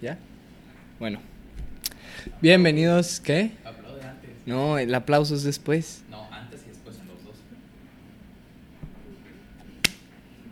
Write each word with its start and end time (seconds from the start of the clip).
¿Ya? 0.00 0.18
Bueno. 0.98 1.20
Bienvenidos, 2.40 3.20
¿qué? 3.20 3.50
Aplaude 3.64 4.02
antes. 4.04 4.30
No, 4.46 4.78
el 4.78 4.94
aplauso 4.94 5.34
es 5.34 5.42
después. 5.42 6.02
No, 6.10 6.28
antes 6.32 6.60
y 6.66 6.68
después 6.70 6.96
en 7.00 7.08
los 7.08 7.24
dos. 7.24 7.34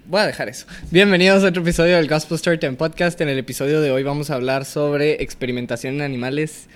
Voy 0.06 0.20
a 0.20 0.26
dejar 0.26 0.48
eso. 0.48 0.66
Bienvenidos 0.90 1.44
a 1.44 1.48
otro 1.48 1.62
episodio 1.62 1.96
del 1.96 2.08
Gospel 2.08 2.38
Storytime 2.38 2.74
Podcast. 2.74 3.20
En 3.20 3.28
el 3.28 3.38
episodio 3.38 3.80
de 3.80 3.90
hoy 3.90 4.02
vamos 4.02 4.30
a 4.30 4.34
hablar 4.34 4.64
sobre 4.64 5.22
experimentación 5.22 5.96
en 5.96 6.02
animales 6.02 6.66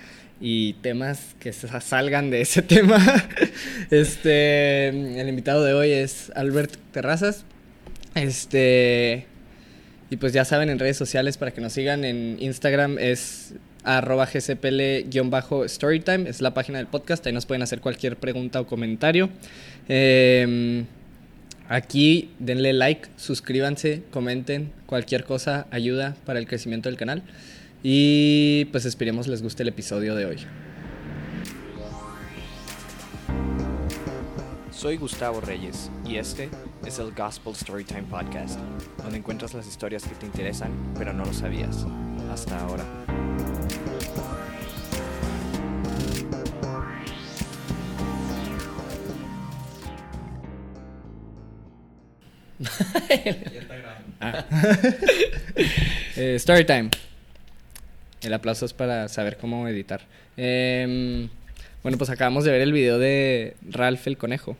y 0.41 0.75
temas 0.75 1.34
que 1.41 1.52
sa- 1.52 1.80
salgan 1.80 2.30
de 2.30 2.41
ese 2.43 2.62
tema. 2.62 2.98
Este, 3.91 4.89
el 4.89 5.29
invitado 5.29 5.64
de 5.64 5.75
hoy 5.75 5.91
es 5.91 6.30
Albert 6.37 6.77
Terrazas. 6.93 7.45
Este, 8.14 9.27
y 10.11 10.17
pues 10.17 10.33
ya 10.33 10.45
saben 10.45 10.69
en 10.69 10.79
redes 10.79 10.97
sociales 10.97 11.39
para 11.39 11.53
que 11.53 11.61
nos 11.61 11.73
sigan 11.73 12.05
en 12.05 12.37
Instagram 12.41 12.98
es 12.98 13.55
arroba 13.84 14.27
gcpl-storytime, 14.27 16.27
es 16.27 16.43
la 16.43 16.53
página 16.53 16.79
del 16.79 16.89
podcast, 16.89 17.25
ahí 17.27 17.33
nos 17.33 17.47
pueden 17.47 17.62
hacer 17.62 17.80
cualquier 17.80 18.17
pregunta 18.17 18.61
o 18.61 18.67
comentario. 18.67 19.31
Em, 19.89 20.84
Aquí 21.70 22.31
denle 22.41 22.73
like, 22.73 23.09
suscríbanse, 23.17 24.03
comenten, 24.11 24.73
cualquier 24.87 25.23
cosa 25.23 25.69
ayuda 25.70 26.17
para 26.27 26.41
el 26.41 26.48
crecimiento 26.48 26.89
del 26.89 26.98
canal. 26.98 27.23
Y 27.84 28.65
pues 28.73 28.87
esperemos 28.87 29.29
les 29.29 29.41
guste 29.41 29.62
el 29.62 29.69
episodio 29.69 30.17
de 30.17 30.27
hoy. 30.27 30.39
Soy 34.80 34.97
Gustavo 34.97 35.43
Reyes 35.43 35.91
y 36.07 36.16
este 36.16 36.48
es 36.87 36.98
el 36.98 37.12
Gospel 37.12 37.55
Storytime 37.55 38.05
Podcast, 38.05 38.59
donde 38.97 39.19
encuentras 39.19 39.53
las 39.53 39.69
historias 39.69 40.05
que 40.05 40.15
te 40.15 40.25
interesan 40.25 40.73
pero 40.97 41.12
no 41.12 41.23
lo 41.23 41.34
sabías 41.34 41.84
hasta 42.33 42.59
ahora. 42.59 42.83
Grabando. 53.69 54.47
Eh, 56.17 56.36
story 56.36 56.64
time. 56.64 56.89
El 58.23 58.33
aplauso 58.33 58.64
es 58.64 58.73
para 58.73 59.08
saber 59.08 59.36
cómo 59.36 59.69
editar. 59.69 60.01
Em, 60.39 61.28
bueno, 61.83 61.98
pues 61.98 62.08
acabamos 62.08 62.45
de 62.45 62.53
ver 62.53 62.62
el 62.62 62.73
video 62.73 62.98
de 62.98 63.56
Ralph 63.62 64.06
el 64.06 64.17
Conejo, 64.19 64.56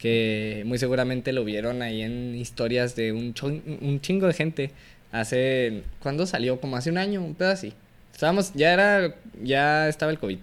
que 0.00 0.62
muy 0.66 0.78
seguramente 0.78 1.32
lo 1.32 1.44
vieron 1.44 1.82
ahí 1.82 2.02
en 2.02 2.34
historias 2.34 2.96
de 2.96 3.12
un, 3.12 3.34
un 3.80 4.00
chingo 4.00 4.26
de 4.26 4.32
gente. 4.32 4.70
Hace, 5.12 5.82
¿cuándo 6.00 6.26
salió? 6.26 6.60
Como 6.60 6.76
hace 6.76 6.90
un 6.90 6.98
año, 6.98 7.22
un 7.22 7.34
pedo 7.34 7.50
así. 7.50 7.74
Estábamos, 8.12 8.52
ya 8.54 8.72
era, 8.72 9.14
ya 9.42 9.88
estaba 9.88 10.10
el 10.10 10.18
COVID 10.18 10.38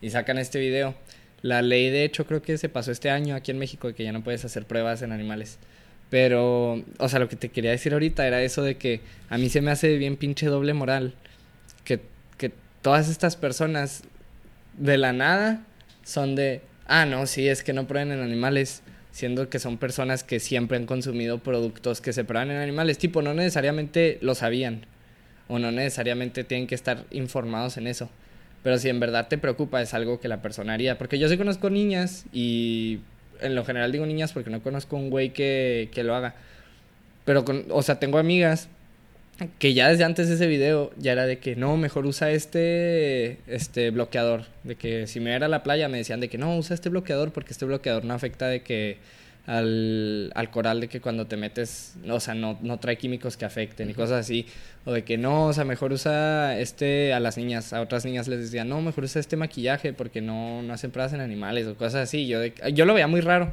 y 0.00 0.10
sacan 0.10 0.38
este 0.38 0.58
video. 0.58 0.94
La 1.42 1.62
ley, 1.62 1.90
de 1.90 2.04
hecho, 2.04 2.26
creo 2.26 2.42
que 2.42 2.58
se 2.58 2.68
pasó 2.68 2.90
este 2.90 3.10
año 3.10 3.36
aquí 3.36 3.52
en 3.52 3.58
México 3.58 3.86
de 3.86 3.94
que 3.94 4.02
ya 4.02 4.12
no 4.12 4.24
puedes 4.24 4.44
hacer 4.44 4.66
pruebas 4.66 5.02
en 5.02 5.12
animales. 5.12 5.58
Pero, 6.10 6.82
o 6.98 7.08
sea, 7.08 7.20
lo 7.20 7.28
que 7.28 7.36
te 7.36 7.50
quería 7.50 7.70
decir 7.70 7.92
ahorita 7.92 8.26
era 8.26 8.42
eso 8.42 8.62
de 8.62 8.76
que 8.76 9.00
a 9.28 9.38
mí 9.38 9.48
se 9.48 9.60
me 9.60 9.70
hace 9.70 9.96
bien 9.96 10.16
pinche 10.16 10.46
doble 10.46 10.74
moral 10.74 11.14
que, 11.84 12.00
que 12.36 12.50
todas 12.82 13.08
estas 13.08 13.36
personas 13.36 14.02
de 14.76 14.98
la 14.98 15.12
nada 15.12 15.64
son 16.04 16.34
de, 16.34 16.62
ah, 16.86 17.04
no, 17.04 17.26
sí, 17.26 17.46
es 17.46 17.62
que 17.62 17.72
no 17.72 17.86
prueben 17.86 18.10
en 18.10 18.20
animales, 18.20 18.82
siendo 19.18 19.50
que 19.50 19.58
son 19.58 19.78
personas 19.78 20.22
que 20.22 20.38
siempre 20.38 20.76
han 20.78 20.86
consumido 20.86 21.38
productos 21.38 22.00
que 22.00 22.12
se 22.12 22.20
en 22.20 22.50
animales. 22.52 22.98
Tipo, 22.98 23.20
no 23.20 23.34
necesariamente 23.34 24.18
lo 24.20 24.36
sabían 24.36 24.86
o 25.48 25.58
no 25.58 25.72
necesariamente 25.72 26.44
tienen 26.44 26.68
que 26.68 26.76
estar 26.76 27.04
informados 27.10 27.78
en 27.78 27.88
eso. 27.88 28.08
Pero 28.62 28.78
si 28.78 28.88
en 28.88 29.00
verdad 29.00 29.26
te 29.26 29.36
preocupa, 29.36 29.82
es 29.82 29.92
algo 29.92 30.20
que 30.20 30.28
la 30.28 30.40
persona 30.40 30.74
haría. 30.74 30.98
Porque 30.98 31.18
yo 31.18 31.28
sí 31.28 31.36
conozco 31.36 31.68
niñas 31.68 32.26
y 32.32 33.00
en 33.40 33.56
lo 33.56 33.64
general 33.64 33.90
digo 33.90 34.06
niñas 34.06 34.32
porque 34.32 34.50
no 34.50 34.62
conozco 34.62 34.94
un 34.94 35.10
güey 35.10 35.32
que, 35.32 35.88
que 35.92 36.04
lo 36.04 36.14
haga. 36.14 36.36
Pero, 37.24 37.44
con, 37.44 37.64
o 37.70 37.82
sea, 37.82 37.98
tengo 37.98 38.18
amigas 38.18 38.68
que 39.58 39.72
ya 39.74 39.88
desde 39.88 40.04
antes 40.04 40.28
de 40.28 40.34
ese 40.34 40.46
video 40.46 40.90
ya 40.96 41.12
era 41.12 41.26
de 41.26 41.38
que 41.38 41.54
no, 41.56 41.76
mejor 41.76 42.06
usa 42.06 42.30
este, 42.30 43.38
este 43.46 43.90
bloqueador. 43.90 44.44
De 44.64 44.74
que 44.76 45.06
si 45.06 45.20
me 45.20 45.34
iba 45.36 45.46
a 45.46 45.48
la 45.48 45.62
playa 45.62 45.88
me 45.88 45.98
decían 45.98 46.20
de 46.20 46.28
que 46.28 46.38
no, 46.38 46.56
usa 46.56 46.74
este 46.74 46.88
bloqueador 46.88 47.32
porque 47.32 47.52
este 47.52 47.64
bloqueador 47.64 48.04
no 48.04 48.14
afecta 48.14 48.48
de 48.48 48.62
que 48.62 48.98
al, 49.46 50.30
al 50.34 50.50
coral 50.50 50.80
de 50.80 50.88
que 50.88 51.00
cuando 51.00 51.26
te 51.26 51.36
metes, 51.36 51.94
o 52.10 52.20
sea, 52.20 52.34
no, 52.34 52.58
no 52.62 52.78
trae 52.78 52.98
químicos 52.98 53.36
que 53.36 53.44
afecten 53.46 53.88
y 53.88 53.94
cosas 53.94 54.20
así. 54.20 54.44
O 54.84 54.92
de 54.92 55.04
que 55.04 55.16
no, 55.16 55.46
o 55.46 55.52
sea, 55.52 55.64
mejor 55.64 55.92
usa 55.92 56.58
este 56.58 57.12
a 57.14 57.20
las 57.20 57.36
niñas, 57.38 57.72
a 57.72 57.80
otras 57.80 58.04
niñas 58.04 58.28
les 58.28 58.40
decía, 58.40 58.64
no, 58.64 58.82
mejor 58.82 59.04
usa 59.04 59.20
este 59.20 59.36
maquillaje 59.36 59.92
porque 59.92 60.20
no, 60.20 60.62
no 60.62 60.74
hacen 60.74 60.90
pruebas 60.90 61.12
en 61.12 61.20
animales 61.20 61.66
o 61.66 61.76
cosas 61.76 62.02
así. 62.08 62.26
Yo, 62.26 62.40
de- 62.40 62.52
yo 62.74 62.84
lo 62.84 62.92
veía 62.94 63.06
muy 63.06 63.20
raro. 63.20 63.52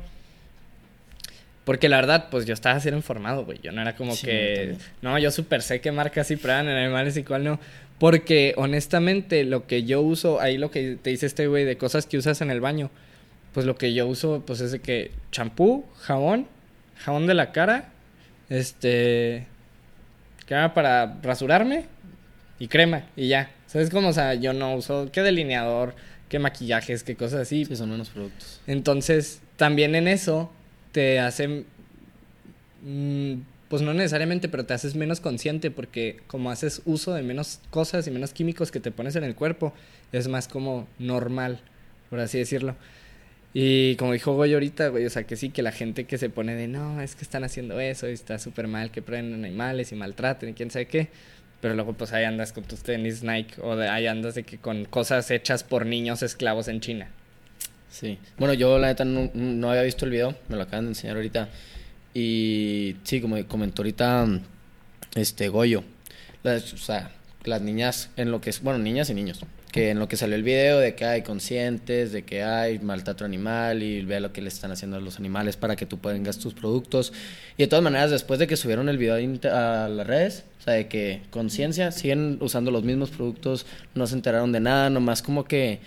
Porque 1.65 1.89
la 1.89 1.97
verdad, 1.97 2.27
pues 2.29 2.45
yo 2.45 2.53
estaba 2.53 2.79
cero 2.79 2.95
informado, 2.95 3.43
güey. 3.43 3.59
Yo 3.61 3.71
no 3.71 3.81
era 3.81 3.95
como 3.95 4.15
Sí, 4.15 4.27
que. 4.27 4.75
No, 5.01 5.17
yo 5.17 5.31
súper 5.31 5.63
sé 5.63 5.81
qué 5.81 5.91
marcas 5.91 6.27
sí 6.27 6.35
prueban 6.37 6.69
en 6.69 6.77
animales 6.77 7.17
y 7.17 7.23
cuál 7.23 7.43
no. 7.43 7.59
Porque 7.97 8.53
honestamente, 8.57 9.43
lo 9.43 9.65
que 9.65 9.83
yo 9.83 10.01
uso, 10.01 10.39
ahí 10.39 10.57
lo 10.57 10.69
que 10.69 10.97
te 11.01 11.09
dice 11.09 11.25
este 11.25 11.47
güey 11.47 11.65
de 11.65 11.77
cosas 11.77 12.05
que 12.05 12.17
usas 12.17 12.41
en 12.41 12.51
el 12.51 12.61
baño, 12.61 12.91
pues 13.53 13.65
lo 13.65 13.75
que 13.77 13.93
yo 13.93 14.05
uso, 14.05 14.43
pues 14.45 14.61
es 14.61 14.71
de 14.73 14.79
que 14.79 15.11
champú, 15.31 15.85
jabón, 16.01 16.47
jabón 16.97 17.25
de 17.25 17.33
la 17.33 17.51
cara, 17.51 17.89
este. 18.49 19.47
Crema 20.45 20.75
para 20.75 21.17
rasurarme 21.23 21.85
y 22.59 22.67
crema 22.67 23.05
y 23.15 23.27
ya. 23.29 23.49
¿Sabes 23.65 23.89
cómo? 23.89 24.09
O 24.09 24.13
sea, 24.13 24.35
yo 24.35 24.53
no 24.53 24.75
uso 24.75 25.09
qué 25.11 25.23
delineador, 25.23 25.95
qué 26.29 26.37
maquillajes, 26.37 27.03
qué 27.03 27.15
cosas 27.15 27.41
así. 27.41 27.65
Sí, 27.65 27.75
son 27.75 27.91
unos 27.91 28.09
productos. 28.09 28.61
Entonces, 28.67 29.41
también 29.57 29.95
en 29.95 30.07
eso 30.07 30.51
te 30.95 31.19
hacen, 31.19 31.65
mm, 32.83 33.41
pues 33.67 33.81
no 33.81 33.93
necesariamente, 33.93 34.47
pero 34.47 34.65
te 34.65 34.73
haces 34.73 34.95
menos 34.95 35.19
consciente 35.19 35.69
porque 35.69 36.21
como 36.27 36.51
haces 36.51 36.81
uso 36.85 37.13
de 37.13 37.21
menos 37.21 37.59
cosas 37.69 38.07
y 38.07 38.11
menos 38.11 38.31
químicos 38.31 38.71
que 38.71 38.79
te 38.79 38.91
pones 38.91 39.17
en 39.17 39.25
el 39.25 39.35
cuerpo, 39.35 39.73
es 40.13 40.29
más 40.29 40.47
como 40.47 40.87
normal, 40.97 41.59
por 42.09 42.21
así 42.21 42.37
decirlo. 42.37 42.77
Y 43.53 43.97
como 43.97 44.13
dijo 44.13 44.35
Goyo 44.35 44.55
ahorita, 44.55 44.87
güey, 44.87 45.05
o 45.05 45.09
sea, 45.09 45.23
que 45.23 45.35
sí, 45.35 45.49
que 45.49 45.61
la 45.61 45.73
gente 45.73 46.05
que 46.05 46.17
se 46.17 46.29
pone 46.29 46.55
de, 46.55 46.69
no, 46.69 47.01
es 47.01 47.15
que 47.17 47.23
están 47.23 47.43
haciendo 47.43 47.77
eso 47.81 48.07
y 48.07 48.13
está 48.13 48.39
súper 48.39 48.69
mal 48.69 48.89
que 48.89 49.01
prueben 49.01 49.33
animales 49.33 49.91
y 49.91 49.95
maltraten 49.95 50.47
y 50.47 50.53
quién 50.53 50.71
sabe 50.71 50.85
qué. 50.85 51.09
Pero 51.59 51.73
luego 51.73 51.91
pues 51.91 52.13
ahí 52.13 52.23
andas 52.23 52.53
con 52.53 52.63
tus 52.63 52.83
tenis 52.83 53.21
Nike 53.21 53.55
o 53.61 53.75
de, 53.75 53.89
ahí 53.89 54.07
andas 54.07 54.35
de 54.35 54.43
que 54.43 54.59
con 54.59 54.85
cosas 54.85 55.29
hechas 55.29 55.65
por 55.65 55.85
niños 55.85 56.23
esclavos 56.23 56.69
en 56.69 56.79
China. 56.79 57.09
Sí. 57.95 58.19
Bueno, 58.37 58.53
yo 58.53 58.77
la 58.77 58.87
neta 58.87 59.05
no, 59.05 59.69
había 59.69 59.83
visto 59.83 60.03
el 60.03 60.11
video, 60.11 60.35
me 60.49 60.57
lo 60.57 60.63
acaban 60.63 60.83
de 60.83 60.89
enseñar 60.89 61.15
ahorita. 61.15 61.47
Y 62.13 62.97
sí, 63.03 63.21
como 63.21 63.41
comentó 63.47 63.83
ahorita 63.83 64.27
este 65.15 65.47
Goyo, 65.47 65.81
las, 66.43 66.73
o 66.73 66.77
sea, 66.77 67.11
las 67.45 67.61
niñas 67.61 68.09
en 68.17 68.31
lo 68.31 68.41
que 68.41 68.49
es, 68.49 68.61
bueno, 68.61 68.79
niñas 68.79 69.09
y 69.09 69.13
niños, 69.13 69.45
que 69.71 69.91
en 69.91 69.99
lo 69.99 70.09
que 70.09 70.17
salió 70.17 70.35
el 70.35 70.43
video 70.43 70.77
de 70.79 70.93
que 70.93 71.05
hay 71.05 71.21
conscientes, 71.21 72.11
de 72.11 72.23
que 72.23 72.43
hay 72.43 72.79
maltrato 72.79 73.23
animal 73.23 73.81
y 73.81 74.01
vea 74.01 74.19
lo 74.19 74.33
que 74.33 74.41
le 74.41 74.49
están 74.49 74.73
haciendo 74.73 74.97
a 74.97 74.99
los 74.99 75.17
animales 75.17 75.55
para 75.55 75.77
que 75.77 75.85
tú 75.85 75.97
pongas 75.97 76.37
tus 76.37 76.53
productos. 76.53 77.13
Y 77.55 77.63
de 77.63 77.67
todas 77.67 77.83
maneras, 77.83 78.11
después 78.11 78.39
de 78.39 78.47
que 78.47 78.57
subieron 78.57 78.89
el 78.89 78.97
video 78.97 79.15
a 79.15 79.87
las 79.87 80.05
redes, 80.05 80.43
o 80.59 80.63
sea, 80.65 80.73
de 80.73 80.89
que 80.89 81.21
conciencia, 81.29 81.93
siguen 81.93 82.39
usando 82.41 82.71
los 82.71 82.83
mismos 82.83 83.09
productos, 83.11 83.65
no 83.93 84.05
se 84.05 84.15
enteraron 84.15 84.51
de 84.51 84.59
nada, 84.59 84.89
nomás 84.89 85.21
como 85.21 85.45
que 85.45 85.79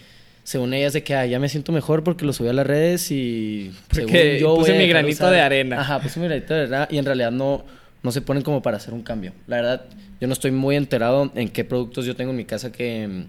según 0.48 0.72
ellas 0.72 0.94
de 0.94 1.04
que 1.04 1.14
ah, 1.14 1.26
ya 1.26 1.38
me 1.38 1.50
siento 1.50 1.72
mejor 1.72 2.02
porque 2.02 2.24
lo 2.24 2.32
subí 2.32 2.48
a 2.48 2.54
las 2.54 2.66
redes 2.66 3.10
y 3.10 3.70
Porque 3.86 4.38
según 4.38 4.56
puse 4.56 4.70
voy 4.72 4.78
a 4.78 4.82
mi 4.82 4.88
granito 4.88 5.30
de 5.30 5.42
arena. 5.42 5.78
Ajá, 5.78 6.00
puse 6.00 6.18
mi 6.20 6.26
granito 6.26 6.54
de 6.54 6.62
arena 6.62 6.88
y 6.90 6.96
en 6.96 7.04
realidad 7.04 7.30
no, 7.30 7.66
no 8.02 8.12
se 8.12 8.22
ponen 8.22 8.42
como 8.42 8.62
para 8.62 8.78
hacer 8.78 8.94
un 8.94 9.02
cambio. 9.02 9.34
La 9.46 9.56
verdad, 9.56 9.84
yo 10.18 10.26
no 10.26 10.32
estoy 10.32 10.50
muy 10.50 10.76
enterado 10.76 11.30
en 11.34 11.50
qué 11.50 11.66
productos 11.66 12.06
yo 12.06 12.16
tengo 12.16 12.30
en 12.30 12.38
mi 12.38 12.46
casa 12.46 12.72
que, 12.72 13.26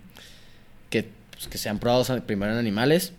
que, 0.89 1.10
pues, 1.31 1.50
que 1.50 1.57
sean 1.57 1.80
probados 1.80 2.10
primero 2.21 2.54
en 2.54 2.57
animales. 2.57 3.12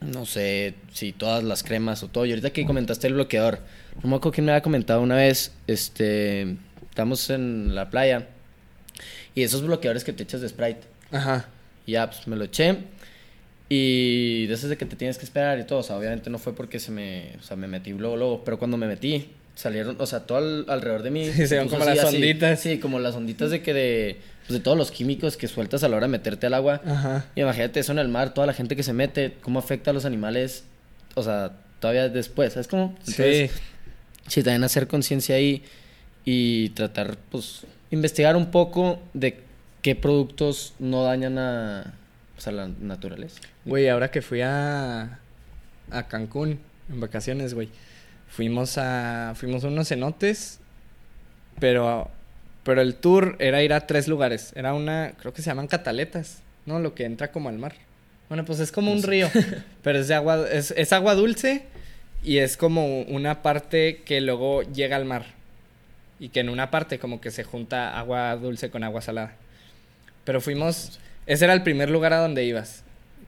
No 0.00 0.26
sé 0.26 0.74
si 0.92 1.12
todas 1.12 1.44
las 1.44 1.62
cremas 1.62 2.02
o 2.02 2.08
todo. 2.08 2.26
Y 2.26 2.30
ahorita 2.30 2.50
que 2.50 2.66
comentaste 2.66 3.06
el 3.06 3.14
bloqueador, 3.14 3.60
no 4.02 4.10
me 4.10 4.16
acuerdo 4.16 4.34
quién 4.34 4.46
me 4.46 4.50
había 4.50 4.62
comentado 4.62 5.00
una 5.00 5.14
vez, 5.14 5.52
este, 5.68 6.56
estamos 6.90 7.30
en 7.30 7.76
la 7.76 7.88
playa 7.88 8.26
y 9.36 9.44
esos 9.44 9.62
bloqueadores 9.62 10.02
que 10.02 10.12
te 10.12 10.24
echas 10.24 10.40
de 10.40 10.48
Sprite. 10.48 10.80
Ajá. 11.12 11.46
Y 11.86 11.92
ya, 11.92 12.10
pues 12.10 12.26
me 12.26 12.34
lo 12.34 12.42
eché. 12.42 12.78
Y 13.68 14.46
de 14.46 14.54
esas 14.54 14.70
de 14.70 14.76
que 14.78 14.86
te 14.86 14.96
tienes 14.96 15.18
que 15.18 15.24
esperar 15.24 15.58
y 15.58 15.64
todo. 15.64 15.80
O 15.80 15.82
sea, 15.82 15.96
obviamente 15.96 16.30
no 16.30 16.38
fue 16.38 16.54
porque 16.54 16.78
se 16.80 16.90
me, 16.90 17.32
o 17.38 17.42
sea, 17.42 17.56
me 17.56 17.68
metí 17.68 17.92
luego, 17.92 18.16
luego. 18.16 18.44
Pero 18.44 18.58
cuando 18.58 18.76
me 18.76 18.86
metí, 18.86 19.28
salieron, 19.54 19.96
o 20.00 20.06
sea, 20.06 20.20
todo 20.20 20.38
al- 20.38 20.64
alrededor 20.68 21.02
de 21.02 21.10
mí. 21.10 21.26
Sí, 21.34 21.46
se 21.46 21.58
ven 21.58 21.68
como 21.68 21.82
así, 21.84 21.94
las 21.96 22.04
así. 22.06 22.16
onditas. 22.16 22.60
Sí, 22.60 22.78
como 22.78 22.98
las 22.98 23.14
onditas 23.14 23.50
de 23.50 23.62
que 23.62 23.74
de, 23.74 24.16
pues, 24.46 24.58
de 24.58 24.62
todos 24.64 24.78
los 24.78 24.90
químicos 24.90 25.36
que 25.36 25.48
sueltas 25.48 25.84
a 25.84 25.88
la 25.88 25.96
hora 25.96 26.06
de 26.06 26.12
meterte 26.12 26.46
al 26.46 26.54
agua. 26.54 26.80
Ajá. 26.86 27.26
Y 27.34 27.42
imagínate 27.42 27.80
eso 27.80 27.92
en 27.92 27.98
el 27.98 28.08
mar, 28.08 28.32
toda 28.32 28.46
la 28.46 28.54
gente 28.54 28.74
que 28.74 28.82
se 28.82 28.92
mete, 28.94 29.34
cómo 29.42 29.58
afecta 29.58 29.90
a 29.90 29.94
los 29.94 30.04
animales, 30.06 30.64
o 31.14 31.22
sea, 31.22 31.52
todavía 31.80 32.08
después, 32.08 32.54
¿sabes 32.54 32.68
cómo? 32.68 32.94
Entonces, 33.00 33.50
sí. 33.50 33.58
sí, 34.28 34.42
también 34.42 34.64
hacer 34.64 34.86
conciencia 34.88 35.36
ahí 35.36 35.62
y 36.24 36.70
tratar, 36.70 37.18
pues, 37.30 37.66
investigar 37.90 38.34
un 38.36 38.50
poco 38.50 38.98
de 39.14 39.40
¿qué 39.82 39.94
productos 39.94 40.72
no 40.78 41.04
dañan 41.04 41.38
a, 41.38 41.94
pues, 42.38 42.46
a 42.46 42.52
la 42.52 42.68
naturaleza? 42.68 43.40
Güey, 43.64 43.88
ahora 43.88 44.12
que 44.12 44.22
fui 44.22 44.42
a, 44.42 45.18
a 45.90 46.02
Cancún 46.06 46.60
en 46.88 47.00
vacaciones, 47.00 47.52
güey, 47.52 47.68
fuimos 48.28 48.78
a, 48.78 49.32
fuimos 49.34 49.64
a 49.64 49.66
unos 49.66 49.88
cenotes, 49.88 50.60
pero, 51.58 52.08
pero 52.62 52.80
el 52.80 52.94
tour 52.94 53.34
era 53.40 53.60
ir 53.64 53.72
a 53.72 53.88
tres 53.88 54.06
lugares. 54.06 54.52
Era 54.54 54.72
una, 54.72 55.14
creo 55.18 55.34
que 55.34 55.42
se 55.42 55.50
llaman 55.50 55.66
cataletas, 55.66 56.38
¿no? 56.64 56.78
Lo 56.78 56.94
que 56.94 57.06
entra 57.06 57.32
como 57.32 57.48
al 57.48 57.58
mar. 57.58 57.74
Bueno, 58.28 58.44
pues 58.44 58.60
es 58.60 58.70
como 58.70 58.92
un 58.92 59.02
río, 59.02 59.28
pero 59.82 59.98
es 59.98 60.06
de 60.06 60.14
agua, 60.14 60.46
es, 60.48 60.72
es 60.76 60.92
agua 60.92 61.16
dulce 61.16 61.64
y 62.22 62.38
es 62.38 62.56
como 62.56 63.00
una 63.02 63.42
parte 63.42 64.02
que 64.04 64.20
luego 64.20 64.62
llega 64.62 64.94
al 64.94 65.06
mar. 65.06 65.26
Y 66.20 66.28
que 66.28 66.38
en 66.38 66.50
una 66.50 66.70
parte 66.70 67.00
como 67.00 67.20
que 67.20 67.32
se 67.32 67.42
junta 67.42 67.98
agua 67.98 68.36
dulce 68.36 68.70
con 68.70 68.84
agua 68.84 69.00
salada. 69.00 69.34
Pero 70.22 70.40
fuimos, 70.40 71.00
ese 71.28 71.44
era 71.44 71.52
el 71.52 71.62
primer 71.62 71.90
lugar 71.90 72.14
a 72.14 72.18
donde 72.18 72.44
ibas. 72.44 72.82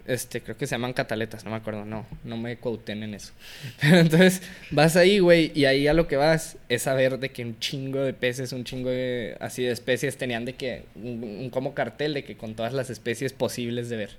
Este, 0.06 0.40
creo 0.40 0.56
que 0.56 0.66
se 0.66 0.74
llaman 0.74 0.94
cataletas, 0.94 1.44
no 1.44 1.50
me 1.50 1.58
acuerdo, 1.58 1.84
no, 1.84 2.06
no 2.24 2.36
me 2.38 2.56
quoten 2.56 3.02
en 3.02 3.14
eso. 3.14 3.32
Pero 3.80 3.98
entonces 3.98 4.42
vas 4.70 4.96
ahí, 4.96 5.18
güey, 5.18 5.52
y 5.54 5.66
ahí 5.66 5.86
a 5.86 5.92
lo 5.92 6.08
que 6.08 6.16
vas 6.16 6.56
es 6.70 6.86
a 6.86 6.94
ver 6.94 7.18
de 7.18 7.28
que 7.28 7.44
un 7.44 7.58
chingo 7.60 8.00
de 8.00 8.14
peces, 8.14 8.52
un 8.52 8.64
chingo 8.64 8.88
de, 8.88 9.36
así 9.38 9.62
de 9.62 9.70
especies 9.70 10.16
tenían 10.16 10.46
de 10.46 10.54
que, 10.54 10.86
un, 10.96 11.22
un 11.22 11.50
como 11.50 11.74
cartel 11.74 12.14
de 12.14 12.24
que 12.24 12.36
con 12.36 12.54
todas 12.54 12.72
las 12.72 12.88
especies 12.88 13.34
posibles 13.34 13.90
de 13.90 13.96
ver. 13.98 14.10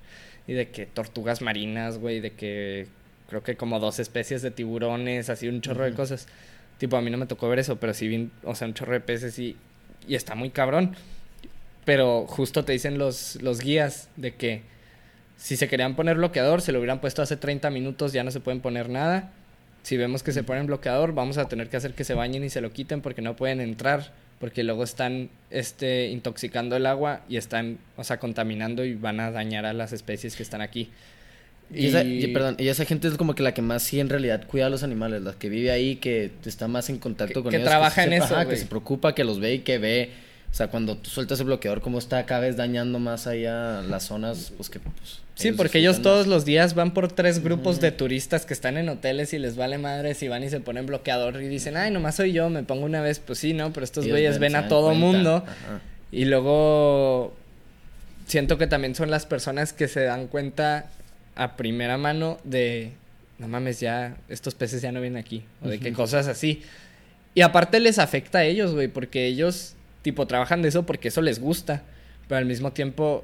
Y 0.48 0.54
de 0.54 0.70
que 0.70 0.86
tortugas 0.86 1.42
marinas, 1.42 1.98
güey, 1.98 2.20
de 2.20 2.32
que 2.32 2.88
creo 3.28 3.44
que 3.44 3.58
como 3.58 3.80
dos 3.80 3.98
especies 4.00 4.44
de 4.44 4.52
tiburones, 4.52 5.30
así 5.30 5.48
un 5.48 5.62
chorro 5.62 5.86
de 5.86 5.94
cosas. 5.94 6.28
Tipo, 6.78 6.98
a 6.98 7.02
mí 7.02 7.10
no 7.10 7.18
me 7.18 7.26
tocó 7.26 7.50
ver 7.50 7.60
eso, 7.60 7.80
pero 7.80 7.96
sí 7.96 8.08
vi, 8.08 8.30
o 8.44 8.54
sea, 8.54 8.68
un 8.68 8.76
chorro 8.76 8.94
de 8.94 9.02
peces 9.02 9.40
y, 9.40 9.58
y 10.08 10.16
está 10.16 10.36
muy 10.36 10.52
cabrón. 10.52 10.96
Pero 11.86 12.26
justo 12.28 12.64
te 12.64 12.74
dicen 12.74 12.98
los, 12.98 13.42
los 13.42 13.60
guías 13.60 14.10
de 14.16 14.36
que 14.36 14.62
si 15.38 15.56
se 15.58 15.68
querían 15.68 15.96
poner 15.96 16.18
bloqueador, 16.18 16.62
se 16.62 16.72
lo 16.72 16.80
hubieran 16.80 17.02
puesto 17.02 17.22
hace 17.22 17.36
30 17.38 17.70
minutos, 17.72 18.14
ya 18.14 18.24
no 18.24 18.30
se 18.32 18.40
pueden 18.40 18.62
poner 18.62 18.90
nada. 18.90 19.32
Si 19.84 19.98
vemos 19.98 20.22
que 20.22 20.32
se 20.32 20.44
ponen 20.44 20.68
bloqueador, 20.68 21.14
vamos 21.16 21.40
a 21.40 21.48
tener 21.48 21.70
que 21.70 21.78
hacer 21.78 21.94
que 21.94 22.04
se 22.04 22.14
bañen 22.14 22.44
y 22.44 22.50
se 22.52 22.62
lo 22.62 22.72
quiten 22.72 23.02
porque 23.02 23.24
no 23.24 23.36
pueden 23.36 23.60
entrar, 23.60 24.12
porque 24.40 24.64
luego 24.64 24.84
están 24.84 25.30
este, 25.50 26.10
intoxicando 26.10 26.76
el 26.76 26.86
agua 26.86 27.22
y 27.28 27.38
están, 27.38 27.80
o 27.98 28.04
sea, 28.04 28.20
contaminando 28.20 28.86
y 28.86 28.94
van 28.94 29.20
a 29.20 29.32
dañar 29.32 29.66
a 29.66 29.74
las 29.74 29.92
especies 29.92 30.36
que 30.36 30.44
están 30.44 30.62
aquí. 30.62 30.92
Y, 31.74 31.88
esa, 31.88 32.04
y- 32.04 32.28
perdón, 32.28 32.58
y 32.60 32.68
esa 32.68 32.86
gente 32.86 33.08
es 33.08 33.16
como 33.16 33.34
que 33.34 33.42
la 33.42 33.56
que 33.56 33.64
más 33.64 33.82
sí 33.82 34.00
en 34.00 34.10
realidad 34.10 34.46
cuida 34.46 34.68
a 34.68 34.70
los 34.70 34.84
animales, 34.84 35.24
la 35.24 35.34
que 35.34 35.50
vive 35.50 35.72
ahí, 35.72 35.96
que 35.96 36.30
está 36.46 36.68
más 36.68 36.90
en 36.92 37.00
contacto 37.00 37.40
Que- 37.40 37.44
con 37.44 37.50
que 37.50 37.56
ellos. 37.58 37.68
trabaja 37.70 38.02
se- 38.04 38.08
en 38.08 38.14
eso, 38.14 38.36
ajá, 38.36 38.48
que 38.48 38.58
se 38.58 38.66
preocupa, 38.68 39.16
que 39.16 39.24
los 39.24 39.40
ve 39.40 39.56
y 39.56 39.60
que 39.60 39.80
ve. 39.80 40.10
O 40.52 40.54
sea, 40.54 40.68
cuando 40.68 40.98
tú 40.98 41.10
sueltas 41.10 41.40
el 41.40 41.46
bloqueador, 41.46 41.82
cómo 41.82 41.98
está 41.98 42.26
cada 42.26 42.42
vez 42.42 42.58
dañando 42.58 43.00
más 43.00 43.26
allá 43.26 43.82
las 43.82 44.04
zonas, 44.04 44.52
pues 44.58 44.70
que... 44.70 44.80
Pues, 44.80 45.22
Sí, 45.36 45.54
porque 45.54 45.80
ellos 45.80 46.04
todos 46.04 46.28
los 46.28 46.46
días 46.46 46.76
van 46.76 46.94
por 46.94 47.12
tres 47.12 47.42
grupos 47.42 47.80
de 47.82 47.92
turistas 47.92 48.46
que 48.46 48.54
están 48.54 48.78
en 48.78 48.90
hoteles 48.90 49.34
y 49.34 49.40
les 49.40 49.56
vale 49.56 49.80
madre 49.80 50.14
si 50.14 50.28
van 50.28 50.44
y 50.44 50.50
se 50.50 50.60
ponen 50.60 50.86
bloqueador 50.86 51.42
y 51.42 51.48
dicen, 51.48 51.78
ay, 51.78 51.90
nomás 51.90 52.16
soy 52.16 52.32
yo, 52.32 52.50
me 52.52 52.62
pongo 52.62 52.86
una 52.86 53.02
vez. 53.02 53.20
Pues 53.20 53.40
sí, 53.40 53.54
¿no? 53.54 53.74
Pero 53.74 53.84
estos 53.84 54.08
güeyes 54.08 54.38
ven, 54.38 54.56
a 54.56 54.68
todo 54.68 54.90
cuenta. 54.90 55.06
mundo. 55.06 55.36
Ajá. 55.38 55.82
Y 56.12 56.26
luego 56.26 57.34
siento 58.28 58.58
que 58.60 58.68
también 58.68 58.94
son 58.94 59.10
las 59.10 59.26
personas 59.26 59.74
que 59.74 59.88
se 59.88 60.02
dan 60.02 60.28
cuenta 60.28 60.92
a 61.36 61.56
primera 61.56 61.98
mano 61.98 62.38
de, 62.44 62.92
no 63.40 63.48
mames, 63.48 63.80
ya 63.80 64.18
estos 64.30 64.54
peces 64.54 64.82
ya 64.84 64.92
no 64.92 65.02
vienen 65.02 65.18
aquí. 65.24 65.44
O 65.64 65.70
de 65.70 65.80
que 65.80 65.90
Ujú. 65.90 65.98
cosas 65.98 66.28
así. 66.28 66.62
Y 67.34 67.42
aparte 67.42 67.80
les 67.80 67.98
afecta 67.98 68.40
a 68.40 68.44
ellos, 68.44 68.74
güey, 68.74 68.90
porque 68.90 69.26
ellos, 69.26 69.74
tipo, 70.02 70.28
trabajan 70.28 70.62
de 70.62 70.70
eso 70.70 70.86
porque 70.86 71.08
eso 71.10 71.22
les 71.22 71.40
gusta. 71.40 71.84
Pero 72.28 72.38
al 72.40 72.46
mismo 72.46 72.72
tiempo, 72.72 73.24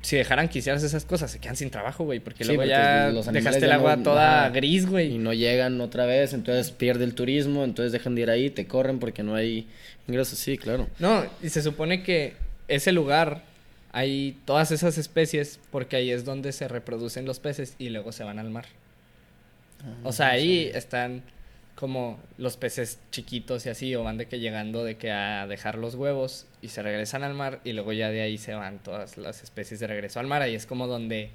si 0.00 0.16
dejaran 0.16 0.48
hicieras 0.52 0.82
esas 0.82 1.04
cosas, 1.04 1.30
se 1.30 1.38
quedan 1.38 1.56
sin 1.56 1.70
trabajo, 1.70 2.04
güey. 2.04 2.20
Porque 2.20 2.44
Sí, 2.44 2.48
luego 2.48 2.62
porque 2.62 2.70
ya 2.70 3.10
los 3.12 3.26
dejaste 3.32 3.64
el 3.66 3.72
agua 3.72 3.96
no- 3.96 4.02
toda 4.04 4.48
gris, 4.50 4.84
Y 4.84 4.86
güey. 4.86 5.18
no 5.18 5.32
llegan 5.32 5.80
otra 5.80 6.06
vez, 6.06 6.32
entonces 6.32 6.70
pierde 6.70 7.04
el 7.04 7.14
turismo, 7.14 7.64
entonces 7.64 7.92
dejan 7.92 8.14
de 8.14 8.22
ir 8.22 8.30
ahí, 8.30 8.50
te 8.50 8.66
corren 8.66 8.98
porque 8.98 9.22
no 9.22 9.34
hay 9.34 9.66
ingresos. 10.08 10.38
Sí, 10.38 10.56
claro. 10.58 10.88
No, 10.98 11.24
y 11.42 11.48
se 11.50 11.60
supone 11.62 12.02
que 12.02 12.34
ese 12.68 12.92
lugar 12.92 13.42
hay 13.92 14.36
todas 14.44 14.70
esas 14.72 14.98
especies 14.98 15.58
porque 15.70 15.96
ahí 15.96 16.10
es 16.10 16.24
donde 16.24 16.52
se 16.52 16.68
reproducen 16.68 17.24
los 17.26 17.40
peces 17.40 17.74
y 17.78 17.88
luego 17.90 18.12
se 18.12 18.24
van 18.24 18.38
al 18.38 18.50
mar. 18.50 18.66
O 20.04 20.12
sea, 20.12 20.28
ahí 20.30 20.70
están 20.74 21.22
como 21.76 22.18
los 22.38 22.56
peces 22.56 22.98
chiquitos 23.12 23.66
y 23.66 23.68
así, 23.68 23.94
o 23.94 24.02
van 24.02 24.16
de 24.16 24.26
que 24.26 24.40
llegando 24.40 24.82
de 24.82 24.96
que 24.96 25.12
a 25.12 25.46
dejar 25.46 25.76
los 25.76 25.94
huevos 25.94 26.46
y 26.62 26.68
se 26.68 26.82
regresan 26.82 27.22
al 27.22 27.34
mar 27.34 27.60
y 27.64 27.74
luego 27.74 27.92
ya 27.92 28.10
de 28.10 28.22
ahí 28.22 28.38
se 28.38 28.54
van 28.54 28.78
todas 28.78 29.18
las 29.18 29.42
especies 29.42 29.78
de 29.78 29.86
regreso 29.86 30.18
al 30.18 30.26
mar. 30.26 30.40
Ahí 30.42 30.54
es 30.54 30.64
como 30.64 30.86
donde, 30.86 31.30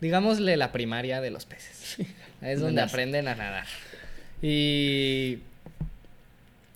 digámosle, 0.00 0.56
la 0.56 0.72
primaria 0.72 1.20
de 1.20 1.30
los 1.30 1.46
peces. 1.46 1.96
Es 2.42 2.60
Donde 2.60 2.82
aprenden 2.82 3.28
a 3.28 3.34
nadar. 3.34 3.66
Y... 4.42 5.38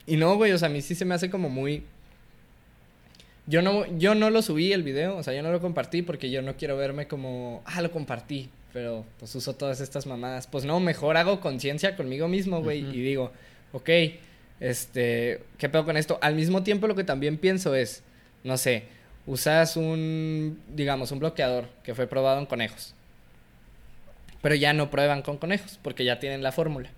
Y 0.06 0.16
no, 0.16 0.34
güey, 0.36 0.52
o 0.52 0.58
sea, 0.58 0.66
a 0.66 0.70
mí 0.70 0.80
sí 0.80 0.94
se 0.94 1.04
me 1.04 1.14
hace 1.14 1.30
como 1.30 1.48
muy... 1.50 1.84
Yo 3.46 3.62
no, 3.62 3.86
yo 3.98 4.14
no 4.14 4.30
lo 4.30 4.42
subí 4.42 4.72
el 4.72 4.82
video, 4.82 5.16
o 5.16 5.22
sea, 5.22 5.34
yo 5.34 5.42
no 5.42 5.50
lo 5.50 5.60
compartí 5.60 6.02
porque 6.02 6.30
yo 6.30 6.40
no 6.40 6.56
quiero 6.56 6.76
verme 6.76 7.08
como, 7.08 7.62
ah, 7.64 7.82
lo 7.82 7.90
compartí, 7.90 8.48
pero 8.72 9.04
pues 9.18 9.34
uso 9.34 9.54
todas 9.54 9.80
estas 9.80 10.06
mamadas. 10.06 10.46
Pues 10.46 10.64
no, 10.64 10.80
mejor 10.80 11.16
hago 11.16 11.40
conciencia 11.40 11.96
conmigo 11.96 12.28
mismo, 12.28 12.62
güey, 12.62 12.80
y 12.80 13.02
digo, 13.02 13.32
ok, 13.72 13.90
este, 14.60 15.42
¿qué 15.58 15.68
pedo 15.68 15.84
con 15.84 15.96
esto? 15.96 16.18
Al 16.22 16.34
mismo 16.34 16.62
tiempo 16.62 16.86
lo 16.86 16.94
que 16.94 17.04
también 17.04 17.38
pienso 17.38 17.74
es, 17.74 18.02
no 18.44 18.56
sé, 18.56 18.84
usas 19.26 19.76
un, 19.76 20.60
digamos, 20.68 21.12
un 21.12 21.18
bloqueador 21.18 21.68
que 21.82 21.94
fue 21.94 22.06
probado 22.06 22.38
en 22.38 22.46
conejos, 22.46 22.94
pero 24.42 24.54
ya 24.54 24.72
no 24.72 24.90
prueban 24.90 25.22
con 25.22 25.38
conejos 25.38 25.78
porque 25.82 26.04
ya 26.04 26.18
tienen 26.18 26.42
la 26.42 26.52
fórmula. 26.52 26.90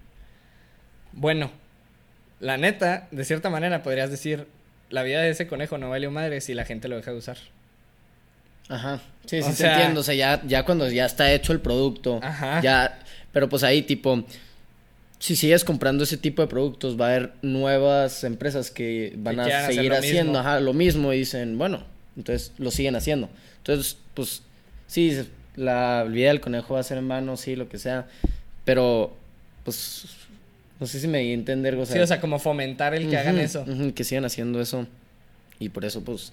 Bueno, 1.13 1.51
la 2.41 2.57
neta, 2.57 3.09
de 3.11 3.25
cierta 3.25 3.51
manera 3.51 3.83
podrías 3.83 4.11
decir, 4.11 4.47
la 4.91 5.03
vida 5.03 5.23
de 5.23 5.31
ese 5.31 5.47
conejo 5.47 5.79
no 5.79 5.91
valió 5.91 6.11
madre 6.11 6.41
si 6.41 6.55
la 6.55 6.65
gente 6.65 6.89
lo 6.89 6.97
deja 6.97 7.13
de 7.13 7.19
usar. 7.19 7.39
Ajá. 8.75 9.01
Sí, 9.27 9.39
O 9.39 9.45
sí, 9.45 9.51
te 9.51 9.57
sea- 9.57 9.75
entiendo. 9.75 10.01
O 10.01 10.03
sea, 10.03 10.15
ya, 10.15 10.43
ya 10.47 10.65
cuando 10.65 10.89
ya 10.91 11.07
está 11.07 11.33
hecho 11.33 11.53
el 11.53 11.61
producto, 11.61 12.19
Ajá. 12.23 12.61
ya. 12.63 12.99
Pero 13.33 13.49
pues 13.49 13.63
ahí, 13.63 13.83
tipo, 13.83 14.25
si 15.19 15.37
sigues 15.37 15.65
comprando 15.65 16.05
ese 16.05 16.17
tipo 16.17 16.43
de 16.43 16.49
productos, 16.49 17.01
va 17.01 17.07
a 17.07 17.09
haber 17.11 17.33
nuevas 17.43 18.25
empresas 18.25 18.71
que 18.71 19.15
van 19.17 19.37
Que 19.45 19.53
a 19.53 19.67
seguir 19.69 19.93
haciendo 19.93 20.33
mismo. 20.33 20.39
ajá, 20.39 20.61
lo 20.61 20.73
mismo 20.73 21.13
y 21.13 21.19
dicen, 21.19 21.57
bueno, 21.57 21.83
entonces 22.17 22.53
lo 22.59 22.71
siguen 22.71 22.96
haciendo. 22.96 23.29
Entonces, 23.58 23.96
pues, 24.15 24.43
sí, 24.87 25.17
la 25.55 26.05
vida 26.08 26.29
del 26.29 26.41
conejo 26.41 26.75
va 26.75 26.81
a 26.81 26.82
ser 26.82 26.99
en 26.99 27.08
vano, 27.08 27.37
sí, 27.37 27.55
lo 27.56 27.69
que 27.69 27.79
sea. 27.79 28.06
Pero, 28.65 29.17
pues, 29.65 30.05
no 30.81 30.87
sé 30.87 30.99
si 31.01 31.06
me 31.08 31.19
di 31.20 31.31
a 31.31 31.35
entender, 31.35 31.75
o 31.77 31.87
sea, 31.87 31.96
sí, 31.96 32.01
o 32.03 32.06
sea, 32.06 32.20
como 32.20 32.39
fomentar 32.39 32.93
el 32.94 33.08
que 33.08 33.17
hagan 33.17 33.39
eso. 33.39 33.63
ujú, 33.67 33.94
que 33.94 34.03
sigan 34.05 34.25
haciendo 34.25 34.61
eso. 34.61 34.87
Y 35.63 35.69
por 35.69 35.85
eso, 35.85 36.03
pues, 36.03 36.33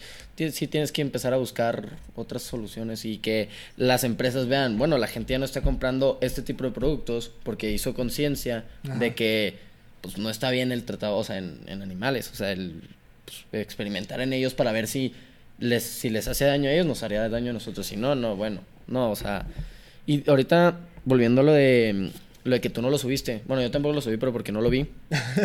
sí 0.52 0.68
tienes 0.68 0.92
que 0.92 1.02
empezar 1.02 1.34
a 1.34 1.38
buscar 1.38 1.98
otras 2.16 2.42
soluciones 2.42 3.06
y 3.06 3.18
que 3.18 3.50
las 3.78 4.04
empresas 4.04 4.48
vean, 4.48 4.78
bueno, 4.78 4.98
la 4.98 5.08
gente 5.08 5.34
ya 5.34 5.40
no 5.40 5.46
está 5.46 5.62
comprando 5.62 6.18
este 6.22 6.42
tipo 6.42 6.64
de 6.64 6.72
productos 6.72 7.32
porque 7.44 7.72
hizo 7.72 7.94
conciencia 7.94 8.66
de 8.84 9.14
que, 9.14 9.56
pues, 10.02 10.18
no 10.18 10.30
está 10.30 10.50
bien 10.52 10.72
el 10.72 10.84
tratado, 10.84 11.18
o 11.18 11.24
sea, 11.24 11.38
en, 11.38 11.60
en 11.68 11.82
animales, 11.82 12.30
o 12.32 12.36
sea, 12.36 12.52
el 12.52 12.82
pues, 13.26 13.64
experimentar 13.64 14.22
en 14.22 14.34
ellos 14.34 14.54
para 14.54 14.72
ver 14.72 14.88
si 14.88 15.14
les, 15.60 15.84
si 15.84 16.10
les 16.10 16.28
hace 16.28 16.46
daño 16.46 16.70
a 16.70 16.74
ellos, 16.74 16.86
nos 16.86 17.04
haría 17.04 17.28
daño 17.30 17.52
a 17.52 17.54
nosotros. 17.54 17.86
Si 17.86 17.98
no, 17.98 18.16
no, 18.16 18.36
bueno, 18.36 18.62
no, 18.88 19.12
o 19.12 19.16
sea. 19.16 19.46
Y 20.08 20.28
ahorita, 20.30 20.80
volviendo 21.06 21.42
a 21.42 21.44
lo 21.44 21.54
de, 21.54 22.12
lo 22.44 22.52
de 22.56 22.62
que 22.62 22.70
tú 22.70 22.82
no 22.82 22.90
lo 22.90 22.98
subiste. 22.98 23.42
Bueno, 23.46 23.62
yo 23.62 23.70
tampoco 23.72 23.94
lo 23.96 24.02
subí, 24.02 24.18
pero 24.18 24.32
porque 24.32 24.52
no 24.52 24.62
lo 24.62 24.70
vi. 24.70 24.88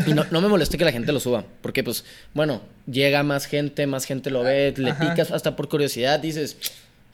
Y 0.07 0.13
no, 0.15 0.25
no 0.31 0.41
me 0.41 0.49
molesté 0.49 0.79
que 0.79 0.85
la 0.85 0.93
gente 0.93 1.13
lo 1.13 1.21
suba. 1.21 1.45
Porque, 1.63 1.83
pues, 1.83 2.05
bueno, 2.35 2.63
llega 2.91 3.23
más 3.23 3.47
gente, 3.47 3.87
más 3.87 4.05
gente 4.05 4.31
lo 4.31 4.43
ve, 4.43 4.73
le 4.77 4.91
Ajá. 4.91 5.11
picas 5.11 5.31
hasta 5.31 5.57
por 5.57 5.69
curiosidad, 5.69 6.21
dices. 6.21 6.57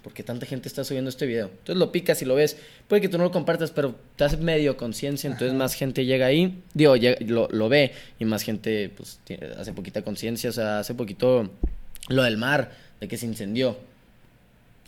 ¿Por 0.02 0.14
qué 0.14 0.22
tanta 0.22 0.46
gente 0.46 0.66
está 0.66 0.82
subiendo 0.82 1.10
este 1.10 1.26
video? 1.26 1.48
Entonces 1.48 1.76
lo 1.76 1.92
picas 1.92 2.22
y 2.22 2.24
lo 2.24 2.34
ves. 2.34 2.56
Puede 2.88 3.02
que 3.02 3.10
tú 3.10 3.18
no 3.18 3.24
lo 3.24 3.30
compartas, 3.30 3.70
pero 3.70 3.94
te 4.16 4.24
hace 4.24 4.38
medio 4.38 4.78
conciencia. 4.78 5.28
Entonces 5.28 5.50
Ajá. 5.50 5.58
más 5.58 5.74
gente 5.74 6.06
llega 6.06 6.24
ahí. 6.24 6.62
Digo, 6.72 6.96
llega- 6.96 7.18
lo, 7.26 7.48
lo 7.50 7.68
ve. 7.68 7.92
Y 8.18 8.24
más 8.24 8.42
gente, 8.42 8.88
pues, 8.96 9.18
tiene- 9.24 9.48
hace 9.58 9.74
poquita 9.74 10.00
conciencia. 10.00 10.48
O 10.48 10.52
sea, 10.54 10.78
hace 10.78 10.94
poquito 10.94 11.50
lo 12.08 12.22
del 12.22 12.38
mar, 12.38 12.70
de 12.98 13.08
que 13.08 13.18
se 13.18 13.26
incendió. 13.26 13.76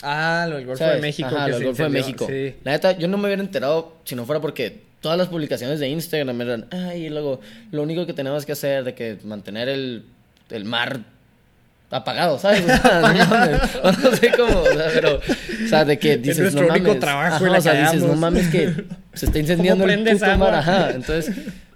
Ah, 0.03 0.47
lo 0.49 0.57
del 0.57 0.67
Golfo 0.67 0.79
¿sabes? 0.79 0.97
de 0.97 1.01
México. 1.03 1.29
Ajá, 1.29 1.45
que 1.47 1.51
lo 1.53 1.57
del 1.59 1.67
Golfo 1.69 1.83
de 1.85 1.89
México. 1.89 2.27
Sí. 2.29 2.55
La 2.65 2.73
neta, 2.73 2.93
yo 2.99 3.09
no 3.09 3.19
me 3.19 3.27
hubiera 3.27 3.43
enterado 3.43 3.97
si 4.05 4.15
no 4.15 4.25
fuera 4.27 4.41
porque 4.41 4.83
todas 5.01 5.19
las 5.19 5.29
publicaciones 5.29 5.81
de 5.81 5.89
Instagram 5.89 6.41
eran, 6.41 6.67
ay, 6.71 7.07
y 7.07 7.09
luego, 7.09 7.41
lo 7.71 7.83
único 7.83 8.07
que 8.07 8.13
tenemos 8.13 8.47
que 8.47 8.53
hacer 8.53 8.85
de 8.85 8.95
que 8.95 9.19
mantener 9.25 9.69
el, 9.69 10.05
el 10.51 10.65
mar 10.65 11.01
apagado, 11.91 12.39
¿sabes? 12.39 12.63
O 13.83 13.93
sea, 13.93 14.11
no, 14.11 14.17
sé 14.17 14.33
cómo, 14.37 14.61
o 14.61 14.73
sea, 14.73 14.87
pero, 14.95 15.17
o 15.17 15.69
sea, 15.69 15.85
de 15.85 15.99
que 15.99 16.17
dices, 16.17 16.39
nuestro 16.39 16.63
no 16.67 16.73
único 16.73 16.87
mames. 16.89 17.01
trabajo 17.01 17.45
y 17.45 17.49
Ajá, 17.49 17.53
la 17.53 17.59
o 17.59 17.63
sea, 17.63 17.73
dices, 17.73 17.87
cagamos. 17.91 18.09
no 18.09 18.17
mames 18.17 18.49
que 18.49 18.85
se 19.15 19.27
está 19.27 19.39
incendiando 19.41 19.85
¿Cómo 19.85 19.93
el 19.93 20.05
puto 20.19 20.39
mar, 20.39 20.55
ajá. 20.55 20.91
Entonces, 20.91 21.35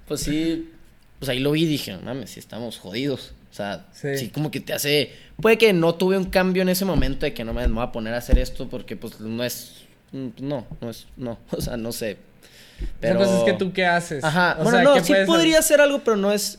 pues 0.09 0.21
sí, 0.21 0.71
pues 1.19 1.29
ahí 1.29 1.41
lo 1.41 1.51
vi 1.53 1.65
y 1.65 1.67
dije, 1.67 1.93
no 1.93 2.03
mames, 2.03 2.31
si 2.31 2.41
estamos 2.41 2.79
jodidos. 2.79 3.33
O 3.51 3.55
sea, 3.55 3.87
Sí. 3.93 4.17
sí. 4.19 4.29
como 4.29 4.51
que 4.51 4.61
te 4.61 4.73
hace... 4.73 5.11
Puede 5.41 5.59
que 5.59 5.73
no 5.73 5.95
tuve 5.95 6.19
un 6.19 6.27
cambio 6.27 6.63
en 6.63 6.69
ese 6.69 6.85
momento 6.85 7.27
de 7.27 7.35
que 7.35 7.45
no 7.45 7.53
me, 7.55 7.67
me 7.69 7.75
voy 7.75 7.85
a 7.85 7.93
poner 7.93 8.15
a 8.15 8.19
hacer 8.19 8.39
esto 8.39 8.69
porque 8.69 8.97
pues 8.97 9.21
no 9.21 9.43
es... 9.45 9.85
No, 10.13 10.67
no 10.81 10.91
es... 10.91 11.07
No, 11.17 11.39
o 11.51 11.61
sea, 11.61 11.77
no 11.77 11.93
sé. 11.93 12.19
Pero... 13.01 13.21
Pero... 13.21 13.39
es 13.39 13.45
que 13.45 13.53
tú 13.55 13.73
qué 13.73 13.87
haces. 13.87 14.23
Ajá. 14.25 14.57
O 14.59 14.65
bueno, 14.65 14.79
sea, 14.79 14.83
no, 14.83 14.95
¿qué 14.95 15.01
sí 15.01 15.13
puedes 15.13 15.27
podría 15.27 15.59
hacer? 15.59 15.81
algo, 15.81 16.01
pero 16.05 16.17
no 16.17 16.33
es... 16.33 16.59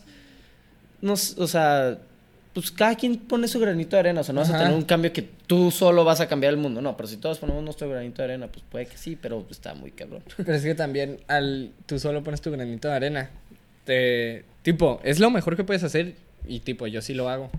No, 1.01 1.13
o 1.13 1.47
sea... 1.47 1.99
Pues 2.53 2.71
cada 2.71 2.95
quien 2.95 3.17
pone 3.17 3.47
su 3.47 3.59
granito 3.59 3.95
de 3.95 3.99
arena. 3.99 4.21
O 4.21 4.23
sea, 4.23 4.33
no 4.33 4.41
vas 4.41 4.49
a 4.49 4.57
tener 4.57 4.73
un 4.73 4.81
cambio 4.81 5.13
que 5.13 5.21
tú 5.21 5.69
solo 5.69 6.03
vas 6.03 6.21
a 6.21 6.27
cambiar 6.27 6.53
el 6.53 6.59
mundo. 6.59 6.81
No, 6.81 6.97
pero 6.97 7.05
si 7.07 7.17
todos 7.17 7.37
ponemos 7.37 7.63
nuestro 7.63 7.87
granito 7.87 8.23
de 8.23 8.29
arena, 8.29 8.47
pues 8.47 8.65
puede 8.67 8.87
que 8.87 8.97
sí, 8.97 9.15
pero 9.15 9.45
está 9.51 9.75
muy 9.75 9.91
cabrón. 9.91 10.23
Pero 10.37 10.55
es 10.55 10.63
que 10.63 10.73
también 10.73 11.19
al 11.27 11.71
tú 11.85 11.99
solo 11.99 12.23
pones 12.23 12.41
tu 12.41 12.49
granito 12.49 12.87
de 12.87 12.93
arena. 12.95 13.29
Te 13.85 14.43
tipo, 14.63 14.99
es 15.03 15.19
lo 15.19 15.29
mejor 15.29 15.55
que 15.55 15.63
puedes 15.63 15.83
hacer 15.83 16.15
y 16.45 16.59
tipo, 16.59 16.87
yo 16.87 17.01
sí 17.01 17.13
lo 17.13 17.29
hago. 17.29 17.49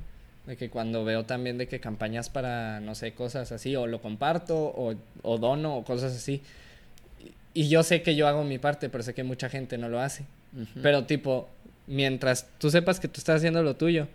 De 0.46 0.56
que 0.56 0.70
cuando 0.70 1.04
veo 1.04 1.24
también 1.24 1.58
de 1.58 1.66
que 1.68 1.78
campañas 1.78 2.30
para 2.30 2.80
no 2.80 2.94
sé, 2.94 3.12
cosas 3.12 3.52
así 3.52 3.76
o 3.76 3.86
lo 3.86 4.00
comparto 4.00 4.56
o, 4.56 4.94
o 5.22 5.38
dono 5.38 5.76
o 5.76 5.84
cosas 5.84 6.14
así. 6.16 6.40
Y, 7.54 7.62
y 7.64 7.68
yo 7.68 7.82
sé 7.82 8.00
que 8.02 8.16
yo 8.16 8.26
hago 8.26 8.44
mi 8.44 8.58
parte, 8.58 8.88
pero 8.88 9.04
sé 9.04 9.12
que 9.12 9.24
mucha 9.24 9.48
gente 9.50 9.76
no 9.76 9.88
lo 9.90 10.00
hace. 10.00 10.24
Pero 10.82 11.04
tipo, 11.04 11.48
mientras 11.86 12.46
tú 12.58 12.70
sepas 12.70 12.98
que 12.98 13.08
tú 13.08 13.18
estás 13.20 13.36
haciendo 13.36 13.62
lo 13.62 13.76
tuyo, 13.76 14.08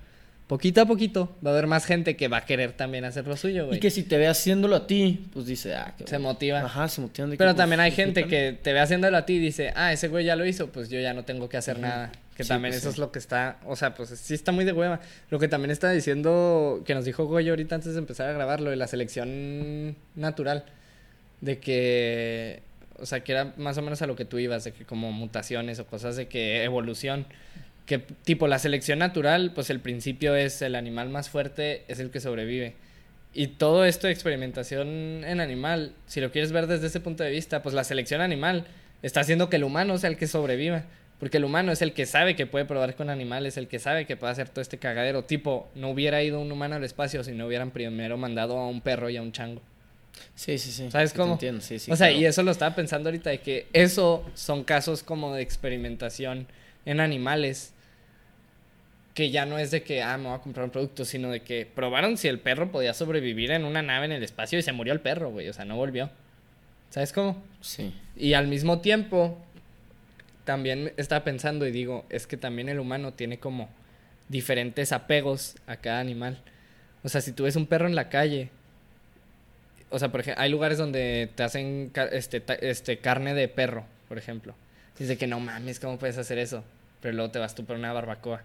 poquito 0.47 0.81
a 0.81 0.85
poquito 0.87 1.29
va 1.45 1.51
a 1.51 1.53
haber 1.53 1.67
más 1.67 1.85
gente 1.85 2.15
que 2.17 2.27
va 2.27 2.37
a 2.37 2.45
querer 2.45 2.71
también 2.73 3.05
hacer 3.05 3.27
lo 3.27 3.37
suyo, 3.37 3.65
Y 3.65 3.67
güey. 3.67 3.79
que 3.79 3.91
si 3.91 4.01
te 4.01 4.17
ve 4.17 4.27
haciéndolo 4.27 4.75
a 4.75 4.87
ti, 4.87 5.27
pues 5.33 5.45
dice, 5.45 5.75
ah, 5.75 5.93
qué 5.95 6.05
Se 6.07 6.17
bueno. 6.17 6.29
motiva. 6.29 6.61
Ajá, 6.61 6.87
se 6.87 7.01
motivan 7.01 7.29
de 7.29 7.35
que, 7.35 7.37
Pero 7.37 7.51
pues, 7.51 7.57
también 7.57 7.79
hay 7.79 7.91
gente 7.91 8.25
que 8.27 8.57
te 8.59 8.73
ve 8.73 8.79
haciéndolo 8.79 9.15
a 9.17 9.25
ti 9.27 9.33
y 9.33 9.39
dice, 9.39 9.71
ah, 9.75 9.93
ese 9.93 10.07
güey 10.07 10.25
ya 10.25 10.35
lo 10.35 10.45
hizo, 10.47 10.67
pues 10.69 10.89
yo 10.89 10.99
ya 10.99 11.13
no 11.13 11.23
tengo 11.23 11.47
que 11.47 11.57
hacer 11.57 11.77
nada. 11.77 12.11
Que 12.35 12.43
Sí, 12.43 12.49
también 12.49 12.71
pues 12.71 12.81
eso 12.81 12.89
sí. 12.89 12.95
es 12.95 12.97
lo 12.99 13.11
que 13.11 13.19
está, 13.19 13.59
o 13.65 13.75
sea, 13.75 13.93
pues 13.93 14.09
sí 14.09 14.33
está 14.33 14.51
muy 14.51 14.65
de 14.65 14.71
hueva. 14.73 14.99
Lo 15.29 15.39
que 15.39 15.47
también 15.47 15.71
está 15.71 15.91
diciendo, 15.91 16.81
que 16.85 16.95
nos 16.95 17.05
dijo 17.05 17.25
Goyo 17.25 17.51
ahorita 17.51 17.75
antes 17.75 17.93
de 17.93 17.99
empezar 17.99 18.29
a 18.29 18.33
grabar, 18.33 18.59
lo 18.61 18.69
de 18.71 18.75
la 18.75 18.87
selección 18.87 19.95
natural. 20.15 20.65
De 21.41 21.59
que, 21.59 22.63
o 22.97 23.05
sea, 23.05 23.23
que 23.23 23.33
era 23.33 23.53
más 23.57 23.77
o 23.77 23.81
menos 23.81 24.01
a 24.01 24.07
lo 24.07 24.15
que 24.15 24.25
tú 24.25 24.39
ibas, 24.39 24.63
de 24.63 24.71
que 24.71 24.85
como 24.85 25.11
mutaciones 25.11 25.79
o 25.79 25.85
cosas 25.85 26.15
de 26.15 26.27
que 26.27 26.63
evolución. 26.63 27.25
Que 27.85 27.99
tipo 27.99 28.47
la 28.47 28.59
selección 28.59 28.99
natural, 28.99 29.51
pues 29.53 29.69
el 29.69 29.79
principio 29.81 30.35
es 30.35 30.61
el 30.61 30.75
animal 30.75 31.09
más 31.09 31.29
fuerte 31.29 31.83
es 31.89 31.99
el 31.99 32.11
que 32.11 32.21
sobrevive. 32.21 32.75
Y 33.33 33.47
todo 33.47 33.83
esto 33.83 34.07
de 34.07 34.13
experimentación 34.13 34.87
en 35.25 35.41
animal, 35.41 35.93
si 36.05 36.21
lo 36.21 36.31
quieres 36.31 36.51
ver 36.51 36.67
desde 36.67 36.87
ese 36.87 36.99
punto 36.99 37.23
de 37.23 37.31
vista, 37.31 37.61
pues 37.61 37.75
la 37.75 37.83
selección 37.83 38.21
animal 38.21 38.65
está 39.01 39.19
haciendo 39.21 39.49
que 39.49 39.57
el 39.57 39.63
humano 39.63 39.97
sea 39.97 40.09
el 40.09 40.17
que 40.17 40.27
sobreviva. 40.27 40.83
Porque 41.23 41.37
el 41.37 41.45
humano 41.45 41.71
es 41.71 41.81
el 41.81 41.93
que 41.93 42.05
sabe 42.05 42.35
que 42.35 42.47
puede 42.47 42.65
probar 42.65 42.97
con 42.97 43.09
animales, 43.09 43.55
el 43.55 43.69
que 43.69 43.79
sabe 43.79 44.05
que 44.05 44.17
puede 44.17 44.33
hacer 44.33 44.49
todo 44.49 44.59
este 44.59 44.77
cagadero. 44.77 45.23
Tipo, 45.23 45.69
no 45.73 45.89
hubiera 45.89 46.21
ido 46.21 46.41
un 46.41 46.51
humano 46.51 46.75
al 46.75 46.83
espacio 46.83 47.23
si 47.23 47.31
no 47.31 47.47
hubieran 47.47 47.71
primero 47.71 48.17
mandado 48.17 48.57
a 48.57 48.67
un 48.67 48.81
perro 48.81 49.09
y 49.09 49.15
a 49.15 49.21
un 49.21 49.31
chango. 49.31 49.61
Sí, 50.35 50.57
sí, 50.57 50.69
sí. 50.69 50.91
¿Sabes 50.91 51.11
Sí 51.11 51.15
cómo? 51.15 51.31
entiendo, 51.31 51.61
sí, 51.61 51.79
sí, 51.79 51.89
o 51.89 51.95
sea, 51.95 52.07
claro. 52.07 52.21
y 52.21 52.25
eso 52.25 52.43
lo 52.43 52.51
estaba 52.51 52.75
pensando 52.75 53.07
ahorita 53.07 53.29
de 53.29 53.37
que 53.39 53.67
eso 53.71 54.29
son 54.33 54.65
casos 54.65 55.01
como 55.01 55.33
de 55.33 55.41
experimentación 55.43 56.45
en 56.85 56.99
animales 56.99 57.71
que 59.13 59.31
ya 59.31 59.45
no 59.45 59.57
es 59.57 59.71
de 59.71 59.81
que, 59.81 60.03
ah, 60.03 60.17
me 60.17 60.25
voy 60.25 60.35
a 60.35 60.39
comprar 60.39 60.65
un 60.65 60.71
producto, 60.71 61.05
sino 61.05 61.31
de 61.31 61.39
que 61.39 61.65
probaron 61.73 62.17
si 62.17 62.27
el 62.27 62.41
perro 62.41 62.69
podía 62.69 62.93
sobrevivir 62.93 63.51
en 63.51 63.63
una 63.63 63.81
nave 63.81 64.07
en 64.07 64.11
el 64.11 64.23
espacio 64.23 64.59
y 64.59 64.61
se 64.61 64.73
murió 64.73 64.91
el 64.91 64.99
perro, 64.99 65.31
güey, 65.31 65.47
o 65.47 65.53
sea, 65.53 65.63
no 65.63 65.77
volvió. 65.77 66.09
¿Sabes 66.89 67.13
cómo? 67.13 67.41
Sí. 67.61 67.93
Y 68.17 68.33
al 68.33 68.47
mismo 68.47 68.81
tiempo, 68.81 69.37
también 70.43 70.93
estaba 70.97 71.23
pensando 71.23 71.65
y 71.67 71.71
digo, 71.71 72.05
es 72.09 72.27
que 72.27 72.37
también 72.37 72.69
el 72.69 72.79
humano 72.79 73.13
tiene 73.13 73.39
como 73.39 73.69
diferentes 74.29 74.91
apegos 74.91 75.55
a 75.67 75.77
cada 75.77 75.99
animal. 75.99 76.41
O 77.03 77.09
sea, 77.09 77.21
si 77.21 77.31
tú 77.31 77.43
ves 77.43 77.55
un 77.55 77.67
perro 77.67 77.87
en 77.87 77.95
la 77.95 78.09
calle, 78.09 78.49
o 79.89 79.99
sea, 79.99 80.09
por 80.09 80.21
ejemplo, 80.21 80.41
hay 80.41 80.49
lugares 80.49 80.77
donde 80.77 81.29
te 81.35 81.43
hacen 81.43 81.91
este, 82.11 82.43
este, 82.67 82.97
carne 82.97 83.33
de 83.33 83.47
perro, 83.47 83.85
por 84.07 84.17
ejemplo. 84.17 84.55
Dice 84.97 85.17
que 85.17 85.27
no 85.27 85.39
mames, 85.39 85.79
¿cómo 85.79 85.99
puedes 85.99 86.17
hacer 86.17 86.37
eso? 86.37 86.63
Pero 87.01 87.15
luego 87.15 87.31
te 87.31 87.39
vas 87.39 87.55
tú 87.55 87.65
por 87.65 87.75
una 87.75 87.93
barbacoa. 87.93 88.43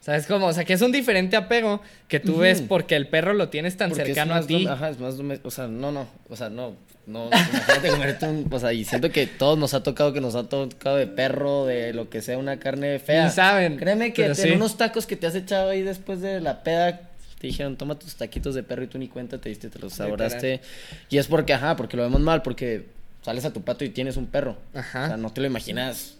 ¿Sabes 0.00 0.26
cómo? 0.26 0.46
O 0.46 0.52
sea, 0.52 0.64
que 0.64 0.72
es 0.72 0.80
un 0.80 0.92
diferente 0.92 1.36
apego 1.36 1.82
que 2.08 2.20
tú 2.20 2.38
ves 2.38 2.62
porque 2.62 2.96
el 2.96 3.06
perro 3.08 3.34
lo 3.34 3.50
tienes 3.50 3.76
tan 3.76 3.90
Porque 3.90 4.06
cercano 4.06 4.34
a 4.34 4.42
ti. 4.46 4.66
Ajá, 4.66 4.88
es 4.88 4.98
más 4.98 5.16
O 5.42 5.50
sea, 5.50 5.66
no, 5.68 5.92
no. 5.92 6.08
O 6.28 6.36
sea, 6.36 6.48
no. 6.48 6.74
No, 7.06 7.26
imagínate 7.26 7.88
comerte 7.88 8.26
un. 8.26 8.48
O 8.50 8.58
sea, 8.58 8.72
y 8.72 8.84
siento 8.84 9.10
que 9.10 9.26
todos 9.26 9.58
nos 9.58 9.74
ha 9.74 9.82
tocado 9.82 10.12
que 10.12 10.20
nos 10.20 10.36
ha 10.36 10.44
tocado 10.48 10.96
de 10.96 11.06
perro, 11.06 11.66
de 11.66 11.92
lo 11.92 12.08
que 12.08 12.22
sea, 12.22 12.38
una 12.38 12.58
carne 12.58 12.98
fea. 12.98 13.24
Ni 13.24 13.30
saben, 13.30 13.78
Créeme 13.78 14.12
que 14.12 14.26
en 14.26 14.36
sí. 14.36 14.50
unos 14.50 14.76
tacos 14.76 15.06
que 15.06 15.16
te 15.16 15.26
has 15.26 15.34
echado 15.34 15.70
ahí 15.70 15.82
después 15.82 16.20
de 16.20 16.40
la 16.40 16.62
peda. 16.62 17.00
Te 17.38 17.46
dijeron, 17.46 17.76
toma 17.76 17.98
tus 17.98 18.16
taquitos 18.16 18.54
de 18.54 18.62
perro 18.62 18.84
y 18.84 18.86
tú 18.86 18.98
ni 18.98 19.08
cuenta 19.08 19.38
te 19.38 19.48
diste, 19.48 19.70
te 19.70 19.78
los 19.78 19.94
saboraste. 19.94 20.60
Y 21.08 21.18
es 21.18 21.26
porque, 21.26 21.54
ajá, 21.54 21.74
porque 21.74 21.96
lo 21.96 22.02
vemos 22.02 22.20
mal, 22.20 22.42
porque 22.42 22.86
sales 23.22 23.44
a 23.44 23.52
tu 23.52 23.62
pato 23.62 23.84
y 23.84 23.88
tienes 23.88 24.16
un 24.16 24.26
perro. 24.26 24.56
Ajá. 24.74 25.04
O 25.04 25.08
sea, 25.08 25.16
no 25.16 25.32
te 25.32 25.40
lo 25.40 25.46
imaginas. 25.46 26.19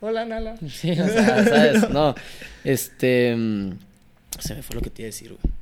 Hola, 0.00 0.24
Nala. 0.24 0.56
Sí, 0.68 0.92
o 0.92 1.08
sea, 1.08 1.44
¿sabes? 1.44 1.90
No. 1.90 2.14
Este. 2.64 3.34
mm, 3.36 3.72
Se 4.38 4.54
me 4.54 4.62
fue 4.62 4.76
lo 4.76 4.82
que 4.82 4.90
te 4.90 5.02
iba 5.02 5.06
a 5.06 5.12
decir, 5.12 5.28
güey. 5.30 5.54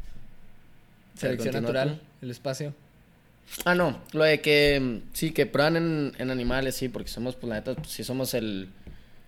Selección 1.16 1.54
natural, 1.54 1.98
tú. 2.20 2.26
el 2.26 2.30
espacio. 2.30 2.74
Ah, 3.64 3.74
no, 3.74 4.02
lo 4.12 4.24
de 4.24 4.40
que 4.40 4.78
mm, 4.80 5.14
sí, 5.14 5.30
que 5.30 5.46
prueban 5.46 5.76
en, 5.76 6.12
en 6.18 6.30
animales, 6.30 6.74
sí, 6.74 6.88
porque 6.88 7.08
somos, 7.08 7.36
pues 7.36 7.48
la 7.48 7.54
neta, 7.56 7.74
pues, 7.74 7.88
sí 7.88 8.02
somos 8.04 8.34
el, 8.34 8.68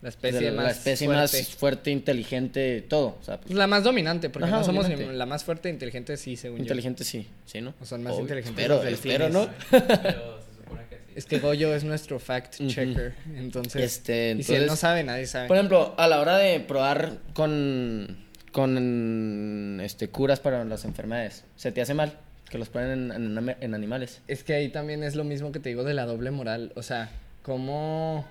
La 0.02 0.08
especie 0.10 0.50
más 0.52 0.64
la 0.64 0.70
especie 0.72 1.06
fuerte. 1.06 1.20
más 1.38 1.48
fuerte, 1.54 1.90
inteligente, 1.92 2.82
todo. 2.82 3.16
O 3.20 3.24
sea, 3.24 3.36
pues, 3.36 3.46
Pues 3.46 3.56
la 3.56 3.66
más 3.68 3.84
dominante, 3.84 4.28
porque 4.28 4.48
Ajá, 4.48 4.58
no 4.58 4.64
somos 4.64 4.88
ni 4.88 4.96
la 4.96 5.24
más 5.24 5.44
fuerte 5.44 5.70
inteligente, 5.70 6.16
sí, 6.18 6.36
según 6.36 6.58
inteligente, 6.60 7.04
sí, 7.04 7.26
sí, 7.46 7.60
¿no? 7.62 7.72
O 7.80 7.86
son 7.86 8.02
más 8.02 8.12
Obvio, 8.14 8.34
los 8.34 8.44
delfines. 8.84 8.92
espero, 8.92 9.28
¿no? 9.30 9.48
Pero 9.70 10.40
se 10.42 10.56
supone 10.56 10.82
que 10.90 10.96
sí. 10.96 11.02
yo. 11.07 11.07
Es 11.18 11.26
que 11.26 11.40
Goyo 11.40 11.74
es 11.74 11.82
nuestro 11.84 12.18
fact 12.20 12.54
checker, 12.68 13.12
entonces... 13.36 13.82
Este, 13.82 14.36
y 14.38 14.42
si 14.44 14.54
él 14.54 14.66
no 14.66 14.76
sabe, 14.76 15.02
nadie 15.02 15.26
sabe. 15.26 15.48
por 15.48 15.56
ejemplo, 15.56 15.94
a 15.98 16.06
la 16.06 16.20
hora 16.20 16.36
de 16.38 16.60
probar 16.60 17.18
con, 17.34 18.16
con 18.52 19.80
este, 19.82 20.08
curas 20.08 20.38
para 20.38 20.64
las 20.64 20.84
enfermedades, 20.84 21.44
¿se 21.56 21.72
te 21.72 21.80
hace 21.80 21.94
mal 21.94 22.16
que 22.48 22.56
los 22.58 22.68
prueben 22.68 23.10
en, 23.10 23.36
en- 23.36 23.56
en 23.60 23.74
animales? 23.74 24.20
Es 24.28 24.44
que 24.44 24.54
ahí 24.54 24.68
también 24.68 25.02
es 25.02 25.16
lo 25.16 25.24
mismo 25.24 25.50
que 25.50 25.58
te 25.58 25.70
digo 25.70 25.82
de 25.82 25.92
la 25.94 26.06
doble 26.06 26.30
moral. 26.30 26.72
O 26.76 26.82
sea, 26.82 27.10
como... 27.42 28.24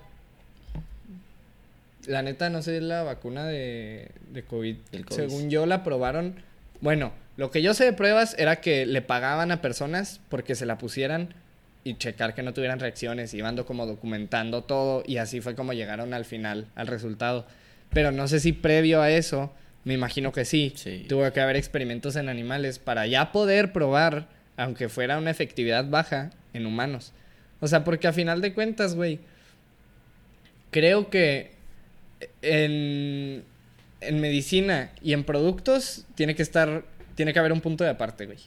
La 2.06 2.22
neta, 2.22 2.48
no 2.48 2.62
sé 2.62 2.80
la 2.80 3.02
vacuna 3.02 3.46
de, 3.46 4.10
de 4.32 4.42
COVID. 4.44 4.76
Según 5.10 5.50
yo 5.50 5.66
la 5.66 5.84
probaron... 5.84 6.36
Bueno, 6.80 7.12
lo 7.36 7.50
que 7.50 7.60
yo 7.60 7.74
sé 7.74 7.84
de 7.84 7.92
pruebas 7.92 8.34
era 8.38 8.56
que 8.62 8.86
le 8.86 9.02
pagaban 9.02 9.50
a 9.52 9.60
personas 9.60 10.20
porque 10.30 10.54
se 10.54 10.64
la 10.64 10.78
pusieran 10.78 11.34
y 11.88 11.96
checar 11.96 12.34
que 12.34 12.42
no 12.42 12.52
tuvieran 12.52 12.78
reacciones. 12.80 13.32
Iban 13.34 13.56
como 13.64 13.86
documentando 13.86 14.62
todo 14.62 15.02
y 15.06 15.16
así 15.16 15.40
fue 15.40 15.54
como 15.54 15.72
llegaron 15.72 16.12
al 16.14 16.24
final, 16.24 16.66
al 16.74 16.86
resultado. 16.86 17.46
Pero 17.92 18.12
no 18.12 18.28
sé 18.28 18.40
si 18.40 18.52
previo 18.52 19.00
a 19.00 19.10
eso, 19.10 19.52
me 19.84 19.94
imagino 19.94 20.30
que 20.32 20.44
sí, 20.44 20.72
Sí. 20.76 21.06
tuvo 21.08 21.32
que 21.32 21.40
haber 21.40 21.56
experimentos 21.56 22.16
en 22.16 22.28
animales 22.28 22.78
para 22.78 23.06
ya 23.06 23.32
poder 23.32 23.72
probar, 23.72 24.28
aunque 24.56 24.88
fuera 24.88 25.16
una 25.18 25.30
efectividad 25.30 25.88
baja, 25.88 26.30
en 26.52 26.66
humanos. 26.66 27.12
O 27.60 27.68
sea, 27.68 27.84
porque 27.84 28.06
a 28.08 28.12
final 28.12 28.40
de 28.40 28.52
cuentas, 28.52 28.94
güey, 28.94 29.20
creo 30.70 31.10
que 31.10 31.52
en, 32.42 33.44
en 34.00 34.20
medicina 34.20 34.90
y 35.02 35.12
en 35.12 35.24
productos 35.24 36.04
tiene 36.14 36.34
que 36.34 36.42
estar, 36.42 36.84
tiene 37.14 37.32
que 37.32 37.38
haber 37.38 37.52
un 37.52 37.60
punto 37.60 37.84
de 37.84 37.90
aparte, 37.90 38.26
güey. 38.26 38.38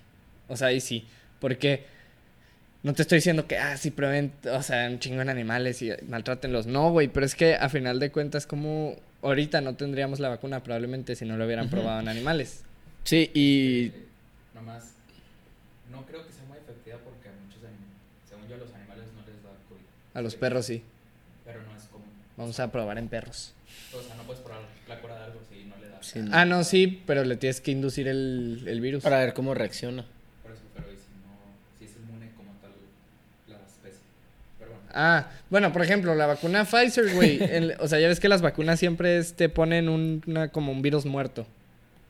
O 0.48 0.56
sea, 0.58 0.68
ahí 0.68 0.82
sí, 0.82 1.06
porque 1.40 1.86
no 2.84 2.94
te 2.94 3.02
estoy 3.04 3.18
diciendo 3.18 3.48
que, 3.48 3.58
ah, 3.58 3.78
sí, 3.78 3.92
prueben, 3.92 4.32
o 4.52 4.62
sea, 4.64 4.88
un 4.90 5.00
chingo 5.00 5.22
en 5.22 5.30
animales 5.30 5.82
y 5.82 5.92
maltrátenlos. 6.08 6.66
No, 6.68 6.92
güey, 6.92 7.08
pero 7.08 7.26
es 7.26 7.36
que 7.36 7.56
a 7.56 7.70
final 7.70 8.00
de 8.00 8.12
cuentas, 8.12 8.48
como 8.48 8.96
ahorita 9.22 9.62
no 9.62 9.76
tendríamos 9.76 10.20
la 10.20 10.30
vacuna 10.30 10.64
probablemente 10.64 11.16
si 11.16 11.26
no 11.26 11.38
lo 11.38 11.46
hubieran 11.46 11.70
probado 11.70 12.00
en 12.00 12.08
animales. 12.08 12.64
Sí, 13.04 13.30
y 13.34 13.92
Nomás, 14.56 14.94
no 15.92 16.06
creo 16.06 16.26
que 16.26 16.32
sea 16.34 16.44
muy 16.48 16.58
efectiva 16.58 16.98
porque 17.04 17.30
a 17.30 17.32
muchos 17.46 17.60
animales, 17.64 17.98
según 18.30 18.48
yo, 18.48 18.56
a 18.56 18.58
los 18.60 18.74
animales 18.74 19.06
no 19.16 19.22
les 19.32 19.44
da 19.44 19.50
COVID. 19.70 19.82
A 20.14 20.22
los 20.22 20.36
perros 20.36 20.66
sí. 20.66 20.84
Pero 21.46 21.62
no 21.64 21.76
es 21.78 21.84
común. 21.86 22.08
Vamos 22.38 22.60
a 22.60 22.72
probar 22.72 22.98
en 22.98 23.08
perros. 23.08 23.54
O 23.94 24.02
sea, 24.02 24.16
no 24.16 24.24
puedes 24.24 24.42
probar 24.42 24.62
la 24.88 25.00
cura 25.00 25.18
de 25.20 25.24
algo 25.26 25.40
si 25.50 25.64
no 25.66 25.76
le 25.78 25.88
da. 25.90 26.02
Sí, 26.02 26.20
Ah, 26.32 26.46
no, 26.46 26.64
sí, 26.64 27.02
pero 27.06 27.24
le 27.24 27.36
tienes 27.38 27.60
que 27.62 27.72
inducir 27.72 28.08
el, 28.08 28.64
el 28.68 28.82
virus. 28.82 29.04
para 29.04 29.20
ver 29.20 29.34
cómo 29.34 29.54
reacciona. 29.54 30.06
Por 30.44 30.52
eso, 30.52 30.62
pero 30.76 30.88
y 30.92 30.96
si 30.96 31.10
no, 31.22 31.78
si 31.80 31.86
es 31.86 31.92
inmune 31.98 32.32
como 32.38 32.52
tal 32.62 32.72
la 33.48 33.58
especie. 33.66 34.00
Pero 34.60 34.72
bueno. 34.72 34.81
Ah, 34.94 35.30
bueno, 35.50 35.72
por 35.74 35.82
ejemplo, 35.84 36.14
la 36.16 36.26
vacuna 36.26 36.66
Pfizer, 36.66 37.14
güey. 37.14 37.40
o 37.80 37.88
sea, 37.88 38.00
ya 38.00 38.08
ves 38.08 38.20
que 38.20 38.30
las 38.30 38.42
vacunas 38.42 38.80
siempre 38.80 39.18
es- 39.18 39.34
te 39.34 39.50
ponen 39.50 39.90
un, 39.90 40.22
una, 40.28 40.50
como 40.50 40.72
un 40.72 40.82
virus 40.82 41.06
muerto. 41.06 41.46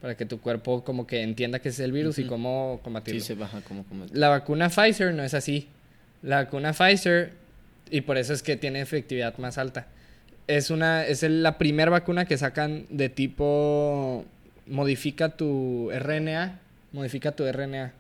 Para 0.01 0.15
que 0.17 0.25
tu 0.25 0.39
cuerpo 0.41 0.83
como 0.83 1.05
que 1.05 1.21
entienda 1.21 1.59
que 1.59 1.69
es 1.69 1.79
el 1.79 1.91
virus 1.91 2.17
y 2.17 2.23
cómo 2.25 2.77
Sí, 2.79 2.83
combatirlo. 2.83 3.21
se 3.21 3.35
baja 3.35 3.61
como... 3.61 3.83
como... 3.85 4.05
La 4.13 4.29
vacuna 4.29 4.69
Pfizer 4.69 5.13
no 5.13 5.21
es 5.23 5.35
así. 5.35 5.67
La 6.23 6.38
vacuna 6.38 6.73
Pfizer, 6.73 7.33
y 7.91 8.01
por 8.01 8.17
eso 8.17 8.33
es 8.33 8.41
que 8.41 8.55
tiene 8.57 8.81
efectividad 8.81 9.38
más 9.38 9.59
alta. 9.59 9.85
Es 10.47 10.71
una, 10.71 11.05
es 11.05 11.21
la 11.23 11.57
primera 11.59 11.91
vacuna 11.91 12.25
que 12.25 12.35
sacan 12.38 12.85
de 12.89 13.09
tipo 13.09 14.25
modifica 14.65 15.29
tu 15.29 15.91
RNA, 15.91 16.59
modifica 16.93 17.31
tu 17.33 17.45
RNA, 17.51 17.93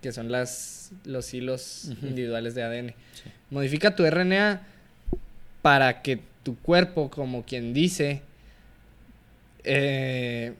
que 0.00 0.10
son 0.12 0.30
las, 0.32 0.92
los 1.04 1.32
hilos 1.34 1.90
individuales 2.02 2.54
de 2.54 2.62
ADN. 2.62 2.88
Sí. 3.12 3.30
Modifica 3.52 3.94
tu 3.94 4.04
RNA 4.06 4.62
para 5.60 6.00
que 6.00 6.20
tu 6.42 6.56
cuerpo, 6.56 7.10
como 7.10 7.44
quien 7.44 7.74
dice, 7.74 8.22
eh, 9.64 10.54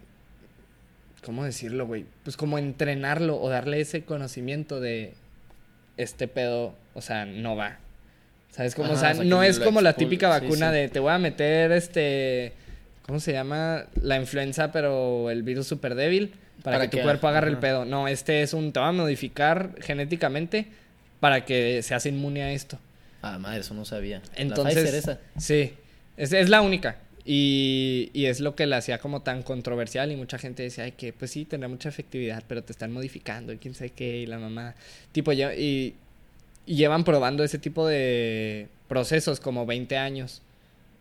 ¿cómo 1.24 1.44
decirlo, 1.44 1.86
güey? 1.86 2.04
Pues 2.22 2.36
como 2.36 2.58
entrenarlo 2.58 3.40
o 3.40 3.48
darle 3.48 3.80
ese 3.80 4.02
conocimiento 4.04 4.78
de 4.78 5.14
este 5.96 6.28
pedo, 6.28 6.74
o 6.92 7.00
sea, 7.00 7.24
no 7.24 7.56
va. 7.56 7.78
¿Sabes 8.50 8.74
cómo? 8.74 8.88
Ajá, 8.88 8.94
o 8.94 8.98
sea, 9.00 9.10
o 9.12 9.14
sea, 9.14 9.22
que 9.22 9.28
no 9.30 9.42
es 9.42 9.58
como 9.58 9.80
la 9.80 9.94
típica 9.94 10.28
vacuna 10.28 10.68
sí. 10.70 10.76
de 10.76 10.88
te 10.90 11.00
voy 11.00 11.12
a 11.12 11.18
meter 11.18 11.72
este, 11.72 12.52
¿cómo 13.06 13.18
se 13.20 13.32
llama? 13.32 13.86
La 14.02 14.16
influenza, 14.16 14.70
pero 14.70 15.30
el 15.30 15.42
virus 15.42 15.66
súper 15.66 15.94
débil 15.94 16.34
para, 16.62 16.76
Para 16.76 16.84
que 16.84 16.90
tu 16.90 16.96
que- 16.98 17.02
cuerpo 17.04 17.26
agarre 17.28 17.48
el 17.48 17.56
pedo. 17.56 17.86
No, 17.86 18.06
este 18.06 18.42
es 18.42 18.52
un, 18.52 18.70
te 18.72 18.80
va 18.80 18.88
a 18.88 18.92
modificar 18.92 19.70
genéticamente 19.80 20.66
para 21.22 21.44
que 21.44 21.80
seas 21.84 22.04
inmune 22.06 22.42
a 22.42 22.52
esto. 22.52 22.80
Ah, 23.22 23.38
madre, 23.38 23.60
eso 23.60 23.74
no 23.74 23.84
sabía. 23.84 24.20
Entonces, 24.34 24.74
la 24.74 24.82
Pfizer 24.82 24.94
esa. 24.96 25.20
sí, 25.38 25.72
es, 26.16 26.32
es 26.32 26.48
la 26.48 26.62
única. 26.62 26.96
Y, 27.24 28.10
y 28.12 28.26
es 28.26 28.40
lo 28.40 28.56
que 28.56 28.66
la 28.66 28.78
hacía 28.78 28.98
como 28.98 29.22
tan 29.22 29.44
controversial 29.44 30.10
y 30.10 30.16
mucha 30.16 30.36
gente 30.36 30.64
decía, 30.64 30.82
ay, 30.82 30.92
que 30.92 31.12
pues 31.12 31.30
sí, 31.30 31.44
tendrá 31.44 31.68
mucha 31.68 31.90
efectividad, 31.90 32.42
pero 32.48 32.64
te 32.64 32.72
están 32.72 32.90
modificando 32.90 33.52
y 33.52 33.58
quién 33.58 33.72
sabe 33.76 33.90
qué, 33.90 34.16
y 34.16 34.26
la 34.26 34.40
mamá. 34.40 34.74
Tipo, 35.12 35.32
y, 35.32 35.44
y 35.44 35.94
llevan 36.66 37.04
probando 37.04 37.44
ese 37.44 37.60
tipo 37.60 37.86
de 37.86 38.66
procesos 38.88 39.38
como 39.38 39.64
20 39.64 39.96
años. 39.98 40.42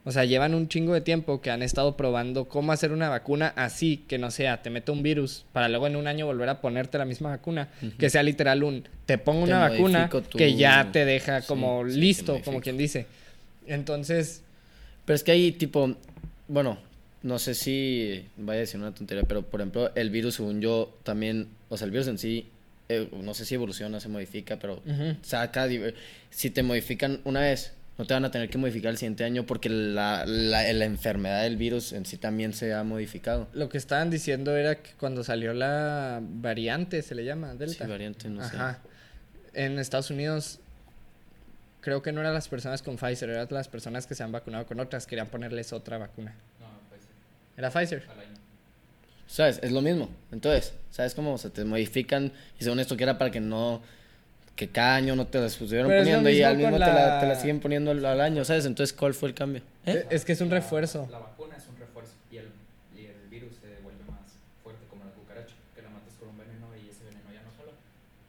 O 0.04 0.12
sea, 0.12 0.26
llevan 0.26 0.56
un 0.56 0.68
chingo 0.68 0.94
de 0.96 1.02
tiempo 1.02 1.42
que 1.42 1.52
han 1.52 1.62
estado 1.62 1.96
probando 1.96 2.46
cómo 2.46 2.72
hacer 2.72 2.92
una 2.92 3.08
vacuna 3.10 3.54
así, 3.56 4.04
que 4.08 4.18
no 4.18 4.32
sea, 4.32 4.64
te 4.64 4.70
meto 4.72 4.94
un 4.94 5.04
virus, 5.04 5.46
para 5.54 5.70
luego 5.70 5.86
en 5.86 5.96
un 5.96 6.08
año 6.08 6.26
volver 6.26 6.50
a 6.50 6.60
ponerte 6.60 6.98
la 6.98 7.06
misma 7.06 7.30
vacuna, 7.30 7.70
Ujú. 7.84 7.98
que 7.98 8.10
sea 8.10 8.24
literal 8.24 8.64
un, 8.64 8.88
te 9.06 9.20
pongo 9.20 9.46
Te 9.46 9.52
una 9.52 9.70
vacuna 9.70 10.10
tu- 10.10 10.24
que 10.38 10.56
ya 10.56 10.90
te 10.92 11.06
deja 11.06 11.42
Sí, 11.42 11.48
como 11.48 11.88
sí, 11.88 12.00
listo, 12.00 12.26
como 12.34 12.38
modifico. 12.40 12.62
quien 12.62 12.78
dice. 12.78 13.06
Entonces, 13.68 14.42
Pero 15.06 15.16
es 15.16 15.24
que 15.24 15.32
hay 15.32 15.52
tipo, 15.52 15.96
bueno, 16.48 16.78
no 17.24 17.40
sé 17.40 17.54
si 17.56 18.26
vaya 18.38 18.58
a 18.58 18.62
decir 18.62 18.80
una 18.80 18.94
tontería, 18.94 19.24
pero 19.24 19.42
por 19.44 19.60
ejemplo, 19.62 19.92
el 19.96 20.10
virus, 20.12 20.36
según 20.36 20.62
yo, 20.62 20.96
también, 21.04 21.48
o 21.70 21.78
sea, 21.78 21.86
el 21.86 21.92
virus 21.92 22.08
en 22.08 22.18
sí, 22.18 22.48
eh, 22.90 23.08
no 23.12 23.34
sé 23.34 23.46
si 23.46 23.56
evoluciona, 23.56 24.00
se 24.00 24.10
modifica, 24.10 24.58
pero 24.58 24.76
ujú, 24.86 25.16
saca, 25.24 25.68
diver- 25.68 25.96
si 26.30 26.50
te 26.52 26.62
modifican 26.64 27.20
una 27.24 27.42
vez, 27.42 27.74
no 27.98 28.06
te 28.06 28.14
van 28.14 28.26
a 28.26 28.32
tener 28.32 28.50
que 28.50 28.58
modificar 28.58 28.90
el 28.92 28.98
siguiente 28.98 29.24
año 29.24 29.46
porque 29.46 29.70
la, 29.70 30.26
la, 30.26 30.72
la 30.74 30.86
enfermedad 30.86 31.44
del 31.44 31.58
virus 31.58 31.94
en 31.94 32.06
sí 32.06 32.18
también 32.18 32.54
se 32.54 32.74
ha 32.74 32.84
modificado. 32.84 33.48
lo 33.54 33.70
que 33.70 33.78
estaban 33.78 34.10
diciendo 34.10 34.56
era 34.56 34.76
que 34.82 34.92
cuando 35.00 35.24
salió 35.24 35.54
la 35.54 36.20
variante, 36.22 37.02
se 37.04 37.14
le 37.16 37.26
llama, 37.26 37.52
Sí, 37.52 37.58
Delta. 37.60 37.88
variante, 37.88 38.30
no 38.30 38.42
sé. 38.48 38.56
Ajá. 38.56 38.80
En 39.54 39.78
Estados 39.80 40.10
Unidos, 40.10 40.60
creo 41.82 42.02
que 42.02 42.12
no 42.12 42.22
eran 42.22 42.34
las 42.34 42.48
personas 42.48 42.82
con 42.82 42.98
Pfizer, 42.98 43.30
eran 43.30 43.48
las 43.52 43.68
personas 43.68 44.08
que 44.08 44.16
se 44.16 44.24
han 44.24 44.32
vacunado 44.32 44.66
con 44.66 44.80
otras, 44.80 45.06
querían 45.06 45.28
ponerles 45.28 45.74
otra 45.74 45.98
vacuna. 45.98 46.34
No, 46.60 46.68
pues 46.90 47.02
¿Era 47.58 47.70
Pfizer? 47.70 48.04
al 48.12 48.20
año. 48.20 48.32
¿Sabes? 49.28 49.60
Es 49.62 49.72
lo 49.72 49.82
mismo. 49.82 50.10
Entonces, 50.32 50.74
¿sabes 50.90 51.14
cómo? 51.16 51.34
O 51.34 51.38
sea, 51.38 51.52
te 51.52 51.64
modifican 51.66 52.32
y 52.60 52.64
según 52.64 52.80
esto 52.80 52.98
que 52.98 53.04
era 53.04 53.18
para 53.18 53.32
que 53.32 53.40
no... 53.42 53.82
Que 54.56 54.68
cada 54.70 54.96
año 54.96 55.16
no 55.16 55.26
te 55.26 55.40
las 55.40 55.54
estuvieran 55.54 55.88
Pero 55.88 56.02
poniendo 56.02 56.30
y 56.30 56.44
al 56.44 56.56
mismo 56.58 56.72
con 56.72 56.80
te, 56.82 56.86
la... 56.86 56.94
la- 57.08 57.20
te 57.20 57.26
la 57.26 57.36
siguen 57.36 57.60
poniendo 57.60 57.92
al, 57.92 58.06
al 58.06 58.22
año, 58.22 58.46
¿sabes? 58.46 58.66
Entonces, 58.66 58.96
¿cuál 58.96 59.14
fue 59.14 59.30
el 59.30 59.36
cambio? 59.36 59.62
¿Eh? 59.86 60.06
Es 60.12 60.24
que 60.26 60.34
es 60.34 60.42
un 60.42 60.50
La- 60.50 60.56
refuerzo. 60.56 61.08
La 61.10 61.20
vacuna 61.20 61.56
es 61.58 61.68
un 61.68 61.78
refuerzo 61.80 62.14
y 62.32 62.38
el, 62.38 62.50
y 62.96 63.06
el 63.06 63.28
virus 63.30 63.54
se 63.60 63.68
devuelve 63.68 64.04
más 64.08 64.20
fuerte 64.62 64.86
como 64.90 65.04
la 65.06 65.12
cucaracha, 65.12 65.56
que 65.76 65.82
la 65.82 65.90
matas 65.90 66.14
con 66.20 66.30
un 66.30 66.38
veneno 66.38 66.68
y 66.78 66.90
ese 66.92 67.04
veneno 67.06 67.24
ya 67.34 67.42
no 67.42 67.52
solo 67.58 67.72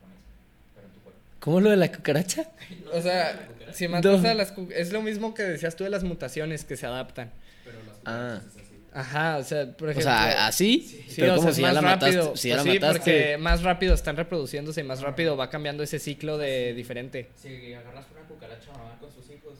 lo 0.00 0.06
mismo, 0.08 0.24
pero 0.74 0.86
en 0.86 0.92
tu 0.94 1.00
cuerpo. 1.00 1.18
¿Cómo 1.40 1.60
lo 1.60 1.70
de 1.70 1.76
la 1.76 1.92
cucaracha? 1.92 2.44
O 2.94 3.00
sea, 3.02 3.32
La 3.34 3.46
cucaracha, 3.48 3.72
si 3.74 3.88
matas 3.88 4.20
No. 4.22 4.28
a 4.28 4.34
las... 4.34 4.52
cu- 4.52 4.68
Es 4.74 4.92
lo 4.92 5.02
mismo 5.02 5.34
que 5.34 5.42
decías 5.42 5.76
tú 5.76 5.84
de 5.84 5.90
las 5.90 6.04
mutaciones 6.04 6.64
que 6.64 6.76
se 6.76 6.86
adaptan. 6.86 7.30
pero 7.64 7.78
las 7.86 7.96
Ah. 8.04 8.40
cucarachas 8.40 8.56
así. 8.56 8.61
Ajá, 8.94 9.38
o 9.38 9.42
sea, 9.44 9.66
por 9.72 9.88
O 9.88 9.90
ejemplo... 9.90 10.12
sea, 10.12 10.46
¿así? 10.46 10.80
Sí, 11.08 11.14
pero 11.16 11.32
o 11.32 11.36
como 11.36 11.48
sea, 11.48 11.54
si 11.54 11.62
ya 11.62 11.72
la 11.72 11.80
mataste. 11.80 12.16
rápido. 12.16 12.36
Si 12.36 12.48
ya 12.48 12.54
Pues 12.56 12.66
la 12.66 12.72
sí, 12.72 12.78
mataste. 12.78 12.98
porque 12.98 13.38
más 13.38 13.62
rápido 13.62 13.94
están 13.94 14.16
reproduciéndose 14.16 14.80
y 14.82 14.84
más 14.84 15.00
rápido 15.00 15.36
va 15.36 15.48
cambiando 15.48 15.82
ese 15.82 15.98
ciclo 15.98 16.36
de 16.36 16.74
diferente. 16.74 17.30
Si 17.40 17.72
agarras 17.72 18.04
una 18.12 18.20
cucaracha 18.28 18.70
mamá 18.72 18.98
con 19.00 19.10
sus 19.10 19.24
hijos 19.30 19.54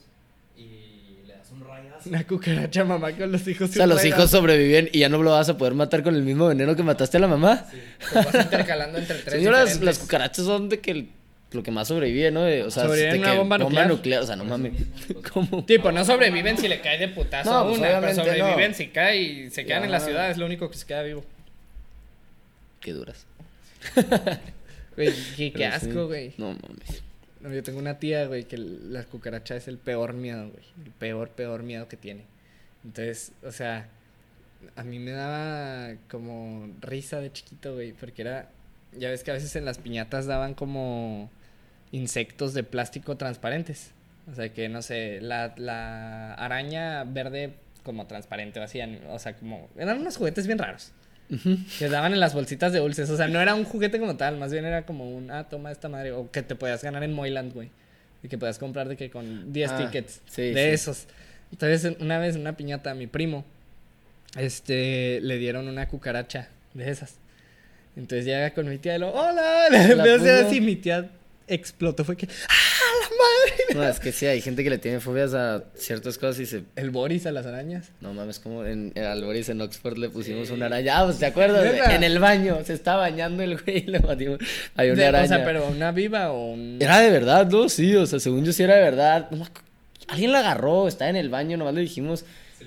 y 0.55 1.25
le 1.25 1.33
das 1.33 1.49
un 1.51 1.61
rayazo, 1.67 2.09
Una 2.09 2.27
cucaracha 2.27 2.83
mamá 2.83 3.11
con 3.13 3.31
los 3.31 3.47
hijos. 3.47 3.69
O 3.71 3.73
sea, 3.73 3.87
los 3.87 4.05
hijos 4.05 4.29
sobreviven 4.29 4.89
y 4.91 4.99
ya 4.99 5.09
no 5.09 5.21
lo 5.23 5.31
vas 5.31 5.49
a 5.49 5.57
poder 5.57 5.73
matar 5.73 6.03
con 6.03 6.13
el 6.13 6.21
mismo 6.21 6.47
veneno 6.47 6.75
que 6.75 6.83
mataste 6.83 7.17
a 7.17 7.21
la 7.21 7.27
mamá. 7.27 7.65
Te 8.11 8.15
vas 8.15 8.35
intercalando 8.35 8.99
entre 8.99 9.17
tres 9.17 9.33
Señoras, 9.33 9.61
diferentes. 9.65 9.85
las 9.85 9.99
cucarachas 9.99 10.45
son 10.45 10.69
de 10.69 10.79
que 10.79 10.91
el- 10.91 11.09
lo 11.53 11.63
que 11.63 11.71
más 11.71 11.87
sobrevive, 11.87 12.31
¿no? 12.31 12.41
O 12.65 12.71
sea, 12.71 12.83
Sobreviven 12.83 13.13
de 13.13 13.19
una 13.19 13.31
que 13.31 13.37
bomba 13.37 13.85
nuclear. 13.85 14.21
O 14.21 14.25
sea, 14.25 14.35
no 14.35 14.45
mames. 14.45 14.73
¿Cómo? 15.33 15.63
Tipo, 15.65 15.91
no 15.91 16.03
sobreviven 16.05 16.57
si 16.57 16.67
le 16.67 16.81
cae 16.81 16.97
de 16.97 17.07
putazo 17.07 17.49
No, 17.49 17.57
a 17.57 17.63
pues, 17.67 17.77
una, 17.77 17.87
pero 17.87 17.97
obviamente 17.99 18.23
sobreviven 18.23 18.71
no. 18.71 18.77
si 18.77 18.87
cae 18.87 19.21
y 19.21 19.49
se 19.49 19.65
quedan 19.65 19.83
en 19.83 19.91
la 19.91 19.99
ciudad, 19.99 20.29
es 20.31 20.37
lo 20.37 20.45
único 20.45 20.69
que 20.69 20.77
se 20.77 20.85
queda 20.85 21.03
vivo. 21.03 21.23
Qué 22.79 22.93
duras. 22.93 23.25
Güey, 24.95 25.11
qué, 25.35 25.51
qué 25.51 25.57
Pero 25.57 25.79
sí. 25.79 25.87
asco, 25.87 26.05
güey. 26.05 26.33
No 26.37 26.49
mames. 26.49 27.01
No, 27.41 27.51
yo 27.51 27.63
tengo 27.63 27.79
una 27.79 27.97
tía, 27.97 28.27
güey, 28.27 28.43
que 28.43 28.57
la 28.57 29.03
cucaracha 29.03 29.55
es 29.55 29.67
el 29.67 29.77
peor 29.79 30.13
miedo, 30.13 30.49
güey. 30.49 30.63
El 30.85 30.91
peor, 30.91 31.29
peor 31.29 31.63
miedo 31.63 31.87
que 31.87 31.97
tiene. 31.97 32.25
Entonces, 32.83 33.31
o 33.43 33.51
sea, 33.51 33.89
a 34.75 34.83
mí 34.83 34.99
me 34.99 35.11
daba 35.11 35.95
como 36.09 36.69
risa 36.79 37.19
de 37.19 37.31
chiquito, 37.31 37.73
güey, 37.73 37.93
porque 37.93 38.21
era, 38.21 38.49
ya 38.97 39.09
ves 39.09 39.23
que 39.23 39.31
a 39.31 39.33
veces 39.33 39.55
en 39.55 39.65
las 39.65 39.77
piñatas 39.77 40.25
daban 40.25 40.53
como 40.53 41.29
insectos 41.93 42.53
de 42.53 42.63
plástico 42.63 43.15
transparentes. 43.15 43.91
O 44.29 44.35
sea, 44.35 44.49
que 44.49 44.67
no 44.67 44.81
sé, 44.81 45.21
la, 45.21 45.53
la 45.57 46.33
araña 46.33 47.05
verde 47.05 47.53
como 47.83 48.07
transparente 48.07 48.59
o 48.59 48.63
así, 48.63 48.79
o 49.09 49.19
sea, 49.19 49.35
como, 49.35 49.69
eran 49.77 49.99
unos 50.01 50.17
juguetes 50.17 50.45
bien 50.47 50.59
raros. 50.59 50.91
Que 51.79 51.89
daban 51.89 52.13
en 52.13 52.19
las 52.19 52.33
bolsitas 52.35 52.73
de 52.73 52.79
dulces. 52.79 53.09
O 53.09 53.17
sea, 53.17 53.27
no 53.27 53.39
era 53.41 53.55
un 53.55 53.63
juguete 53.63 53.99
como 53.99 54.17
tal, 54.17 54.37
más 54.37 54.51
bien 54.51 54.65
era 54.65 54.85
como 54.85 55.09
un, 55.09 55.31
ah, 55.31 55.45
toma 55.49 55.71
esta 55.71 55.89
madre. 55.89 56.11
O 56.11 56.29
que 56.29 56.43
te 56.43 56.53
podías 56.55 56.83
ganar 56.83 57.03
en 57.03 57.13
Moyland, 57.13 57.53
güey. 57.53 57.69
Y 58.21 58.27
que 58.27 58.37
podías 58.37 58.59
comprar 58.59 58.87
de 58.87 58.95
que 58.97 59.09
con 59.09 59.51
10 59.51 59.71
Ah, 59.71 59.77
tickets. 59.77 60.21
sí, 60.29 60.41
de 60.51 60.53
sí. 60.53 60.69
esos. 60.69 61.07
Entonces, 61.51 61.95
una 61.99 62.19
vez 62.19 62.35
en 62.35 62.41
una 62.41 62.55
piñata 62.55 62.91
a 62.91 62.93
mi 62.93 63.07
primo, 63.07 63.45
este, 64.37 65.21
le 65.21 65.37
dieron 65.37 65.67
una 65.67 65.87
cucaracha 65.87 66.49
de 66.73 66.89
esas. 66.91 67.15
Entonces 67.95 68.25
llega 68.25 68.51
con 68.51 68.67
mi 68.69 68.77
tía 68.77 68.95
y 68.95 68.99
lo, 68.99 69.11
hola. 69.11 69.69
Le 69.71 70.31
así, 70.31 70.61
mi 70.61 70.75
tía 70.75 71.09
explotó. 71.47 72.03
Fue 72.05 72.15
que, 72.17 72.27
¡ah, 72.27 72.83
la 73.01 73.09
madre! 73.09 73.75
No, 73.75 73.83
es 73.91 73.99
que 73.99 74.11
sí, 74.11 74.25
hay 74.25 74.41
gente 74.41 74.63
que 74.63 74.69
le 74.69 74.77
tiene 74.77 74.99
fobias 74.99 75.33
a 75.33 75.63
ciertas 75.75 76.17
cosas 76.17 76.39
y 76.39 76.45
se... 76.45 76.63
El 76.75 76.91
Boris 76.91 77.25
a 77.25 77.31
las 77.31 77.45
arañas. 77.45 77.89
No 78.01 78.13
mames, 78.13 78.39
como 78.39 78.65
en, 78.65 78.91
en 78.95 79.03
Alboris 79.03 79.49
en 79.49 79.61
Oxford 79.61 79.97
le 79.97 80.09
pusimos 80.09 80.49
una 80.51 80.67
araña. 80.67 80.99
Ah, 80.99 81.05
pues, 81.05 81.19
¿te 81.19 81.25
acuerdas? 81.25 81.65
En 81.91 82.03
el 82.03 82.19
baño, 82.19 82.59
se 82.65 82.73
está 82.73 82.95
bañando 82.95 83.43
el 83.43 83.57
güey 83.61 83.77
y 83.79 83.87
le 83.87 83.99
matimos. 83.99 84.39
Hay 84.75 84.89
una 84.91 85.01
De- 85.01 85.07
araña. 85.07 85.25
o 85.25 85.27
sea, 85.27 85.45
pero 85.45 85.67
una 85.67 85.91
viva 85.91 86.31
o 86.31 86.51
un. 86.53 86.77
Era 86.79 86.99
de 86.99 87.09
verdad, 87.09 87.49
¿no? 87.49 87.69
Sí, 87.69 87.95
o 87.95 88.05
sea, 88.05 88.19
según 88.19 88.45
yo 88.45 88.53
sí 88.53 88.63
era 88.63 88.75
de 88.75 88.81
verdad. 88.83 89.29
Alguien 90.07 90.31
la 90.31 90.39
agarró, 90.39 90.87
estaba 90.87 91.09
en 91.09 91.15
el 91.15 91.29
baño, 91.29 91.57
nomás 91.57 91.73
le 91.73 91.81
dijimos. 91.81 92.25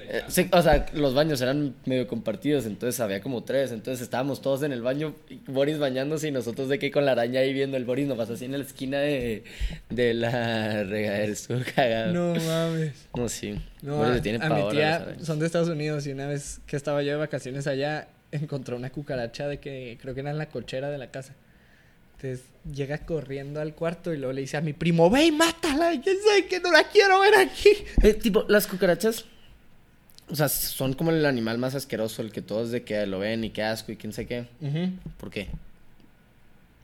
Eh, 0.09 0.23
se- 0.29 0.49
o 0.53 0.63
sea, 0.63 0.87
los 0.95 1.15
baños 1.15 1.41
eran 1.41 1.75
medio 1.85 2.07
compartidos, 2.07 2.67
entonces 2.67 3.01
había 3.01 3.21
como 3.21 3.45
tres. 3.45 3.73
Entonces 3.73 4.03
estábamos 4.03 4.41
todos 4.43 4.63
en 4.63 4.73
el 4.73 4.83
baño, 4.83 5.15
Boris 5.47 5.79
bañándose 5.79 6.29
y 6.29 6.31
nosotros 6.31 6.69
de 6.69 6.79
que 6.79 6.91
con 6.91 7.05
la 7.05 7.13
araña 7.13 7.41
ahí 7.41 7.53
viendo 7.53 7.77
el 7.77 7.85
Boris 7.85 8.07
nomás 8.07 8.31
así 8.31 8.45
en 8.45 8.53
la 8.53 8.59
esquina 8.59 8.99
de, 8.99 9.45
de 9.91 10.15
la 10.15 10.85
regadera. 10.85 11.25
Estuvo 11.25 11.59
cagado. 11.75 12.13
No, 12.13 12.35
No 12.35 12.41
mames. 12.45 12.93
sí. 13.29 13.61
No, 13.83 13.97
Boris 13.97 14.13
a, 14.13 14.15
le 14.17 14.21
tiene 14.21 14.39
a 14.45 14.49
mi 14.49 14.55
pavor 14.55 14.73
tía 14.73 15.17
son 15.23 15.39
de 15.39 15.47
Estados 15.47 15.69
Unidos 15.69 16.07
y 16.07 16.13
una 16.13 16.27
vez 16.27 16.61
que 16.67 16.77
estaba 16.77 17.03
yo 17.03 17.11
de 17.13 17.17
vacaciones 17.19 17.67
allá, 17.67 18.09
encontró 18.33 18.77
una 18.77 18.91
cucaracha 18.91 19.47
de 19.49 19.59
que 19.59 19.99
creo 20.01 20.15
que 20.15 20.21
era 20.21 20.31
en 20.31 20.39
la 20.39 20.47
cochera 20.49 20.91
de 20.91 20.99
la 20.99 21.11
casa. 21.11 21.35
Entonces 22.17 22.47
llega 22.75 22.99
corriendo 22.99 23.61
al 23.61 23.75
cuarto 23.75 24.13
y 24.13 24.17
luego 24.17 24.33
le 24.33 24.41
dice 24.41 24.57
a 24.57 24.63
mi 24.63 24.73
primo, 24.73 25.11
ve 25.11 25.27
y 25.27 25.33
mátala, 25.33 25.93
quién 26.03 26.17
sabe 26.27 26.47
que 26.47 26.61
no 26.61 26.73
la 26.73 26.85
quiero 26.89 27.21
ver 27.21 27.35
aquí. 27.35 27.69
Eh, 28.03 28.15
tipo, 28.15 28.45
las 28.49 28.67
cucarachas, 28.67 29.27
o 30.29 30.35
sea, 30.35 30.49
son 30.49 30.93
como 30.95 31.11
el 31.11 31.25
animal 31.25 31.59
más 31.59 31.75
asqueroso, 31.75 32.23
el 32.23 32.33
que 32.33 32.43
todos 32.43 32.71
de 32.71 32.83
que 32.83 33.07
lo 33.07 33.19
ven 33.19 33.45
y 33.45 33.51
qué 33.51 33.63
asco 33.63 33.93
y 33.93 33.97
quién 33.97 34.13
sé 34.13 34.27
qué. 34.27 34.47
¿Por 35.19 35.31
qué? 35.31 35.49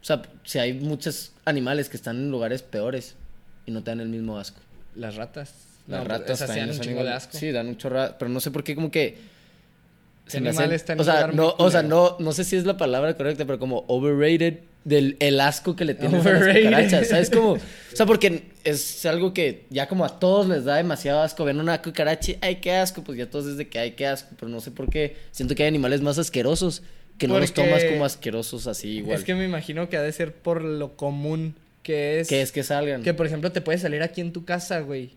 O 0.01 0.05
sea, 0.05 0.23
si 0.45 0.59
hay 0.59 0.73
muchos 0.75 1.33
animales 1.45 1.89
que 1.89 1.97
están 1.97 2.17
en 2.17 2.31
lugares 2.31 2.63
peores 2.63 3.15
y 3.67 3.71
no 3.71 3.83
te 3.83 3.91
dan 3.91 4.01
el 4.01 4.09
mismo 4.09 4.39
asco. 4.39 4.61
Las 4.95 5.17
ratas. 5.17 5.55
Las 5.87 6.03
No, 6.03 6.09
ratas 6.09 6.31
esas 6.31 6.39
sí 6.41 6.47
también 6.47 6.67
dan 6.69 6.77
un 6.77 6.83
chingo 6.83 7.05
de 7.05 7.13
asco. 7.13 7.39
Sí, 7.39 7.51
dan 7.53 7.67
un 7.69 7.77
chorro, 7.77 8.15
pero 8.19 8.29
no 8.31 8.41
sé 8.41 8.51
por 8.51 8.63
qué 8.65 8.75
como 8.75 8.91
que 8.91 9.19
¿Qué 10.39 10.41
me 10.41 10.49
animal 10.51 10.65
hacen- 10.67 10.75
está 10.75 10.93
en 10.95 11.01
o 11.01 11.05
sea, 11.05 11.27
no, 11.29 11.55
o 11.59 11.71
sea, 11.71 11.83
no 11.83 12.17
no 12.19 12.33
sé 12.33 12.45
si 12.45 12.57
es 12.57 12.65
la 12.65 12.77
palabra 12.77 13.17
correcta, 13.17 13.45
pero 13.45 13.59
como 13.59 13.85
overrated 13.89 14.61
del 14.85 15.17
el 15.21 15.41
asco 15.41 15.77
que 15.77 15.85
le 15.85 15.95
tienen 15.95 16.17
a 16.21 16.25
las 16.25 16.27
Overrated. 16.27 16.65
cucarachas, 16.65 17.09
¿sabes 17.09 17.31
cómo? 17.31 17.53
O 17.53 17.59
sea, 17.97 18.05
porque 18.05 18.51
es 18.65 19.07
algo 19.07 19.33
que 19.33 19.67
ya 19.71 19.87
como 19.87 20.05
a 20.05 20.19
todos 20.19 20.49
les 20.49 20.65
da 20.65 20.77
demasiado 20.77 21.21
asco, 21.21 21.45
ven 21.45 21.61
una 21.61 21.81
cucaracha, 21.83 22.33
ay, 22.41 22.57
qué 22.57 22.73
asco, 22.73 23.05
pues 23.05 23.17
ya 23.17 23.31
todos 23.31 23.47
es 23.47 23.57
de 23.57 23.69
que 23.69 23.79
ay, 23.79 23.93
qué 23.93 24.07
asco, 24.07 24.31
pero 24.39 24.51
no 24.51 24.61
sé 24.61 24.73
por 24.73 24.91
qué, 24.91 25.17
siento 25.31 25.55
que 25.55 25.63
hay 25.63 25.69
animales 25.69 26.01
más 26.01 26.19
asquerosos 26.19 26.83
que 27.19 27.29
no 27.29 27.39
los 27.39 27.53
tomas 27.55 27.85
como 27.85 28.05
asquerosos 28.05 28.67
así 28.67 28.97
igual. 28.99 29.17
Es 29.17 29.25
que 29.25 29.35
me 29.37 29.45
imagino 29.45 29.89
que 29.89 29.97
ha 29.97 30.03
de 30.03 30.11
ser 30.13 30.33
por 30.33 30.63
lo 30.65 30.97
común 30.97 31.55
que 31.85 32.19
es. 32.21 32.29
que 32.29 32.43
es 32.43 32.51
que 32.51 32.63
salgan. 32.65 33.03
Que 33.05 33.15
por 33.15 33.27
ejemplo 33.27 33.53
te 33.53 33.61
puedes 33.61 33.83
salir 33.83 34.03
aquí 34.03 34.21
en 34.21 34.33
tu 34.33 34.45
casa, 34.45 34.81
güey. 34.81 35.11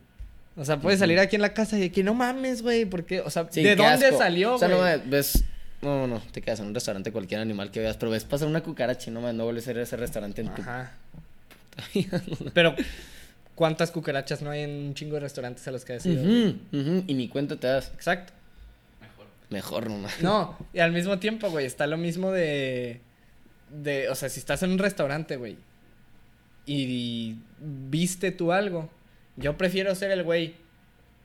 O 0.58 0.64
sea, 0.64 0.80
puedes 0.80 1.00
salir 1.00 1.20
aquí 1.20 1.36
en 1.36 1.42
la 1.42 1.54
casa 1.54 1.78
y 1.78 1.90
que 1.90 2.04
no 2.04 2.14
mames, 2.14 2.62
güey, 2.62 2.86
porque, 2.86 3.20
o 3.22 3.30
sea, 3.30 3.48
Sí, 3.50 3.62
¿de 3.62 3.76
dónde 3.76 4.06
asco. 4.08 4.18
salió, 4.18 4.56
O 4.56 4.58
sea, 4.58 4.68
güey? 4.70 4.80
no 4.80 4.86
mames, 4.86 5.10
ves. 5.10 5.44
No, 5.82 6.08
no, 6.08 6.22
te 6.32 6.42
quedas 6.42 6.60
en 6.62 6.68
un 6.68 6.74
restaurante, 6.74 7.12
cualquier 7.12 7.42
animal 7.42 7.70
que 7.72 7.80
veas, 7.82 7.98
pero 7.98 8.10
ves 8.12 8.24
pasar 8.24 8.48
una 8.48 8.64
cucaracha 8.64 9.10
y 9.10 9.14
no 9.14 9.22
mames, 9.22 9.36
no 9.36 9.44
vuelve 9.44 9.60
a 9.60 9.64
ser 9.64 9.78
ese 9.78 9.98
restaurante 9.98 10.42
en 10.42 10.54
tu. 10.56 10.62
Ajá. 10.62 10.94
Pero, 12.54 12.74
¿cuántas 13.54 13.92
cucarachas 13.92 14.42
no 14.42 14.50
hay 14.50 14.62
en 14.62 14.70
un 14.72 14.94
chingo 14.94 15.16
de 15.16 15.20
restaurantes 15.20 15.68
a 15.68 15.72
los 15.72 15.84
que 15.84 15.94
has 15.94 16.06
ido? 16.06 16.24
y 16.72 17.14
ni 17.14 17.28
cuenta 17.28 17.58
te 17.58 17.68
das. 17.68 17.92
Exacto. 17.94 18.32
Mejor. 19.02 19.26
Mejor 19.50 19.90
nomás. 19.90 20.22
No, 20.22 20.58
y 20.74 20.80
al 20.80 20.94
mismo 20.94 21.20
tiempo, 21.20 21.50
güey, 21.50 21.66
está 21.66 21.86
lo 21.86 21.98
mismo 21.98 22.32
de. 22.32 23.02
de 23.70 24.08
o 24.10 24.16
sea, 24.16 24.30
si 24.30 24.40
estás 24.40 24.64
en 24.64 24.72
un 24.72 24.78
restaurante, 24.78 25.36
güey, 25.36 25.58
y 26.66 27.36
viste 27.60 28.32
tú 28.32 28.54
algo, 28.54 28.90
yo 29.38 29.58
prefiero 29.58 29.94
ser 29.96 30.12
el 30.12 30.24
güey 30.24 30.56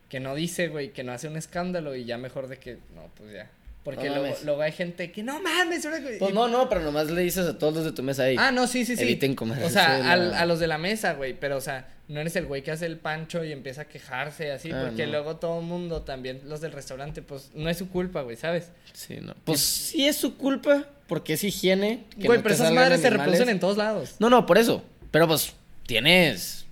que 0.09 0.21
no 0.21 0.35
dice, 0.35 0.69
güey, 0.69 0.93
que 0.93 1.05
no 1.05 1.13
hace 1.13 1.29
un 1.29 1.37
escándalo 1.37 1.95
y 1.95 2.05
ya 2.05 2.19
mejor 2.19 2.49
de 2.49 2.59
que, 2.59 2.79
no, 2.95 3.11
pues 3.17 3.33
ya. 3.33 3.49
Porque 3.85 4.11
No 4.11 4.17
luego, 4.17 4.37
luego 4.45 4.61
hay 4.63 4.73
gente 4.73 5.11
que 5.11 5.23
no 5.23 5.41
mames, 5.41 5.87
ahora 5.87 6.01
que-" 6.01 6.17
Pues 6.19 6.35
no, 6.35 6.49
no, 6.49 6.69
pero 6.69 6.83
nomás 6.83 7.11
le 7.11 7.23
dices 7.23 7.47
a 7.47 7.57
todos 7.59 7.75
los 7.77 7.85
de 7.85 7.93
tu 7.93 8.03
mesa 8.03 8.25
ahí. 8.25 8.37
Ah, 8.39 8.53
no, 8.53 8.67
sí, 8.67 8.85
sí, 8.85 8.95
sí. 8.95 9.03
Eviten 9.03 9.35
comer 9.35 9.63
O 9.65 9.71
sea, 9.71 9.99
la- 10.17 10.39
a 10.39 10.45
los 10.45 10.59
de 10.59 10.67
la 10.67 10.77
mesa, 10.77 11.15
güey. 11.15 11.33
Pero, 11.33 11.57
o 11.57 11.61
sea, 11.63 11.89
no 12.09 12.21
eres 12.21 12.37
el 12.37 12.45
güey 12.45 12.63
que 12.63 12.73
hace 12.73 12.85
el 12.85 12.99
pancho 12.99 13.43
y 13.43 13.53
empieza 13.53 13.83
a 13.83 13.85
quejarse 13.87 14.51
así. 14.53 14.71
Ah, 14.71 14.85
porque 14.87 15.07
no. 15.07 15.13
luego 15.13 15.37
todo 15.37 15.61
el 15.61 15.65
mundo, 15.67 16.03
también 16.03 16.43
los 16.45 16.61
del 16.61 16.73
restaurante, 16.73 17.23
pues 17.23 17.53
no 17.55 17.71
es 17.71 17.79
su 17.79 17.89
culpa, 17.89 18.21
güey, 18.21 18.37
¿sabes? 18.37 18.69
Sí, 18.93 19.17
no. 19.23 19.35
Pues 19.45 19.61
sí 19.61 20.07
es 20.07 20.17
su 20.17 20.37
culpa, 20.37 20.85
porque 21.07 21.33
es 21.35 21.45
higiene. 21.45 22.05
que 22.19 22.27
Güey, 22.27 22.39
no 22.41 22.43
pero 22.43 22.55
esas 22.57 22.73
madres 22.73 23.01
se 23.01 23.09
reproducen 23.09 23.49
en 23.49 23.61
todos 23.61 23.79
lados. 23.79 24.17
No, 24.19 24.29
no, 24.29 24.45
por 24.45 24.59
eso. 24.59 24.85
Pero 25.11 25.27
pues 25.27 25.55
tienes 25.87 26.67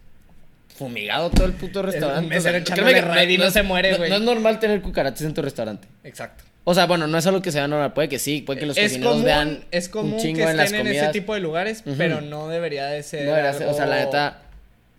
fumigado 0.79 1.31
todo 1.31 1.47
el 1.47 1.53
puto 1.53 1.83
restaurante. 1.83 2.29
mesero 2.29 2.59
O 2.63 2.67
sea, 2.67 2.75
créeme 2.75 2.95
que 2.95 3.01
raid 3.03 3.29
y 3.31 3.39
no 3.39 3.45
es- 3.47 3.53
se 3.53 3.63
muere, 3.63 3.97
güey. 3.97 4.09
No, 4.11 4.17
es 4.17 4.23
normal 4.23 4.59
tener 4.61 4.81
cucarachas 4.81 5.23
en 5.23 5.35
tu 5.35 5.43
restaurante. 5.43 5.89
Exacto. 6.05 6.45
O 6.65 6.75
sea, 6.75 6.87
bueno, 6.87 7.07
no 7.07 7.17
es 7.19 7.27
algo 7.27 7.41
que 7.43 7.51
sea 7.51 7.67
normal. 7.67 7.93
Puede 7.95 8.09
que 8.09 8.19
sí, 8.19 8.43
puede 8.43 8.61
que 8.61 8.67
los 8.67 8.77
es 8.77 8.85
cocineros 8.85 9.13
común, 9.13 9.25
vean 9.25 9.65
es 9.71 9.89
común 9.89 10.13
un 10.13 10.17
que 10.19 10.23
chingo 10.23 10.49
en 10.49 10.57
las 10.57 10.67
estén 10.67 10.81
en 10.83 10.87
ese 10.89 10.97
comidas. 10.99 11.13
tipo 11.13 11.35
de 11.35 11.41
lugares, 11.41 11.83
pero 11.97 12.21
no 12.21 12.49
debería 12.49 12.87
de 12.87 13.03
ser. 13.03 13.25
No 13.25 13.31
debería 13.31 13.53
ser- 13.55 13.69
O 13.69 13.75
sea, 13.75 13.87
la 13.87 13.97
neta, 14.05 14.43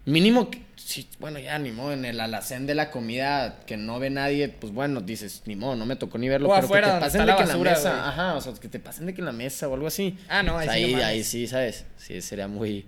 mínimo 0.06 0.50
que... 0.50 0.68
Sí, 0.76 1.08
bueno, 1.20 1.38
ya 1.38 1.60
ni 1.60 1.72
modo, 1.72 1.94
en 1.94 2.04
el 2.06 2.20
alacén 2.20 2.66
de 2.66 2.74
la 2.74 2.90
comida 2.90 3.60
que 3.68 3.78
no 3.78 4.00
ve 4.00 4.10
nadie, 4.10 4.50
pues 4.50 4.74
bueno, 4.74 5.02
dices, 5.02 5.44
ni 5.46 5.56
modo, 5.56 5.76
no 5.76 5.86
me 5.86 5.96
tocó 5.96 6.18
ni 6.18 6.28
verlo, 6.28 6.48
O 6.50 6.54
pero 6.56 6.66
afuera, 6.66 6.88
que 6.88 6.94
te 6.96 7.00
pasen 7.02 7.22
de 7.22 7.28
la 7.28 7.36
que 7.36 7.44
en 7.44 7.50
la 7.50 7.58
mesa, 7.58 8.08
ajá, 8.10 8.34
o 8.34 8.42
sea, 8.42 8.54
que 8.60 8.68
te 8.70 8.80
pasen 8.80 9.06
de 9.06 9.14
que 9.14 9.22
en 9.22 9.26
la 9.26 9.32
mesa 9.32 9.68
o 9.68 9.74
algo 9.76 9.86
así. 9.86 10.18
Ah, 10.28 10.42
no, 10.42 10.58
ahí 10.58 10.68
O 10.68 10.72
sea, 10.72 10.80
sí. 10.80 10.92
no 10.92 10.98
ahí, 10.98 11.04
ahí 11.04 11.24
sí, 11.24 11.46
¿sabes? 11.46 11.86
Sí, 11.98 12.20
sería 12.24 12.48
muy... 12.48 12.88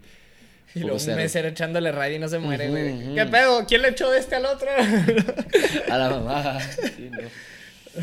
Y 0.76 0.80
luego 0.80 0.98
un 1.06 1.16
mesero 1.16 1.48
echándole 1.50 1.92
raid 1.92 2.16
y 2.16 2.20
no 2.20 2.28
se 2.30 2.40
muere. 2.40 2.68
¿Qué 3.16 3.26
pedo? 3.26 3.66
¿Quién 3.68 3.82
le 3.82 3.90
echó 3.90 4.10
de 4.10 4.20
este 4.20 4.36
al 4.36 4.46
otro? 4.46 4.70
A 5.90 5.98
la 5.98 6.10
mamá. 6.10 6.60
Sí, 6.62 7.10
no. 7.12 7.28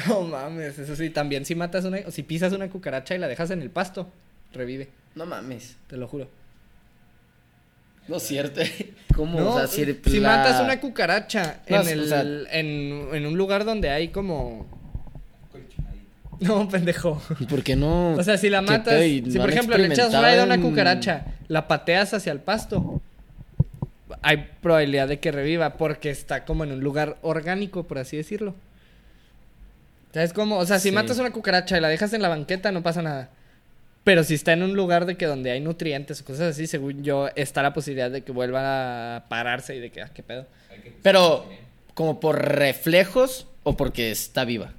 No 0.07 0.21
mames, 0.23 0.79
eso 0.79 0.95
sí, 0.95 1.09
también 1.09 1.47
si 1.47 1.55
matas 1.55 1.85
una, 1.87 2.01
o 2.07 2.11
si 2.11 2.23
pisas 2.23 2.53
una 2.53 2.69
cucaracha 2.69 3.15
y 3.15 3.19
la 3.19 3.27
dejas 3.27 3.51
en 3.51 3.63
el 3.63 3.71
pasto, 3.71 4.07
revive, 4.53 4.89
No 5.15 5.25
mames. 5.25 5.77
te 5.87 5.97
lo 5.97 6.07
juro. 6.07 6.29
No 8.07 8.17
es 8.17 8.23
cierto. 8.23 8.61
¿Cómo? 9.17 9.41
No, 9.41 9.55
o 9.55 9.59
sea, 9.59 9.67
si, 9.67 9.85
si 10.05 10.21
la- 10.21 10.37
matas 10.37 10.61
una 10.63 10.79
cucaracha 10.81 11.61
No, 11.69 11.81
en, 11.81 11.87
o 11.87 11.91
el, 11.91 12.09
sea- 12.09 12.21
en, 12.23 13.09
en 13.13 13.27
un 13.27 13.37
lugar 13.39 13.65
donde 13.65 13.89
hay 13.91 14.09
como... 14.09 14.67
No, 16.41 16.69
pendejo. 16.69 17.21
¿Y 17.41 17.47
por 17.47 17.63
qué 17.63 17.75
no? 17.77 18.13
O 18.15 18.23
sea, 18.23 18.39
si 18.39 18.49
la 18.49 18.61
¿Qué 18.61 18.67
matas, 18.67 19.01
si 19.03 19.39
por 19.39 19.51
ejemplo 19.51 19.77
le 19.77 19.87
echas 19.89 20.13
raid 20.13 20.39
a 20.39 20.45
una 20.45 20.61
cucaracha, 20.61 21.25
la 21.49 21.67
pateas 21.67 22.15
hacia 22.15 22.33
el 22.33 22.39
pasto, 22.41 23.01
hay 24.23 24.49
probabilidad 24.63 25.09
de 25.09 25.19
que 25.19 25.33
reviva 25.33 25.75
porque 25.75 26.11
está 26.11 26.45
como 26.45 26.65
en 26.65 26.73
un 26.73 26.81
lugar 26.81 27.17
orgánico, 27.23 27.85
por 27.85 27.99
así 27.99 28.17
decirlo. 28.17 28.55
¿Sabes 30.13 30.33
cómo? 30.33 30.59
O 30.59 30.67
sea, 30.67 30.79
si 30.79 30.89
Sí. 30.89 30.95
matas 30.95 31.19
una 31.19 31.31
cucaracha 31.33 31.77
y 31.77 31.81
la 31.81 31.89
dejas 31.89 32.13
en 32.13 32.23
la 32.23 32.29
banqueta, 32.29 32.73
no 32.73 32.83
pasa 32.83 33.03
nada. 33.03 33.31
Pero 34.05 34.25
si 34.25 34.35
está 34.35 34.53
en 34.55 34.63
un 34.63 34.75
lugar 34.75 35.05
de 35.05 35.17
que 35.17 35.27
donde 35.27 35.51
hay 35.51 35.61
nutrientes 35.61 36.21
o 36.23 36.25
cosas 36.25 36.55
así, 36.55 36.67
según 36.67 37.03
yo, 37.05 37.29
está 37.37 37.63
la 37.63 37.75
posibilidad 37.75 38.11
de 38.11 38.23
que 38.23 38.33
vuelva 38.33 39.17
a 39.17 39.25
pararse 39.29 39.77
y 39.77 39.81
de 39.81 39.91
que, 39.91 40.01
ah, 40.03 40.11
qué 40.15 40.23
pedo. 40.23 40.47
Que 40.83 40.95
Pero, 41.03 41.47
¿como 41.95 42.19
por 42.21 42.41
reflejos 42.43 43.47
o 43.65 43.77
porque 43.77 44.11
está 44.11 44.45
viva? 44.47 44.73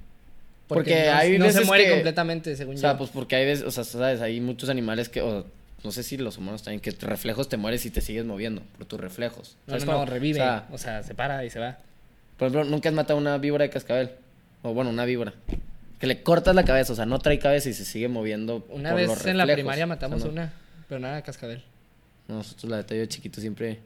Porque 0.70 1.06
no, 1.08 1.14
hay 1.18 1.38
no 1.38 1.52
se 1.52 1.66
muere 1.66 1.86
que- 1.86 1.92
completamente, 1.92 2.56
según 2.56 2.76
O 2.76 2.78
sea, 2.78 2.92
yo. 2.94 2.98
pues 3.00 3.10
porque 3.10 3.36
hay 3.36 3.46
veces, 3.46 3.66
o 3.66 3.72
sea, 3.72 3.84
sabes, 3.84 4.22
hay 4.22 4.40
muchos 4.40 4.70
animales 4.70 5.10
que, 5.10 5.22
o 5.22 5.46
no 5.84 5.92
sé 5.92 6.04
si 6.04 6.16
los 6.18 6.38
humanos 6.38 6.64
también, 6.64 6.80
que 6.80 6.92
reflejos 6.92 7.50
te 7.50 7.58
mueres 7.58 7.86
y 7.86 7.90
te 7.92 8.02
sigues 8.02 8.24
moviendo 8.26 8.62
por 8.78 8.86
tus 8.86 9.00
reflejos. 9.00 9.58
no, 9.66 9.72
¿Sabes 9.72 9.86
no, 9.86 9.94
no, 9.94 10.06
revive. 10.06 10.42
O 10.42 10.64
O 10.74 10.78
sea, 10.78 11.04
se 11.04 11.14
para 11.16 11.44
y 11.44 11.50
se 11.50 11.60
va. 11.60 11.80
por 12.38 12.48
ejemplo, 12.48 12.70
nunca 12.70 12.88
has 12.90 12.96
matado 12.96 13.18
una 13.20 13.38
víbora 13.38 13.64
de 13.64 13.70
cascabel. 13.70 14.12
O 14.62 14.74
bueno, 14.74 14.90
una 14.90 15.06
víbora. 15.06 15.34
Que 16.00 16.08
le 16.08 16.22
cortas 16.22 16.54
la 16.56 16.64
cabeza, 16.66 16.94
o 16.94 16.96
sea, 16.96 17.06
no 17.06 17.20
trae 17.20 17.40
cabeza 17.40 17.70
y 17.70 17.74
se 17.74 17.84
sigue 17.86 18.08
moviendo. 18.08 18.66
Una 18.70 18.92
por 18.92 19.00
vez 19.00 19.08
los 19.10 19.26
en 19.26 19.38
la 19.38 19.44
reflejos. 19.46 19.58
primaria 19.60 19.84
O 19.86 19.88
sea, 19.88 19.96
matamos 19.96 20.24
no- 20.26 20.32
una, 20.32 20.54
pero 20.88 21.00
nada 21.00 21.16
de 21.16 21.24
cascabel. 21.24 21.64
Nosotros, 22.28 22.70
la 22.70 22.82
yo 22.82 22.96
de 22.98 23.08
chiquito 23.08 23.42
siempre. 23.42 23.80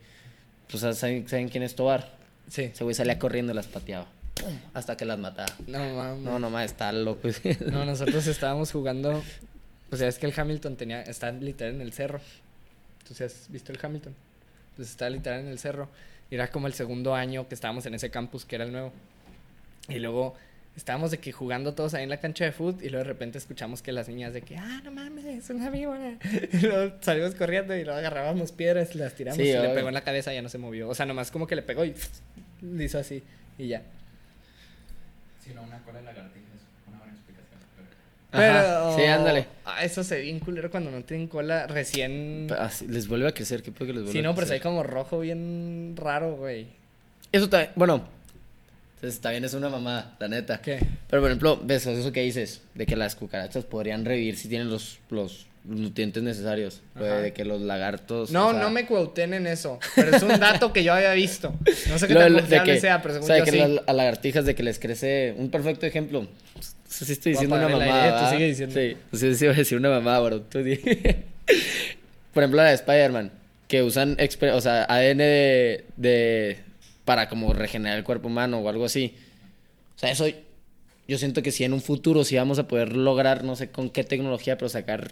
Pues, 0.69 0.81
¿saben, 0.97 1.27
¿saben 1.29 1.47
quién 1.49 1.63
es 1.63 1.75
Tobar? 1.75 2.09
Sí. 2.49 2.63
Ese 2.63 2.83
güey 2.83 2.93
salía 2.95 3.17
corriendo 3.19 3.53
y 3.53 3.55
las 3.55 3.67
pateaba. 3.67 4.07
¡Pum! 4.35 4.53
Hasta 4.73 4.97
que 4.97 5.05
las 5.05 5.19
mataba. 5.19 5.51
No, 5.67 5.79
mames. 5.95 6.23
No, 6.23 6.39
nomás 6.39 6.65
está 6.65 6.91
loco. 6.91 7.27
No, 7.71 7.85
nosotros 7.85 8.25
estábamos 8.27 8.71
jugando. 8.71 9.23
O 9.91 9.95
sea, 9.97 10.07
es 10.07 10.17
que 10.17 10.25
el 10.25 10.33
Hamilton 10.35 10.75
tenía. 10.75 11.01
Está 11.03 11.31
literal 11.31 11.75
en 11.75 11.81
el 11.81 11.93
cerro. 11.93 12.19
¿Tú 13.07 13.13
sí 13.13 13.23
has 13.23 13.47
visto 13.49 13.71
el 13.71 13.79
Hamilton? 13.81 14.15
Pues 14.75 14.89
está 14.89 15.09
literal 15.09 15.41
en 15.41 15.47
el 15.47 15.59
cerro. 15.59 15.87
Y 16.31 16.35
era 16.35 16.49
como 16.49 16.67
el 16.67 16.73
segundo 16.73 17.13
año 17.13 17.47
que 17.47 17.53
estábamos 17.53 17.85
en 17.85 17.93
ese 17.93 18.09
campus 18.09 18.45
que 18.45 18.55
era 18.55 18.65
el 18.65 18.71
nuevo. 18.71 18.91
Y 19.87 19.99
luego 19.99 20.33
estábamos 20.75 21.11
de 21.11 21.19
que 21.19 21.31
jugando 21.31 21.75
todos 21.75 21.93
ahí 21.93 22.03
en 22.03 22.09
la 22.09 22.17
cancha 22.17 22.43
de 22.45 22.51
fútbol. 22.53 22.83
Y 22.83 22.89
luego 22.89 23.03
de 23.03 23.09
repente 23.09 23.37
escuchamos 23.37 23.83
que 23.83 23.91
las 23.91 24.07
niñas 24.09 24.33
de 24.33 24.41
que, 24.41 24.57
ah, 24.57 24.81
no 24.83 24.91
mames, 24.91 25.25
es 25.25 25.49
una 25.51 25.69
víbora. 25.69 26.17
Y 26.53 26.57
luego 26.65 26.95
salimos 27.01 27.35
corriendo 27.35 27.75
y 27.75 27.83
luego 27.83 27.99
agarrábamos 27.99 28.51
piedras, 28.51 28.95
las 28.95 29.13
tiramos 29.13 29.37
Sí, 29.37 29.43
y 29.43 29.51
le 29.53 29.59
obvio. 29.59 29.75
pegó 29.75 29.87
en 29.89 29.93
la 29.93 30.03
cabeza 30.03 30.31
y 30.31 30.37
ya 30.37 30.41
no 30.41 30.49
se 30.49 30.57
movió. 30.57 30.89
O 30.89 30.95
sea, 30.95 31.05
nomás 31.05 31.29
como 31.29 31.45
que 31.45 31.55
le 31.55 31.61
pegó 31.61 31.85
y 31.85 31.93
le 32.61 32.83
hizo 32.85 32.97
así. 32.97 33.21
Y 33.59 33.67
ya. 33.67 33.83
Si 35.43 35.53
no, 35.53 35.61
una 35.63 35.79
cola 35.79 35.99
de 35.99 36.05
lagartija 36.05 36.45
es 36.55 36.87
una 36.87 36.97
buena 36.99 37.13
explicación. 37.13 37.59
pero- 37.75 37.87
Pero. 38.31 38.59
Ajá, 38.59 38.95
sí, 38.95 39.03
ándale. 39.05 39.47
Ah, 39.65 39.83
eso 39.83 40.03
se 40.03 40.15
ve 40.15 40.21
bien 40.21 40.39
culero 40.39 40.71
cuando 40.71 40.89
no 40.91 41.01
tienen 41.03 41.27
cola 41.27 41.67
recién. 41.67 42.47
Así, 42.57 42.87
les 42.87 43.07
vuelve 43.07 43.27
a 43.27 43.33
crecer, 43.33 43.61
¿qué 43.63 43.71
puede 43.71 43.87
que 43.91 43.93
les 43.93 44.03
vuelva 44.03 44.11
Sí, 44.13 44.19
a 44.19 44.21
no, 44.23 44.35
pero 44.35 44.47
se 44.47 44.53
ve 44.53 44.61
como 44.61 44.83
rojo 44.83 45.19
bien 45.19 45.95
raro, 45.97 46.35
güey. 46.35 46.67
Eso 47.31 47.49
también, 47.49 47.71
bueno, 47.75 48.07
entonces 48.95 49.19
también 49.19 49.43
es 49.43 49.53
una 49.53 49.69
mamada, 49.69 50.15
la 50.19 50.27
neta. 50.27 50.61
¿Qué? 50.61 50.79
Pero 51.09 51.21
por 51.21 51.29
ejemplo, 51.31 51.59
ves 51.63 51.85
eso 51.87 52.11
que 52.11 52.21
dices, 52.21 52.61
de 52.73 52.85
que 52.85 52.95
las 52.95 53.15
cucarachas 53.15 53.65
podrían 53.65 54.05
revivir 54.05 54.37
si 54.37 54.47
tienen 54.47 54.69
los, 54.69 54.99
los 55.09 55.47
nutrientes 55.65 56.21
necesarios. 56.23 56.81
Pues, 56.97 57.21
de 57.21 57.33
que 57.33 57.45
los 57.45 57.61
lagartos. 57.61 58.31
No, 58.31 58.47
o 58.47 58.51
sea, 58.51 58.61
no 58.61 58.69
me 58.69 58.85
cuauten 58.85 59.33
en 59.33 59.47
eso. 59.47 59.79
Pero 59.95 60.15
es 60.15 60.23
un 60.23 60.39
dato 60.39 60.73
que 60.73 60.83
yo 60.83 60.93
había 60.93 61.13
visto. 61.13 61.53
No 61.89 61.97
sé 61.97 62.07
qué 62.07 62.13
lo 62.13 62.19
tan 62.21 62.33
confiable 62.33 62.73
que- 62.73 62.79
sea, 62.81 63.01
pero 63.01 63.13
según 63.15 63.23
o 63.25 63.27
sea, 63.27 63.37
yo 63.39 63.45
que 63.45 63.51
sí. 63.51 63.57
las 63.59 63.69
a 63.87 63.93
lagartijas 63.93 64.45
de 64.45 64.55
que 64.55 64.63
les 64.63 64.79
crece. 64.79 65.33
Un 65.37 65.49
perfecto 65.49 65.85
ejemplo. 65.85 66.27
Sé 66.87 67.05
si 67.05 67.13
estoy 67.13 67.31
diciendo 67.33 67.55
una 67.55 67.67
mamada. 67.69 68.03
aire, 68.03 68.17
tú 68.19 68.31
sigue 68.31 68.47
diciendo. 68.49 68.75
Sí, 69.11 69.17
sí, 69.17 69.35
sí 69.35 69.45
iba 69.45 69.53
a 69.53 69.57
decir 69.57 69.77
una 69.77 69.89
mamada, 69.89 70.19
bro. 70.19 70.41
Tú 70.41 70.59
di. 70.63 70.75
Por 72.33 72.43
ejemplo, 72.43 72.57
la 72.61 72.69
de 72.69 72.75
Spider-Man, 72.75 73.31
que 73.67 73.83
usan 73.83 74.17
exper- 74.17 74.53
o 74.53 74.61
sea, 74.61 74.83
ADN 74.85 75.17
de, 75.17 75.85
de. 75.97 76.57
para 77.05 77.29
como 77.29 77.53
regenerar 77.53 77.97
el 77.97 78.03
cuerpo 78.03 78.27
humano 78.27 78.59
o 78.59 78.69
algo 78.69 78.85
así. 78.85 79.15
O 79.95 79.99
sea, 79.99 80.11
eso. 80.11 80.25
Yo 81.07 81.17
siento 81.17 81.41
que 81.43 81.51
si 81.51 81.63
en 81.65 81.73
un 81.73 81.81
futuro 81.81 82.23
sí 82.23 82.37
vamos 82.37 82.59
a 82.59 82.67
poder 82.67 82.95
lograr, 82.95 83.43
no 83.43 83.55
sé 83.57 83.69
con 83.69 83.89
qué 83.89 84.03
tecnología, 84.05 84.57
pero 84.57 84.69
sacar, 84.69 85.11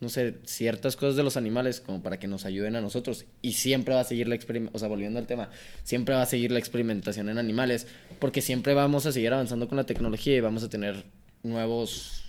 no 0.00 0.08
sé, 0.08 0.36
ciertas 0.44 0.96
cosas 0.96 1.16
de 1.16 1.22
los 1.22 1.36
animales 1.36 1.80
como 1.80 2.02
para 2.02 2.18
que 2.18 2.26
nos 2.26 2.44
ayuden 2.46 2.76
a 2.76 2.80
nosotros. 2.80 3.26
Y 3.42 3.52
siempre 3.52 3.94
va 3.94 4.00
a 4.00 4.04
seguir 4.04 4.28
la 4.28 4.34
experimentación, 4.34 4.76
o 4.76 4.78
sea, 4.78 4.88
volviendo 4.88 5.18
al 5.18 5.26
tema, 5.26 5.50
siempre 5.84 6.14
va 6.14 6.22
a 6.22 6.26
seguir 6.26 6.50
la 6.50 6.58
experimentación 6.58 7.28
en 7.28 7.38
animales, 7.38 7.86
porque 8.18 8.40
siempre 8.40 8.74
vamos 8.74 9.06
a 9.06 9.12
seguir 9.12 9.32
avanzando 9.32 9.68
con 9.68 9.76
la 9.76 9.84
tecnología 9.84 10.36
y 10.36 10.40
vamos 10.40 10.62
a 10.62 10.68
tener 10.68 11.04
nuevos 11.42 12.24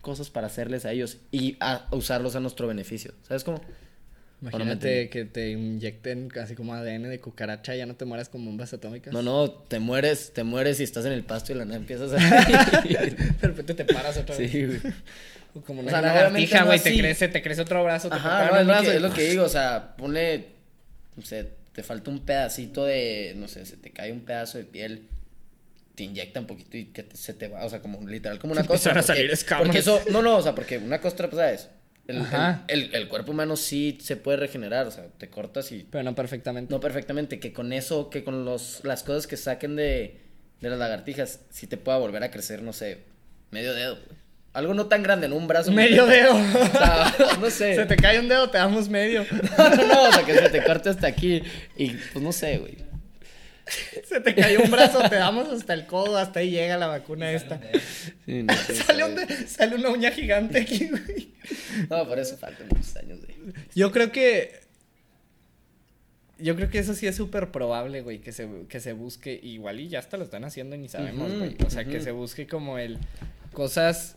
cosas 0.00 0.30
para 0.30 0.46
hacerles 0.46 0.84
a 0.84 0.92
ellos 0.92 1.18
y 1.30 1.56
a 1.60 1.88
usarlos 1.90 2.36
a 2.36 2.40
nuestro 2.40 2.66
beneficio. 2.66 3.12
¿Sabes 3.22 3.44
cómo? 3.44 3.60
Imagínate 4.40 5.08
que 5.08 5.24
te 5.24 5.50
inyecten 5.52 6.28
así 6.40 6.54
como 6.54 6.74
ADN 6.74 7.04
de 7.04 7.20
cucaracha 7.20 7.74
y 7.74 7.78
ya 7.78 7.86
no 7.86 7.96
te 7.96 8.04
mueras 8.04 8.28
con 8.28 8.44
bombas 8.44 8.74
atómicas. 8.74 9.12
No, 9.12 9.22
no, 9.22 9.50
te 9.50 9.78
mueres, 9.78 10.32
te 10.34 10.44
mueres 10.44 10.80
y 10.80 10.82
estás 10.82 11.06
en 11.06 11.12
el 11.12 11.24
pasto 11.24 11.52
y 11.52 11.54
la 11.54 11.64
nada 11.64 11.78
empiezas 11.78 12.12
a... 12.12 12.16
De 12.84 13.36
repente 13.40 13.74
te 13.74 13.84
paras 13.86 14.18
otra 14.18 14.36
vez. 14.36 14.50
sí, 14.50 14.66
güey. 14.66 14.80
O 15.54 15.60
Como 15.62 15.80
O 15.80 15.82
una 15.82 15.90
sea, 15.92 16.00
no, 16.00 16.06
lagartija, 16.08 16.32
obviamente 16.32 16.60
no 16.60 16.66
güey, 16.66 16.80
te 16.80 16.98
crece, 16.98 17.28
te 17.28 17.42
crece 17.42 17.60
otro 17.62 17.84
brazo, 17.84 18.08
te 18.08 18.16
Ajá, 18.16 18.50
no, 18.50 18.58
el 18.58 18.66
brazo 18.66 18.90
que, 18.90 18.96
es 18.96 19.02
lo 19.02 19.12
que 19.14 19.28
digo, 19.30 19.44
o 19.44 19.48
sea, 19.48 19.94
ponle, 19.96 20.46
no 21.16 21.24
sé, 21.24 21.48
te 21.72 21.82
falta 21.82 22.10
un 22.10 22.24
pedacito 22.24 22.84
de, 22.84 23.34
no 23.36 23.46
sé, 23.48 23.64
se 23.66 23.76
te 23.76 23.90
cae 23.90 24.10
un 24.12 24.20
pedazo 24.20 24.58
de 24.58 24.64
piel 24.64 25.08
te 25.94 26.02
inyecta 26.02 26.40
un 26.40 26.46
poquito 26.48 26.76
y 26.76 26.86
que 26.86 27.04
te- 27.04 27.16
se 27.16 27.34
te 27.34 27.46
va, 27.46 27.64
o 27.64 27.70
sea, 27.70 27.80
como 27.80 28.04
literal, 28.08 28.40
como 28.40 28.50
una 28.52 28.62
Empiezan 28.62 28.94
costra. 28.94 29.00
a 29.00 29.16
salir 29.16 29.30
escamas. 29.30 29.66
Porque 29.66 29.78
eso, 29.78 30.02
no, 30.10 30.22
no, 30.22 30.38
o 30.38 30.42
sea, 30.42 30.52
porque 30.52 30.78
una 30.78 31.00
costra, 31.00 31.30
pues, 31.30 31.38
¿sabes? 31.40 31.68
El, 32.08 32.20
Ajá. 32.22 32.64
el, 32.66 32.82
el- 32.86 32.94
el 32.96 33.08
cuerpo 33.08 33.30
humano 33.30 33.54
sí 33.56 33.96
se 34.02 34.16
puede 34.16 34.38
regenerar, 34.38 34.88
o 34.88 34.90
sea, 34.90 35.06
te 35.18 35.30
cortas 35.30 35.70
y 35.70 35.86
Pero 35.88 36.02
no 36.02 36.16
perfectamente. 36.16 36.74
no 36.74 36.80
perfectamente, 36.80 37.38
que 37.38 37.52
con 37.52 37.72
eso, 37.72 38.10
que 38.10 38.24
con 38.24 38.44
los, 38.44 38.80
las 38.82 39.04
cosas 39.04 39.28
que 39.28 39.36
saquen 39.36 39.76
de, 39.76 40.20
de 40.60 40.68
las 40.68 40.80
lagartijas, 40.80 41.42
sí 41.50 41.68
te 41.68 41.76
pueda 41.76 41.96
volver 41.98 42.24
a 42.24 42.30
crecer, 42.32 42.60
no 42.62 42.72
sé, 42.72 42.98
medio 43.52 43.72
dedo. 43.72 43.94
güey. 43.94 44.23
Algo 44.54 44.72
no 44.72 44.86
tan 44.86 45.02
grande, 45.02 45.26
en 45.26 45.32
un 45.32 45.48
brazo. 45.48 45.72
Medio 45.72 46.06
dedo. 46.06 46.34
O 46.36 46.66
sea, 46.70 47.14
no 47.40 47.50
sé. 47.50 47.74
Se 47.76 47.86
te 47.86 47.96
cae 47.96 48.20
un 48.20 48.28
dedo, 48.28 48.48
te 48.50 48.58
damos 48.58 48.88
medio. 48.88 49.26
No, 49.58 49.68
no, 49.70 49.86
no, 49.86 50.02
o 50.08 50.12
sea, 50.12 50.24
que 50.24 50.34
se 50.34 50.48
te 50.48 50.62
corte 50.64 50.88
hasta 50.88 51.06
aquí. 51.08 51.42
Y 51.76 51.90
pues 51.90 52.22
no 52.24 52.32
sé, 52.32 52.58
güey. 52.58 52.76
Se 54.06 54.20
te 54.20 54.34
cayó 54.34 54.60
un 54.62 54.70
brazo, 54.70 55.00
te 55.08 55.16
damos 55.16 55.48
hasta 55.48 55.72
el 55.74 55.86
codo, 55.86 56.18
hasta 56.18 56.40
ahí 56.40 56.50
llega 56.50 56.76
la 56.76 56.86
vacuna 56.86 57.32
esta. 57.32 57.60
Sí, 58.26 58.42
no, 58.42 58.54
sé, 58.54 58.74
Sale, 58.84 59.04
un 59.04 59.14
de- 59.16 59.48
sale 59.48 59.74
una 59.76 59.88
uña 59.90 60.10
gigante 60.10 60.60
aquí, 60.60 60.88
güey. 60.88 61.32
No, 61.90 62.06
por 62.06 62.18
eso 62.18 62.36
faltan 62.36 62.68
muchos 62.68 62.94
años, 62.96 63.20
güey. 63.24 63.34
Yo 63.74 63.90
creo 63.90 64.12
que. 64.12 64.60
Yo 66.38 66.56
creo 66.56 66.68
que 66.68 66.78
eso 66.78 66.94
sí 66.94 67.06
es 67.06 67.16
súper 67.16 67.50
probable, 67.52 68.02
güey, 68.02 68.18
que 68.18 68.32
se, 68.32 68.48
que 68.68 68.80
se 68.80 68.92
busque. 68.92 69.38
Igual 69.42 69.80
y 69.80 69.88
ya 69.88 69.98
hasta 70.00 70.16
lo 70.16 70.24
están 70.24 70.44
haciendo 70.44 70.76
y 70.76 70.78
ni 70.78 70.88
sabemos, 70.88 71.32
güey. 71.38 71.56
O 71.66 71.70
sea, 71.70 71.84
que 71.84 72.00
se 72.00 72.10
busque 72.12 72.46
como 72.46 72.78
el. 72.78 72.98
Cosas 73.52 74.16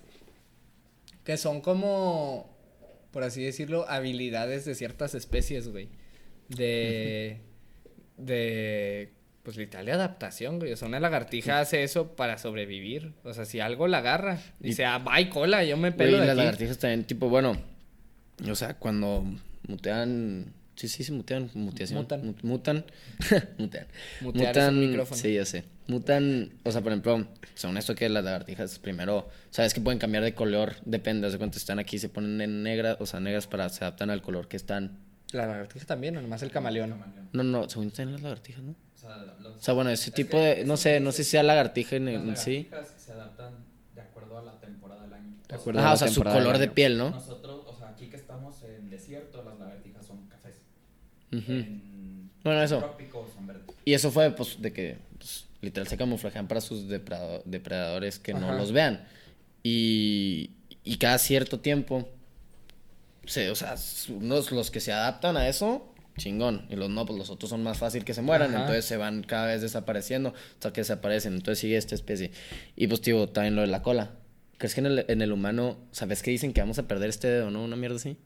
que 1.28 1.38
son 1.38 1.62
como. 1.62 2.56
Por 3.12 3.24
así 3.24 3.44
decirlo, 3.44 3.86
habilidades 3.90 4.64
de 4.66 4.74
ciertas 4.76 5.14
especies, 5.14 5.68
güey. 5.68 5.90
De. 6.50 7.42
De. 8.18 9.12
Pues 9.44 9.56
literal 9.56 9.86
de 9.86 9.92
adaptación, 9.94 10.60
güey. 10.60 10.74
O 10.74 10.78
sea, 10.78 10.88
una 10.90 11.00
lagartija 11.00 11.60
hace 11.60 11.84
eso 11.84 12.16
para 12.16 12.38
sobrevivir. 12.38 13.14
O 13.24 13.34
sea, 13.34 13.46
si 13.46 13.60
algo 13.62 13.88
la 13.88 14.00
agarra, 14.00 14.40
Y- 14.60 14.68
dice, 14.70 14.84
ah, 14.86 15.00
bye, 15.00 15.30
cola, 15.30 15.64
yo 15.64 15.78
me 15.78 15.90
Güey, 15.92 15.98
pelo 15.98 16.12
de 16.20 16.26
las 16.26 16.30
aquí. 16.32 16.38
lagartijas 16.38 16.78
también, 16.80 17.06
tipo, 17.06 17.30
bueno, 17.30 17.56
o 18.50 18.56
sea, 18.56 18.74
cuando 18.74 19.24
mutean, 19.68 20.54
sí, 20.76 20.90
sí, 20.90 21.04
sí, 21.06 21.14
mutean, 21.14 21.50
mutación. 21.54 22.00
Mutan. 22.00 22.24
mut- 22.24 22.44
mutan, 22.44 22.86
mutean. 23.58 23.88
Mutear 24.22 24.58
es 24.58 24.72
micrófono. 24.74 25.22
Sí, 25.22 25.34
ya 25.34 25.46
sé. 25.46 25.64
Mutan, 25.88 26.52
o 26.64 26.72
sea, 26.72 26.82
por 26.82 26.92
ejemplo, 26.92 27.26
según 27.56 27.78
esto 27.78 27.96
que 27.96 28.10
las 28.10 28.24
lagartijas 28.24 28.78
primero, 28.80 29.30
sabes 29.52 29.74
que 29.74 29.80
pueden 29.82 30.00
cambiar 30.00 30.24
de 30.24 30.34
color, 30.34 30.76
depende, 30.84 31.30
de 31.32 31.38
cuánto 31.38 31.58
están 31.58 31.80
aquí, 31.80 31.98
se 31.98 32.10
ponen 32.10 32.42
en 32.42 32.62
negras, 32.64 32.98
o 33.00 33.06
sea, 33.06 33.20
negras 33.22 33.48
para, 33.48 33.70
se 33.70 33.86
adaptan 33.86 34.10
al 34.10 34.22
color 34.22 34.48
que 34.50 34.58
están. 34.58 35.00
La 35.32 35.46
lagartija 35.48 35.86
también, 35.86 36.18
o 36.18 36.22
nomás 36.22 36.42
el 36.44 36.52
camaleón. 36.52 36.92
Camaleón. 36.92 37.30
No, 37.32 37.44
no, 37.44 37.70
según 37.70 37.88
están 37.88 38.12
las 38.12 38.22
lagartijas, 38.22 38.64
¿no? 38.64 38.72
O 38.72 38.98
sea, 39.00 39.18
los- 39.40 39.56
O 39.56 39.60
sea, 39.62 39.74
bueno, 39.74 39.90
ese 39.90 40.10
es 40.10 40.14
tipo 40.14 40.38
de, 40.38 40.66
no 40.66 40.76
sé, 40.76 41.00
no 41.00 41.12
sé 41.14 41.24
si 41.24 41.32
sea 41.32 41.44
lagartija 41.44 41.96
en, 41.96 42.06
Las 42.06 42.16
en 42.16 42.38
sí. 42.38 42.68
lagartijas 42.70 43.02
se 43.02 43.12
adaptan 43.14 43.54
de 43.96 44.02
acuerdo 44.02 44.38
a 44.38 44.42
la 44.44 44.60
temporada 44.60 45.04
del 45.04 45.14
año. 45.14 45.36
De 45.48 45.56
acuerdo. 45.56 45.80
Ajá, 45.80 45.90
la 45.90 45.94
o 45.94 45.98
sea, 45.98 46.08
su 46.10 46.22
color 46.24 46.58
de 46.58 46.68
piel, 46.68 46.98
¿no? 46.98 47.12
Nosotros, 47.12 47.64
o 47.66 47.74
sea, 47.78 47.90
aquí 47.90 48.08
que 48.10 48.18
estamos 48.18 48.62
en 48.64 48.90
desierto, 48.90 49.42
las 49.44 49.58
lagartijas 49.58 50.06
son 50.06 50.28
cafés. 50.28 50.56
Ujú. 51.32 51.52
En 51.52 52.30
Bueno, 52.44 52.62
eso. 52.62 52.80
trópicos 52.80 53.32
son 53.34 53.48
verdes. 53.48 53.64
Y 53.86 53.94
eso 53.94 54.12
fue, 54.12 54.32
pues, 54.32 54.62
de 54.62 54.72
que 54.74 54.98
pues, 55.18 55.46
literal 55.62 55.88
se 55.88 55.98
camuflajean 55.98 56.48
para 56.48 56.62
sus 56.62 56.88
depredadores 56.88 58.20
que 58.20 58.34
no 58.34 58.48
Ajá. 58.50 58.58
los 58.58 58.72
vean. 58.72 59.06
Y, 59.64 60.52
y 60.84 60.98
cada 60.98 61.18
cierto 61.18 61.60
tiempo, 61.60 62.08
se, 63.26 63.50
o 63.50 63.56
sea, 63.56 63.76
unos 64.10 64.52
los 64.52 64.72
que 64.72 64.80
se 64.80 64.94
adaptan 64.94 65.36
a 65.36 65.48
eso, 65.50 65.94
chingón. 66.18 66.66
Y 66.70 66.76
los 66.76 66.90
no, 66.90 67.06
pues 67.06 67.20
los 67.20 67.30
otros 67.30 67.50
son 67.50 67.64
más 67.64 67.78
fácil 67.78 68.06
que 68.06 68.14
se 68.14 68.22
mueran. 68.22 68.52
Ajá. 68.52 68.62
Entonces 68.62 68.86
se 68.86 68.98
van 68.98 69.24
cada 69.24 69.48
vez 69.48 69.62
desapareciendo 69.62 70.34
hasta 70.54 70.72
que 70.72 70.82
desaparecen. 70.82 71.34
Entonces 71.34 71.60
sigue 71.60 71.76
esta 71.78 71.96
especie. 71.96 72.32
Y 72.76 72.88
pues, 72.88 73.02
tío, 73.02 73.28
también 73.30 73.56
lo 73.56 73.62
de 73.62 73.68
la 73.68 73.82
cola. 73.82 74.12
¿Crees 74.58 74.74
que 74.74 74.80
en 74.80 74.88
el, 74.88 75.06
en 75.08 75.22
el 75.22 75.32
humano, 75.34 75.78
sabes 75.92 76.24
que 76.24 76.32
dicen 76.32 76.54
que 76.54 76.62
vamos 76.62 76.80
a 76.80 76.88
perder 76.88 77.10
este 77.10 77.28
dedo, 77.28 77.52
no? 77.52 77.64
Una 77.64 77.76
mierda 77.76 77.98
así. 77.98 78.18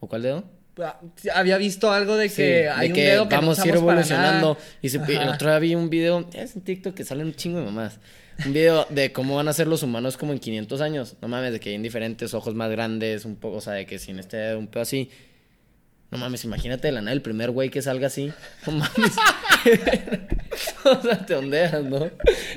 ¿O 0.00 0.08
cuál 0.08 0.22
dedo? 0.22 0.44
Ah, 0.82 1.00
Había 1.34 1.56
visto 1.58 1.92
algo 1.92 2.16
de 2.16 2.28
que 2.28 2.34
Sí, 2.64 2.68
hay 2.74 2.88
de 2.88 2.94
un 2.94 3.00
dedo 3.00 3.28
que 3.28 3.34
vamos 3.36 3.58
no 3.58 3.64
a 3.64 3.68
ir 3.68 3.74
evolucionando. 3.74 4.58
Y 4.82 4.88
se- 4.88 4.98
el 4.98 5.28
otro 5.28 5.48
día 5.50 5.58
vi 5.58 5.74
un 5.74 5.90
video, 5.90 6.28
es 6.32 6.54
en 6.56 6.62
TikTok 6.62 6.94
que 6.94 7.04
salen 7.04 7.26
un 7.26 7.34
chingo 7.34 7.58
de 7.58 7.64
mamás. 7.66 7.98
Un 8.46 8.52
video 8.54 8.86
de 8.88 9.12
cómo 9.12 9.36
van 9.36 9.48
a 9.48 9.52
ser 9.52 9.66
los 9.66 9.82
humanos 9.82 10.16
como 10.16 10.32
en 10.32 10.38
500 10.38 10.80
años. 10.80 11.16
No 11.20 11.28
mames, 11.28 11.52
de 11.52 11.60
que 11.60 11.70
hay 11.70 11.78
diferentes 11.78 12.32
ojos 12.34 12.54
más 12.54 12.70
grandes, 12.70 13.24
un 13.26 13.36
poco, 13.36 13.58
o 13.58 13.60
sea, 13.60 13.74
de 13.74 13.84
que 13.86 13.98
sin 13.98 14.18
este 14.18 14.36
dedo, 14.38 14.58
un 14.58 14.66
pedo 14.66 14.82
así. 14.82 15.10
No 16.10 16.18
mames, 16.18 16.42
imagínate 16.44 16.88
de 16.88 16.92
la 16.92 17.00
nada 17.02 17.12
el 17.12 17.22
primer 17.22 17.50
güey 17.50 17.68
que 17.70 17.82
salga 17.82 18.06
así. 18.06 18.32
No 18.66 18.72
mames. 18.72 19.12
o 20.84 21.02
sea, 21.02 21.26
te 21.26 21.34
ondeas, 21.34 21.82
¿no? 21.84 22.10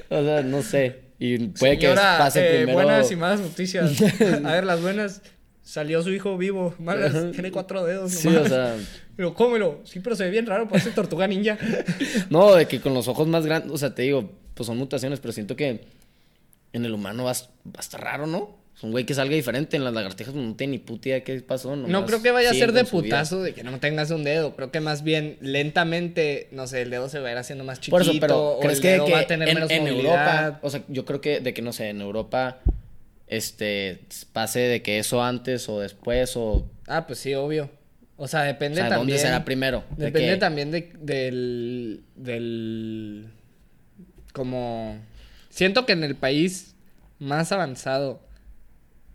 O 0.09 0.23
sea, 0.23 0.41
no 0.41 0.61
sé. 0.61 1.01
Y 1.19 1.37
puede 1.49 1.77
que 1.77 1.87
Señora, 1.87 2.17
pase 2.17 2.45
eh, 2.45 2.55
primero. 2.57 2.73
buenas 2.73 3.11
y 3.11 3.15
malas 3.15 3.39
noticias. 3.39 3.91
A 4.43 4.51
ver, 4.53 4.63
las 4.65 4.81
buenas. 4.81 5.21
Salió 5.63 6.03
su 6.03 6.11
hijo 6.11 6.37
vivo. 6.37 6.75
Malas, 6.77 7.13
tiene 7.31 7.49
cuatro 7.51 7.83
dedos 7.85 8.11
Sí, 8.11 8.27
nomás. 8.27 8.43
o 8.45 8.49
sea, 8.49 8.75
Pero 9.15 9.33
cómelo. 9.33 9.79
Sí, 9.85 9.99
pero 10.01 10.15
se 10.15 10.25
ve 10.25 10.29
bien 10.31 10.45
raro. 10.45 10.67
Parece 10.67 10.91
tortuga 10.91 11.25
ninja. 11.27 11.57
No, 12.29 12.53
de 12.55 12.67
que 12.67 12.81
con 12.81 12.93
los 12.93 13.07
ojos 13.07 13.27
más 13.27 13.45
grandes, 13.45 13.71
o 13.71 13.77
sea, 13.77 13.95
te 13.95 14.01
digo, 14.01 14.29
pues 14.55 14.67
son 14.67 14.77
mutaciones, 14.77 15.19
pero 15.19 15.31
siento 15.31 15.55
que 15.55 15.81
en 16.73 16.85
el 16.85 16.93
humano 16.93 17.23
va, 17.25 17.31
a- 17.31 17.33
va 17.67 17.77
a 17.77 17.81
estar 17.81 18.01
raro, 18.01 18.27
¿no? 18.27 18.57
Es 18.75 18.83
un 18.83 18.89
güey 18.91 19.05
que 19.05 19.13
salga 19.13 19.35
diferente, 19.35 19.77
en 19.77 19.83
las 19.83 19.93
lagartijas 19.93 20.33
no 20.33 20.55
tiene 20.55 20.71
ni 20.71 20.77
puta 20.79 21.09
idea 21.09 21.23
qué 21.23 21.39
pasó. 21.41 21.75
No 21.75 22.05
creo 22.07 22.23
que 22.23 22.31
vaya 22.31 22.49
a 22.49 22.53
ser 22.55 22.71
de 22.73 22.81
vida. 22.81 22.91
putazo 22.91 23.43
de 23.43 23.53
que 23.53 23.63
no 23.63 23.79
tengas 23.79 24.09
un 24.09 24.23
dedo. 24.23 24.55
Creo 24.55 24.71
que 24.71 24.79
más 24.79 25.03
bien 25.03 25.37
lentamente, 25.41 26.47
no 26.51 26.65
sé, 26.65 26.81
el 26.81 26.89
dedo 26.89 27.07
se 27.07 27.19
va 27.19 27.29
a 27.29 27.31
ir 27.33 27.37
haciendo 27.37 27.63
más 27.63 27.79
chiquito. 27.79 27.91
Por 27.91 28.01
eso, 28.01 28.13
pero 28.19 28.53
o 28.53 28.59
¿crees 28.59 28.77
el 28.77 28.81
que, 28.81 28.87
dedo 28.89 29.05
que 29.05 29.11
va 29.11 29.19
a 29.19 29.27
tener 29.27 29.47
en, 29.47 29.53
menos 29.55 29.69
en 29.69 29.83
movilidad? 29.83 30.45
Europa, 30.45 30.59
o 30.63 30.69
sea, 30.71 30.83
yo 30.87 31.05
creo 31.05 31.21
que 31.21 31.39
de 31.39 31.53
que, 31.53 31.61
no 31.61 31.71
sé, 31.71 31.89
en 31.89 32.01
Europa, 32.01 32.57
este, 33.37 34.01
pase 34.31 34.59
de 34.59 34.81
que 34.81 34.99
eso 34.99 35.23
antes 35.23 35.67
o 35.69 35.79
después 35.79 36.33
o, 36.35 36.67
Ah, 36.87 37.07
pues 37.07 37.19
sí, 37.19 37.33
obvio. 37.33 37.69
O 38.17 38.27
sea, 38.27 38.41
o 38.41 38.45
depende 38.45 38.77
sea, 38.77 38.89
también. 38.89 39.07
¿dónde 39.07 39.19
será 39.19 39.43
primero? 39.45 39.83
De 39.97 40.05
Depende 40.05 40.37
también 40.37 40.71
de, 40.71 40.91
del, 40.99 42.03
del... 42.15 43.27
Como... 44.33 44.97
Siento 45.49 45.85
que 45.85 45.93
en 45.93 46.03
el 46.03 46.15
país 46.15 46.75
más 47.19 47.51
avanzado... 47.51 48.21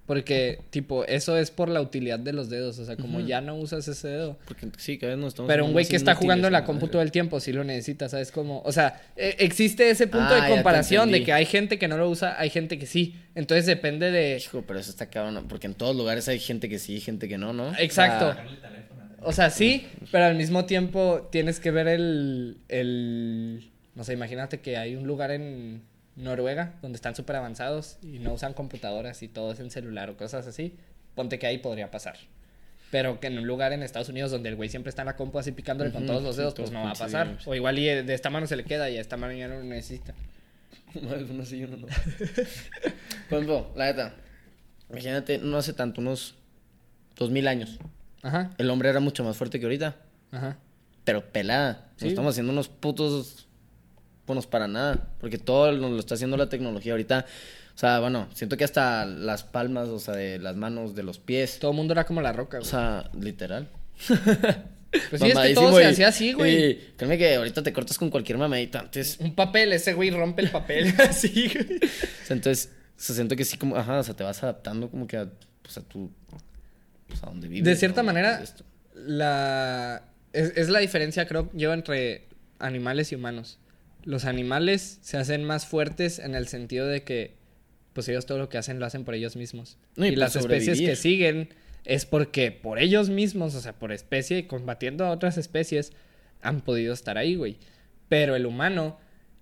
Porque, 0.09 0.61
tipo, 0.71 1.05
eso 1.05 1.37
es 1.37 1.51
por 1.51 1.69
la 1.69 1.83
utilidad 1.83 2.19
de 2.19 2.33
los 2.33 2.49
dedos. 2.49 2.79
O 2.79 2.85
sea, 2.87 2.97
como 2.97 3.21
ya 3.21 3.43
no 3.43 3.57
usas 3.57 3.87
ese 3.89 4.09
dedo. 4.09 4.39
Porque 4.47 4.67
sí, 4.79 4.97
cada 4.97 5.13
vez 5.13 5.21
nos 5.21 5.29
estamos 5.35 5.51
Pero 5.51 5.67
un 5.67 5.73
güey 5.73 5.85
que 5.85 5.97
está 5.97 6.15
jugando 6.15 6.47
en 6.47 6.55
la 6.55 6.65
compu 6.65 6.89
todo 6.89 7.03
el 7.03 7.13
tiempo, 7.13 7.39
sí 7.41 7.53
lo 7.53 7.63
necesita, 7.63 8.09
¿sabes? 8.09 8.33
Como, 8.33 8.63
o 8.63 8.73
sea, 8.73 9.03
e- 9.17 9.37
existe 9.41 9.91
ese 9.91 10.07
punto 10.07 10.29
Ah, 10.31 10.39
ya 10.39 10.45
de 10.47 10.51
comparación 10.55 11.13
de 11.13 11.23
que 11.25 11.35
hay 11.35 11.45
gente 11.45 11.79
que 11.79 11.89
no 11.89 11.99
lo 11.99 12.09
usa, 12.09 12.41
hay 12.41 12.49
gente 12.49 12.79
que 12.79 12.87
sí. 12.87 13.17
Entonces 13.35 13.67
depende 13.67 14.11
de... 14.11 14.39
Hijo, 14.39 14.65
pero 14.67 14.79
eso 14.79 14.91
está 14.91 15.11
cabrón, 15.11 15.45
porque 15.47 15.67
en 15.67 15.75
todos 15.75 15.95
lugares 15.95 16.27
hay 16.29 16.39
gente 16.39 16.71
que 16.71 16.79
sí, 16.79 17.01
gente 17.01 17.29
que 17.29 17.37
no, 17.37 17.53
¿no? 17.53 17.77
Exacto. 17.79 18.35
Teléfono. 18.35 19.03
O 19.21 19.33
sea, 19.35 19.51
sí, 19.51 19.89
pero 20.11 20.25
al 20.25 20.37
mismo 20.37 20.65
tiempo 20.65 21.29
tienes 21.31 21.61
que 21.61 21.71
ver 21.71 21.87
el, 21.87 22.57
el... 22.69 23.71
No 23.95 24.05
sé, 24.05 24.15
imagínate 24.15 24.61
que 24.61 24.79
hay 24.79 24.97
un 24.97 25.07
lugar 25.07 25.33
en 25.33 25.83
Noruega 26.19 26.75
donde 26.83 26.97
están 26.97 27.15
súper 27.15 27.37
avanzados 27.37 27.99
y 28.03 28.19
no 28.19 28.33
usan 28.35 28.53
computadoras 28.55 29.23
y 29.23 29.29
todo 29.29 29.53
es 29.53 29.61
en 29.61 29.71
celular 29.71 30.11
o 30.11 30.17
cosas 30.17 30.47
así. 30.47 30.77
Ponte 31.15 31.39
que 31.39 31.47
ahí 31.47 31.59
podría 31.59 31.91
pasar. 31.91 32.17
Pero 32.91 33.21
que 33.21 33.27
en 33.27 33.39
un 33.39 33.47
lugar 33.47 33.73
en 33.73 33.83
Estados 33.83 34.09
Unidos 34.09 34.31
donde 34.31 34.49
el 34.49 34.57
güey 34.57 34.69
siempre 34.69 34.89
está 34.91 35.03
en 35.03 35.07
la 35.07 35.17
compu 35.17 35.39
así 35.39 35.53
picándole 35.53 35.93
con 35.93 36.07
todos 36.07 36.23
los 36.23 36.37
dedos, 36.37 36.55
pues 36.55 36.71
no 36.71 36.83
va 36.85 36.91
a 36.93 36.95
pasar. 36.95 37.39
O 37.47 37.55
igual 37.55 37.79
y 37.79 37.85
de 37.85 38.15
esta 38.15 38.31
mano 38.31 38.47
se 38.47 38.57
le 38.57 38.65
queda 38.65 38.89
y 38.91 38.97
a 38.97 39.01
esta 39.01 39.17
mano 39.17 39.33
ya 39.35 39.47
no 39.49 39.57
lo 39.57 39.65
necesita. 39.65 40.15
uno 40.95 41.45
sí 41.45 41.59
y 41.59 41.65
uno 41.65 41.77
no. 41.77 41.87
Por 43.29 43.39
ejemplo, 43.39 43.71
la 43.77 43.87
neta, 43.87 44.15
imagínate, 44.91 45.39
no 45.39 45.59
hace 45.59 45.73
tanto, 45.75 46.01
unos 46.01 46.35
dos 47.17 47.31
mil 47.31 47.47
años. 47.47 47.79
Ajá, 48.23 48.51
El 48.59 48.71
hombre 48.71 48.89
era 48.89 49.01
mucho 49.01 49.23
más 49.23 49.37
fuerte 49.37 49.61
que 49.61 49.67
ahorita, 49.67 49.97
ajá. 50.33 50.57
pero 51.05 51.31
pelada. 51.31 51.89
Nos 51.93 52.01
Sí. 52.03 52.09
estamos 52.09 52.33
haciendo 52.35 52.53
unos 52.53 52.69
putos 52.69 53.48
buenos 54.29 54.47
para 54.47 54.69
nada, 54.69 55.09
porque 55.21 55.39
todo 55.39 55.73
nos 55.73 55.91
lo 55.91 55.99
está 55.99 56.15
haciendo 56.15 56.37
la 56.37 56.49
tecnología 56.49 56.93
ahorita. 56.93 57.27
O 57.75 57.79
sea, 57.79 57.99
bueno, 58.01 58.29
siento 58.35 58.57
que 58.57 58.65
hasta 58.65 59.05
las 59.07 59.43
palmas, 59.43 59.89
o 59.89 59.99
sea, 59.99 60.15
de 60.15 60.39
las 60.39 60.57
manos, 60.57 60.95
de 60.95 61.03
los 61.03 61.19
pies, 61.19 61.59
Todo 61.59 61.73
el 61.73 61.77
mundo 61.77 61.93
era 61.93 62.05
como 62.05 62.21
la 62.23 62.33
roca, 62.33 62.59
o 62.59 62.61
güey. 62.61 62.71
sea, 62.71 63.11
literal. 63.21 63.69
Pues 64.91 65.21
sí, 65.21 65.29
es 65.29 65.39
que 65.39 65.55
todo 65.55 65.77
se 65.77 65.85
hacía 65.85 66.09
así, 66.09 66.33
güey. 66.33 66.71
y 66.71 66.75
créeme 66.97 67.19
que 67.19 67.35
ahorita 67.35 67.63
te 67.63 67.73
cortas 67.73 67.99
con 67.99 68.11
cualquier 68.11 68.39
mamadita. 68.39 68.81
Antes, 68.81 69.19
Un 69.21 69.35
papel, 69.35 69.73
ese 69.73 69.93
güey 69.93 70.11
rompe 70.11 70.43
el 70.43 70.51
papel 70.51 70.95
así, 71.09 71.51
güey. 71.53 71.77
O 71.77 72.27
sea, 72.27 72.37
entonces, 72.37 72.71
se 72.97 73.15
siento 73.15 73.37
que 73.37 73.45
sí 73.45 73.59
como, 73.59 73.77
ajá, 73.77 73.99
o 73.99 74.03
sea, 74.03 74.15
te 74.15 74.25
vas 74.25 74.43
adaptando 74.43 74.91
como 74.91 75.07
que 75.07 75.19
a, 75.19 75.29
pues, 75.63 75.77
a 75.79 75.83
tu, 75.83 76.11
pues, 77.07 77.23
a 77.23 77.27
donde 77.27 77.49
vives. 77.49 77.65
De 77.65 77.77
cierta 77.77 78.03
¿no? 78.03 78.07
manera, 78.07 78.43
la 78.95 80.03
es, 80.33 80.53
es 80.57 80.69
la 80.69 80.79
diferencia, 80.79 81.27
creo 81.27 81.51
yo, 81.53 81.73
entre 81.73 82.27
animales 82.59 83.13
y 83.13 83.15
humanos. 83.15 83.59
Los 84.05 84.25
animales 84.25 84.99
se 85.03 85.17
hacen 85.17 85.45
más 85.45 85.67
fuertes 85.67 86.19
en 86.19 86.35
el 86.35 86.49
sentido 86.49 86.87
de 86.87 87.03
que, 87.03 87.37
pues 87.93 88.09
ellos 88.09 88.27
todo 88.27 88.39
lo 88.39 88.49
que 88.49 88.59
hacen 88.59 88.79
lo 88.79 88.87
hacen 88.87 89.05
por 89.05 89.15
ellos 89.15 89.37
mismos. 89.37 89.79
No, 89.97 90.07
y 90.07 90.11
y 90.11 90.17
las 90.17 90.37
especies 90.37 90.81
que 90.81 90.97
siguen 90.97 91.49
es 91.85 92.07
porque 92.07 92.53
por 92.53 92.79
ellos 92.79 93.09
mismos, 93.09 93.55
o 93.55 93.61
sea, 93.61 93.73
por 93.79 93.93
especie, 93.93 94.47
combatiendo 94.47 95.05
a 95.05 95.11
otras 95.11 95.39
especies, 95.39 95.93
han 96.43 96.61
podido 96.61 96.93
estar 96.93 97.19
ahí, 97.19 97.35
güey. 97.35 97.59
Pero 98.09 98.37
el 98.37 98.47
humano 98.47 98.99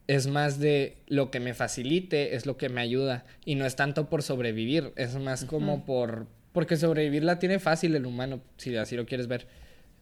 es 0.06 0.26
más 0.26 0.58
de 0.58 0.96
lo 1.06 1.30
que 1.30 1.40
me 1.40 1.54
facilite, 1.54 2.36
es 2.36 2.46
lo 2.46 2.56
que 2.56 2.68
me 2.68 2.80
ayuda. 2.80 3.24
Y 3.44 3.56
no 3.56 3.66
es 3.66 3.76
tanto 3.76 4.08
por 4.08 4.22
sobrevivir, 4.22 4.92
es 4.96 5.16
más 5.16 5.44
como 5.44 5.84
por... 5.84 6.26
Porque 6.52 6.76
sobrevivir 6.76 7.24
la 7.24 7.38
tiene 7.38 7.58
fácil 7.58 7.94
el 7.94 8.06
humano, 8.06 8.40
si 8.56 8.74
así 8.76 8.96
lo 8.96 9.06
quieres 9.06 9.26
ver. 9.26 9.46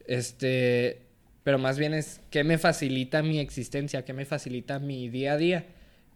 Este... 0.07 1.04
Pero 1.45 1.59
más 1.59 1.79
bien 1.79 1.95
es 1.95 2.21
qué 2.31 2.43
me 2.43 2.59
facilita 2.59 3.23
mi 3.23 3.39
existencia, 3.39 4.05
qué 4.05 4.13
me 4.13 4.25
facilita 4.25 4.79
mi 4.79 5.09
día 5.09 5.35
a 5.35 5.37
día. 5.37 5.67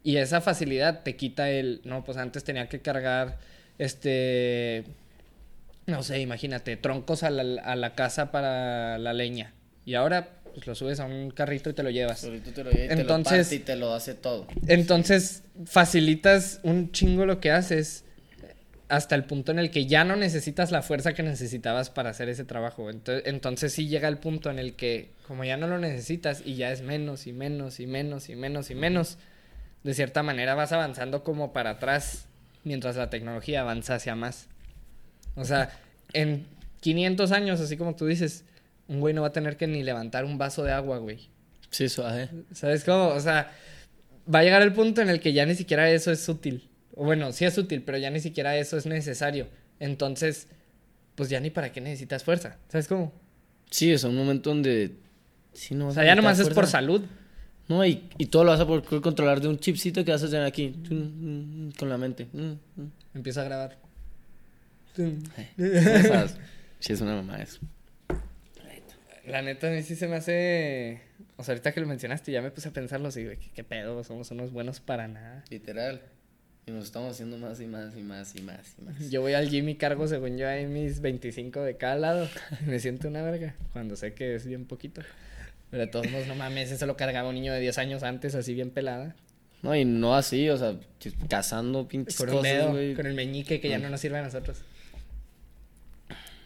Y 0.03 0.17
esa 0.17 0.41
facilidad 0.41 1.03
te 1.03 1.15
quita 1.15 1.49
el... 1.49 1.81
No, 1.83 2.03
pues 2.03 2.17
antes 2.17 2.43
tenía 2.43 2.67
que 2.67 2.81
cargar, 2.81 3.37
este... 3.77 4.83
No 5.85 6.03
sé, 6.03 6.19
imagínate, 6.19 6.77
troncos 6.77 7.23
a 7.23 7.29
la, 7.31 7.61
a 7.61 7.75
la 7.75 7.95
casa 7.95 8.31
para 8.31 8.97
la 8.97 9.13
leña. 9.13 9.53
Y 9.85 9.95
ahora 9.95 10.39
pues 10.53 10.67
lo 10.67 10.75
subes 10.75 10.99
a 10.99 11.05
un 11.05 11.31
carrito 11.31 11.69
y 11.69 11.73
te 11.73 11.83
lo 11.83 11.89
llevas. 11.89 12.21
Te 12.21 12.27
lo 12.27 12.33
lleva 12.35 12.47
y 12.85 12.87
te 12.87 12.95
lo 12.95 13.01
Entonces- 13.01 13.51
y 13.53 13.59
te 13.59 13.75
lo 13.75 13.93
hace 13.93 14.13
todo. 14.15 14.47
Entonces, 14.67 15.43
facilitas 15.65 16.59
un 16.63 16.91
chingo 16.91 17.25
lo 17.25 17.39
que 17.39 17.51
haces 17.51 18.03
hasta 18.89 19.13
el 19.15 19.23
punto 19.23 19.51
en 19.51 19.59
el 19.59 19.69
que 19.69 19.85
ya 19.85 20.03
no 20.03 20.15
necesitas 20.15 20.71
la 20.71 20.81
fuerza 20.81 21.13
que 21.13 21.21
necesitabas 21.21 21.91
para 21.91 22.09
hacer 22.09 22.27
ese 22.27 22.43
trabajo. 22.43 22.89
Entonces, 22.89 23.23
entonces 23.27 23.71
sí 23.71 23.87
llega 23.87 24.07
el 24.07 24.17
punto 24.17 24.49
en 24.49 24.57
el 24.57 24.75
que, 24.75 25.11
como 25.27 25.43
ya 25.43 25.57
no 25.57 25.67
lo 25.67 25.77
necesitas 25.77 26.41
y 26.43 26.55
ya 26.55 26.71
es 26.71 26.81
menos 26.81 27.27
y 27.27 27.33
menos 27.33 27.79
y 27.79 27.85
menos 27.85 28.29
y 28.29 28.35
menos 28.35 28.71
y 28.71 28.75
menos, 28.75 29.19
de 29.83 29.93
cierta 29.93 30.23
manera 30.23 30.55
vas 30.55 30.71
avanzando 30.71 31.23
como 31.23 31.53
para 31.53 31.71
atrás 31.71 32.25
mientras 32.63 32.95
la 32.95 33.11
tecnología 33.11 33.61
avanza 33.61 33.95
hacia 33.95 34.15
más. 34.15 34.47
O 35.35 35.45
sea, 35.45 35.69
en 36.13 36.47
500 36.81 37.31
años, 37.31 37.61
así 37.61 37.77
como 37.77 37.95
tú 37.95 38.07
dices, 38.07 38.43
un 38.87 38.99
güey 38.99 39.13
no 39.13 39.21
va 39.21 39.27
a 39.27 39.33
tener 39.33 39.55
que 39.55 39.67
ni 39.67 39.83
levantar 39.83 40.25
un 40.25 40.39
vaso 40.39 40.63
de 40.63 40.71
agua, 40.71 40.97
güey. 40.97 41.29
Sí, 41.69 41.87
suave. 41.89 42.29
¿Sabes 42.53 42.83
cómo? 42.83 43.09
O 43.09 43.19
sea, 43.19 43.51
va 44.33 44.39
a 44.39 44.43
llegar 44.43 44.63
el 44.63 44.73
punto 44.73 45.01
en 45.01 45.09
el 45.09 45.19
que 45.19 45.31
ya 45.31 45.45
ni 45.45 45.53
siquiera 45.53 45.89
eso 45.91 46.11
es 46.11 46.27
útil. 46.27 46.68
Bueno, 47.03 47.31
sí 47.31 47.45
es 47.45 47.57
útil, 47.57 47.81
pero 47.83 47.97
ya 47.97 48.09
ni 48.09 48.19
siquiera 48.19 48.57
eso 48.57 48.77
es 48.77 48.85
necesario. 48.85 49.47
Entonces, 49.79 50.47
pues 51.15 51.29
ya 51.29 51.39
ni 51.39 51.49
para 51.49 51.71
qué 51.71 51.81
necesitas 51.81 52.23
fuerza. 52.23 52.57
¿Sabes 52.67 52.87
cómo? 52.87 53.11
Sí, 53.69 53.91
es 53.91 54.03
un 54.03 54.15
momento 54.15 54.49
donde... 54.49 54.95
Sí, 55.53 55.75
no 55.75 55.87
O 55.87 55.91
sea, 55.91 56.05
ya 56.05 56.15
nomás 56.15 56.39
es 56.39 56.45
por 56.47 56.55
fuerza. 56.55 56.71
salud. 56.73 57.03
No, 57.67 57.85
y, 57.85 58.09
y 58.17 58.25
todo 58.27 58.43
lo 58.43 58.51
vas 58.51 58.59
a 58.59 58.65
poder 58.67 58.83
controlar 59.01 59.41
de 59.41 59.47
un 59.47 59.59
chipcito 59.59 60.03
que 60.03 60.11
vas 60.11 60.23
a 60.23 60.29
tener 60.29 60.45
aquí. 60.45 60.75
Con 61.77 61.89
la 61.89 61.97
mente. 61.97 62.27
Empieza 63.13 63.41
a 63.41 63.43
grabar. 63.45 63.77
Sí, 66.81 66.93
es 66.93 67.01
una 67.01 67.15
mamá 67.15 67.41
eso. 67.41 67.59
La 69.27 69.41
neta, 69.41 69.67
a 69.67 69.71
mí 69.71 69.83
sí 69.83 69.95
se 69.97 70.07
me 70.07 70.15
hace... 70.15 71.01
O 71.35 71.43
sea, 71.43 71.51
ahorita 71.53 71.73
que 71.73 71.81
lo 71.81 71.87
mencionaste, 71.87 72.31
ya 72.31 72.41
me 72.41 72.51
puse 72.51 72.69
a 72.69 72.71
pensarlo 72.71 73.09
así, 73.09 73.25
güey, 73.25 73.37
¿qué, 73.37 73.51
qué 73.53 73.63
pedo? 73.65 74.01
Somos 74.05 74.31
unos 74.31 74.51
buenos 74.51 74.79
para 74.79 75.07
nada. 75.09 75.43
Literal. 75.49 76.01
Y 76.69 76.71
nos 76.71 76.85
estamos 76.85 77.13
haciendo 77.13 77.35
más 77.39 77.59
y 77.59 77.65
más 77.65 77.97
y 77.97 78.01
más 78.03 78.35
y 78.35 78.41
más 78.43 78.75
y 78.77 78.81
más. 78.83 79.09
Yo 79.09 79.21
voy 79.21 79.33
al 79.33 79.49
gym 79.49 79.67
y 79.69 79.75
cargo, 79.75 80.07
según 80.07 80.37
yo, 80.37 80.47
ahí 80.47 80.67
mis 80.67 81.01
25 81.01 81.61
de 81.63 81.77
cada 81.77 81.95
lado. 81.95 82.29
Me 82.67 82.79
siento 82.79 83.07
una 83.07 83.23
verga, 83.23 83.55
cuando 83.73 83.95
sé 83.95 84.13
que 84.13 84.35
es 84.35 84.45
bien 84.45 84.65
poquito. 84.65 85.01
Pero 85.71 85.81
de 85.85 85.87
todos 85.91 86.11
modos, 86.11 86.27
no 86.27 86.35
mames, 86.35 86.69
eso 86.71 86.85
lo 86.85 86.95
cargaba 86.95 87.29
un 87.29 87.35
niño 87.35 87.53
de 87.53 87.59
10 87.59 87.77
años 87.79 88.03
antes, 88.03 88.35
así 88.35 88.53
bien 88.53 88.69
pelada. 88.69 89.15
No, 89.63 89.75
y 89.75 89.83
no 89.83 90.15
así, 90.15 90.47
o 90.49 90.57
sea, 90.57 90.75
cazando 91.27 91.87
pinches 91.87 92.17
Con 92.17 92.27
cosas, 92.29 92.43
dedo, 92.43 92.69
güey. 92.71 92.93
con 92.93 93.07
el 93.07 93.15
meñique 93.15 93.59
que 93.59 93.69
ya 93.69 93.79
Mm. 93.79 93.81
no 93.83 93.89
nos 93.89 94.01
sirve 94.01 94.19
a 94.19 94.23
nosotros. 94.23 94.59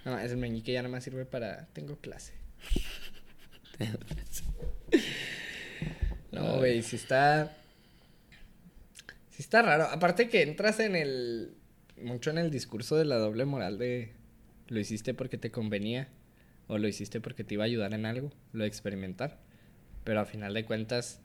No, 0.06 0.18
es 0.20 0.32
el 0.32 0.38
meñique 0.38 0.72
ya 0.72 0.82
nada 0.84 0.92
más 0.92 1.04
sirve 1.04 1.26
para... 1.26 1.66
Tengo 1.74 1.98
clase. 1.98 2.32
No, 6.32 6.58
güey, 6.58 6.82
si 6.82 6.96
está... 6.96 7.52
Si 9.34 9.42
está 9.42 9.64
raro. 9.64 9.86
Aparte 9.86 10.30
que 10.30 10.44
entras 10.44 10.80
en 10.80 10.96
el... 10.96 11.56
Mucho 11.98 12.30
en 12.30 12.38
el 12.38 12.52
discurso 12.52 12.96
de 12.96 13.06
la 13.06 13.18
doble 13.18 13.46
moral 13.46 13.80
de... 13.80 14.14
Lo 14.68 14.80
hiciste 14.80 15.16
porque 15.16 15.40
te 15.40 15.50
convenía. 15.50 16.08
O 16.68 16.78
lo 16.78 16.88
hiciste 16.88 17.20
porque 17.20 17.44
te 17.44 17.56
iba 17.56 17.64
a 17.64 17.66
ayudar 17.66 17.96
en 17.96 18.06
algo. 18.06 18.32
Lo 18.52 18.64
de 18.64 18.68
experimentar. 18.68 19.40
Pero 20.04 20.20
a 20.20 20.26
final 20.26 20.54
de 20.54 20.66
cuentas... 20.66 21.20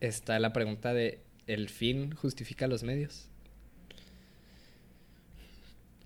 Está 0.00 0.38
la 0.38 0.54
pregunta 0.54 0.94
de... 0.94 1.22
¿El 1.46 1.68
fin 1.68 2.12
justifica 2.12 2.66
los 2.66 2.84
medios? 2.84 3.29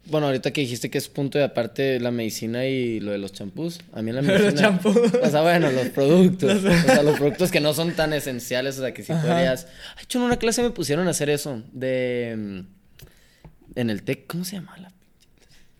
Bueno, 0.06 0.26
ahorita 0.26 0.52
que 0.52 0.60
dijiste 0.60 0.90
que 0.90 0.98
es 0.98 1.08
punto 1.08 1.38
de 1.38 1.44
aparte 1.44 1.98
la 1.98 2.10
medicina 2.10 2.66
y 2.66 3.00
lo 3.00 3.12
de 3.12 3.18
los 3.18 3.32
champús, 3.32 3.80
a 3.92 4.02
mí 4.02 4.12
la 4.12 4.20
Los 4.22 4.40
medicina... 4.40 4.60
champús. 4.60 4.96
O 4.96 5.30
sea, 5.30 5.40
bueno, 5.40 5.70
los 5.70 5.88
productos. 5.88 6.62
o 6.64 6.70
sea, 6.86 7.02
los 7.02 7.16
productos 7.18 7.50
que 7.50 7.60
no 7.60 7.72
son 7.72 7.92
tan 7.94 8.12
esenciales, 8.12 8.78
o 8.78 8.82
sea, 8.82 8.92
que 8.92 9.02
si 9.02 9.12
Ajá. 9.12 9.22
podrías... 9.26 9.66
Ay, 9.96 10.04
hecho, 10.04 10.18
en 10.18 10.24
una 10.24 10.36
clase 10.38 10.62
me 10.62 10.70
pusieron 10.70 11.06
a 11.08 11.10
hacer 11.12 11.30
eso, 11.30 11.62
de... 11.72 12.34
mm, 12.36 13.78
En 13.80 13.90
el 13.90 14.02
TEC, 14.02 14.26
¿cómo 14.26 14.44
se 14.44 14.56
llama? 14.56 14.76
la 14.78 14.92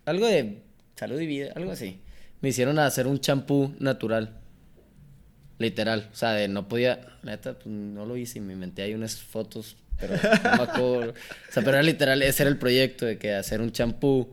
Algo 0.05 0.25
de 0.27 0.63
salud 0.95 1.19
y 1.19 1.27
vida, 1.27 1.51
algo 1.55 1.71
así. 1.71 1.99
Me 2.41 2.49
hicieron 2.49 2.79
a 2.79 2.85
hacer 2.87 3.05
un 3.07 3.19
champú 3.19 3.73
natural. 3.79 4.39
Literal, 5.57 6.09
o 6.11 6.15
sea, 6.15 6.31
de 6.33 6.47
no 6.49 6.67
podía, 6.67 6.99
neta, 7.23 7.53
pues 7.53 7.67
no 7.67 8.05
lo 8.05 8.17
hice 8.17 8.39
y 8.39 8.41
me 8.41 8.53
inventé 8.53 8.81
ahí 8.81 8.93
unas 8.93 9.15
fotos, 9.21 9.77
pero 9.99 10.15
no 10.15 10.19
me 10.57 10.63
acuerdo. 10.63 11.09
O 11.11 11.51
sea, 11.51 11.63
pero 11.63 11.71
era 11.71 11.83
literal, 11.83 12.21
ese 12.21 12.43
era 12.43 12.49
el 12.49 12.57
proyecto 12.57 13.05
de 13.05 13.17
que 13.17 13.33
hacer 13.33 13.61
un 13.61 13.71
champú 13.71 14.29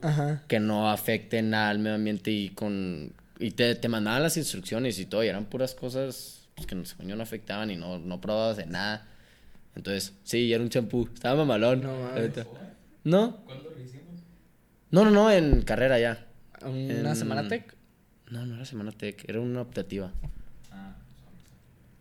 que 0.48 0.60
no 0.60 0.90
afecte 0.90 1.40
nada 1.42 1.70
al 1.70 1.78
medio 1.78 1.96
ambiente 1.96 2.30
y 2.30 2.50
con 2.50 3.12
y 3.38 3.50
te, 3.52 3.74
te 3.74 3.88
mandaban 3.88 4.22
las 4.22 4.36
instrucciones 4.36 4.98
y 5.00 5.06
todo, 5.06 5.24
y 5.24 5.28
eran 5.28 5.46
puras 5.46 5.74
cosas 5.74 6.46
pues, 6.54 6.66
que 6.66 6.74
no, 6.76 6.84
según 6.84 7.08
yo 7.08 7.16
no 7.16 7.22
afectaban 7.24 7.70
y 7.70 7.76
no, 7.76 7.98
no 7.98 8.20
probabas 8.20 8.56
de 8.56 8.66
nada. 8.66 9.06
Entonces, 9.74 10.12
sí, 10.22 10.52
era 10.52 10.62
un 10.62 10.68
champú, 10.68 11.08
estaba 11.12 11.36
mamalón. 11.44 11.82
No. 11.82 11.92
¿No? 13.04 13.36
¿Cuándo 13.44 13.70
lo 13.70 13.82
hicimos? 13.82 14.20
No, 14.90 15.04
no, 15.04 15.10
no, 15.10 15.30
en 15.32 15.62
carrera 15.62 15.98
ya. 15.98 16.24
¿Una 16.62 17.10
En- 17.10 17.16
semana 17.16 17.48
tech? 17.48 17.74
No, 18.30 18.46
no 18.46 18.54
era 18.54 18.64
semana 18.64 18.92
tech, 18.92 19.24
era 19.28 19.40
una 19.40 19.60
optativa. 19.62 20.12
Ah, 20.70 20.94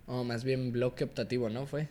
O 0.05 0.23
más 0.23 0.43
bien 0.43 0.71
bloque 0.71 1.03
optativo, 1.05 1.49
¿no? 1.49 1.65
Fue. 1.65 1.87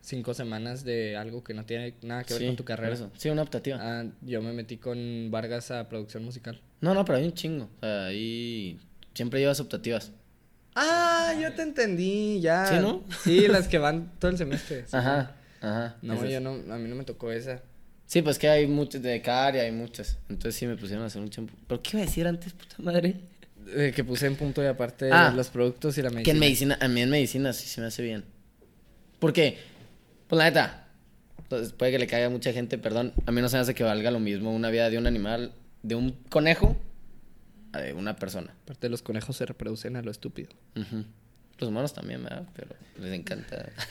Cinco 0.00 0.32
semanas 0.32 0.84
de 0.84 1.16
algo 1.16 1.42
que 1.44 1.52
no 1.54 1.64
tiene 1.66 1.94
nada 2.02 2.24
que 2.24 2.32
ver 2.34 2.42
Sí, 2.42 2.46
con 2.48 2.56
tu 2.56 2.64
carrera. 2.64 2.94
eso. 2.94 3.10
Sí, 3.16 3.28
una 3.28 3.42
optativa. 3.42 3.78
Ah, 3.80 4.04
yo 4.22 4.40
me 4.42 4.52
metí 4.52 4.76
con 4.78 5.28
Vargas 5.30 5.70
a 5.70 5.88
producción 5.88 6.24
musical. 6.24 6.60
No, 6.80 6.94
no, 6.94 7.04
pero 7.04 7.18
hay 7.18 7.24
un 7.24 7.34
chingo. 7.34 7.64
O 7.78 7.80
sea, 7.80 8.06
ahí 8.06 8.78
siempre 9.14 9.40
llevas 9.40 9.60
optativas. 9.60 10.12
Ah, 10.74 11.34
yo 11.40 11.52
te 11.54 11.62
entendí, 11.62 12.40
ya. 12.40 12.66
¿Sí, 12.66 12.74
no? 12.80 13.02
Sí, 13.24 13.48
las 13.48 13.66
que 13.68 13.78
van 13.78 14.12
todo 14.18 14.30
el 14.30 14.38
semestre. 14.38 14.82
sí. 14.86 14.96
Ajá, 14.96 15.34
ajá. 15.60 15.96
No, 16.02 16.14
esas. 16.14 16.30
yo 16.30 16.40
no, 16.40 16.50
a 16.72 16.78
mí 16.78 16.88
no 16.88 16.94
me 16.96 17.04
tocó 17.04 17.32
esa. 17.32 17.60
Sí, 18.06 18.22
pues 18.22 18.38
que 18.38 18.48
hay 18.48 18.66
muchas 18.66 19.02
de 19.02 19.20
cada 19.20 19.46
área, 19.48 19.62
hay 19.64 19.72
muchas. 19.72 20.18
Entonces 20.30 20.54
sí 20.54 20.66
me 20.66 20.76
pusieron 20.76 21.02
a 21.04 21.08
hacer 21.08 21.20
un 21.20 21.28
champú. 21.28 21.54
¿Pero 21.66 21.82
qué 21.82 21.90
iba 21.94 22.02
a 22.02 22.06
decir 22.06 22.26
antes, 22.26 22.52
puta 22.54 22.76
madre? 22.78 23.16
Eh, 23.74 23.92
que 23.94 24.02
puse 24.04 24.26
en 24.26 24.36
punto 24.36 24.62
de 24.62 24.68
aparte 24.68 25.10
Ah, 25.12 25.30
los 25.36 25.48
productos 25.50 25.98
y 25.98 26.02
la 26.02 26.08
medicina. 26.08 26.24
Que 26.24 26.30
en 26.30 26.38
medicina, 26.38 26.78
a 26.80 26.88
mí 26.88 27.02
en 27.02 27.10
medicina 27.10 27.52
sí 27.52 27.66
se 27.68 27.80
me 27.82 27.88
hace 27.88 28.02
bien. 28.02 28.24
Porque, 29.18 29.58
pues 30.28 30.38
la 30.38 30.44
neta, 30.44 30.88
pues, 31.48 31.72
puede 31.72 31.92
que 31.92 31.98
le 31.98 32.06
caiga 32.06 32.26
a 32.26 32.30
mucha 32.30 32.52
gente, 32.52 32.78
perdón. 32.78 33.12
A 33.26 33.32
mí 33.32 33.40
no 33.40 33.48
se 33.48 33.56
me 33.56 33.62
hace 33.62 33.74
que 33.74 33.82
valga 33.82 34.10
lo 34.10 34.20
mismo 34.20 34.54
una 34.54 34.70
vida 34.70 34.90
de 34.90 34.98
un 34.98 35.06
animal, 35.06 35.52
de 35.82 35.94
un 35.94 36.12
conejo, 36.28 36.76
a 37.72 37.80
de 37.80 37.94
una 37.94 38.16
persona. 38.16 38.54
Aparte 38.64 38.88
los 38.88 39.02
conejos 39.02 39.36
se 39.36 39.46
reproducen 39.46 39.96
a 39.96 40.02
lo 40.02 40.10
estúpido. 40.10 40.50
Los 41.58 41.70
humanos 41.70 41.94
también, 41.94 42.22
¿verdad? 42.22 42.46
Pero 42.54 42.74
les 43.00 43.12
encanta. 43.14 43.70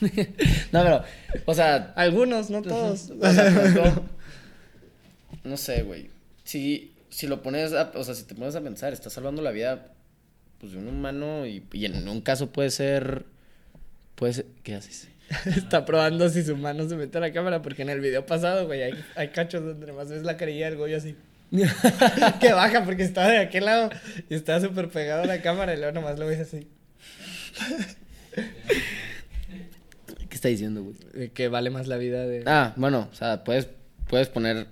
no, 0.72 0.82
pero, 0.82 1.04
o 1.46 1.54
sea, 1.54 1.92
Algunos, 1.96 2.50
no 2.50 2.62
todos. 2.62 3.10
O 3.10 3.32
sea, 3.32 4.02
no 5.44 5.56
sé, 5.56 5.82
güey. 5.82 6.10
Si, 6.44 6.94
si 7.10 7.26
lo 7.26 7.42
pones 7.42 7.72
a, 7.72 7.92
o 7.94 8.04
sea, 8.04 8.14
si 8.14 8.24
te 8.24 8.34
pones 8.34 8.54
a 8.54 8.60
pensar, 8.60 8.92
estás 8.92 9.12
salvando 9.12 9.42
la 9.42 9.50
vida 9.50 9.92
pues, 10.60 10.72
de 10.72 10.78
un 10.78 10.88
humano 10.88 11.46
y, 11.46 11.64
y 11.72 11.84
en 11.84 12.08
un 12.08 12.20
caso 12.20 12.50
puede 12.50 12.70
ser, 12.70 13.26
puede 14.14 14.32
ser, 14.32 14.46
¿qué 14.62 14.74
haces? 14.74 15.08
Está 15.56 15.84
probando 15.84 16.28
si 16.28 16.42
su 16.42 16.56
mano 16.56 16.88
se 16.88 16.96
mete 16.96 17.18
a 17.18 17.20
la 17.20 17.32
cámara 17.32 17.60
porque 17.62 17.82
en 17.82 17.90
el 17.90 18.00
video 18.00 18.24
pasado, 18.24 18.66
güey, 18.66 18.82
hay, 18.82 19.04
hay 19.14 19.28
cachos 19.28 19.64
donde 19.64 19.86
nomás 19.86 20.08
ves 20.08 20.22
la 20.22 20.36
carilla 20.36 20.66
del 20.66 20.76
Goyo 20.76 20.96
así. 20.96 21.16
que 22.40 22.52
baja 22.52 22.84
porque 22.84 23.02
estaba 23.02 23.28
de 23.28 23.38
aquel 23.38 23.64
lado 23.64 23.90
y 24.28 24.34
estaba 24.34 24.60
súper 24.60 24.88
pegado 24.90 25.22
a 25.22 25.26
la 25.26 25.40
cámara 25.40 25.74
y 25.74 25.78
luego 25.78 25.92
nomás 25.92 26.18
lo 26.18 26.26
ves 26.26 26.40
así. 26.40 26.68
¿Qué 30.28 30.34
está 30.34 30.48
diciendo, 30.48 30.82
güey? 30.82 31.30
Que 31.30 31.48
vale 31.48 31.70
más 31.70 31.86
la 31.86 31.96
vida 31.96 32.26
de... 32.26 32.42
Ah, 32.46 32.74
bueno, 32.76 33.08
o 33.10 33.14
sea, 33.14 33.44
puedes, 33.44 33.68
puedes 34.08 34.28
poner 34.28 34.66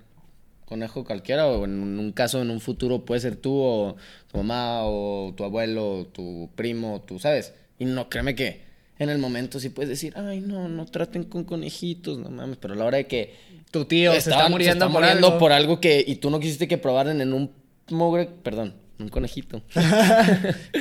conejo 0.66 1.04
cualquiera 1.04 1.46
o 1.46 1.64
en 1.64 1.98
un 1.98 2.12
caso, 2.12 2.42
en 2.42 2.50
un 2.50 2.60
futuro 2.60 3.04
puede 3.04 3.20
ser 3.20 3.36
tú 3.36 3.54
o 3.54 3.96
tu 4.30 4.38
mamá 4.38 4.80
o 4.84 5.32
tu 5.34 5.44
abuelo 5.44 6.00
o 6.00 6.06
tu 6.06 6.50
primo, 6.56 7.02
tú 7.06 7.18
sabes. 7.18 7.54
Y 7.78 7.84
no, 7.84 8.08
créeme 8.08 8.34
que 8.34 8.65
en 8.98 9.10
el 9.10 9.18
momento 9.18 9.60
sí 9.60 9.68
puedes 9.68 9.88
decir, 9.88 10.14
ay, 10.16 10.40
no, 10.40 10.68
no 10.68 10.86
traten 10.86 11.24
con 11.24 11.44
conejitos, 11.44 12.18
no 12.18 12.30
mames, 12.30 12.56
pero 12.58 12.74
a 12.74 12.76
la 12.76 12.84
hora 12.84 12.96
de 12.98 13.06
que 13.06 13.34
tu 13.70 13.84
tío 13.84 14.12
se 14.12 14.30
está 14.30 14.48
muriendo, 14.48 14.86
por, 14.86 15.00
muriendo 15.00 15.26
algo. 15.26 15.38
por 15.38 15.52
algo 15.52 15.80
que 15.80 16.04
y 16.06 16.16
tú 16.16 16.30
no 16.30 16.40
quisiste 16.40 16.68
que 16.68 16.78
probaran 16.78 17.20
en 17.20 17.32
un 17.32 17.50
mogre, 17.90 18.26
perdón, 18.42 18.74
un 18.98 19.08
conejito. 19.08 19.62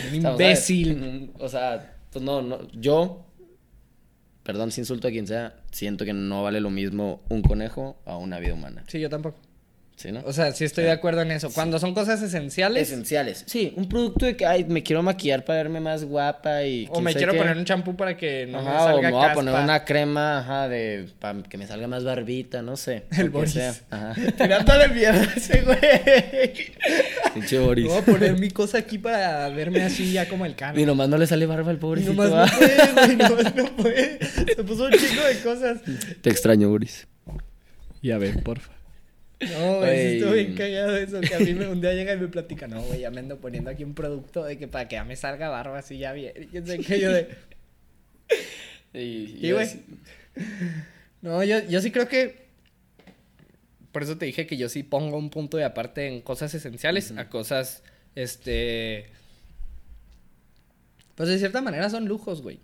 Un 0.10 0.16
imbécil. 0.26 1.32
O 1.40 1.50
sea, 1.50 1.98
pues 2.12 2.24
no, 2.24 2.42
no, 2.42 2.60
yo 2.72 3.26
perdón 4.46 4.72
si 4.72 4.80
insulto 4.80 5.08
a 5.08 5.12
quien 5.12 5.26
sea, 5.26 5.56
siento 5.72 6.06
que 6.06 6.14
no 6.14 6.44
vale 6.44 6.62
lo 6.62 6.70
mismo 6.70 7.24
un 7.30 7.42
conejo 7.42 7.98
a 8.06 8.16
una 8.18 8.40
vida 8.40 8.54
humana. 8.54 8.84
Sí, 8.88 9.00
yo 9.00 9.10
tampoco. 9.10 9.40
¿Sí, 9.98 10.12
no? 10.12 10.22
O 10.26 10.34
sea, 10.34 10.52
sí 10.52 10.66
estoy 10.66 10.84
Sí. 10.84 10.88
de 10.88 10.92
acuerdo 10.92 11.22
en 11.22 11.32
eso. 11.32 11.50
Cuando 11.54 11.80
son 11.80 11.94
cosas 11.94 12.22
esenciales 12.22 12.92
Esenciales. 12.92 13.46
Sí, 13.48 13.72
un 13.78 13.88
producto 13.88 14.26
de 14.26 14.36
que, 14.36 14.46
ay, 14.46 14.66
me 14.66 14.84
quiero 14.84 15.02
maquillar 15.02 15.46
para 15.46 15.60
verme 15.60 15.80
más 15.80 16.04
guapa 16.04 16.64
y... 16.64 16.86
o 16.92 17.00
me 17.00 17.14
quiero 17.14 17.32
qué. 17.32 17.38
poner 17.38 17.56
un 17.56 17.64
champú 17.64 17.96
para 17.96 18.18
que 18.18 18.46
no 18.46 18.62
me 18.62 18.70
Ajá, 18.70 18.84
o 18.84 18.88
salga 18.88 19.10
me 19.10 19.16
voy 19.16 19.26
a 19.26 19.34
poner 19.34 19.54
una 19.56 19.86
crema, 19.86 20.40
ajá, 20.40 20.68
de... 20.68 21.08
para 21.18 21.42
que 21.44 21.58
me 21.58 21.66
salga 21.66 21.88
más 21.88 22.04
barbita, 22.04 22.62
no 22.62 22.76
sé. 22.76 23.06
El 23.18 23.30
Boris. 23.30 23.54
sea. 23.54 23.74
Ajá. 23.90 24.14
Tirándole 24.38 24.90
mierda 24.90 25.22
a 25.22 25.34
ese 25.34 25.62
güey. 25.62 25.78
Pinche 27.34 27.60
Boris. 27.60 27.88
Voy 27.88 27.98
a 27.98 28.02
poner 28.02 28.38
mi 28.38 28.50
cosa 28.50 28.80
aquí 28.80 28.98
para 28.98 29.48
verme 29.50 29.82
así 29.82 30.12
ya 30.12 30.28
como 30.28 30.46
el 30.46 30.56
cano. 30.58 30.78
Y 30.78 30.86
nomás 30.86 31.08
no 31.08 31.18
le 31.18 31.26
sale 31.26 31.46
barba 31.46 31.70
al 31.72 31.78
Y 31.78 31.80
pobrecito. 31.80 32.14
nomás 32.14 32.34
¿va? 32.34 32.46
no 32.46 32.58
puede, 32.58 32.92
güey, 32.94 33.16
nomás 33.16 33.56
no 33.56 33.66
puede. 33.78 34.20
Se 34.56 34.64
puso 34.66 34.86
un 34.86 34.92
chingo 34.92 35.24
de 35.24 35.40
cosas. 35.42 35.78
Te 36.22 36.30
extraño, 36.30 36.68
Boris. 36.70 37.08
Ya 38.02 38.18
ven, 38.18 38.42
porfa. 38.44 38.74
No, 39.40 39.78
güey, 39.80 40.16
estuvo 40.16 40.32
bien 40.32 40.56
cagado 40.56 40.96
eso. 40.96 41.22
Que 41.22 41.36
a 41.36 41.40
mí 41.40 41.54
me, 41.54 41.68
un 41.68 41.82
día 41.82 41.94
llega 41.94 42.14
y 42.14 42.18
me 42.18 42.28
platica, 42.28 42.68
no, 42.68 42.82
güey, 42.82 43.02
ya 43.02 43.12
me 43.12 43.20
ando 43.20 43.40
poniendo 43.40 43.70
aquí 43.70 43.84
un 43.84 43.94
producto 43.94 44.44
de 44.44 44.58
que 44.58 44.68
para 44.68 44.88
que 44.88 44.96
ya 44.96 45.04
me 45.04 45.16
salga 45.16 45.50
barba 45.50 45.80
así 45.80 45.98
ya 45.98 46.14
bien. 46.14 46.34
Y 46.52 46.58
sabe 46.58 46.80
qué, 46.80 47.00
yo 47.00 47.12
de. 47.12 47.30
Y, 48.98 49.52
güey. 49.52 49.68
No, 51.22 51.44
yo, 51.44 51.60
yo 51.68 51.82
sí 51.82 51.92
creo 51.92 52.08
que. 52.08 52.46
Por 53.92 54.04
eso 54.04 54.18
te 54.18 54.26
dije 54.26 54.48
que 54.48 54.56
yo 54.56 54.70
sí 54.70 54.84
pongo 54.84 55.18
un 55.18 55.30
punto 55.30 55.58
de 55.58 55.66
aparte 55.66 56.08
en 56.08 56.22
cosas 56.22 56.54
esenciales 56.54 57.12
a 57.12 57.30
cosas. 57.30 57.84
Este. 58.16 59.08
Pues 61.16 61.28
de 61.28 61.40
cierta 61.40 61.62
manera 61.62 61.90
son 61.90 62.08
lujos, 62.08 62.42
güey. 62.42 62.60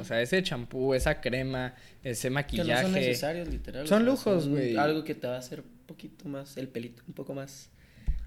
O 0.00 0.04
sea, 0.04 0.20
ese 0.20 0.42
champú, 0.42 0.94
esa 0.94 1.20
crema, 1.20 1.74
ese 2.02 2.28
que 2.28 2.30
maquillaje. 2.34 2.70
no 2.82 2.88
son 2.88 2.92
necesarios, 2.92 3.48
literal. 3.48 3.84
o 3.84 3.86
Son 3.86 3.98
sea, 4.00 4.06
lujos, 4.06 4.48
güey. 4.48 4.76
Algo 4.76 5.04
que 5.04 5.14
te 5.14 5.26
va 5.28 5.36
a 5.36 5.38
hacer 5.38 5.60
un 5.60 5.86
poquito 5.86 6.28
más, 6.28 6.56
el 6.56 6.66
pelito 6.68 7.02
un 7.06 7.14
poco 7.14 7.34
más 7.34 7.70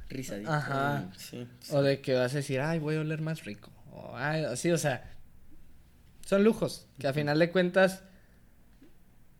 rizadito. 0.09 0.51
Ajá. 0.51 1.09
y- 1.13 1.19
Sí, 1.19 1.47
sí. 1.59 1.73
O 1.75 1.81
de 1.81 1.99
que 1.99 2.13
vas 2.13 2.33
a 2.33 2.37
decir, 2.37 2.61
ay, 2.61 2.79
voy 2.79 2.95
a 2.95 3.01
oler 3.01 3.21
más 3.21 3.43
rico. 3.43 3.71
O 3.91 4.11
ay, 4.15 4.43
así, 4.45 4.71
o 4.71 4.77
sea. 4.77 5.09
Son 6.25 6.43
lujos. 6.45 6.87
Que 6.99 7.07
a 7.07 7.13
final 7.13 7.37
de 7.39 7.49
cuentas. 7.51 8.03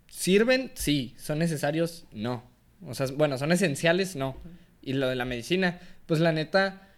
¿Sirven? 0.10 0.72
Sí. 0.76 1.16
¿Son 1.18 1.40
necesarios? 1.40 2.06
No. 2.12 2.44
O 2.86 2.94
sea, 2.94 3.08
bueno, 3.16 3.38
son 3.38 3.52
esenciales, 3.52 4.16
no. 4.16 4.38
Y 4.82 4.94
lo 4.94 5.08
de 5.08 5.16
la 5.16 5.26
medicina, 5.26 5.80
pues 6.06 6.20
la 6.20 6.32
neta. 6.34 6.90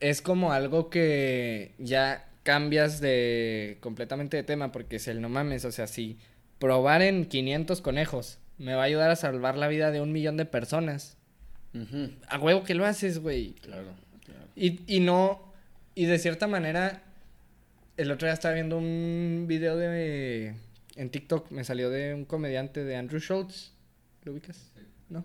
Es 0.00 0.20
como 0.22 0.52
algo 0.52 0.90
que 0.90 1.74
ya 1.78 2.28
cambias 2.44 3.00
de 3.00 3.78
completamente 3.80 4.36
de 4.36 4.44
tema. 4.44 4.70
Porque 4.70 4.96
es 4.96 5.08
el 5.08 5.20
no 5.20 5.28
mames. 5.28 5.64
O 5.64 5.72
sea, 5.72 5.88
si 5.88 6.18
probar 6.60 7.02
en 7.02 7.26
500 7.26 7.80
conejos 7.80 8.38
me 8.58 8.74
va 8.74 8.82
a 8.82 8.84
ayudar 8.84 9.10
a 9.10 9.16
salvar 9.16 9.58
la 9.58 9.68
vida 9.68 9.90
de 9.90 10.00
un 10.00 10.12
millón 10.12 10.36
de 10.36 10.44
personas. 10.44 11.16
A 12.28 12.38
huevo 12.38 12.62
que 12.62 12.74
lo 12.74 12.86
haces, 12.86 13.18
güey. 13.18 13.54
Claro, 13.54 13.88
claro. 14.24 14.46
Y, 14.54 14.80
y 14.86 15.00
no, 15.00 15.52
y 15.96 16.06
de 16.06 16.18
cierta 16.18 16.46
manera, 16.46 17.02
el 17.96 18.10
otro 18.12 18.26
día 18.26 18.34
estaba 18.34 18.54
viendo 18.54 18.78
un 18.78 19.46
video 19.48 19.76
de, 19.76 20.54
en 20.94 21.10
TikTok, 21.10 21.50
me 21.50 21.64
salió 21.64 21.90
de 21.90 22.14
un 22.14 22.24
comediante 22.24 22.84
de 22.84 22.96
Andrew 22.96 23.20
Schultz, 23.20 23.72
¿lo 24.22 24.32
ubicas? 24.32 24.72
¿No? 25.08 25.24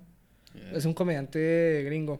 Yeah. 0.55 0.72
Es 0.72 0.86
un 0.86 0.93
comediante 0.93 1.84
gringo 1.86 2.20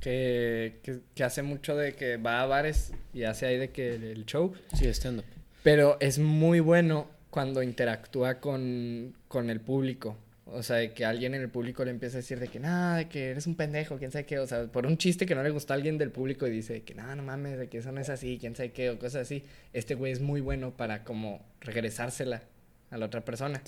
que, 0.00 0.78
que, 0.82 0.98
que 1.14 1.24
hace 1.24 1.42
mucho 1.42 1.76
de 1.76 1.94
que 1.94 2.16
va 2.16 2.42
a 2.42 2.46
bares 2.46 2.92
y 3.12 3.24
hace 3.24 3.46
ahí 3.46 3.58
de 3.58 3.70
que 3.70 3.94
el, 3.94 4.04
el 4.04 4.26
show, 4.26 4.52
Sí, 4.74 4.86
estando. 4.86 5.22
pero 5.62 5.96
es 6.00 6.18
muy 6.18 6.60
bueno 6.60 7.08
cuando 7.30 7.62
interactúa 7.62 8.40
con, 8.40 9.14
con 9.28 9.50
el 9.50 9.60
público. 9.60 10.16
O 10.52 10.64
sea, 10.64 10.76
de 10.76 10.92
que 10.92 11.04
alguien 11.04 11.32
en 11.36 11.42
el 11.42 11.48
público 11.48 11.84
le 11.84 11.92
empieza 11.92 12.16
a 12.16 12.22
decir 12.22 12.40
de 12.40 12.48
que, 12.48 12.58
nada, 12.58 12.96
de 12.96 13.08
que 13.08 13.30
eres 13.30 13.46
un 13.46 13.54
pendejo, 13.54 13.98
quién 13.98 14.10
sabe 14.10 14.26
qué. 14.26 14.40
O 14.40 14.48
sea, 14.48 14.66
por 14.66 14.84
un 14.84 14.98
chiste 14.98 15.24
que 15.24 15.36
no 15.36 15.44
le 15.44 15.50
gustó 15.50 15.74
a 15.74 15.76
alguien 15.76 15.96
del 15.96 16.10
público 16.10 16.44
y 16.44 16.50
dice 16.50 16.72
de 16.72 16.82
que, 16.82 16.92
no, 16.92 17.14
no 17.14 17.22
mames, 17.22 17.56
de 17.56 17.68
que 17.68 17.78
eso 17.78 17.92
no 17.92 18.00
es 18.00 18.08
así, 18.08 18.36
quién 18.40 18.56
sabe 18.56 18.72
qué, 18.72 18.90
o 18.90 18.98
cosas 18.98 19.22
así. 19.22 19.44
Este 19.72 19.94
güey 19.94 20.10
es 20.10 20.20
muy 20.20 20.40
bueno 20.40 20.76
para 20.76 21.04
como 21.04 21.40
regresársela 21.60 22.42
a 22.90 22.98
la 22.98 23.06
otra 23.06 23.24
persona. 23.24 23.62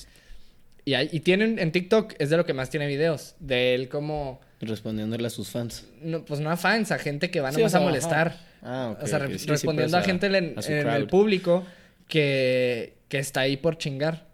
Y, 0.85 0.95
hay, 0.95 1.09
y 1.13 1.21
tienen, 1.21 1.61
en 1.61 1.71
TikTok 1.71 2.15
es 2.19 2.31
de 2.31 2.37
lo 2.37 2.45
que 2.45 2.53
más 2.53 2.69
tiene 2.69 2.89
videos, 2.89 3.37
de 3.39 3.77
él 3.77 3.89
como, 3.89 4.41
Respondiéndole 4.63 5.27
a 5.27 5.31
sus 5.31 5.51
fans. 5.51 5.85
no, 6.01 6.25
pues 6.25 6.39
no 6.41 6.49
a 6.51 6.57
fans, 6.57 6.93
a 6.93 6.99
gente 6.99 7.31
que 7.31 7.41
va 7.41 7.51
Sí, 7.51 7.59
nomás 7.59 7.73
o 7.75 7.77
sea, 7.77 7.81
a 7.81 7.85
molestar. 7.85 8.37
Ah, 8.63 8.95
ok. 8.97 9.03
O 9.03 9.07
sea, 9.09 9.19
ok. 9.19 9.25
re- 9.25 9.33
Sí, 9.33 9.39
sí, 9.41 9.47
respondiendo 9.51 9.97
pues, 9.97 10.05
a 10.05 10.07
gente 10.07 10.27
en, 10.27 10.59
a 10.59 10.63
su 10.63 10.73
en 10.73 10.89
el 10.89 11.07
público 11.09 11.65
que, 12.09 12.95
que 13.09 13.19
está 13.19 13.41
ahí 13.41 13.57
por 13.57 13.77
chingar. 13.79 14.31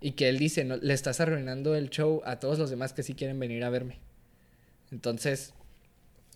Y 0.00 0.12
que 0.12 0.28
él 0.28 0.38
dice, 0.38 0.64
no, 0.64 0.76
le 0.76 0.94
estás 0.94 1.20
arruinando 1.20 1.74
el 1.74 1.90
show 1.90 2.22
a 2.24 2.38
todos 2.38 2.58
los 2.58 2.70
demás 2.70 2.92
que 2.92 3.02
sí 3.02 3.14
quieren 3.14 3.38
venir 3.40 3.64
a 3.64 3.70
verme. 3.70 3.98
Entonces, 4.92 5.54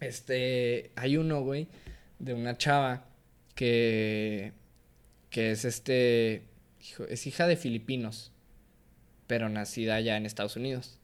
este, 0.00 0.90
hay 0.96 1.16
uno, 1.16 1.42
güey, 1.42 1.68
de 2.18 2.34
una 2.34 2.56
chava 2.58 3.04
que, 3.54 4.52
que 5.30 5.52
es 5.52 5.64
este, 5.64 6.42
hijo- 6.80 7.04
es 7.08 7.26
hija 7.26 7.46
de 7.46 7.56
filipinos, 7.56 8.32
pero 9.26 9.48
nacida 9.48 10.00
ya 10.00 10.16
en 10.16 10.26
Estados 10.26 10.56
Unidos. 10.56 10.98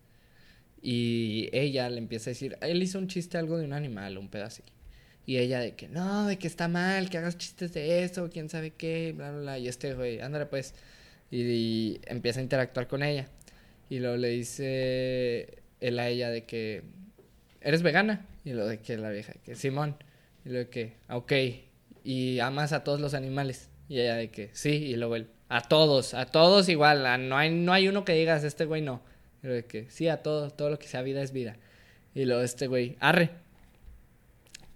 Y 0.82 1.48
ella 1.52 1.88
le 1.90 1.98
empieza 1.98 2.30
a 2.30 2.32
decir, 2.32 2.56
él 2.60 2.82
hizo 2.82 2.98
un 2.98 3.08
chiste 3.08 3.36
algo 3.38 3.58
de 3.58 3.64
un 3.64 3.72
animal, 3.72 4.16
un 4.18 4.30
así. 4.44 4.62
Y 5.26 5.36
ella 5.38 5.60
de 5.60 5.74
que, 5.74 5.88
no, 5.88 6.26
de 6.26 6.38
que 6.38 6.46
está 6.46 6.68
mal, 6.68 7.10
que 7.10 7.18
hagas 7.18 7.36
chistes 7.36 7.72
de 7.74 8.02
eso, 8.04 8.30
quién 8.32 8.48
sabe 8.48 8.70
qué, 8.70 9.12
bla, 9.14 9.30
bla, 9.30 9.40
bla. 9.40 9.58
Y 9.58 9.68
este 9.68 9.94
güey, 9.94 10.20
ándale 10.20 10.46
pues. 10.46 10.74
Y, 11.30 11.42
y 11.42 12.00
empieza 12.06 12.40
a 12.40 12.42
interactuar 12.42 12.88
con 12.88 13.02
ella. 13.02 13.28
Y 13.90 13.98
luego 13.98 14.16
le 14.16 14.28
dice 14.28 15.58
él 15.80 15.98
a 15.98 16.08
ella 16.08 16.30
de 16.30 16.44
que, 16.44 16.82
¿eres 17.60 17.82
vegana? 17.82 18.26
Y 18.44 18.52
lo 18.52 18.66
de 18.66 18.78
que 18.78 18.96
la 18.96 19.10
vieja, 19.10 19.34
que 19.44 19.54
Simón. 19.54 19.96
Y 20.44 20.50
lo 20.50 20.58
de 20.60 20.68
que, 20.68 20.94
"Ah, 21.08 21.16
ok. 21.18 21.32
Y 22.04 22.38
amas 22.38 22.72
a 22.72 22.84
todos 22.84 23.00
los 23.00 23.12
animales. 23.14 23.68
Y 23.88 24.00
ella 24.00 24.14
de 24.16 24.30
que, 24.30 24.50
sí. 24.54 24.70
Y 24.70 24.96
luego 24.96 25.16
él, 25.16 25.28
a 25.50 25.60
todos, 25.62 26.14
a 26.14 26.24
todos 26.26 26.68
igual. 26.70 27.04
a- 27.04 27.18
no, 27.18 27.36
hay, 27.36 27.50
no 27.50 27.72
hay 27.74 27.88
uno 27.88 28.04
que 28.04 28.12
digas, 28.14 28.44
este 28.44 28.64
güey 28.64 28.80
no. 28.80 29.02
Que, 29.42 29.86
sí, 29.88 30.08
a 30.08 30.18
todos, 30.22 30.56
todo 30.56 30.70
lo 30.70 30.78
que 30.78 30.88
sea 30.88 31.02
vida 31.02 31.22
es 31.22 31.32
vida. 31.32 31.56
Y 32.14 32.24
luego 32.24 32.42
este 32.42 32.66
güey, 32.66 32.96
arre. 33.00 33.30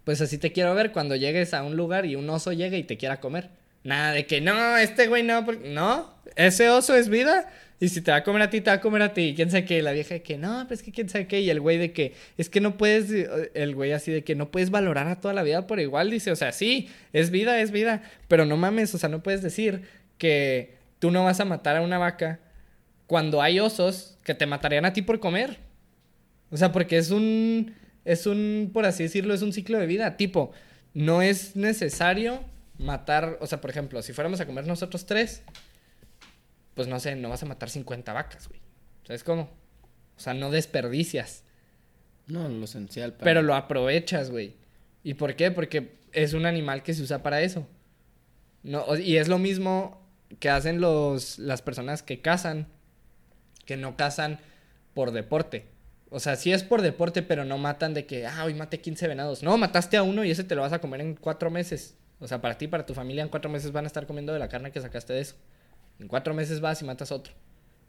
Pues 0.04 0.20
así 0.20 0.38
te 0.38 0.52
quiero 0.52 0.74
ver 0.74 0.92
cuando 0.92 1.16
llegues 1.16 1.54
a 1.54 1.62
un 1.62 1.76
lugar 1.76 2.06
y 2.06 2.16
un 2.16 2.28
oso 2.30 2.52
llegue 2.52 2.78
y 2.78 2.84
te 2.84 2.96
quiera 2.96 3.20
comer. 3.20 3.50
Nada 3.84 4.12
de 4.12 4.26
que 4.26 4.40
no, 4.40 4.76
este 4.76 5.08
güey 5.08 5.22
no, 5.22 5.44
porque- 5.44 5.68
no, 5.70 6.14
ese 6.36 6.70
oso 6.70 6.94
es 6.94 7.08
vida. 7.08 7.50
Y 7.80 7.88
si 7.88 8.00
te 8.00 8.12
va 8.12 8.18
a 8.18 8.22
comer 8.22 8.42
a 8.42 8.50
ti, 8.50 8.60
te 8.60 8.70
va 8.70 8.76
a 8.76 8.80
comer 8.80 9.02
a 9.02 9.12
ti. 9.12 9.32
¿Quién 9.34 9.50
sabe 9.50 9.64
qué? 9.64 9.82
La 9.82 9.90
vieja 9.90 10.14
de 10.14 10.22
que 10.22 10.38
no, 10.38 10.66
pues 10.68 10.84
que 10.84 10.92
quién 10.92 11.08
sabe 11.08 11.26
qué. 11.26 11.40
Y 11.40 11.50
el 11.50 11.60
güey 11.60 11.78
de 11.78 11.92
que 11.92 12.14
es 12.38 12.48
que 12.48 12.60
no 12.60 12.76
puedes, 12.76 13.10
el 13.54 13.74
güey 13.74 13.90
así 13.90 14.12
de 14.12 14.22
que 14.22 14.36
no 14.36 14.52
puedes 14.52 14.70
valorar 14.70 15.08
a 15.08 15.20
toda 15.20 15.34
la 15.34 15.42
vida 15.42 15.66
por 15.66 15.80
igual. 15.80 16.08
Dice, 16.10 16.30
o 16.30 16.36
sea, 16.36 16.52
sí, 16.52 16.88
es 17.12 17.30
vida, 17.30 17.60
es 17.60 17.72
vida. 17.72 18.02
Pero 18.28 18.46
no 18.46 18.56
mames, 18.56 18.94
o 18.94 18.98
sea, 18.98 19.08
no 19.08 19.24
puedes 19.24 19.42
decir 19.42 19.82
que 20.16 20.76
tú 21.00 21.10
no 21.10 21.24
vas 21.24 21.40
a 21.40 21.44
matar 21.44 21.76
a 21.76 21.82
una 21.82 21.98
vaca 21.98 22.38
cuando 23.12 23.42
hay 23.42 23.60
osos 23.60 24.16
que 24.24 24.34
te 24.34 24.46
matarían 24.46 24.86
a 24.86 24.94
ti 24.94 25.02
por 25.02 25.20
comer. 25.20 25.58
O 26.50 26.56
sea, 26.56 26.72
porque 26.72 26.96
es 26.96 27.10
un, 27.10 27.74
es 28.06 28.24
un, 28.26 28.70
por 28.72 28.86
así 28.86 29.02
decirlo, 29.02 29.34
es 29.34 29.42
un 29.42 29.52
ciclo 29.52 29.78
de 29.78 29.84
vida. 29.84 30.16
Tipo, 30.16 30.52
no 30.94 31.20
es 31.20 31.54
necesario 31.54 32.42
matar, 32.78 33.36
o 33.42 33.46
sea, 33.46 33.60
por 33.60 33.68
ejemplo, 33.68 34.00
si 34.00 34.14
fuéramos 34.14 34.40
a 34.40 34.46
comer 34.46 34.66
nosotros 34.66 35.04
tres, 35.04 35.42
pues 36.72 36.88
no 36.88 36.98
sé, 37.00 37.14
no 37.16 37.28
vas 37.28 37.42
a 37.42 37.46
matar 37.46 37.68
50 37.68 38.14
vacas, 38.14 38.48
güey. 38.48 38.62
¿Sabes 39.06 39.24
cómo? 39.24 39.50
O 40.16 40.20
sea, 40.20 40.32
no 40.32 40.50
desperdicias, 40.50 41.44
No, 42.28 42.48
lo 42.48 42.64
esencial. 42.64 43.12
para- 43.12 43.24
pero 43.24 43.42
lo 43.42 43.54
aprovechas, 43.54 44.30
güey. 44.30 44.54
¿Y 45.04 45.12
por 45.14 45.36
qué? 45.36 45.50
Porque 45.50 45.96
es 46.12 46.32
un 46.32 46.46
animal 46.46 46.82
que 46.82 46.94
se 46.94 47.02
usa 47.02 47.22
para 47.22 47.42
eso. 47.42 47.68
No, 48.62 48.96
y 48.96 49.18
es 49.18 49.28
lo 49.28 49.36
mismo 49.38 50.00
que 50.40 50.48
hacen 50.48 50.80
los, 50.80 51.38
las 51.38 51.60
personas 51.60 52.02
que 52.02 52.22
cazan, 52.22 52.68
que 53.64 53.76
no 53.76 53.96
cazan 53.96 54.38
por 54.94 55.12
deporte. 55.12 55.66
O 56.10 56.20
sea, 56.20 56.36
sí 56.36 56.52
es 56.52 56.62
por 56.62 56.82
deporte, 56.82 57.22
pero 57.22 57.44
no 57.44 57.56
matan 57.56 57.94
de 57.94 58.04
que, 58.04 58.26
ah, 58.26 58.44
hoy 58.44 58.54
maté 58.54 58.80
15 58.80 59.08
venados. 59.08 59.42
No, 59.42 59.56
mataste 59.56 59.96
a 59.96 60.02
uno 60.02 60.24
y 60.24 60.30
ese 60.30 60.44
te 60.44 60.54
lo 60.54 60.60
vas 60.60 60.72
a 60.72 60.80
comer 60.80 61.00
en 61.00 61.14
cuatro 61.14 61.50
meses. 61.50 61.96
O 62.20 62.28
sea, 62.28 62.40
para 62.40 62.58
ti, 62.58 62.68
para 62.68 62.84
tu 62.84 62.94
familia, 62.94 63.22
en 63.22 63.30
cuatro 63.30 63.50
meses 63.50 63.72
van 63.72 63.84
a 63.84 63.86
estar 63.86 64.06
comiendo 64.06 64.32
de 64.32 64.38
la 64.38 64.48
carne 64.48 64.70
que 64.70 64.80
sacaste 64.80 65.12
de 65.14 65.20
eso. 65.20 65.34
En 65.98 66.08
cuatro 66.08 66.34
meses 66.34 66.60
vas 66.60 66.82
y 66.82 66.84
matas 66.84 67.12
otro. 67.12 67.32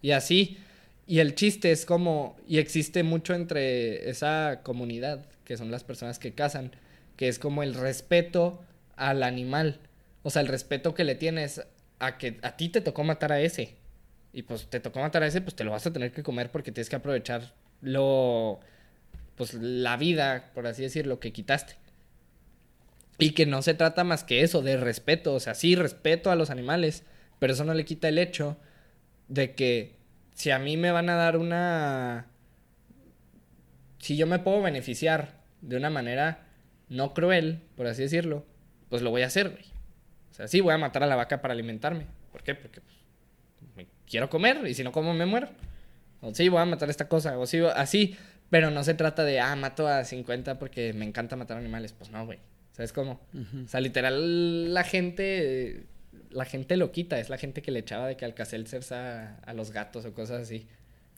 Y 0.01 0.11
así. 0.11 0.57
Y 1.05 1.19
el 1.19 1.36
chiste 1.36 1.71
es 1.71 1.86
como, 1.86 2.38
y 2.47 2.59
existe 2.59 3.03
mucho 3.03 3.34
entre 3.34 4.09
esa 4.09 4.61
comunidad, 4.63 5.26
que 5.43 5.57
son 5.57 5.69
las 5.69 5.84
personas 5.84 6.17
que 6.17 6.34
cazan, 6.34 6.71
que 7.17 7.28
es 7.28 7.39
como 7.39 7.61
el 7.61 7.74
respeto 7.74 8.61
al 8.95 9.21
animal. 9.24 9.82
O 10.24 10.30
sea, 10.30 10.41
el 10.41 10.47
respeto 10.47 10.93
que 10.93 11.03
le 11.03 11.15
tienes 11.15 11.61
a 11.99 12.17
que 12.17 12.39
a 12.41 12.55
ti 12.55 12.69
te 12.69 12.80
tocó 12.80 13.03
matar 13.03 13.34
a 13.34 13.41
ese. 13.41 13.76
Y 14.34 14.43
pues 14.43 14.67
te 14.67 14.79
tocó 14.79 14.99
matar 14.99 15.23
a 15.23 15.27
ese, 15.27 15.41
pues 15.41 15.55
te 15.55 15.63
lo 15.63 15.71
vas 15.71 15.86
a 15.86 15.93
tener 15.93 16.11
que 16.11 16.23
comer 16.23 16.51
porque 16.51 16.71
tienes 16.71 16.89
que 16.89 16.95
aprovechar 16.95 17.53
lo, 17.81 18.59
pues 19.36 19.53
la 19.53 19.95
vida, 19.95 20.51
por 20.53 20.65
así 20.67 20.81
decirlo, 20.81 21.19
que 21.19 21.31
quitaste. 21.31 21.75
Y 23.19 23.31
que 23.31 23.45
no 23.45 23.61
se 23.61 23.75
trata 23.75 24.03
más 24.03 24.23
que 24.23 24.41
eso, 24.41 24.61
de 24.61 24.75
respeto. 24.75 25.36
O 25.36 25.39
sea, 25.39 25.53
sí, 25.53 25.75
respeto 25.75 26.31
a 26.31 26.36
los 26.36 26.49
animales, 26.49 27.03
Pero 27.39 27.53
eso 27.53 27.63
no 27.63 27.73
le 27.73 27.86
quita 27.86 28.09
el 28.09 28.17
hecho 28.17 28.57
de 29.27 29.53
que 29.53 29.95
si 30.34 30.51
a 30.51 30.59
mí 30.59 30.77
me 30.77 30.91
van 30.91 31.09
a 31.09 31.15
dar 31.15 31.38
una... 31.38 32.27
Si 33.99 34.17
yo 34.17 34.27
me 34.27 34.39
puedo 34.39 34.61
beneficiar 34.61 35.41
de 35.61 35.77
una 35.77 35.89
manera 35.89 36.45
no 36.89 37.13
cruel, 37.13 37.61
por 37.75 37.88
así 37.88 38.01
decirlo, 38.01 38.45
pues 38.89 39.01
lo 39.01 39.11
voy 39.11 39.21
a 39.21 39.27
hacer, 39.27 39.49
güey. 39.49 39.65
O 40.31 40.34
sea, 40.34 40.47
sí, 40.47 40.61
voy 40.61 40.73
a 40.73 40.77
matar 40.77 41.03
a 41.03 41.07
la 41.07 41.15
vaca 41.15 41.41
para 41.41 41.53
alimentarme. 41.53 42.07
¿Por 42.31 42.43
qué? 42.43 42.55
Porque 42.55 42.81
pues, 42.81 42.95
quiero 44.10 44.30
comer 44.30 44.66
y 44.68 44.74
si 44.74 44.84
no 44.84 44.91
como 44.91 45.14
me 45.14 45.26
muero. 45.26 45.49
O 46.22 46.34
sí, 46.34 46.47
voy 46.49 46.62
a 46.62 46.66
matar 46.66 46.89
esta 46.89 47.08
cosa. 47.08 47.38
O 47.38 47.45
sí, 47.45 47.60
así. 47.76 48.16
Pero 48.49 48.70
no 48.70 48.84
se 48.84 48.93
trata 48.93 49.24
de, 49.24 49.39
ah, 49.39 49.56
mato 49.56 49.88
a 49.88 50.04
50 50.06 50.60
porque 50.60 50.93
me 50.93 51.06
encanta 51.06 51.36
matar 51.36 51.58
animales. 51.58 51.93
Pues 51.93 52.12
no, 52.12 52.26
güey. 52.26 52.39
¿Sabes 52.74 52.93
cómo? 52.93 53.20
O 53.66 53.68
sea, 53.68 53.80
literal, 53.82 54.74
la 54.74 54.84
gente... 54.84 55.86
La 56.32 56.45
gente 56.45 56.78
lo 56.78 56.91
quita. 56.91 57.20
Es 57.20 57.30
la 57.30 57.38
gente 57.38 57.62
que 57.62 57.72
le 57.72 57.80
echaba 57.80 58.08
de 58.08 58.16
que 58.18 58.26
Alcacelser 58.26 58.82
a, 58.93 59.36
a 59.45 59.54
los 59.54 59.72
gatos 59.72 60.06
o 60.06 60.14
cosas 60.14 60.41
así. 60.43 60.68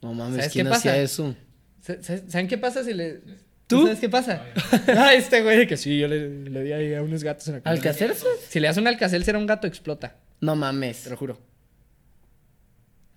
No 0.02 0.14
mames, 0.14 0.36
¿Sabes 0.38 0.52
¿quién 0.54 0.66
qué 0.66 0.70
pasa? 0.72 0.90
hacía 0.90 1.02
eso? 1.02 1.36
¿Sa- 1.82 2.02
sa- 2.04 2.28
¿Saben 2.30 2.48
qué 2.48 2.58
pasa 2.58 2.84
si 2.84 2.94
le... 2.94 3.22
¿Tú? 3.68 3.84
¿Sabes 3.84 4.00
qué 4.00 4.10
pasa? 4.10 4.44
ah, 4.98 5.14
este 5.14 5.42
güey 5.42 5.58
de 5.58 5.68
que 5.68 5.78
sí, 5.78 5.98
yo 5.98 6.08
le, 6.08 6.30
le 6.50 6.64
di 6.64 6.72
ahí 6.74 6.94
a 6.94 7.02
unos 7.02 7.24
gatos 7.24 7.48
en 7.48 7.56
la. 7.56 7.94
Si 8.50 8.60
le 8.60 8.68
das 8.68 8.78
un 8.78 8.88
Alcacelser 8.88 9.36
a 9.36 9.40
un 9.40 9.46
gato, 9.48 9.68
explota. 9.68 10.16
No 10.42 10.56
mames. 10.56 11.04
Te 11.04 11.10
lo 11.10 11.18
juro. 11.18 11.40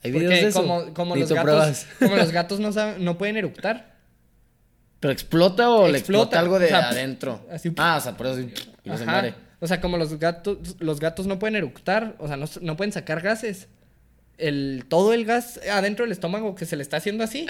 ¿Hay 0.03 0.13
Porque 0.13 0.27
videos 0.29 0.41
de 0.43 0.49
eso? 0.49 0.61
como, 0.63 0.95
como 0.95 1.17
los 1.17 1.29
gatos, 1.29 1.43
pruebas. 1.45 1.87
como 1.99 2.17
los 2.17 2.31
gatos 2.33 2.61
no 2.61 2.73
saben, 2.73 3.05
no 3.05 3.19
pueden 3.19 3.37
eructar. 3.37 3.97
¿Pero 5.01 5.13
explota 5.13 5.71
o 5.71 5.87
le 5.89 5.99
Explota, 5.99 6.23
explota 6.25 6.41
algo 6.41 6.59
de 6.59 6.67
o 6.67 6.69
sea, 6.69 6.89
adentro? 6.91 7.47
así- 7.53 7.73
Ah, 7.77 7.97
o 7.99 8.01
sea, 8.01 8.17
por 8.17 8.27
eso 8.27 8.41
y 8.41 8.53
no 8.89 8.99
se 8.99 9.05
muere. 9.07 9.35
O 9.61 9.67
sea, 9.67 9.81
como 9.81 9.97
los 9.97 10.19
gatos, 10.19 10.77
los 10.81 11.01
gatos 11.01 11.27
no 11.27 11.39
pueden 11.39 11.57
eructar, 11.57 12.15
o 12.19 12.27
sea, 12.29 12.37
no, 12.37 12.47
no 12.61 12.77
pueden 12.77 12.93
sacar 12.93 13.21
gases. 13.21 13.69
El, 14.39 14.85
todo 14.89 15.13
el 15.15 15.25
gas 15.25 15.59
adentro 15.71 16.05
del 16.05 16.13
estómago 16.13 16.55
que 16.55 16.65
se 16.65 16.77
le 16.77 16.83
está 16.83 16.97
haciendo 16.99 17.25
así, 17.25 17.45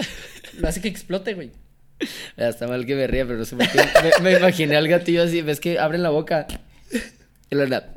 lo 0.57 0.67
hace 0.67 0.81
que 0.81 0.87
explote, 0.87 1.33
güey. 1.35 1.51
Está 2.37 2.65
mal 2.67 2.85
que 2.85 2.95
me 2.95 3.05
ría, 3.07 3.25
pero 3.25 3.37
no 3.39 3.45
sé 3.45 3.55
por 3.57 3.67
qué. 3.69 3.79
Me, 4.21 4.31
me 4.31 4.37
imaginé 4.39 4.75
al 4.77 4.87
gatillo 4.87 5.21
así, 5.23 5.41
ves 5.41 5.59
que 5.59 5.77
abren 5.79 6.01
la 6.01 6.09
boca. 6.09 6.47
Y 7.51 7.55
lo 7.55 7.67
da. 7.67 7.93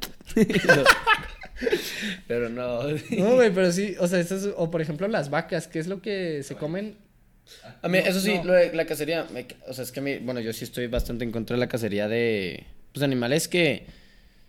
Pero 2.28 2.48
no. 2.48 2.82
No, 3.10 3.34
güey, 3.34 3.50
pero 3.52 3.70
sí, 3.72 3.94
o 3.98 4.06
sea, 4.06 4.20
eso 4.20 4.36
es, 4.36 4.48
o 4.56 4.70
por 4.70 4.80
ejemplo 4.80 5.06
las 5.08 5.30
vacas, 5.30 5.68
¿qué 5.68 5.78
es 5.78 5.86
lo 5.86 6.00
que 6.02 6.42
se 6.42 6.54
comen? 6.56 6.96
A 7.82 7.88
mí, 7.88 7.98
No, 7.98 8.04
eso 8.04 8.20
sí, 8.20 8.34
no. 8.38 8.44
lo 8.44 8.52
de 8.54 8.72
la 8.74 8.86
cacería, 8.86 9.26
me- 9.32 9.46
o 9.68 9.72
sea, 9.74 9.84
es 9.84 9.92
que 9.92 10.00
a 10.00 10.02
mí, 10.02 10.18
bueno, 10.18 10.40
yo 10.40 10.52
sí 10.52 10.64
estoy 10.64 10.86
bastante 10.86 11.24
en 11.24 11.32
contra 11.32 11.56
de 11.56 11.60
la 11.60 11.68
cacería 11.68 12.08
de, 12.08 12.64
pues, 12.92 13.02
animales 13.02 13.48
que, 13.48 13.86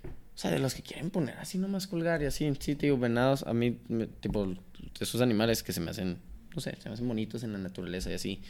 o 0.05 0.37
sea, 0.37 0.51
de 0.51 0.59
los 0.59 0.73
que 0.73 0.81
quieren 0.83 1.09
poner 1.09 1.37
así 1.37 1.57
nomás 1.57 1.87
colgar 1.87 2.21
y 2.21 2.25
así, 2.25 2.51
sí, 2.59 2.75
te 2.75 2.85
digo, 2.87 2.97
venados, 2.97 3.43
a 3.43 3.53
mí, 3.53 3.77
me- 3.89 4.07
tipo, 4.07 4.53
esos 4.99 5.21
animales 5.21 5.63
que 5.63 5.73
se 5.73 5.79
me 5.81 5.91
hacen, 5.91 6.17
no 6.55 6.61
sé, 6.61 6.75
se 6.81 6.87
me 6.89 6.93
hacen 6.93 7.07
bonitos 7.07 7.43
en 7.43 7.51
la 7.53 7.57
naturaleza 7.59 8.09
y 8.11 8.13
así. 8.13 8.41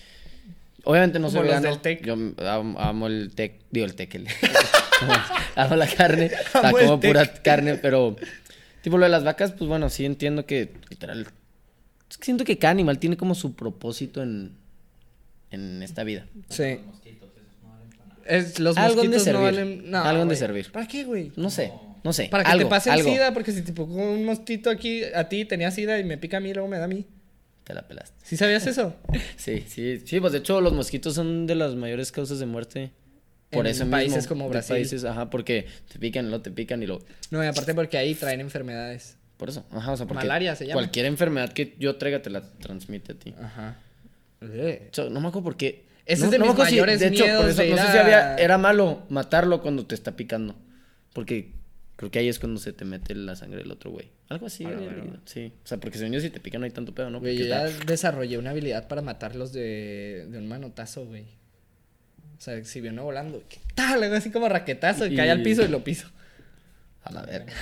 Obviamente 0.86 1.18
no 1.20 1.28
Como 1.28 1.40
soy 1.40 1.48
los 1.48 1.56
vegano, 1.62 1.70
del 1.70 1.82
tec. 1.82 2.06
yo 2.06 2.14
amo, 2.46 2.78
amo 2.80 3.08
el 3.08 3.34
tec, 3.34 3.62
digo 3.72 3.86
el 3.86 3.96
tec, 3.96 4.16
el, 4.16 4.28
amo 5.56 5.76
la 5.78 5.88
carne, 5.88 6.30
o 6.48 6.52
sea, 6.52 6.70
Amo 6.70 6.78
como 6.78 7.00
pura 7.00 7.26
carne, 7.42 7.76
pero, 7.76 8.16
tipo, 8.84 9.00
lo 9.00 9.06
de 9.06 9.10
las 9.10 9.24
vacas, 9.24 9.54
pues, 9.54 9.68
bueno, 9.68 9.90
sí 9.90 10.06
entiendo 10.06 10.46
que, 10.46 10.72
literal, 10.92 11.26
es 12.10 12.18
que 12.20 12.26
siento 12.26 12.46
que 12.46 12.60
cada 12.60 12.72
animal 12.72 13.00
tiene 13.00 13.18
como 13.18 13.34
su 13.34 13.56
propósito 13.56 14.22
en, 14.22 14.52
en 15.50 15.82
esta 15.82 16.04
vida. 16.04 16.28
Sí. 16.50 16.76
Los 16.76 16.86
mosquitos, 16.86 17.30
esos 17.36 17.64
no 17.64 17.70
valen 17.72 17.90
para 17.90 18.06
nada. 18.10 18.24
Es, 18.28 18.60
los 18.60 18.78
Algo 18.78 19.02
de 19.02 19.08
mosquitos 19.08 19.34
no 19.34 19.42
servir. 19.42 19.42
valen... 19.42 19.90
No, 19.92 20.04
Algo 20.04 20.22
han 20.22 20.30
de 20.30 20.36
servir. 20.36 20.72
¿Para 20.72 20.88
qué, 20.88 21.04
güey? 21.06 21.32
No 21.36 21.50
sé, 21.50 21.74
no 22.04 22.14
sé. 22.14 22.28
Para 22.30 22.44
que 22.44 22.52
algo, 22.52 22.66
te 22.66 22.70
pase 22.70 22.90
el 22.92 23.00
algo. 23.00 23.10
sida, 23.12 23.34
porque 23.34 23.52
si 23.52 23.64
te 23.64 23.74
pongo 23.74 24.12
un 24.12 24.26
mosquito 24.26 24.70
aquí, 24.70 25.04
a 25.04 25.28
ti 25.28 25.46
tenía 25.46 25.72
sida 25.72 25.98
y 25.98 26.04
me 26.04 26.20
pica 26.20 26.38
a 26.38 26.40
mí, 26.40 26.54
luego 26.54 26.68
me 26.70 26.78
da 26.78 26.84
a 26.86 26.88
mí. 26.88 27.06
Te 27.64 27.74
la 27.74 27.88
pelaste. 27.88 28.14
¿Sí 28.24 28.36
sabías 28.38 28.68
eso? 28.68 28.94
Sí, 29.38 29.64
sí, 29.68 30.02
sí, 30.06 30.20
pues 30.20 30.34
de 30.34 30.40
hecho 30.40 30.60
los 30.62 30.74
mosquitos 30.74 31.16
son 31.16 31.48
de 31.48 31.56
las 31.56 31.76
mayores 31.76 32.12
causas 32.12 32.38
de 32.40 32.46
muerte. 32.46 32.92
Por 33.54 33.66
En 33.68 33.72
eso 33.72 33.90
países 33.90 34.16
mismo, 34.18 34.30
como 34.30 34.50
Brasil. 34.50 34.76
países, 34.76 35.06
ajá, 35.06 35.30
porque 35.30 35.68
te 35.92 36.00
pican 36.00 36.30
luego 36.30 36.42
te 36.42 36.52
pican 36.52 36.82
y 36.84 36.88
luego... 36.88 37.04
No, 37.32 37.44
y 37.44 37.48
aparte 37.48 37.74
porque 37.74 37.98
ahí 37.98 38.16
traen 38.16 38.42
enfermedades. 38.42 39.18
Por 39.38 39.50
eso, 39.50 39.66
ajá, 39.72 39.92
o 39.94 39.98
sea, 39.98 40.06
porque... 40.06 40.24
Malaria 40.26 40.56
se 40.56 40.66
llama. 40.66 40.76
Cualquier 40.82 41.06
enfermedad 41.06 41.52
que 41.54 41.76
yo 41.80 41.96
traiga 41.98 42.22
te 42.22 42.30
la 42.30 42.42
transmite 42.42 43.12
a 43.14 43.16
ti. 43.16 43.34
Ajá. 43.42 43.78
No 44.42 45.20
me 45.22 45.28
acuerdo 45.28 45.44
por 45.44 45.58
qué. 45.58 45.86
Ese 46.06 46.20
no, 46.22 46.26
es 46.26 46.32
de 46.32 46.40
no 46.40 46.54
mis 46.54 46.68
si- 46.68 46.76
de 46.80 47.08
hecho, 47.08 47.26
por 47.38 47.50
eso 47.50 47.62
de 47.62 47.70
no 47.70 47.78
sé 47.78 47.92
si 47.92 47.98
había, 47.98 48.36
era 48.36 48.58
malo 48.58 49.04
matarlo 49.10 49.62
cuando 49.62 49.86
te 49.86 49.96
está 49.96 50.16
picando. 50.18 50.56
Porque 51.14 51.54
creo 51.96 52.12
que 52.12 52.20
ahí 52.20 52.28
es 52.28 52.40
cuando 52.40 52.60
se 52.60 52.74
te 52.74 52.84
mete 52.84 53.16
la 53.16 53.36
sangre 53.36 53.60
del 53.60 53.72
otro 53.72 53.92
güey. 53.92 54.10
Algo 54.30 54.48
así. 54.48 54.66
Sí. 55.26 55.54
O 55.64 55.68
sea, 55.68 55.78
porque 55.80 55.98
según 55.98 56.14
yo 56.14 56.20
si 56.20 56.30
te 56.30 56.40
pican 56.40 56.60
no 56.62 56.66
hay 56.66 56.72
tanto 56.72 56.94
pedo, 56.94 57.10
¿no? 57.10 57.20
Güey, 57.20 57.38
yo 57.38 57.46
ya 57.46 57.68
está- 57.68 57.86
desarrollé 57.86 58.38
una 58.38 58.50
habilidad 58.50 58.88
para 58.88 59.02
matarlos 59.02 59.54
de, 59.54 60.28
de 60.30 60.38
un 60.38 60.48
manotazo, 60.48 61.06
güey. 61.06 61.26
O 62.44 62.46
sea, 62.46 62.62
si 62.66 62.82
viene 62.82 63.02
volando, 63.02 63.42
¿qué 63.48 63.60
tal? 63.74 64.04
Hago 64.04 64.16
así 64.16 64.30
como 64.30 64.50
raquetazo 64.50 65.08
y, 65.08 65.14
Y- 65.14 65.16
cae 65.16 65.32
al 65.32 65.42
piso 65.44 65.64
y 65.64 65.70
lo 65.70 65.82
piso. 65.82 66.10
A 67.06 67.14
la 67.14 67.22
verga. 67.22 67.54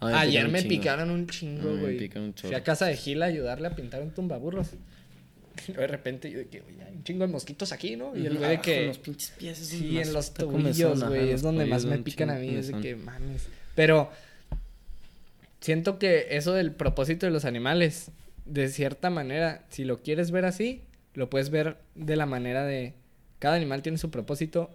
Ayer 0.00 0.46
me 0.48 0.60
picaron 0.62 1.08
picaron 1.08 1.10
un 1.10 1.26
chingo, 1.26 1.74
güey. 1.78 2.10
Fui 2.36 2.54
a 2.54 2.62
casa 2.62 2.84
de 2.84 2.98
Gila 2.98 3.24
a 3.24 3.28
ayudarle 3.28 3.68
a 3.68 3.74
pintar 3.74 4.02
un 4.02 4.10
tumbaburros. 4.10 4.68
Y 5.68 5.72
luego 5.72 5.80
de 5.82 5.88
repente 5.88 6.30
yo 6.30 6.38
de 6.38 6.48
que, 6.48 6.60
oye, 6.60 6.84
hay 6.84 6.96
un 6.96 7.02
chingo 7.02 7.26
de 7.26 7.32
mosquitos 7.32 7.72
aquí, 7.72 7.96
¿no? 7.96 8.14
Y 8.14 8.26
el 8.26 8.36
güey 8.36 8.40
de 8.40 8.46
Abajo, 8.46 8.62
que... 8.62 8.80
en 8.82 8.88
los 8.88 8.98
pinches 8.98 9.30
pies. 9.30 9.58
es 9.58 9.68
Sí, 9.68 9.98
en 9.98 10.12
los 10.12 10.34
tobillos, 10.34 11.02
güey. 11.04 11.30
Es 11.30 11.40
donde 11.40 11.64
más 11.64 11.86
me 11.86 11.98
pican 11.98 12.28
a 12.28 12.34
mí. 12.34 12.54
Es 12.54 12.68
de 12.68 12.78
que 12.80 12.94
mames. 12.94 13.48
Pero 13.74 14.10
siento 15.60 15.98
que 15.98 16.28
eso 16.30 16.52
del 16.52 16.72
propósito 16.72 17.24
de 17.24 17.32
los 17.32 17.46
animales, 17.46 18.10
de 18.44 18.68
cierta 18.68 19.08
manera, 19.08 19.64
si 19.70 19.84
lo 19.84 20.02
quieres 20.02 20.30
ver 20.30 20.44
así, 20.44 20.82
lo 21.14 21.30
puedes 21.30 21.48
ver 21.48 21.78
de 21.94 22.16
la 22.16 22.26
manera 22.26 22.64
de 22.64 22.94
cada 23.40 23.56
animal 23.56 23.82
tiene 23.82 23.98
su 23.98 24.10
propósito 24.10 24.70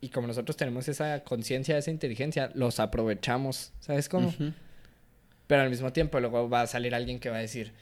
y 0.00 0.08
como 0.08 0.26
nosotros 0.26 0.56
tenemos 0.56 0.88
esa 0.88 1.22
conciencia, 1.22 1.78
esa 1.78 1.90
inteligencia, 1.90 2.50
los 2.54 2.80
aprovechamos. 2.80 3.72
¿Sabes 3.80 4.08
cómo? 4.08 4.34
Pero 5.46 5.62
al 5.62 5.70
mismo 5.70 5.92
tiempo 5.92 6.18
luego 6.18 6.48
va 6.48 6.62
a 6.62 6.66
salir 6.66 6.94
alguien 6.94 7.20
que 7.20 7.30
va 7.30 7.36
a 7.36 7.40
decir, 7.40 7.72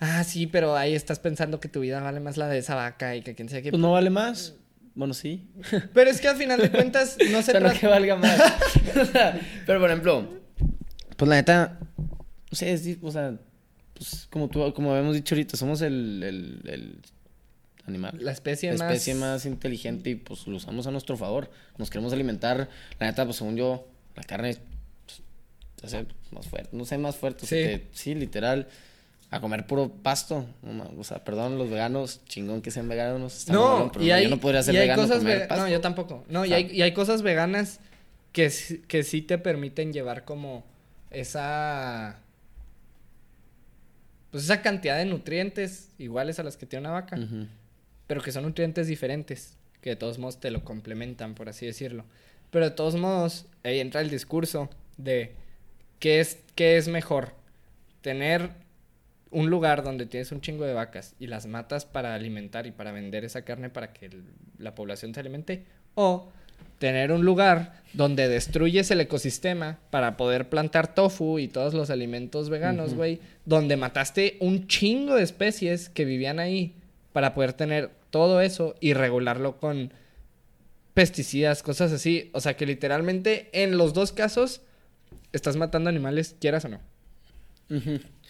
ah, 0.00 0.24
sí, 0.24 0.46
pero 0.46 0.76
ahí 0.76 0.94
estás 0.94 1.20
pensando 1.20 1.60
que 1.60 1.68
tu 1.68 1.80
vida 1.80 2.00
vale 2.00 2.20
más 2.20 2.36
la 2.36 2.48
de 2.48 2.58
esa 2.58 2.74
vaca 2.74 3.14
y 3.14 3.22
que 3.22 3.34
quién 3.34 3.48
sabe 3.48 3.62
qué. 3.62 3.70
Pues 3.70 3.80
no 3.80 3.92
vale 3.92 4.10
más. 4.10 4.56
Bueno, 4.94 5.12
sí. 5.14 5.48
Pero 5.92 6.08
es 6.08 6.20
que 6.20 6.28
al 6.28 6.36
final 6.36 6.60
de 6.60 6.70
cuentas 6.70 7.16
no 7.30 7.38
O 7.38 7.42
se 7.42 7.50
sea, 7.50 7.60
no 7.60 7.66
trata... 7.66 7.80
que 7.80 7.86
valga 7.88 8.16
más. 8.16 8.40
O 8.40 9.06
Pero 9.66 9.80
por 9.80 9.90
ejemplo, 9.90 10.28
pues 11.16 11.28
la 11.28 11.34
neta, 11.34 11.80
sé, 12.52 12.72
es, 12.72 12.98
o 13.02 13.10
sea, 13.10 13.36
pues 13.94 14.28
como 14.30 14.48
tú, 14.48 14.72
como 14.72 14.92
habíamos 14.92 15.14
dicho 15.14 15.34
ahorita, 15.34 15.56
somos 15.56 15.82
el, 15.82 16.22
el, 16.22 16.70
el 16.70 16.98
animal. 17.86 18.16
La 18.20 18.32
especie 18.32 18.72
la 18.72 18.78
más... 18.84 18.92
especie 18.92 19.14
más 19.14 19.46
inteligente 19.46 20.10
y 20.10 20.14
pues 20.14 20.46
lo 20.46 20.56
usamos 20.56 20.86
a 20.86 20.90
nuestro 20.90 21.16
favor. 21.16 21.50
Nos 21.78 21.90
queremos 21.90 22.12
alimentar. 22.12 22.68
La 22.98 23.06
neta, 23.06 23.24
pues 23.24 23.36
según 23.36 23.56
yo, 23.56 23.86
la 24.16 24.22
carne 24.22 24.56
pues, 25.06 25.22
hace 25.84 26.06
más 26.30 26.46
fuerte. 26.46 26.70
No 26.76 26.84
sé, 26.84 26.98
más 26.98 27.16
fuerte. 27.16 27.40
Sí. 27.46 27.56
te- 27.56 27.88
sí, 27.92 28.14
literal. 28.14 28.68
A 29.30 29.40
comer 29.40 29.66
puro 29.66 29.88
pasto. 29.90 30.46
No 30.62 30.90
O 30.98 31.02
sea, 31.04 31.24
perdón, 31.24 31.58
los 31.58 31.68
veganos, 31.68 32.20
chingón 32.26 32.62
que 32.62 32.70
sean 32.70 32.88
veganos. 32.88 33.36
está 33.36 33.52
No, 33.52 33.90
pero 33.92 34.04
y 34.04 34.10
hay, 34.12 34.24
yo 34.24 34.30
no 34.30 34.38
podría 34.40 34.62
ser 34.62 34.74
y 34.74 34.78
hay 34.78 34.82
vegano 34.84 35.02
cosas 35.02 35.18
comer 35.18 35.36
vega- 35.38 35.48
pasto. 35.48 35.64
No, 35.64 35.68
yo 35.70 35.80
tampoco. 35.80 36.24
No, 36.28 36.44
y, 36.44 36.52
hay, 36.52 36.70
y 36.70 36.82
hay 36.82 36.92
cosas 36.92 37.22
veganas 37.22 37.80
que, 38.32 38.50
sí- 38.50 38.78
que 38.86 39.02
sí 39.02 39.22
te 39.22 39.38
permiten 39.38 39.92
llevar 39.92 40.24
como 40.24 40.64
esa... 41.10 42.18
Pues 44.30 44.44
esa 44.44 44.62
cantidad 44.62 44.96
de 44.98 45.04
nutrientes 45.04 45.90
iguales 45.98 46.38
a 46.38 46.42
las 46.42 46.56
que 46.56 46.66
tiene 46.66 46.80
una 46.88 46.90
vaca, 46.92 47.16
Ujú. 47.16 47.46
Pero 48.06 48.20
que 48.22 48.32
son 48.32 48.44
nutrientes 48.44 48.86
diferentes, 48.86 49.56
que 49.80 49.90
de 49.90 49.96
todos 49.96 50.18
modos 50.18 50.40
te 50.40 50.50
lo 50.50 50.64
complementan, 50.64 51.34
por 51.34 51.48
así 51.48 51.66
decirlo. 51.66 52.04
Pero 52.50 52.64
de 52.66 52.70
todos 52.70 52.96
modos, 52.96 53.46
ahí 53.64 53.80
entra 53.80 54.00
el 54.00 54.10
discurso 54.10 54.70
de 54.96 55.32
qué 55.98 56.20
es, 56.20 56.38
qué 56.54 56.76
es 56.76 56.88
mejor, 56.88 57.32
tener 58.00 58.50
un 59.30 59.50
lugar 59.50 59.82
donde 59.82 60.06
tienes 60.06 60.30
un 60.30 60.40
chingo 60.40 60.64
de 60.64 60.72
vacas 60.74 61.14
y 61.18 61.26
las 61.26 61.46
matas 61.46 61.84
para 61.84 62.14
alimentar 62.14 62.66
y 62.66 62.70
para 62.70 62.92
vender 62.92 63.24
esa 63.24 63.42
carne 63.42 63.68
para 63.70 63.92
que 63.92 64.06
el- 64.06 64.22
la 64.58 64.74
población 64.74 65.12
se 65.12 65.20
alimente, 65.20 65.64
o 65.96 66.30
tener 66.78 67.10
un 67.10 67.24
lugar 67.24 67.82
donde 67.94 68.28
destruyes 68.28 68.90
el 68.90 69.00
ecosistema 69.00 69.78
para 69.90 70.16
poder 70.16 70.48
plantar 70.48 70.94
tofu 70.94 71.38
y 71.40 71.48
todos 71.48 71.74
los 71.74 71.90
alimentos 71.90 72.48
veganos, 72.50 72.94
güey, 72.94 73.20
donde 73.44 73.76
mataste 73.76 74.36
un 74.40 74.68
chingo 74.68 75.14
de 75.16 75.22
especies 75.24 75.88
que 75.88 76.04
vivían 76.04 76.38
ahí 76.38 76.74
para 77.14 77.32
poder 77.32 77.52
tener 77.52 77.92
todo 78.10 78.40
eso 78.40 78.74
y 78.80 78.92
regularlo 78.92 79.58
con 79.58 79.94
pesticidas, 80.94 81.62
cosas 81.62 81.92
así. 81.92 82.28
O 82.34 82.40
sea 82.40 82.56
que 82.56 82.66
literalmente 82.66 83.50
en 83.52 83.78
los 83.78 83.94
dos 83.94 84.10
casos 84.10 84.62
estás 85.32 85.54
matando 85.54 85.88
animales, 85.88 86.34
quieras 86.40 86.64
o 86.64 86.70
no. 86.70 86.80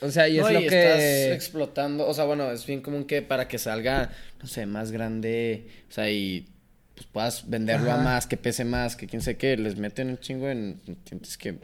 O 0.03 0.11
sea, 0.11 0.29
y 0.29 0.37
es 0.37 0.45
No, 0.45 0.51
lo 0.51 0.61
y 0.61 0.67
que... 0.67 0.83
estás 0.83 1.35
explotando, 1.35 2.07
o 2.07 2.13
sea, 2.13 2.25
bueno, 2.25 2.53
es 2.53 2.67
bien 2.67 2.83
común 2.83 3.07
que 3.07 3.23
para 3.23 3.49
que 3.49 3.57
salga, 3.57 4.11
no 4.43 4.47
sé, 4.47 4.67
más 4.67 4.93
grande, 4.93 5.67
o 5.89 5.93
sea, 5.93 6.11
y 6.11 6.47
pues 6.95 7.07
puedas 7.07 7.49
venderlo 7.49 7.91
a 7.91 7.97
más, 7.97 8.27
que 8.27 8.37
pese 8.37 8.67
más, 8.67 8.97
que 8.97 9.07
quién 9.07 9.23
sé 9.23 9.39
qué, 9.39 9.57
les 9.57 9.77
meten 9.79 10.11
un 10.11 10.19
chingo 10.19 10.51
en 10.51 10.79
nutrientes 10.87 11.39
que... 11.39 11.57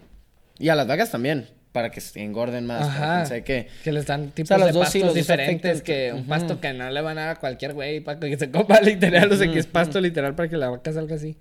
Y 0.58 0.70
a 0.70 0.74
las 0.74 0.86
vacas 0.86 1.10
también, 1.10 1.48
para 1.72 1.90
que 1.90 2.00
se 2.00 2.22
engorden 2.22 2.66
más. 2.66 2.82
Ajá. 2.82 3.42
Qué. 3.42 3.68
Que 3.84 3.92
les 3.92 4.06
dan 4.06 4.30
tipos 4.30 4.48
sea, 4.48 4.66
de 4.66 4.72
dos 4.72 4.84
pastos 4.84 5.14
diferentes 5.14 5.82
afectan. 5.82 5.84
que 5.84 6.12
un 6.12 6.26
pasto 6.26 6.60
que 6.60 6.72
no 6.72 6.90
le 6.90 7.00
van 7.00 7.18
a 7.18 7.26
dar 7.26 7.36
a 7.36 7.40
cualquier 7.40 7.74
güey 7.74 8.00
para 8.00 8.18
que 8.18 8.36
se 8.36 8.50
coma 8.50 8.80
literal, 8.82 9.30
o 9.30 9.36
sea, 9.36 9.50
que 9.50 9.58
es 9.58 9.66
pasto 9.66 10.00
literal 10.00 10.34
para 10.34 10.48
que 10.48 10.56
la 10.56 10.68
vaca 10.70 10.92
salga 10.92 11.16
así. 11.16 11.36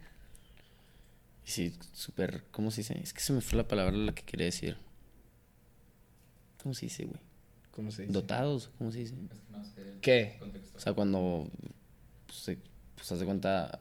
Y 1.45 1.51
sí, 1.51 1.73
súper. 1.93 2.43
¿Cómo 2.51 2.69
se 2.69 2.81
dice? 2.81 2.99
Es 3.01 3.13
que 3.13 3.21
se 3.21 3.33
me 3.33 3.41
fue 3.41 3.57
la 3.57 3.67
palabra 3.67 3.95
la 3.95 4.13
que 4.13 4.23
quería 4.23 4.45
decir. 4.45 4.77
¿Cómo 6.61 6.75
se 6.75 6.85
dice, 6.85 7.05
güey? 7.05 7.19
¿Cómo 7.71 7.91
se 7.91 8.03
dice? 8.03 8.13
¿Dotados? 8.13 8.69
¿Cómo 8.77 8.91
se 8.91 8.99
dice? 8.99 9.15
Que 10.01 10.37
¿Qué? 10.39 10.39
O 10.75 10.79
sea, 10.79 10.93
cuando. 10.93 11.49
Pues, 12.27 12.37
se, 12.39 12.57
pues 12.95 13.11
haz 13.11 13.19
de 13.19 13.25
cuenta. 13.25 13.79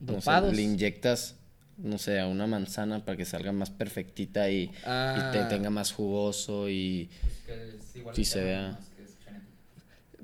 No 0.00 0.20
sé, 0.20 0.52
le 0.52 0.62
inyectas, 0.62 1.36
no 1.78 1.98
sé, 1.98 2.20
a 2.20 2.26
una 2.26 2.46
manzana 2.46 3.04
para 3.04 3.16
que 3.16 3.24
salga 3.24 3.52
más 3.52 3.70
perfectita 3.70 4.50
y, 4.50 4.70
Ah. 4.84 5.30
y 5.32 5.36
te 5.36 5.44
tenga 5.44 5.70
más 5.70 5.92
jugoso 5.92 6.68
y. 6.68 7.08
Es 7.26 7.38
que 7.46 7.68
es 7.76 7.96
igual 7.96 8.14
Sí 8.14 8.22
que 8.22 8.26
se 8.26 8.44
vea. 8.44 8.78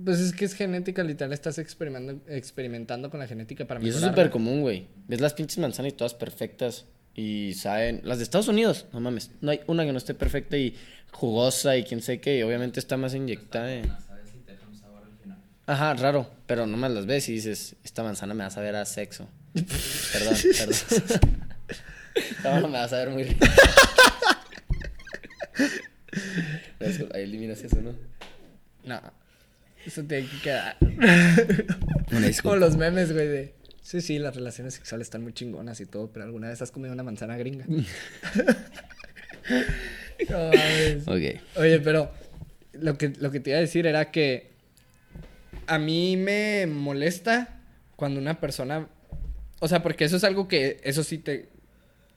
Pues 0.03 0.19
es 0.19 0.33
que 0.33 0.47
es 0.47 0.55
genética, 0.55 1.03
literal, 1.05 1.33
estás 1.35 1.59
experimentando, 1.59 2.23
experimentando 2.27 3.11
con 3.11 3.21
la 3.21 3.27
genética 3.27 3.67
para 3.67 3.83
Y 3.85 3.89
eso 3.91 3.99
es 3.99 4.05
súper 4.05 4.31
común, 4.31 4.63
güey. 4.63 4.87
Ves 5.07 5.21
las 5.21 5.35
pinches 5.35 5.59
manzanas 5.59 5.93
y 5.93 5.97
todas 5.97 6.15
perfectas. 6.15 6.87
Y 7.15 7.53
saben. 7.55 8.01
Las 8.05 8.17
de 8.19 8.25
Estados 8.25 8.49
Unidos, 8.49 8.87
no 8.95 9.01
mames. 9.01 9.31
No 9.43 9.51
hay 9.51 9.61
una 9.67 9.85
que 9.85 9.93
no 9.93 9.99
esté 9.99 10.15
perfecta 10.15 10.57
y 10.57 10.75
jugosa 11.13 11.77
y 11.77 11.83
quién 11.85 12.01
sé 12.01 12.19
qué. 12.21 12.39
Y 12.39 12.43
obviamente 12.43 12.81
está 12.81 12.97
más 12.97 13.15
inyectada. 13.15 13.75
en- 13.75 13.83
Buena, 13.83 14.01
¿sabes? 14.01 14.31
Y 14.35 14.39
te 14.39 14.53
deja 14.53 14.67
un 14.67 14.77
sabor 14.77 15.03
al 15.05 15.19
final. 15.23 15.39
Ajá, 15.67 15.93
raro. 15.95 16.31
Pero 16.47 16.67
nomás 16.67 16.93
las 16.93 17.05
ves 17.05 17.29
y 17.29 17.33
dices, 17.35 17.77
esta 17.85 18.03
manzana 18.03 18.33
me 18.33 18.41
va 18.45 18.47
a 18.47 18.51
saber 18.51 18.77
a 18.77 18.87
sexo. 18.87 19.29
Perdón, 19.53 20.37
perdón. 20.59 21.51
Manzana 22.43 22.69
me 22.69 22.73
va 22.79 22.85
a 22.85 22.89
saber 22.89 23.11
muy 23.11 23.23
rico. 23.25 23.47
Ahí 27.15 27.23
eliminas 27.23 27.63
eso, 27.63 27.81
¿no? 27.81 27.95
No. 28.85 29.01
Eso 29.85 30.03
tiene 30.05 30.29
que 30.29 30.39
quedar. 30.41 30.77
Como 32.43 32.57
los 32.57 32.77
memes, 32.77 33.13
güey, 33.13 33.29
de... 33.29 33.55
Sí, 33.83 34.01
sí, 34.01 34.19
las 34.19 34.35
relaciones 34.37 34.75
sexuales 34.75 35.07
están 35.07 35.23
muy 35.23 35.33
chingonas 35.33 35.81
y 35.81 35.87
todo, 35.87 36.13
pero 36.13 36.25
¿alguna 36.25 36.49
vez 36.49 36.61
has 36.63 36.71
comido 36.71 36.93
una 36.93 37.03
manzana 37.03 37.37
gringa? 37.37 37.65
No 37.67 37.85
mames. 40.29 41.09
Ok. 41.09 41.41
Oye, 41.57 41.81
pero 41.81 42.13
lo 42.73 42.97
que, 42.99 43.09
lo 43.19 43.31
que 43.31 43.41
te 43.41 43.51
iba 43.51 43.59
a 43.59 43.63
decir 43.63 43.87
era 43.87 44.11
que 44.11 44.51
a 45.67 45.79
mí 45.79 46.17
me 46.17 46.67
molesta 46.67 47.61
cuando 47.97 48.21
una 48.21 48.39
persona... 48.41 48.89
O 49.61 49.69
sea, 49.69 49.83
porque 49.83 50.05
eso 50.05 50.17
es 50.17 50.25
algo 50.25 50.49
que, 50.49 50.81
eso 50.83 51.05
sí 51.05 51.19
te... 51.19 51.49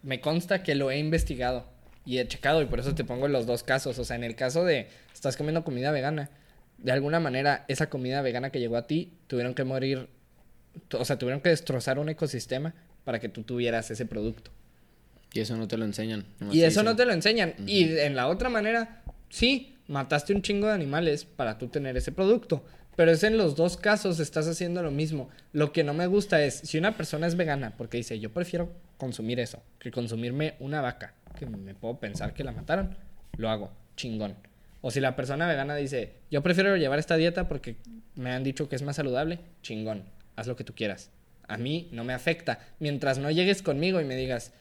Me 0.02 0.20
consta 0.20 0.64
que 0.64 0.76
lo 0.76 0.92
he 0.92 0.98
investigado 0.98 1.66
y 2.06 2.18
he 2.18 2.28
checado 2.28 2.62
y 2.62 2.66
por 2.66 2.80
eso 2.80 2.96
te 2.96 3.04
pongo 3.04 3.28
los 3.28 3.46
dos 3.46 3.64
casos. 3.64 4.00
O 4.00 4.04
sea, 4.04 4.16
en 4.16 4.24
el 4.24 4.36
caso 4.36 4.66
de 4.66 4.88
estás 5.14 5.38
comiendo 5.38 5.64
comida 5.64 5.92
vegana, 5.92 6.30
de 6.78 6.92
alguna 6.92 7.20
manera 7.20 7.64
esa 7.68 7.90
comida 7.90 8.22
vegana 8.22 8.50
que 8.50 8.60
llegó 8.60 8.76
a 8.76 8.88
ti 8.88 9.14
tuvieron 9.28 9.54
que 9.54 9.64
morir, 9.64 10.10
o 10.92 11.06
sea, 11.06 11.18
tuvieron 11.18 11.42
que 11.42 11.50
destrozar 11.50 12.00
un 12.00 12.10
ecosistema 12.10 12.74
para 13.06 13.20
que 13.20 13.30
tú 13.30 13.44
tuvieras 13.44 13.92
ese 13.92 14.06
producto. 14.06 14.52
Y 15.32 15.40
eso 15.40 15.56
no 15.56 15.68
te 15.68 15.78
lo 15.78 15.86
enseñan. 15.86 16.26
Y 16.52 16.62
eso 16.62 16.84
no 16.84 16.96
te 16.96 17.06
lo 17.06 17.14
enseñan. 17.14 17.56
Y 17.66 17.98
en 17.98 18.16
la 18.16 18.28
otra 18.28 18.50
manera, 18.50 19.02
sí, 19.30 19.78
mataste 19.88 20.34
un 20.34 20.42
chingo 20.42 20.68
de 20.68 20.74
animales 20.74 21.26
para 21.26 21.58
tú 21.58 21.70
tener 21.70 21.98
ese 21.98 22.12
producto. 22.12 22.64
Pero 22.96 23.12
es 23.12 23.24
en 23.24 23.38
los 23.38 23.56
dos 23.56 23.78
casos 23.78 24.20
estás 24.20 24.48
haciendo 24.48 24.84
lo 24.84 24.92
mismo. 24.92 25.30
Lo 25.52 25.72
que 25.72 25.84
no 25.84 25.94
me 25.94 26.08
gusta 26.08 26.44
es, 26.44 26.56
si 26.56 26.78
una 26.78 26.96
persona 26.96 27.28
es 27.28 27.36
vegana, 27.36 27.74
porque 27.78 27.98
dice, 27.98 28.20
yo 28.20 28.32
prefiero 28.32 28.72
consumir 28.98 29.40
eso, 29.40 29.62
que 29.80 29.92
consumirme 29.92 30.56
una 30.60 30.82
vaca, 30.82 31.14
que 31.38 31.46
me 31.46 31.74
puedo 31.74 32.00
pensar 32.00 32.34
que 32.34 32.44
la 32.44 32.52
mataron, 32.52 32.96
lo 33.38 33.50
hago, 33.50 33.72
chingón. 33.96 34.36
O 34.82 34.92
si 34.92 35.00
la 35.00 35.16
persona 35.16 35.48
vegana 35.48 35.76
dice, 35.76 36.14
yo 36.30 36.44
prefiero 36.44 36.76
llevar 36.76 37.00
esta 37.00 37.16
dieta 37.16 37.48
porque 37.48 37.78
me 38.16 38.32
han 38.32 38.44
dicho 38.44 38.70
que 38.70 38.76
es 38.76 38.82
más 38.82 38.98
saludable, 38.98 39.40
chingón, 39.62 40.04
haz 40.36 40.48
lo 40.48 40.56
que 40.56 40.64
tú 40.64 40.74
quieras. 40.76 41.10
A 41.48 41.58
mí 41.58 41.90
no 41.92 42.04
me 42.04 42.14
afecta. 42.14 42.60
Mientras 42.80 43.18
no 43.18 43.32
llegues 43.32 43.62
conmigo 43.62 44.00
y 44.00 44.06
me 44.06 44.16
digas, 44.16 44.54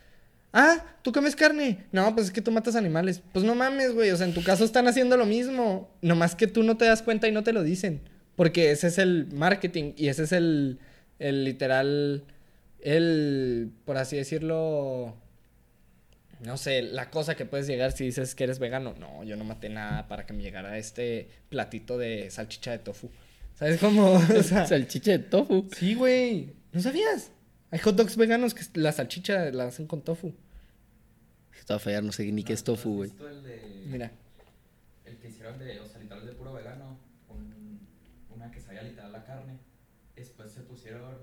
Ah, 0.52 0.84
¿tú 1.00 1.12
comes 1.12 1.34
carne? 1.34 1.86
No, 1.92 2.14
pues 2.14 2.26
es 2.26 2.32
que 2.32 2.42
tú 2.42 2.52
matas 2.52 2.76
animales. 2.76 3.22
Pues 3.32 3.44
no 3.44 3.54
mames, 3.54 3.94
güey. 3.94 4.10
O 4.10 4.16
sea, 4.16 4.26
en 4.26 4.34
tu 4.34 4.44
caso 4.44 4.64
están 4.64 4.86
haciendo 4.86 5.16
lo 5.16 5.24
mismo. 5.24 5.90
Nomás 6.02 6.34
que 6.34 6.46
tú 6.46 6.62
no 6.62 6.76
te 6.76 6.84
das 6.84 7.02
cuenta 7.02 7.26
y 7.26 7.32
no 7.32 7.42
te 7.42 7.54
lo 7.54 7.62
dicen. 7.62 8.02
Porque 8.36 8.70
ese 8.70 8.88
es 8.88 8.98
el 8.98 9.28
marketing 9.32 9.92
y 9.96 10.08
ese 10.08 10.24
es 10.24 10.32
el, 10.32 10.78
el 11.18 11.44
literal, 11.44 12.24
el, 12.80 13.70
por 13.84 13.96
así 13.96 14.16
decirlo, 14.16 15.14
no 16.40 16.56
sé, 16.56 16.82
la 16.82 17.10
cosa 17.10 17.36
que 17.36 17.46
puedes 17.46 17.66
llegar 17.66 17.92
si 17.92 18.04
dices 18.04 18.34
que 18.34 18.44
eres 18.44 18.58
vegano. 18.58 18.94
No, 18.98 19.22
yo 19.22 19.36
no 19.36 19.44
maté 19.44 19.68
nada 19.68 20.08
para 20.08 20.26
que 20.26 20.32
me 20.32 20.42
llegara 20.42 20.76
este 20.78 21.28
platito 21.48 21.98
de 21.98 22.30
salchicha 22.30 22.72
de 22.72 22.78
tofu. 22.78 23.10
¿Sabes 23.54 23.78
cómo? 23.78 24.14
O 24.38 24.42
sea, 24.42 24.66
Salchicha 24.66 25.12
de 25.12 25.18
tofu. 25.20 25.68
sí, 25.76 25.94
güey. 25.94 26.52
¿No 26.72 26.80
sabías? 26.80 27.30
Hay 27.70 27.78
hot 27.78 27.94
dogs 27.96 28.16
veganos 28.16 28.54
que 28.54 28.64
la 28.74 28.92
salchicha 28.92 29.50
la 29.50 29.64
hacen 29.64 29.86
con 29.86 30.02
tofu. 30.02 30.32
Estaba 31.58 31.76
a 31.76 31.80
fallar, 31.80 32.02
no 32.02 32.10
sé 32.10 32.24
ni 32.32 32.42
qué 32.42 32.54
es 32.54 32.64
tofu, 32.64 32.96
güey. 32.96 33.10
¿Has 33.10 33.16
visto 33.16 33.28
el 33.28 33.42
de... 33.44 33.62
Mira. 33.86 34.10
El 35.04 35.16
que 35.18 35.28
hicieron 35.28 35.58
de, 35.60 35.78
o 35.78 35.86
sea, 35.86 36.00
literal 36.00 36.26
de 36.26 36.32
puro 36.32 36.52
vegano, 36.52 36.98
un, 37.28 37.78
una 38.34 38.50
que 38.50 38.60
sabía 38.60 38.82
literal 38.82 39.12
la 39.12 39.24
carne. 39.24 39.58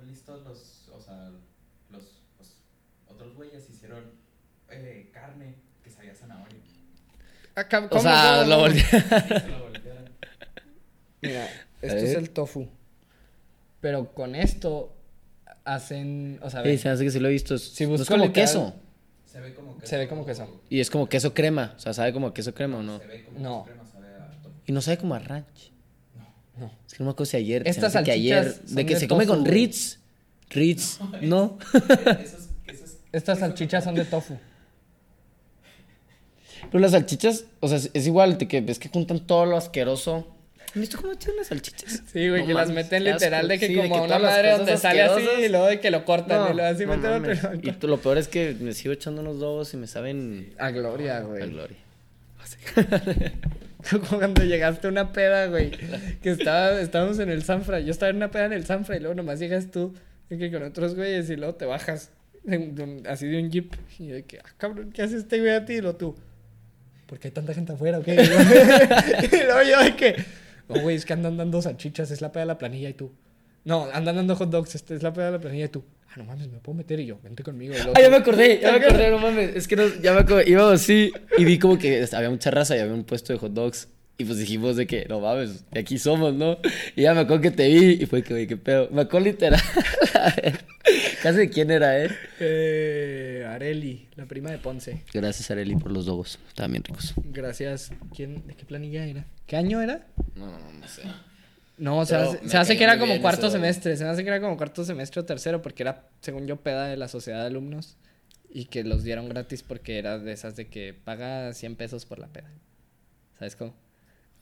Listos 0.07 0.43
los, 0.45 0.89
o 0.95 0.99
sea, 1.01 1.29
los, 1.89 2.03
los 2.37 2.55
otros 3.07 3.35
güeyes 3.35 3.69
hicieron 3.69 4.03
eh, 4.69 5.09
carne 5.13 5.55
que 5.83 5.89
sabía 5.91 6.13
zanahoria. 6.15 6.59
Acá, 7.55 7.85
O 7.85 7.89
¿cómo, 7.89 8.01
sea, 8.01 8.39
cómo, 8.39 8.49
lo 8.49 8.59
voltearon. 8.59 10.09
Mira, 11.21 11.47
esto 11.81 11.97
es 11.97 12.15
el 12.15 12.29
tofu. 12.31 12.67
Pero 13.81 14.13
con 14.13 14.35
esto 14.35 14.95
hacen, 15.65 16.39
o 16.41 16.49
sea, 16.49 16.63
Sí, 16.63 16.77
se 16.77 16.89
hace 16.89 17.03
que 17.03 17.11
sí 17.11 17.19
lo 17.19 17.27
he 17.27 17.31
visto. 17.31 17.55
Es, 17.55 17.63
Si 17.63 17.85
no 17.85 17.95
es 17.95 18.07
como 18.07 18.25
literal- 18.25 18.33
queso. 18.33 18.73
Se 19.25 19.39
ve 19.39 19.53
como 19.53 19.75
queso. 19.77 19.87
Se 19.87 19.97
ve 19.97 20.07
como 20.07 20.25
queso. 20.25 20.61
Y 20.69 20.79
es 20.79 20.89
como 20.89 21.07
queso 21.07 21.33
crema. 21.33 21.73
O 21.77 21.79
sea, 21.79 21.93
¿sabe 21.93 22.11
como 22.13 22.33
queso 22.33 22.53
crema 22.53 22.77
o 22.77 22.83
no? 22.83 22.99
Se 22.99 23.05
ve 23.07 23.23
como 23.25 23.39
No. 23.39 23.63
queso 23.65 23.75
crema, 23.75 23.85
sabe 23.91 24.07
a 24.15 24.41
tofu. 24.41 24.55
Y 24.65 24.71
no 24.71 24.81
sabe 24.81 24.97
como 24.97 25.15
a 25.15 25.19
ranch. 25.19 25.71
No. 26.59 26.71
Es 26.87 26.93
que 26.93 26.99
no 26.99 27.05
me 27.05 27.11
acuerdo 27.11 27.25
si 27.31 27.37
ayer. 27.37 27.67
Estas 27.67 27.95
hace 27.95 28.05
que 28.05 28.11
ayer. 28.11 28.43
salchichas 28.45 28.75
De 28.75 28.85
que 28.85 28.93
de 28.95 28.99
se 28.99 29.07
come 29.07 29.25
tofu, 29.25 29.35
con 29.35 29.43
güey. 29.45 29.53
Ritz. 29.65 29.99
Ritz, 30.51 30.99
¿no? 31.21 31.57
Esos, 31.73 32.49
esos, 32.67 32.97
Estas 33.11 33.39
salchichas 33.39 33.83
son 33.83 33.95
de 33.95 34.05
tofu. 34.05 34.37
Pero 36.71 36.79
las 36.79 36.91
salchichas, 36.91 37.45
o 37.61 37.67
sea, 37.67 37.77
es, 37.77 38.07
igual 38.07 38.37
de 38.37 38.47
que 38.47 38.61
ves 38.61 38.79
que 38.79 38.89
juntan 38.89 39.25
todo 39.25 39.45
lo 39.45 39.57
asqueroso. 39.57 40.27
¿Has 40.67 40.73
visto 40.75 40.97
cómo 41.01 41.13
echan 41.13 41.35
las 41.37 41.47
salchichas? 41.47 42.03
Sí, 42.11 42.29
güey, 42.29 42.41
No 42.41 42.47
que 42.47 42.53
las 42.53 42.69
meten 42.69 43.03
literal 43.03 43.47
de 43.47 43.57
que 43.57 43.67
Sí, 43.67 43.75
como 43.75 43.95
que 43.95 44.01
una 44.01 44.19
madre 44.19 44.51
donde 44.51 44.77
sale 44.77 45.01
así 45.01 45.23
y 45.45 45.49
luego 45.49 45.65
de 45.65 45.79
que 45.79 45.89
lo 45.89 46.05
cortan 46.05 46.45
y 46.45 46.49
No, 46.49 46.53
lo 46.55 46.63
así 46.65 46.85
no 46.85 46.95
meten 46.97 47.11
otro. 47.45 47.53
Y 47.63 47.71
tú- 47.71 47.87
lo 47.87 47.97
peor 47.99 48.17
es 48.19 48.27
que 48.27 48.55
me 48.59 48.73
sigo 48.73 48.93
echando 48.93 49.21
unos 49.21 49.39
dos 49.39 49.73
y 49.73 49.77
me 49.77 49.87
saben 49.87 50.53
A 50.59 50.69
gloria, 50.69 51.17
a 51.17 51.21
güey. 51.21 51.49
gloria. 51.49 51.77
Cuando 54.09 54.43
llegaste 54.43 54.87
a 54.87 54.89
una 54.89 55.13
peda, 55.13 55.47
güey, 55.47 55.71
que 56.21 56.31
estaba, 56.31 56.79
estábamos 56.81 57.19
en 57.19 57.29
el 57.29 57.43
Sanfra, 57.43 57.79
yo 57.79 57.91
estaba 57.91 58.09
en 58.09 58.17
una 58.17 58.29
peda 58.29 58.45
en 58.45 58.53
el 58.53 58.65
Sanfra 58.65 58.97
y 58.97 58.99
luego 58.99 59.15
nomás 59.15 59.39
llegas 59.39 59.71
tú, 59.71 59.93
que 60.27 60.51
con 60.51 60.63
otros 60.63 60.95
güeyes 60.95 61.29
y 61.29 61.37
luego 61.37 61.55
te 61.55 61.65
bajas, 61.65 62.11
así 63.07 63.27
de 63.27 63.41
un 63.41 63.49
jeep, 63.49 63.73
y 63.97 64.07
de 64.07 64.25
que, 64.25 64.39
ah, 64.39 64.49
cabrón, 64.57 64.91
¿qué 64.91 65.01
hace 65.01 65.17
este 65.17 65.39
güey 65.39 65.51
a 65.51 65.65
ti? 65.65 65.73
Y 65.73 65.81
luego 65.81 65.97
tú, 65.97 66.15
¿por 67.07 67.19
qué 67.19 67.29
hay 67.29 67.33
tanta 67.33 67.53
gente 67.53 67.71
afuera 67.71 67.99
o 67.99 68.03
qué? 68.03 68.13
y 69.31 69.43
luego 69.45 69.61
yo 69.63 69.83
de 69.83 69.95
que, 69.95 70.15
no, 70.67 70.81
güey, 70.81 70.97
es 70.97 71.05
que 71.05 71.13
andan 71.13 71.37
dando 71.37 71.61
salchichas, 71.61 72.11
es 72.11 72.21
la 72.21 72.33
peda 72.33 72.41
de 72.41 72.47
la 72.47 72.57
planilla 72.57 72.89
y 72.89 72.93
tú, 72.93 73.13
no, 73.63 73.87
andan 73.93 74.17
dando 74.17 74.35
hot 74.35 74.49
dogs, 74.49 74.75
este 74.75 74.95
es 74.95 75.03
la 75.03 75.13
peda 75.13 75.27
de 75.27 75.31
la 75.33 75.39
planilla 75.39 75.65
y 75.65 75.69
tú, 75.69 75.85
ah, 76.09 76.13
no 76.17 76.23
mames, 76.25 76.47
me 76.47 76.59
puedo 76.59 76.77
meter 76.77 76.99
y 76.99 77.05
yo, 77.05 77.19
vente 77.23 77.43
conmigo. 77.43 77.73
Ah, 77.95 78.01
ya 78.01 78.09
me 78.09 78.17
acordé, 78.17 78.59
ya 78.61 78.71
me 78.71 78.77
acordé, 78.77 79.11
no 79.11 79.19
mames. 79.19 79.55
Es 79.55 79.67
que 79.67 79.75
no, 79.75 79.83
ya 80.01 80.13
me 80.13 80.19
acordé. 80.19 80.49
Íbamos 80.49 80.73
así 80.73 81.11
y 81.37 81.45
vi 81.45 81.59
como 81.59 81.77
que 81.77 82.05
había 82.11 82.29
mucha 82.29 82.51
raza 82.51 82.75
y 82.75 82.79
había 82.79 82.93
un 82.93 83.03
puesto 83.03 83.33
de 83.33 83.39
hot 83.39 83.53
dogs. 83.53 83.87
Y 84.17 84.25
pues 84.25 84.37
dijimos 84.37 84.75
de 84.75 84.85
que, 84.85 85.05
no 85.07 85.21
mames, 85.21 85.69
de 85.71 85.79
aquí 85.79 85.97
somos, 85.97 86.33
¿no? 86.33 86.57
Y 86.95 87.03
ya 87.03 87.13
me 87.13 87.21
acuerdo 87.21 87.41
que 87.41 87.51
te 87.51 87.67
vi 87.69 88.03
y 88.03 88.05
fue 88.05 88.21
que, 88.21 88.33
güey, 88.33 88.47
qué 88.47 88.57
pedo. 88.57 88.89
Me 88.91 89.01
acuerdo 89.01 89.27
literal. 89.27 89.61
A 90.13 90.35
ver, 90.41 90.59
Casi 91.21 91.37
de 91.37 91.49
quién 91.49 91.69
era, 91.69 92.03
¿eh? 92.03 92.09
Eh, 92.39 93.45
Areli, 93.47 94.07
la 94.15 94.25
prima 94.25 94.51
de 94.51 94.57
Ponce. 94.57 95.03
Gracias, 95.13 95.51
Areli, 95.51 95.75
por 95.75 95.91
los 95.91 96.05
dogos. 96.05 96.39
Estaban 96.47 96.71
bien 96.71 96.83
ricos. 96.83 97.13
Gracias. 97.25 97.91
¿Quién? 98.15 98.47
¿De 98.47 98.55
qué 98.55 98.65
planilla 98.65 99.05
era? 99.05 99.25
¿Qué 99.45 99.57
año 99.57 99.81
era? 99.81 100.07
No, 100.35 100.47
no, 100.47 100.71
no 100.79 100.87
sé. 100.87 101.03
No, 101.79 102.05
se 102.05 102.13
Pero 102.15 102.29
hace, 102.31 102.41
me 102.43 102.49
se 102.49 102.57
hace 102.57 102.77
que 102.77 102.83
era 102.83 102.99
como 102.99 103.19
cuarto 103.21 103.47
ese 103.47 103.53
semestre. 103.55 103.95
Se 103.97 104.03
me 104.03 104.09
hace 104.09 104.23
que 104.23 104.29
era 104.29 104.39
como 104.41 104.57
cuarto 104.57 104.83
semestre 104.83 105.21
o 105.21 105.25
tercero 105.25 105.61
porque 105.61 105.83
era, 105.83 106.07
según 106.21 106.45
yo, 106.45 106.57
peda 106.57 106.87
de 106.87 106.97
la 106.97 107.07
sociedad 107.07 107.39
de 107.41 107.47
alumnos. 107.47 107.97
Y 108.51 108.65
que 108.65 108.83
los 108.83 109.03
dieron 109.03 109.29
gratis 109.29 109.63
porque 109.63 109.97
era 109.99 110.17
de 110.19 110.31
esas 110.31 110.55
de 110.55 110.67
que 110.67 110.93
paga 110.93 111.53
100 111.53 111.75
pesos 111.75 112.05
por 112.05 112.19
la 112.19 112.27
peda. 112.27 112.51
¿Sabes 113.37 113.55
cómo? 113.55 113.73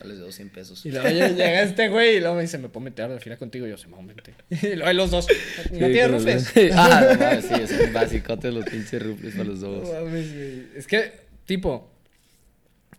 Les 0.04 0.20
doy 0.20 0.32
100 0.32 0.50
pesos. 0.52 0.86
Y 0.86 0.92
luego 0.92 1.08
lle- 1.08 1.36
llega 1.36 1.62
este 1.64 1.90
güey 1.90 2.18
y 2.18 2.20
luego 2.20 2.36
me 2.36 2.44
dice, 2.44 2.58
¿me 2.60 2.70
puedo 2.70 2.84
meter 2.84 3.06
a 3.06 3.08
la 3.10 3.20
fila 3.20 3.36
contigo? 3.38 3.66
Y 3.68 3.72
yo, 3.72 3.78
se 3.78 3.88
me 3.88 3.96
aumenté. 3.96 4.34
Y 4.50 4.76
luego 4.76 4.86
hay 4.88 4.96
los 4.96 5.12
dos. 5.12 5.28
¿No 5.72 5.88
Sí, 5.88 5.94
tienes 5.94 6.10
los 6.12 6.24
rufles? 6.24 6.54
dos. 6.54 6.64
ah, 6.76 7.08
no 7.14 7.20
mames, 7.26 7.46
sí, 7.46 7.54
es 7.56 7.94
basicote 7.94 8.52
los 8.52 8.64
pinches 8.66 9.02
rufles 9.04 9.34
para 9.34 9.46
los 9.46 9.60
No 9.60 9.68
dogos. 9.72 9.90
mames, 9.92 10.34
güey. 10.34 10.68
Es 10.76 10.88
que, 10.88 11.12
tipo, 11.46 11.92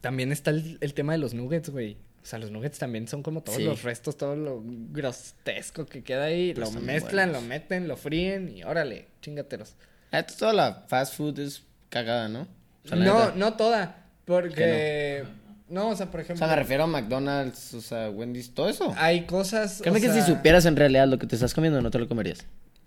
también 0.01 0.31
está 0.33 0.51
el, 0.51 0.77
el 0.81 0.93
tema 0.95 1.13
de 1.13 1.19
los 1.19 1.35
nuggets, 1.35 1.71
güey. 1.71 1.97
O 2.29 2.31
sea, 2.31 2.39
los 2.39 2.51
nuggets 2.51 2.79
también 2.79 3.09
son 3.09 3.23
como 3.23 3.43
todos 3.43 3.57
Sí. 3.57 3.65
los 3.65 3.83
restos, 3.85 4.19
todo 4.19 4.37
lo 4.37 4.63
grotesco 4.63 5.87
que 5.87 6.03
queda 6.05 6.25
ahí. 6.25 6.53
Pero 6.55 6.71
lo 6.71 6.81
mezclan, 6.83 7.31
buenos. 7.31 7.43
lo 7.43 7.49
meten, 7.49 7.89
lo 7.89 7.97
fríen 7.97 8.55
y 8.55 8.63
órale, 8.65 9.07
chingatelos. 9.23 9.77
La 10.11 10.19
neta, 10.21 10.35
toda 10.37 10.53
la 10.53 10.85
fast 10.89 11.15
food 11.17 11.39
es 11.39 11.63
cagada, 11.89 12.29
¿no? 12.29 12.47
O 12.85 12.89
sea, 12.89 12.99
no, 12.99 13.05
neta- 13.29 13.33
no 13.35 13.55
toda. 13.55 14.05
Porque. 14.27 15.25
No, 15.71 15.89
o 15.89 15.97
sea, 15.97 16.11
por 16.11 16.21
O 16.21 16.23
ejemplo. 16.23 16.45
sea, 16.47 16.55
me 16.55 16.61
refiero 16.61 16.85
a 16.85 16.87
McDonald's, 16.87 17.73
o 17.73 17.81
sea, 17.81 18.11
Wendy's, 18.11 18.53
todo 18.53 18.69
eso. 18.69 18.95
Hay 18.99 19.23
cosas. 19.25 19.79
Créeme 19.81 19.99
o 19.99 20.03
que 20.03 20.09
sea, 20.13 20.23
si 20.23 20.31
supieras 20.31 20.67
en 20.67 20.77
realidad 20.77 21.09
lo 21.09 21.19
que 21.19 21.27
te 21.27 21.35
estás 21.35 21.55
comiendo, 21.55 21.81
no 21.81 21.91
te 21.91 21.99
lo 21.99 22.09
comerías. 22.09 22.45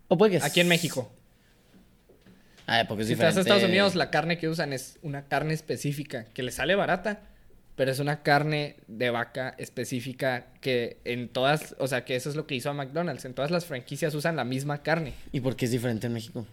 O 0.07 0.19
puede 0.19 0.37
que 0.39 0.45
Aquí 0.45 0.59
en 0.59 0.67
México. 0.67 1.11
Ah, 2.67 2.85
porque 2.87 3.01
es 3.03 3.09
Si 3.09 3.15
te 3.15 3.23
vas 3.23 3.33
diferente. 3.33 3.39
a 3.39 3.41
Estados 3.55 3.63
Unidos, 3.63 3.95
la 3.95 4.11
carne 4.11 4.37
que 4.37 4.47
usan 4.47 4.71
es 4.71 4.99
una 5.01 5.23
carne 5.25 5.55
específica 5.55 6.25
que 6.25 6.43
le 6.43 6.51
sale 6.51 6.75
barata, 6.75 7.21
pero 7.75 7.91
es 7.91 7.99
una 7.99 8.21
carne 8.23 8.75
de 8.87 9.09
vaca 9.09 9.55
específica 9.57 10.47
que 10.61 10.97
en 11.05 11.29
todas, 11.29 11.75
o 11.79 11.87
sea, 11.87 12.05
que 12.05 12.15
eso 12.15 12.29
es 12.29 12.35
lo 12.35 12.45
que 12.45 12.55
hizo 12.55 12.69
a 12.69 12.73
McDonald's. 12.73 13.25
En 13.25 13.33
todas 13.33 13.51
las 13.51 13.65
franquicias 13.65 14.13
usan 14.13 14.35
la 14.35 14.43
misma 14.43 14.83
carne, 14.83 15.13
¿Y 15.31 15.39
por 15.39 15.55
qué 15.55 15.65
es 15.65 15.71
diferente 15.71 16.07
en 16.07 16.13
México? 16.13 16.45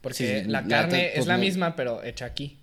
porque 0.00 0.42
Sí, 0.44 0.48
la 0.48 0.64
carne 0.64 1.12
es 1.14 1.26
la 1.26 1.38
misma, 1.38 1.74
pero 1.74 2.02
hecha 2.04 2.26
aquí. 2.26 2.57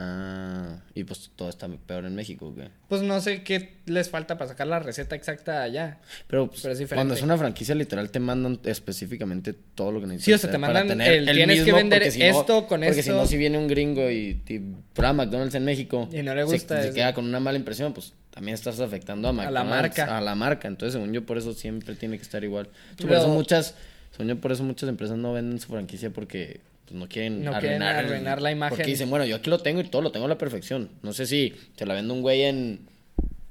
Ah, 0.00 0.76
y 0.94 1.02
pues 1.02 1.30
todo 1.34 1.48
está 1.48 1.66
peor 1.68 2.04
en 2.04 2.14
México. 2.14 2.54
Pues 2.88 3.02
no 3.02 3.20
sé 3.20 3.42
qué 3.42 3.78
les 3.86 4.08
falta 4.08 4.38
para 4.38 4.48
sacar 4.48 4.68
la 4.68 4.78
receta 4.78 5.16
exacta 5.16 5.62
allá. 5.62 5.98
Pero, 6.28 6.46
pues, 6.48 6.60
Pero 6.62 6.72
es 6.72 6.78
diferente. 6.78 6.98
cuando 7.00 7.14
es 7.14 7.22
una 7.22 7.36
franquicia 7.36 7.74
literal 7.74 8.08
te 8.10 8.20
mandan 8.20 8.60
específicamente 8.64 9.52
todo 9.74 9.90
lo 9.90 10.00
que 10.00 10.06
necesitas. 10.06 10.24
Sí, 10.24 10.32
o 10.34 10.38
sea, 10.38 10.50
te 10.52 10.58
mandan 10.58 10.86
tener 10.86 11.12
el, 11.12 11.26
tienes 11.34 11.64
que 11.64 11.72
vender 11.72 11.98
porque 12.02 12.10
si 12.12 12.18
no- 12.20 12.24
esto 12.40 12.66
con 12.68 12.80
Porque 12.80 12.94
si 12.94 13.00
esto. 13.00 13.14
no, 13.14 13.26
si 13.26 13.36
viene 13.36 13.58
un 13.58 13.66
gringo 13.66 14.08
y, 14.08 14.40
y 14.46 14.58
prueba 14.94 15.12
McDonald's 15.12 15.54
en 15.56 15.64
México 15.64 16.08
Y 16.12 16.22
no 16.22 16.32
le 16.34 16.46
se- 16.46 16.52
gusta 16.52 16.80
se, 16.80 16.88
eso. 16.88 16.94
queda 16.94 17.12
con 17.12 17.24
una 17.24 17.40
mala 17.40 17.58
impresión, 17.58 17.92
pues 17.92 18.12
también 18.30 18.54
estás 18.54 18.78
afectando 18.78 19.28
a 19.28 19.32
la 19.32 19.42
McDonald's. 19.42 19.68
marca. 19.98 20.16
A 20.16 20.20
la 20.20 20.34
marca. 20.36 20.68
Entonces, 20.68 20.92
según 20.92 21.12
yo, 21.12 21.26
por 21.26 21.38
eso 21.38 21.52
siempre 21.54 21.96
tiene 21.96 22.16
que 22.18 22.22
estar 22.22 22.44
igual. 22.44 22.66
Por 22.96 23.08
Pero- 23.08 23.18
eso 23.18 23.28
muchas, 23.28 23.74
según 24.12 24.28
yo, 24.28 24.36
por 24.40 24.52
eso 24.52 24.62
muchas 24.62 24.88
empresas 24.88 25.18
no 25.18 25.32
venden 25.32 25.58
su 25.58 25.66
franquicia 25.68 26.10
porque 26.10 26.60
pues, 26.88 26.98
no 26.98 27.08
quieren 27.08 27.44
No 27.44 27.52
quieren 27.58 27.82
arruinar, 27.82 28.04
el- 28.04 28.10
arruinar 28.12 28.42
la 28.42 28.50
imagen. 28.50 28.76
Porque 28.76 28.90
dicen, 28.90 29.10
bueno, 29.10 29.24
yo 29.26 29.36
aquí 29.36 29.50
lo 29.50 29.58
tengo 29.60 29.80
y 29.80 29.84
todo 29.84 30.02
lo 30.02 30.10
tengo 30.12 30.26
a 30.26 30.28
la 30.28 30.38
perfección. 30.38 30.90
No 31.02 31.12
sé 31.12 31.26
si 31.26 31.54
te 31.76 31.84
la 31.86 31.94
vende 31.94 32.12
un 32.12 32.22
güey 32.22 32.42
en, 32.42 32.88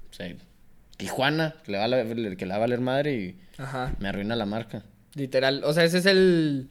o 0.09 0.13
sea, 0.13 0.33
Tijuana, 0.97 1.55
que 1.63 1.71
le, 1.71 1.77
va 1.77 1.83
a 1.85 1.87
la- 1.87 2.03
que 2.03 2.45
le 2.45 2.49
va 2.49 2.55
a 2.55 2.59
valer 2.59 2.79
madre 2.81 3.13
y 3.15 3.39
Ajá. 3.57 3.95
me 3.99 4.09
arruina 4.09 4.35
la 4.35 4.45
marca. 4.45 4.83
Literal, 5.15 5.61
o 5.63 5.73
sea, 5.73 5.83
ese 5.83 5.99
es 5.99 6.05
el... 6.05 6.69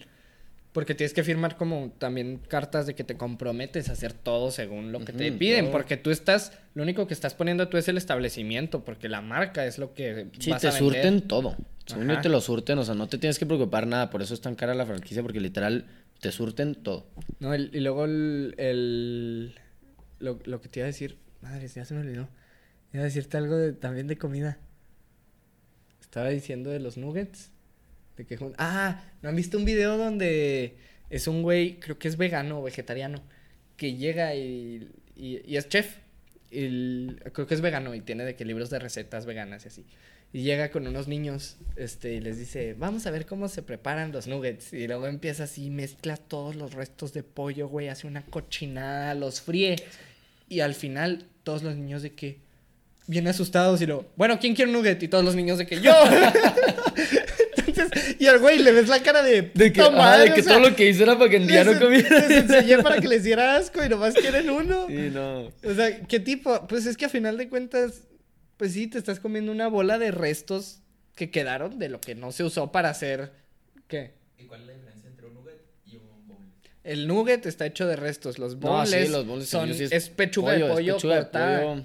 Porque 0.73 0.95
tienes 0.95 1.15
que 1.15 1.25
firmar 1.25 1.57
como 1.57 1.91
también 1.97 2.39
cartas 2.49 2.87
de 2.87 2.95
que 2.95 3.03
te 3.03 3.17
comprometes 3.17 3.89
a 3.89 3.93
hacer 3.93 4.13
todo 4.13 4.51
según 4.51 4.93
lo 4.93 5.01
que 5.01 5.15
te 5.15 5.33
piden, 5.33 5.65
todo. 5.67 5.73
porque 5.73 5.97
tú 5.97 6.11
estás, 6.11 6.53
lo 6.75 6.83
único 6.83 7.07
que 7.07 7.15
estás 7.15 7.33
poniendo 7.33 7.69
tú 7.69 7.79
es 7.79 7.89
el 7.89 7.97
establecimiento, 7.97 8.85
porque 8.85 9.09
la 9.09 9.23
marca 9.23 9.65
es 9.65 9.79
lo 9.79 9.95
que 9.95 10.27
Sí, 10.39 10.51
vas 10.51 10.61
te 10.61 10.69
a 10.69 10.73
surten 10.73 11.23
todo. 11.23 11.57
Según 11.87 12.09
yo 12.09 12.21
te 12.21 12.29
lo 12.29 12.43
surten, 12.43 12.79
o 12.79 12.85
sea, 12.85 12.95
no 12.95 13.07
te 13.07 13.17
tienes 13.17 13.39
que 13.39 13.47
preocupar 13.47 13.87
nada, 13.87 14.11
por 14.11 14.21
eso 14.21 14.35
es 14.35 14.41
tan 14.43 14.55
cara 14.55 14.75
la 14.75 14.85
franquicia, 14.85 15.23
porque 15.23 15.41
literal 15.41 15.87
te 16.21 16.33
surten 16.33 16.75
todo. 16.75 17.07
No, 17.41 17.55
y 17.55 17.81
luego 17.81 18.05
el, 18.05 18.55
el- 18.59 19.55
lo, 20.19 20.39
lo 20.45 20.61
que 20.61 20.69
te 20.69 20.81
iba 20.81 20.85
a 20.85 20.89
decir, 20.89 21.19
madre, 21.43 21.69
ya 21.69 21.85
se 21.85 21.95
me 21.95 22.01
olvidó. 22.01 22.29
Iba 22.93 23.03
a 23.03 23.05
decirte 23.07 23.37
algo 23.37 23.75
también 23.75 24.07
de 24.07 24.17
comida. 24.17 24.59
Estaba 26.01 26.29
diciendo 26.31 26.71
de 26.71 26.81
los 26.81 26.97
nuggets. 26.97 27.51
De 28.17 28.25
que 28.25 28.39
ah, 28.59 29.05
¿no 29.21 29.29
han 29.29 29.37
visto 29.37 29.59
un 29.59 29.67
video 29.67 29.99
donde 29.99 30.79
es 31.11 31.27
un 31.29 31.43
güey, 31.43 31.79
creo 31.81 31.99
que 31.99 32.09
es 32.09 32.17
vegano 32.17 32.61
o 32.61 32.63
vegetariano, 32.63 33.23
que 33.77 33.95
llega 33.95 34.35
y, 34.35 34.91
y, 35.15 35.43
y 35.45 35.57
es 35.59 35.69
chef? 35.69 35.99
Y 36.51 36.65
el- 36.65 37.23
creo 37.35 37.47
que 37.47 37.55
es 37.55 37.61
vegano 37.61 37.95
y 37.95 38.01
tiene 38.01 38.25
de 38.25 38.35
que 38.37 38.47
libros 38.47 38.71
de 38.71 38.79
recetas 38.79 39.27
veganas 39.27 39.65
y 39.67 39.69
así. 39.69 39.85
Y 40.37 40.43
llega 40.43 40.71
con 40.71 40.87
unos 40.87 41.09
niños, 41.09 41.57
este, 41.77 42.13
y 42.13 42.21
les 42.21 42.39
dice, 42.39 42.75
vamos 42.79 43.07
a 43.07 43.11
ver 43.11 43.25
cómo 43.25 43.49
se 43.49 43.63
preparan 43.63 44.13
los 44.13 44.27
nuggets. 44.27 44.71
Y 44.75 44.87
luego 44.87 45.07
empieza 45.07 45.45
así, 45.45 45.71
mezcla 45.71 46.19
todos 46.19 46.57
los 46.57 46.75
restos 46.75 47.15
de 47.15 47.23
pollo, 47.23 47.69
güey, 47.69 47.89
hace 47.89 48.07
una 48.07 48.21
cochinada, 48.23 49.15
los 49.15 49.41
fríe. 49.41 49.77
Y 50.51 50.61
al 50.61 50.75
final, 50.75 51.25
todos 51.43 51.63
los 51.63 51.75
niños 51.75 52.03
de 52.03 52.13
que, 52.13 52.37
bien 53.07 53.27
asustados, 53.29 53.81
y 53.81 53.87
lo, 53.87 54.05
bueno, 54.17 54.39
¿quién 54.39 54.55
quiere 54.55 54.71
un 54.71 54.77
nugget? 54.77 55.03
Y 55.03 55.09
todos 55.09 55.25
los 55.25 55.35
niños 55.35 55.57
de 55.57 55.67
que, 55.67 55.81
¡yo! 55.81 55.95
Entonces, 57.67 58.17
y 58.19 58.27
al 58.27 58.39
güey 58.39 58.59
le 58.59 58.73
ves 58.73 58.89
la 58.89 59.03
cara 59.03 59.23
de, 59.23 59.51
De 59.55 59.73
que, 59.73 59.81
"Puta 59.81 59.87
ah, 59.87 59.97
madre", 59.97 60.29
de 60.29 60.35
que 60.35 60.43
sea, 60.43 60.53
todo 60.59 60.69
lo 60.69 60.77
que 60.77 60.87
hizo 60.87 61.03
era 61.03 61.17
para 61.17 61.31
que 61.31 61.37
el 61.37 61.47
día 61.47 61.65
no 61.65 61.73
les- 61.73 61.81
comiera. 61.81 62.29
Les 62.29 62.31
enseñé 62.43 62.83
para 62.83 63.01
que 63.01 63.09
les 63.09 63.25
diera 63.25 63.57
asco 63.57 63.83
y 63.83 63.89
nomás 63.89 64.13
quieren 64.21 64.51
uno. 64.51 64.87
Sí, 64.87 65.11
no. 65.15 65.47
O 65.47 65.75
sea, 65.75 65.99
¿qué 66.07 66.21
tipo? 66.21 66.67
Pues 66.69 66.85
es 66.85 66.99
que 66.99 67.07
a 67.07 67.09
final 67.09 67.39
de 67.39 67.49
cuentas, 67.49 68.03
pues 68.57 68.73
sí, 68.73 68.87
te 68.87 68.99
estás 68.99 69.21
comiendo 69.21 69.53
una 69.53 69.69
bola 69.69 69.99
de 69.99 70.11
restos 70.11 70.81
que 71.15 71.31
quedaron 71.31 71.79
de 71.79 71.89
lo 71.89 72.01
que 72.01 72.15
no 72.15 72.33
se 72.33 72.45
usó 72.45 72.73
para 72.73 72.91
hacer. 72.91 73.33
¿Qué? 73.89 74.13
¿Y 74.39 74.45
cuál 74.45 74.61
es 74.63 74.67
la 74.67 74.73
diferencia 74.75 75.09
entre 75.11 75.27
un 75.27 75.35
nugget 75.35 75.61
y 75.87 75.97
un 75.97 76.03
bowl? 76.29 76.37
El 76.85 77.07
nugget 77.07 77.47
está 77.47 77.67
hecho 77.67 77.87
de 77.87 77.97
restos. 77.97 78.39
Los 78.39 78.57
No, 78.57 78.69
boneless 78.71 79.07
sí, 79.07 79.13
los 79.13 79.27
boneless, 79.27 79.49
son, 79.49 79.73
sí 79.75 79.87
es, 79.91 80.09
pechuga 80.11 80.53
de 80.53 80.65
es 80.67 80.71
pollo 80.71 80.95
de 80.97 81.01
cortada. 81.01 81.63
pollo. 81.63 81.85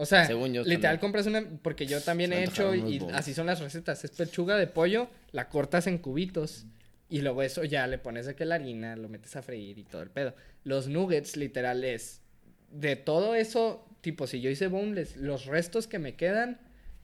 O 0.00 0.06
sea, 0.06 0.26
Según 0.26 0.52
yo 0.52 0.62
literal 0.62 0.80
también. 0.82 1.00
compras 1.00 1.26
una, 1.26 1.44
porque 1.60 1.84
yo 1.86 2.00
también 2.00 2.32
he 2.32 2.44
hecho 2.44 2.72
y 2.72 3.00
bowls. 3.00 3.14
así 3.14 3.34
son 3.34 3.46
las 3.46 3.58
recetas. 3.60 4.04
Es 4.04 4.12
pechuga 4.12 4.56
de 4.56 4.68
pollo, 4.68 5.08
la 5.32 5.48
cortas 5.48 5.88
en 5.88 5.98
cubitos 5.98 6.66
y 7.10 7.20
luego 7.22 7.42
eso 7.42 7.64
ya 7.64 7.84
le 7.88 7.98
pones 7.98 8.26
de 8.26 8.36
que 8.36 8.44
la 8.44 8.56
harina, 8.56 8.94
lo 8.94 9.08
metes 9.08 9.34
a 9.34 9.42
freír 9.42 9.76
y 9.76 9.82
todo 9.82 10.02
el 10.02 10.10
pedo. 10.10 10.34
Los 10.62 10.86
nuggets 10.86 11.36
literal 11.36 11.82
es 11.82 12.20
de 12.70 12.94
todo 12.94 13.34
eso, 13.34 13.87
tipo 14.12 14.26
si 14.26 14.40
yo 14.40 14.48
hice 14.50 14.66
boneless, 14.68 15.16
los 15.16 15.46
restos 15.46 15.86
que 15.86 15.98
me 15.98 16.14
quedan 16.14 16.58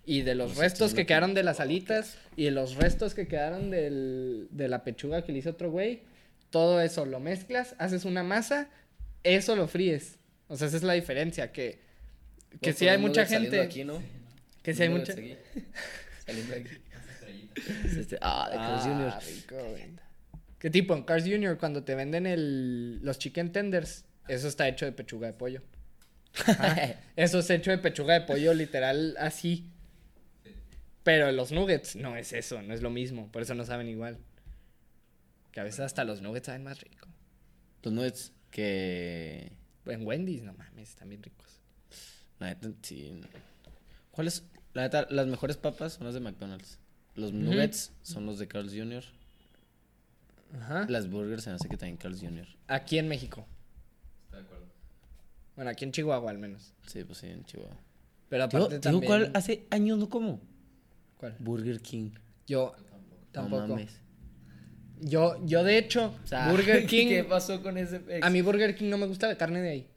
y 0.07 0.22
de 0.22 0.34
los 0.34 0.48
Pues 0.52 0.59
restos 0.59 0.88
esto 0.88 0.96
que 0.96 1.07
quedaron 1.07 1.30
que- 1.30 1.36
de 1.40 1.42
las 1.42 1.61
alitas 1.61 2.16
y 2.36 2.44
de 2.44 2.50
los 2.50 2.76
restos 2.76 3.14
que 3.14 3.26
quedaron 3.26 3.70
del, 3.70 4.48
de 4.50 4.68
la 4.68 4.84
pechuga 4.84 5.22
que 5.24 5.32
le 5.32 5.38
hizo 5.38 5.50
otro 5.50 5.70
güey, 5.70 6.02
todo 6.50 6.80
eso 6.80 7.05
lo 7.05 7.20
mezclas, 7.20 7.74
haces 7.78 8.05
una 8.05 8.22
masa, 8.22 8.68
eso 9.22 9.55
lo 9.57 9.66
fríes. 9.68 10.18
O 10.48 10.57
sea, 10.57 10.68
esa 10.68 10.76
es 10.76 10.82
la 10.82 10.92
diferencia, 10.94 11.52
que, 11.52 11.78
que 12.61 12.72
si 12.72 12.86
hay 12.88 12.96
poniendo 12.96 13.09
mucha 13.09 13.26
gente... 13.26 13.61
Aquí, 13.61 13.84
¿no? 13.84 14.00
Que 14.62 14.72
si 14.74 14.82
hay 14.82 14.88
mucha... 14.88 15.12
aquí. 15.12 15.36
Saliendo 16.26 16.55
aquí. 16.55 16.68
este- 17.98 18.18
Ah, 18.20 18.48
de 18.50 18.57
Carl's 18.57 18.82
Jr. 18.84 19.12
Ah, 19.12 19.68
güey. 19.70 19.94
¿Qué 20.59 20.70
tipo? 20.70 20.94
En 20.94 21.02
Cars 21.02 21.24
Jr. 21.24 21.59
cuando 21.59 21.82
te 21.84 21.94
venden 21.94 22.26
el, 22.26 23.00
los 23.05 23.18
chicken 23.18 23.52
tenders, 23.52 24.05
eso 24.28 24.48
está 24.48 24.66
hecho 24.68 24.86
de 24.86 24.92
pechuga 24.92 25.26
de 25.26 25.32
pollo. 25.34 25.61
Ajá. 26.47 26.97
Eso 27.16 27.39
es 27.39 27.51
hecho 27.51 27.70
de 27.70 27.78
pechuga 27.78 28.14
de 28.14 28.20
pollo, 28.22 28.55
literal, 28.55 29.16
así. 29.18 29.70
Pero 31.05 31.30
los 31.32 31.53
nuggets 31.53 31.97
no 31.97 32.16
es 32.16 32.32
eso, 32.32 32.62
no 32.62 32.72
es 32.72 32.80
lo 32.80 32.89
mismo. 32.89 33.30
Por 33.30 33.43
eso 33.43 33.55
no 33.55 33.64
saben 33.66 33.89
igual. 33.89 34.18
Que 35.53 35.61
a 35.61 35.62
veces 35.62 35.80
hasta 35.80 36.03
los 36.03 36.22
nuggets 36.22 36.47
saben 36.47 36.64
más 36.64 36.80
rico. 36.80 37.07
Los 37.82 37.93
nuggets 37.93 38.32
que... 38.51 39.53
En 39.85 40.07
Wendy's, 40.07 40.43
no 40.43 40.55
mames, 40.55 40.89
están 40.89 41.11
bien 41.11 41.22
ricos. 41.22 41.61
La 42.39 42.49
neta, 42.49 42.70
sí. 42.80 43.20
¿Cuáles? 44.11 44.45
La 44.72 44.82
neta, 44.82 45.07
las 45.11 45.26
mejores 45.26 45.59
papas 45.59 45.93
son 45.93 46.07
las 46.07 46.14
de 46.14 46.20
McDonald's. 46.20 46.78
Los 47.14 47.35
nuggets 47.35 47.93
son 48.03 48.24
los 48.24 48.39
de 48.39 48.49
Carl's 48.49 48.72
Jr. 48.72 49.05
Ajá. 50.55 50.87
Las 50.89 51.11
burgers 51.11 51.45
se 51.45 51.51
me 51.51 51.57
hace 51.57 51.68
que 51.68 51.76
también 51.76 51.99
Carl's 51.99 52.20
Jr. 52.20 52.47
Aquí 52.66 52.99
en 52.99 53.09
México. 53.09 53.47
Bueno, 55.57 55.70
aquí 55.70 55.84
en 55.84 55.92
Chihuahua 55.92 56.30
al 56.30 56.38
menos. 56.38 56.72
Sí, 56.86 57.05
pues 57.05 57.18
sí, 57.18 57.26
en 57.28 57.44
Chihuahua. 57.44 57.76
Pero 58.28 58.44
aparte 58.44 58.68
digo, 58.68 58.80
también... 58.80 59.07
¿cuál 59.07 59.30
hace 59.34 59.66
años 59.70 59.98
no 59.98 60.09
como? 60.09 60.40
¿Cuál? 61.16 61.36
Burger 61.38 61.80
King. 61.80 62.11
Yo 62.46 62.74
tampoco. 62.76 63.18
tampoco. 63.32 63.62
No 63.62 63.68
mames. 63.68 64.00
Yo, 65.00 65.44
yo 65.44 65.62
de 65.64 65.78
hecho, 65.78 66.14
O 66.22 66.26
sea, 66.26 66.50
Burger 66.50 66.86
King... 66.88 67.09
¿Qué 67.09 67.24
pasó 67.24 67.62
con 67.62 67.76
ese 67.78 68.00
A 68.22 68.30
mí 68.30 68.42
Burger 68.42 68.74
King 68.74 68.88
no 68.88 68.98
me 68.98 69.07
gusta 69.07 69.28
la 69.28 69.36
carne 69.36 69.61
de 69.61 69.70
ahí. 69.70 69.88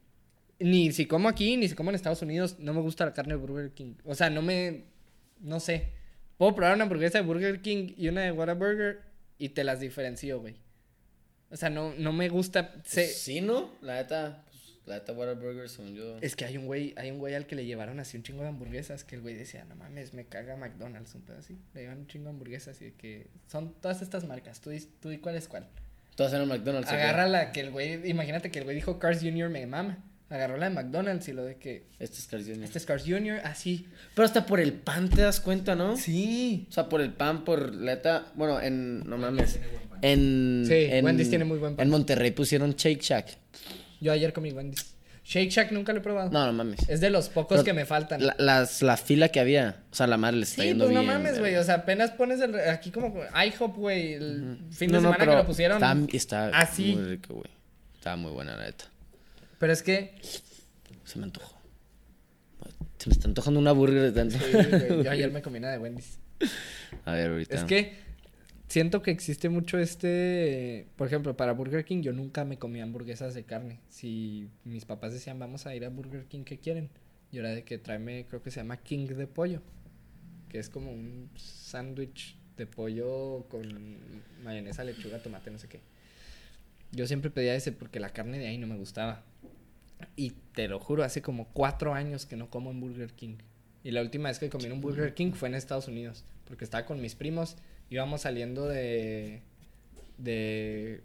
Ni 0.60 0.92
si 0.92 1.06
como 1.06 1.28
aquí, 1.28 1.56
ni 1.56 1.68
si 1.68 1.74
como 1.74 1.90
en 1.90 1.96
Estados 1.96 2.22
Unidos, 2.22 2.56
no 2.58 2.74
me 2.74 2.80
gusta 2.80 3.04
la 3.04 3.12
carne 3.12 3.34
de 3.34 3.40
Burger 3.40 3.72
King. 3.72 3.94
O 4.04 4.14
sea, 4.14 4.30
no 4.30 4.42
me... 4.42 4.84
No 5.40 5.60
sé. 5.60 5.92
Puedo 6.36 6.54
probar 6.54 6.74
una 6.74 6.84
hamburguesa 6.84 7.18
de 7.18 7.24
Burger 7.24 7.62
King 7.62 7.94
y 7.96 8.08
una 8.08 8.22
de 8.22 8.32
Whataburger 8.32 9.00
y 9.38 9.50
te 9.50 9.64
las 9.64 9.80
diferencio, 9.80 10.40
güey. 10.40 10.56
O 11.50 11.56
sea, 11.56 11.70
no, 11.70 11.94
no 11.96 12.12
me 12.12 12.28
gusta... 12.28 12.74
Sí, 12.84 13.40
¿no? 13.40 13.72
La 13.80 13.94
neta, 13.94 14.44
la 14.88 14.96
neta 14.96 15.12
Whataburger, 15.12 15.68
según 15.68 15.94
yo. 15.94 16.16
Es 16.20 16.34
que 16.34 16.44
hay 16.44 16.56
un 16.56 16.66
güey, 16.66 16.94
hay 16.96 17.10
un 17.10 17.18
güey 17.18 17.34
al 17.34 17.46
que 17.46 17.54
le 17.54 17.64
llevaron 17.66 18.00
así 18.00 18.16
un 18.16 18.22
chingo 18.22 18.42
de 18.42 18.48
hamburguesas 18.48 19.04
que 19.04 19.14
el 19.16 19.22
güey 19.22 19.34
decía, 19.34 19.64
no 19.68 19.76
mames, 19.76 20.14
me 20.14 20.24
caga 20.24 20.56
McDonald's, 20.56 21.14
un 21.14 21.22
pedo 21.22 21.38
así. 21.38 21.56
Le 21.74 21.82
llevan 21.82 21.98
un 21.98 22.06
chingo 22.06 22.24
de 22.24 22.30
hamburguesas 22.30 22.80
y 22.80 22.86
de 22.86 22.92
que 22.94 23.26
son 23.46 23.74
todas 23.80 24.02
estas 24.02 24.24
marcas. 24.24 24.60
Tú, 24.60 24.70
tú 25.00 25.08
di 25.10 25.18
cuál 25.18 25.36
es 25.36 25.46
cuál. 25.48 25.66
Todas 26.16 26.32
eran 26.32 26.48
McDonald's. 26.48 26.90
Agarra 26.90 27.28
la 27.28 27.52
que 27.52 27.60
el 27.60 27.70
güey, 27.70 28.08
imagínate 28.10 28.50
que 28.50 28.58
el 28.58 28.64
güey 28.64 28.74
dijo 28.74 28.98
Cars 28.98 29.20
Jr. 29.22 29.48
me 29.50 29.66
mama. 29.66 30.04
Agarró 30.30 30.58
la 30.58 30.68
de 30.68 30.74
McDonald's 30.74 31.26
y 31.28 31.32
lo 31.32 31.42
de 31.42 31.56
que 31.56 31.84
Este 31.98 32.18
es 32.18 32.26
Carl's 32.26 32.46
Jr. 32.46 32.62
este 32.64 32.76
es 32.78 32.84
Cars 32.84 33.04
Jr. 33.06 33.40
así. 33.44 33.86
Pero 34.14 34.26
hasta 34.26 34.44
por 34.44 34.60
el 34.60 34.74
pan 34.74 35.08
te 35.08 35.22
das 35.22 35.40
cuenta, 35.40 35.74
¿no? 35.74 35.96
Sí. 35.96 36.66
O 36.68 36.72
sea, 36.72 36.86
por 36.90 37.00
el 37.00 37.14
pan, 37.14 37.44
por 37.44 37.74
la 37.74 37.94
neta. 37.94 38.30
Bueno, 38.34 38.60
en. 38.60 39.08
No 39.08 39.16
mames. 39.16 39.58
En. 40.02 40.64
Sí, 40.66 40.74
en- 40.74 41.04
Wendy's 41.04 41.30
tiene 41.30 41.46
muy 41.46 41.56
buen 41.58 41.76
pan. 41.76 41.86
En 41.86 41.90
Monterrey 41.90 42.30
pusieron 42.32 42.72
Shake 42.74 43.00
Shack. 43.00 43.26
Yo 44.00 44.12
ayer 44.12 44.32
comí 44.32 44.52
Wendy's. 44.52 44.94
Shake 45.24 45.50
Shack 45.50 45.72
nunca 45.72 45.92
lo 45.92 45.98
he 45.98 46.02
probado. 46.02 46.30
No, 46.30 46.46
no 46.46 46.52
mames. 46.54 46.88
Es 46.88 47.00
de 47.02 47.10
los 47.10 47.28
pocos 47.28 47.56
Pero 47.56 47.64
que 47.64 47.72
me 47.74 47.84
faltan. 47.84 48.24
La, 48.24 48.34
las, 48.38 48.80
la 48.80 48.96
fila 48.96 49.28
que 49.28 49.40
había, 49.40 49.82
o 49.90 49.94
sea, 49.94 50.06
la 50.06 50.16
madre 50.16 50.38
le 50.38 50.44
está 50.44 50.62
Sí, 50.62 50.68
yendo 50.68 50.86
pues 50.86 50.94
no 50.94 51.02
bien. 51.02 51.12
mames, 51.12 51.38
güey. 51.38 51.54
O 51.56 51.64
sea, 51.64 51.74
apenas 51.74 52.12
pones 52.12 52.40
el, 52.40 52.58
aquí 52.60 52.90
como 52.90 53.14
IHOP, 53.34 53.76
güey. 53.76 54.14
El 54.14 54.58
fin 54.70 54.88
de 54.90 54.94
No, 55.00 55.12
semana 55.12 55.18
que 55.18 55.36
lo 55.36 55.44
pusieron. 55.46 55.76
Está, 55.82 55.96
está 56.12 56.48
así. 56.58 56.94
muy 56.96 57.04
rico, 57.04 57.34
güey. 57.34 57.50
Estaba 57.94 58.16
muy 58.16 58.32
buena, 58.32 58.56
la 58.56 58.64
neta. 58.64 58.86
Pero 59.58 59.72
es 59.72 59.82
que. 59.82 60.14
Se 61.04 61.18
me 61.18 61.24
antojó. 61.24 61.58
Se 62.98 63.08
me 63.10 63.12
está 63.12 63.28
antojando 63.28 63.60
una 63.60 63.72
burger 63.72 64.10
de 64.10 64.12
tanto. 64.12 64.38
sí, 64.38 65.04
yo 65.04 65.10
ayer 65.10 65.30
me 65.30 65.42
comí 65.42 65.58
una 65.58 65.70
de 65.72 65.78
Wendy's. 65.78 66.18
A 67.04 67.12
ver, 67.12 67.30
ahorita. 67.32 67.54
Es 67.54 67.64
que 67.64 67.98
siento 68.68 69.02
que 69.02 69.10
existe 69.10 69.48
mucho 69.48 69.78
este. 69.78 70.86
Por 70.96 71.06
ejemplo, 71.06 71.36
para 71.36 71.52
Burger 71.52 71.84
King, 71.84 72.02
yo 72.02 72.12
nunca 72.12 72.44
me 72.44 72.58
comía 72.58 72.84
hamburguesas 72.84 73.34
de 73.34 73.44
carne. 73.44 73.80
Si 73.88 74.48
mis 74.64 74.84
papás 74.84 75.12
decían, 75.12 75.38
vamos 75.38 75.66
a 75.66 75.74
ir 75.74 75.84
a 75.84 75.88
Burger 75.88 76.26
King, 76.26 76.44
¿qué 76.44 76.58
quieren? 76.58 76.90
Yo 77.32 77.40
era 77.40 77.50
de 77.50 77.64
que 77.64 77.78
tráeme, 77.78 78.26
creo 78.28 78.42
que 78.42 78.50
se 78.50 78.60
llama 78.60 78.76
King 78.76 79.06
de 79.08 79.26
pollo. 79.26 79.60
Que 80.48 80.58
es 80.58 80.70
como 80.70 80.92
un 80.92 81.28
sándwich 81.36 82.36
de 82.56 82.66
pollo 82.66 83.46
con 83.48 84.12
mayonesa, 84.42 84.84
lechuga, 84.84 85.22
tomate, 85.22 85.50
no 85.50 85.58
sé 85.58 85.68
qué. 85.68 85.80
Yo 86.92 87.06
siempre 87.06 87.30
pedía 87.30 87.54
ese 87.54 87.72
porque 87.72 88.00
la 88.00 88.10
carne 88.10 88.38
de 88.38 88.48
ahí 88.48 88.58
no 88.58 88.66
me 88.66 88.76
gustaba. 88.76 89.22
Y 90.16 90.30
te 90.54 90.68
lo 90.68 90.78
juro, 90.78 91.04
hace 91.04 91.22
como 91.22 91.48
cuatro 91.48 91.92
años 91.92 92.24
que 92.24 92.36
no 92.36 92.48
como 92.50 92.70
en 92.70 92.80
Burger 92.80 93.12
King. 93.12 93.36
Y 93.84 93.90
la 93.90 94.00
última 94.00 94.28
vez 94.28 94.38
que 94.38 94.48
comí 94.48 94.64
en 94.64 94.72
un 94.72 94.80
Burger 94.80 95.14
King 95.14 95.32
fue 95.32 95.48
en 95.48 95.54
Estados 95.54 95.88
Unidos. 95.88 96.24
Porque 96.46 96.64
estaba 96.64 96.86
con 96.86 97.00
mis 97.00 97.14
primos. 97.14 97.56
Íbamos 97.90 98.22
saliendo 98.22 98.66
de. 98.66 99.42
de. 100.18 101.02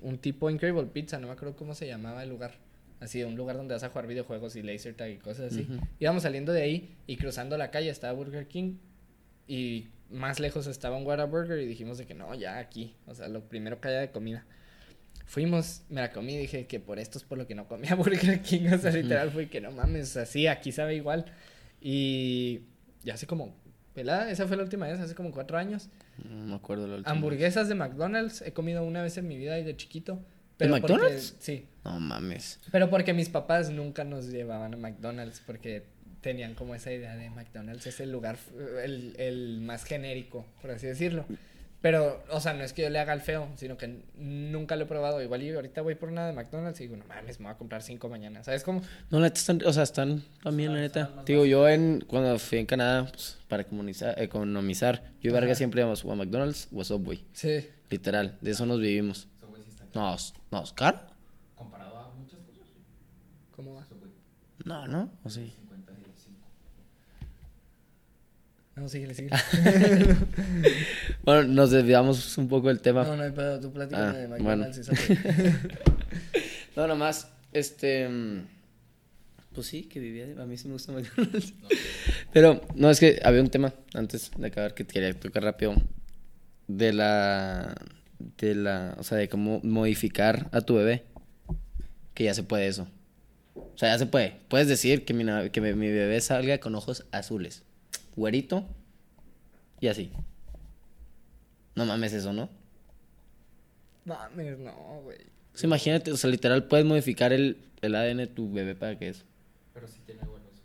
un 0.00 0.18
tipo 0.18 0.50
Incredible 0.50 0.86
Pizza, 0.86 1.18
no 1.18 1.26
me 1.26 1.32
acuerdo 1.32 1.56
cómo 1.56 1.74
se 1.74 1.86
llamaba 1.86 2.22
el 2.22 2.28
lugar. 2.28 2.54
Así, 3.00 3.22
un 3.24 3.34
lugar 3.34 3.56
donde 3.56 3.74
vas 3.74 3.82
a 3.82 3.88
jugar 3.88 4.06
videojuegos 4.06 4.54
y 4.54 4.62
laser 4.62 4.94
tag 4.94 5.10
y 5.10 5.16
cosas 5.16 5.52
así. 5.52 5.66
Íbamos 5.98 6.22
saliendo 6.22 6.52
de 6.52 6.62
ahí 6.62 6.96
y 7.08 7.16
cruzando 7.16 7.58
la 7.58 7.72
calle 7.72 7.90
estaba 7.90 8.12
Burger 8.12 8.46
King. 8.46 8.76
Y 9.48 9.88
más 10.08 10.38
lejos 10.38 10.66
estaba 10.66 10.96
un 10.96 11.04
Whataburger 11.04 11.58
y 11.58 11.66
dijimos 11.66 11.98
de 11.98 12.06
que 12.06 12.14
no, 12.14 12.32
ya 12.34 12.58
aquí. 12.58 12.94
O 13.06 13.14
sea, 13.14 13.28
lo 13.28 13.48
primero 13.48 13.80
que 13.80 13.88
haya 13.88 14.00
de 14.00 14.10
comida. 14.10 14.44
Fuimos, 15.26 15.82
me 15.88 16.00
la 16.00 16.12
comí 16.12 16.34
y 16.34 16.38
dije 16.38 16.66
que 16.66 16.78
por 16.78 16.98
esto 16.98 17.18
es 17.18 17.24
por 17.24 17.38
lo 17.38 17.46
que 17.46 17.54
no 17.54 17.66
comía 17.66 17.94
Burger 17.96 18.40
King. 18.40 18.68
O 18.72 18.78
sea, 18.78 18.92
literal 18.92 19.30
fue 19.30 19.48
que 19.48 19.60
no 19.60 19.72
mames, 19.72 20.16
así, 20.16 20.46
aquí 20.46 20.70
sabe 20.70 20.94
igual. 20.94 21.24
Y 21.80 22.60
ya 23.02 23.14
hace 23.14 23.26
como, 23.26 23.54
pelada, 23.94 24.30
esa 24.30 24.46
fue 24.46 24.56
la 24.56 24.62
última 24.62 24.86
vez, 24.86 24.98
hace 25.00 25.14
como 25.14 25.30
cuatro 25.30 25.58
años. 25.58 25.88
No 26.28 26.46
me 26.46 26.54
acuerdo 26.54 26.86
la 26.86 26.96
última. 26.96 27.10
Hamburguesas 27.10 27.68
de 27.68 27.74
McDonald's, 27.74 28.42
he 28.42 28.52
comido 28.52 28.82
una 28.84 29.02
vez 29.02 29.16
en 29.18 29.28
mi 29.28 29.36
vida 29.36 29.58
y 29.58 29.64
de 29.64 29.76
chiquito. 29.76 30.20
Pero 30.56 30.74
porque- 30.80 30.92
McDonald's? 30.94 31.36
sí, 31.38 31.66
No 31.84 31.98
mames. 31.98 32.60
pero 32.70 32.88
porque 32.90 33.12
mis 33.14 33.28
papás 33.28 33.70
nunca 33.70 34.04
nos 34.04 34.26
llevaban 34.28 34.74
a 34.74 34.76
McDonald's 34.76 35.40
porque 35.44 35.84
tenían 36.20 36.54
como 36.54 36.74
esa 36.74 36.92
idea 36.92 37.16
de 37.16 37.30
McDonald's 37.30 37.86
es 37.86 37.98
el 38.00 38.12
lugar, 38.12 38.36
el, 38.84 39.14
el 39.18 39.60
más 39.60 39.84
genérico, 39.84 40.46
por 40.60 40.70
así 40.70 40.86
decirlo. 40.86 41.24
Pero, 41.82 42.22
o 42.30 42.40
sea, 42.40 42.54
no 42.54 42.62
es 42.62 42.72
que 42.72 42.82
yo 42.82 42.90
le 42.90 43.00
haga 43.00 43.12
el 43.12 43.20
feo, 43.20 43.48
sino 43.56 43.76
que 43.76 44.04
nunca 44.16 44.76
lo 44.76 44.84
he 44.84 44.86
probado. 44.86 45.20
Igual 45.20 45.42
y 45.42 45.50
ahorita 45.50 45.82
voy 45.82 45.96
por 45.96 46.10
una 46.10 46.28
de 46.28 46.32
McDonald's 46.32 46.80
y 46.80 46.84
digo, 46.84 46.96
no 46.96 47.04
mames, 47.06 47.40
me 47.40 47.46
voy 47.46 47.54
a 47.54 47.58
comprar 47.58 47.82
cinco 47.82 48.08
mañana. 48.08 48.44
¿Sabes 48.44 48.62
cómo? 48.62 48.80
No, 49.10 49.18
la 49.18 49.26
neta 49.26 49.40
están, 49.40 49.60
o 49.66 49.72
sea, 49.72 49.82
están 49.82 50.22
también, 50.44 50.72
la 50.72 50.80
neta. 50.80 51.10
Digo, 51.26 51.44
yo 51.44 51.68
en, 51.68 52.04
cuando 52.06 52.38
fui 52.38 52.58
en 52.58 52.66
Canadá, 52.66 53.08
pues, 53.10 53.36
para 53.48 53.64
comunizar, 53.64 54.14
economizar, 54.22 55.02
yo 55.20 55.30
y 55.30 55.34
Vargas 55.34 55.58
siempre 55.58 55.80
íbamos 55.80 56.04
o 56.04 56.12
a 56.12 56.14
McDonald's 56.14 56.68
o 56.72 56.80
a 56.80 56.84
Subway. 56.84 57.24
Sí. 57.32 57.68
Literal, 57.90 58.38
de 58.40 58.50
eso 58.52 58.64
nos 58.64 58.78
vivimos. 58.80 59.26
Güey, 59.48 59.62
sí 59.64 59.70
está 59.70 59.84
No, 59.92 60.16
no, 60.52 60.62
¿es 60.62 60.72
caro? 60.72 61.00
Comparado 61.56 61.98
a 61.98 62.10
muchas 62.14 62.38
cosas, 62.40 62.64
sí. 62.64 62.80
¿Cómo 63.56 63.74
va? 63.74 63.86
Güey, 63.90 64.12
No, 64.64 64.86
no, 64.86 65.10
o 65.24 65.28
sí. 65.28 65.52
No, 68.76 68.88
síguele, 68.88 69.14
síguele. 69.14 69.36
Bueno, 71.24 71.44
nos 71.44 71.70
desviamos 71.70 72.36
un 72.38 72.48
poco 72.48 72.68
del 72.68 72.80
tema. 72.80 73.04
no, 73.04 73.16
no 73.16 73.22
hay 73.22 73.30
pedo, 73.30 73.60
tú 73.60 73.72
platícame 73.72 74.04
Ah, 74.04 74.12
de 74.12 74.28
McDonald's 74.28 74.88
bueno. 74.88 75.00
No, 76.76 76.86
nomás, 76.86 77.28
este. 77.52 78.08
Pues 79.54 79.66
sí, 79.66 79.82
que 79.84 80.00
vivía. 80.00 80.26
de- 80.26 80.40
A 80.42 80.46
mí 80.46 80.56
sí 80.56 80.66
me 80.68 80.72
gusta 80.74 80.92
McDonald's. 80.92 81.52
Pero, 82.32 82.62
no, 82.74 82.90
es 82.90 82.98
que 82.98 83.20
había 83.22 83.42
un 83.42 83.50
tema 83.50 83.74
antes 83.94 84.30
de 84.36 84.46
acabar 84.46 84.72
que 84.74 84.86
quería 84.86 85.12
tocar 85.12 85.42
rápido. 85.42 85.74
De 86.66 86.92
la. 86.94 87.74
De 88.38 88.54
la. 88.54 88.96
O 88.98 89.02
sea, 89.04 89.18
de 89.18 89.28
cómo 89.28 89.60
modificar 89.62 90.48
a 90.52 90.62
tu 90.62 90.76
bebé. 90.76 91.04
Que 92.14 92.24
ya 92.24 92.32
se 92.34 92.42
puede 92.42 92.66
eso. 92.68 92.88
O 93.54 93.76
sea, 93.76 93.90
ya 93.90 93.98
se 93.98 94.06
puede. 94.06 94.36
Puedes 94.48 94.66
decir 94.66 95.04
que 95.04 95.12
mi, 95.12 95.24
que 95.50 95.60
mi 95.60 95.90
bebé 95.90 96.20
salga 96.22 96.58
con 96.58 96.74
ojos 96.74 97.04
azules. 97.12 97.62
Güerito. 98.16 98.64
Y 99.80 99.88
así. 99.88 100.12
No 101.74 101.84
mames 101.86 102.12
eso, 102.12 102.32
¿no? 102.32 102.48
Mames, 104.04 104.58
no, 104.58 105.00
güey. 105.04 105.18
O 105.54 105.58
sea, 105.58 105.66
imagínate, 105.66 106.12
o 106.12 106.16
sea, 106.16 106.30
literal 106.30 106.64
puedes 106.64 106.84
modificar 106.86 107.32
el, 107.32 107.58
el 107.82 107.94
ADN 107.94 108.16
de 108.18 108.26
tu 108.26 108.52
bebé 108.52 108.74
para 108.74 108.98
que 108.98 109.08
eso. 109.08 109.24
Pero 109.74 109.86
sí 109.86 110.00
tiene 110.04 110.22
buen 110.22 110.42
uso. 110.42 110.62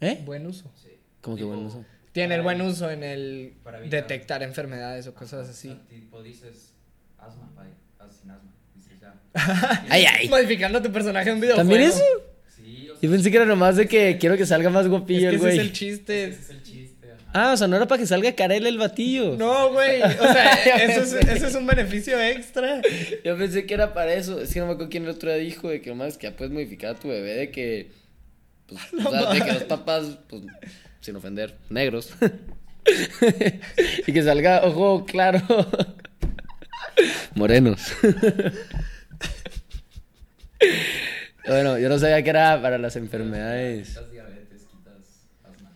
¿Eh? 0.00 0.22
Buen 0.24 0.46
uso. 0.46 0.70
Sí. 0.82 0.90
Como 1.20 1.36
que 1.36 1.44
buen 1.44 1.60
uso. 1.60 1.84
Tiene 2.12 2.34
el 2.34 2.42
buen 2.42 2.60
uso 2.60 2.90
en 2.90 3.02
el 3.04 3.54
para 3.62 3.78
evitar- 3.78 3.90
detectar 4.02 4.42
enfermedades 4.42 5.06
o 5.06 5.14
cosas 5.14 5.48
así. 5.48 5.68
o 5.70 5.74
sea, 5.74 5.86
tipo 5.86 6.22
dices 6.22 6.74
asma, 7.18 7.50
ah, 7.98 8.08
sin 8.10 8.30
asma. 8.30 8.50
Dices 8.74 9.00
ya. 9.00 9.14
Ay, 9.88 10.04
ay. 10.04 10.28
Modificando 10.28 10.82
tu 10.82 10.92
personaje 10.92 11.30
en 11.30 11.36
un 11.36 11.40
videojuego. 11.40 11.68
¿También 11.70 11.88
eso? 11.90 12.02
Yo 13.02 13.10
pensé 13.10 13.32
que 13.32 13.36
era 13.36 13.46
nomás 13.46 13.76
de 13.76 13.88
que 13.88 14.16
quiero 14.16 14.36
que 14.36 14.46
salga 14.46 14.70
más 14.70 14.84
Es 14.84 14.90
guapillo 14.90 15.22
que 15.22 15.28
el 15.30 15.34
ese 15.34 15.38
güey. 15.44 15.54
es 15.58 15.60
el 15.60 15.72
chiste. 15.72 16.24
ese 16.24 16.40
es 16.40 16.50
el 16.50 16.62
chiste. 16.62 17.08
ajá. 17.10 17.30
Ah, 17.34 17.52
o 17.52 17.56
sea, 17.56 17.66
no 17.66 17.74
era 17.74 17.88
para 17.88 17.98
que 18.00 18.06
salga 18.06 18.32
Karel 18.32 18.64
el 18.64 18.78
batillo. 18.78 19.36
No, 19.36 19.72
güey. 19.72 20.00
O 20.00 20.32
sea, 20.32 20.52
eso 20.84 21.02
es, 21.02 21.28
eso 21.28 21.46
es 21.48 21.54
un 21.56 21.66
beneficio 21.66 22.20
extra. 22.20 22.80
Yo 23.24 23.36
pensé 23.36 23.66
que 23.66 23.74
era 23.74 23.92
para 23.92 24.14
eso. 24.14 24.40
Es 24.40 24.54
que 24.54 24.60
no 24.60 24.66
me 24.66 24.72
acuerdo 24.74 24.88
quién 24.88 25.02
el 25.02 25.10
otro 25.10 25.30
día 25.30 25.38
dijo 25.38 25.68
de 25.68 25.82
que 25.82 25.90
nomás 25.90 26.16
que 26.16 26.28
ya 26.28 26.36
puedes 26.36 26.52
modificar 26.52 26.94
a 26.94 26.98
tu 27.00 27.08
bebé 27.08 27.34
de 27.34 27.50
que. 27.50 27.90
Pues, 28.66 28.80
o 29.04 29.10
sea, 29.10 29.32
de 29.32 29.40
que 29.40 29.52
los 29.52 29.64
papás, 29.64 30.18
pues, 30.28 30.42
sin 31.00 31.16
ofender, 31.16 31.56
negros. 31.70 32.12
y 34.06 34.12
que 34.12 34.22
salga 34.22 34.62
ojo 34.64 35.04
claro. 35.06 35.40
Morenos. 37.34 37.80
Bueno, 41.46 41.78
yo 41.78 41.88
no 41.88 41.98
sabía 41.98 42.22
que 42.22 42.30
era 42.30 42.60
para 42.60 42.78
las 42.78 42.96
enfermedades. 42.96 43.88
Quitas 43.88 44.10
diabetes, 44.10 44.66
quitas 44.66 45.28
asma. 45.44 45.72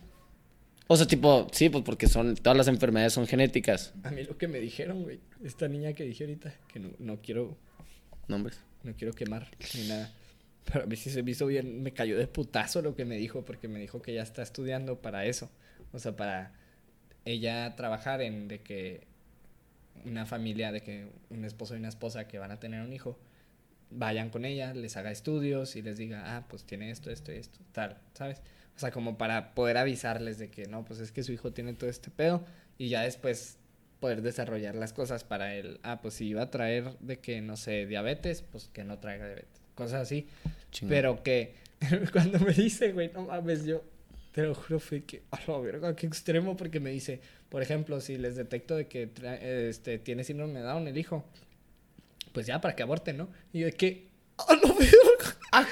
O 0.87 0.97
sea, 0.97 1.07
tipo, 1.07 1.47
sí, 1.51 1.69
pues 1.69 1.83
porque 1.83 2.07
son 2.07 2.35
todas 2.35 2.57
las 2.57 2.67
enfermedades 2.67 3.13
son 3.13 3.27
genéticas. 3.27 3.93
A 4.03 4.11
mí 4.11 4.23
lo 4.23 4.37
que 4.37 4.47
me 4.47 4.59
dijeron, 4.59 5.03
güey. 5.03 5.19
Esta 5.43 5.67
niña 5.67 5.93
que 5.93 6.03
dije 6.03 6.23
ahorita, 6.23 6.53
que 6.71 6.79
no, 6.79 6.89
no 6.99 7.21
quiero 7.21 7.57
Nombres. 8.27 8.59
no 8.83 8.93
quiero 8.95 9.13
quemar 9.13 9.49
ni 9.75 9.87
nada. 9.87 10.11
Pero 10.65 10.83
a 10.83 10.87
mí 10.87 10.95
sí 10.95 11.09
se 11.09 11.23
me 11.23 11.31
hizo 11.31 11.45
bien, 11.47 11.81
me 11.81 11.93
cayó 11.93 12.17
de 12.17 12.27
putazo 12.27 12.81
lo 12.81 12.95
que 12.95 13.05
me 13.05 13.15
dijo, 13.15 13.45
porque 13.45 13.67
me 13.67 13.79
dijo 13.79 14.01
que 14.01 14.13
ya 14.13 14.21
está 14.21 14.41
estudiando 14.41 15.01
para 15.01 15.25
eso. 15.25 15.49
O 15.93 15.99
sea, 15.99 16.15
para 16.15 16.51
ella 17.23 17.75
trabajar 17.75 18.21
en 18.21 18.47
de 18.47 18.61
que 18.61 19.07
una 20.05 20.25
familia, 20.25 20.71
de 20.71 20.81
que 20.81 21.07
un 21.29 21.45
esposo 21.45 21.75
y 21.75 21.79
una 21.79 21.87
esposa 21.89 22.27
que 22.27 22.37
van 22.37 22.51
a 22.51 22.59
tener 22.59 22.81
un 22.81 22.91
hijo, 22.91 23.17
vayan 23.89 24.29
con 24.29 24.45
ella, 24.45 24.73
les 24.73 24.97
haga 24.97 25.11
estudios 25.11 25.75
y 25.75 25.81
les 25.81 25.97
diga, 25.97 26.35
ah, 26.37 26.45
pues 26.49 26.63
tiene 26.65 26.91
esto, 26.91 27.09
esto 27.09 27.31
y 27.31 27.37
esto, 27.37 27.59
tal, 27.71 27.97
¿sabes? 28.13 28.41
O 28.75 28.79
sea, 28.79 28.91
como 28.91 29.17
para 29.17 29.55
poder 29.55 29.77
avisarles 29.77 30.37
de 30.37 30.49
que 30.49 30.65
no, 30.67 30.85
pues 30.85 30.99
es 30.99 31.11
que 31.11 31.23
su 31.23 31.31
hijo 31.31 31.51
tiene 31.53 31.73
todo 31.73 31.89
este 31.89 32.11
pedo 32.11 32.43
y 32.77 32.89
ya 32.89 33.01
después 33.01 33.57
poder 33.99 34.21
desarrollar 34.21 34.75
las 34.75 34.93
cosas 34.93 35.23
para 35.23 35.55
él. 35.55 35.79
Ah, 35.81 35.99
pues 36.01 36.13
si 36.15 36.27
iba 36.27 36.43
a 36.43 36.51
traer 36.51 36.97
de 36.99 37.17
que, 37.17 37.41
no 37.41 37.57
sé, 37.57 37.87
diabetes, 37.87 38.43
pues 38.43 38.69
que 38.71 38.83
no 38.83 38.99
traiga 38.99 39.25
diabetes. 39.25 39.61
Cosas 39.73 40.01
así. 40.03 40.27
Chingón. 40.71 40.89
Pero 40.89 41.23
que 41.23 41.55
cuando 42.11 42.39
me 42.39 42.53
dice, 42.53 42.91
güey, 42.91 43.09
no 43.11 43.23
mames, 43.23 43.65
yo 43.65 43.83
te 44.31 44.43
lo 44.43 44.53
juro, 44.53 44.79
fue 44.79 45.03
que, 45.03 45.23
a 45.31 45.39
la 45.47 45.57
verga, 45.57 45.95
qué 45.95 46.05
extremo, 46.05 46.55
porque 46.55 46.79
me 46.79 46.91
dice, 46.91 47.19
por 47.49 47.63
ejemplo, 47.63 47.99
si 47.99 48.17
les 48.19 48.35
detecto 48.35 48.75
de 48.75 48.85
que 48.87 49.11
tra- 49.11 49.39
este, 49.41 49.97
tiene 49.97 50.23
síndrome 50.23 50.59
de 50.59 50.65
Down 50.65 50.87
el 50.87 50.97
hijo, 50.99 51.25
pues 52.37 52.45
ya, 52.45 52.61
para 52.61 52.75
que 52.75 52.83
aborten, 52.83 53.17
¿no? 53.17 53.29
Y 53.51 53.61
yo 53.61 53.65
de 53.65 53.71
que, 53.73 54.11
a 54.37 54.53
la 54.53 54.71
verga, 54.73 55.67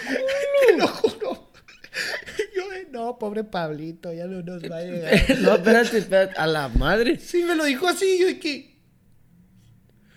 te 0.66 0.78
lo 0.80 0.88
juro. 0.88 1.52
Yo 2.56 2.68
de, 2.72 2.88
no, 2.92 3.20
pobre 3.20 3.44
Pablito, 3.44 4.12
ya 4.12 4.26
no 4.26 4.42
nos 4.42 4.64
va 4.64 4.78
a 4.78 4.82
llegar. 4.82 5.40
no, 5.42 5.54
espérate, 5.56 6.00
espérate. 6.00 6.34
A 6.38 6.48
la 6.48 6.70
madre. 6.70 7.20
Sí, 7.20 7.44
me 7.44 7.56
lo 7.56 7.66
dijo 7.66 7.88
así, 7.88 8.18
yo 8.20 8.26
de 8.26 8.40
que, 8.40 8.80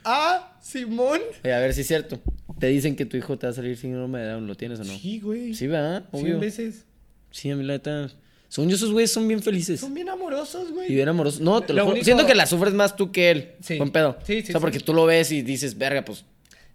ah, 0.05 0.59
Simón. 0.63 1.21
Oye, 1.45 1.53
a 1.53 1.59
ver 1.61 1.75
si 1.75 1.83
es 1.83 1.87
cierto. 1.87 2.19
Te 2.59 2.69
dicen 2.69 2.97
que 2.97 3.05
tu 3.05 3.19
hijo 3.19 3.39
te 3.39 3.47
va 3.47 3.51
a 3.51 3.55
salir 3.55 3.77
síndrome 3.77 4.21
de 4.21 4.29
Down, 4.31 4.47
¿lo 4.47 4.55
tienes 4.55 4.81
o 4.81 4.85
no? 4.85 4.97
Sí, 4.99 5.21
güey. 5.21 5.53
Sí, 5.55 5.67
¿verdad? 5.67 6.05
Cien 6.11 6.25
Obvio. 6.25 6.41
veces. 6.41 6.87
Sí, 7.31 7.51
a 7.51 7.57
mí 7.57 7.63
la 7.63 7.75
neta. 7.75 8.11
Según 8.49 8.71
yo, 8.71 8.77
esos 8.77 8.91
güeyes 8.91 9.13
son 9.13 9.29
bien 9.29 9.43
felices. 9.43 9.81
Son 9.81 9.93
bien 9.93 10.09
amorosos, 10.09 10.73
güey. 10.73 10.91
Y 10.91 10.95
bien 10.95 11.09
amorosos. 11.09 11.41
No, 11.41 11.61
te 11.61 11.75
lo, 11.75 11.85
Lo 11.85 11.91
único- 11.91 12.05
Siento 12.05 12.25
que 12.27 12.35
la 12.35 12.47
sufres 12.47 12.73
más 12.73 12.97
tú 12.97 13.13
que 13.13 13.31
él. 13.31 13.53
Sí. 13.61 13.77
Buen 13.77 13.91
pedo. 13.91 14.17
Sí, 14.25 14.37
sí, 14.37 14.41
O 14.41 14.47
sea, 14.47 14.55
sí. 14.55 14.61
porque 14.61 14.81
tú 14.81 14.95
lo 14.95 15.05
ves 15.05 15.31
y 15.31 15.43
dices, 15.43 15.77
verga, 15.77 16.03
pues. 16.05 16.25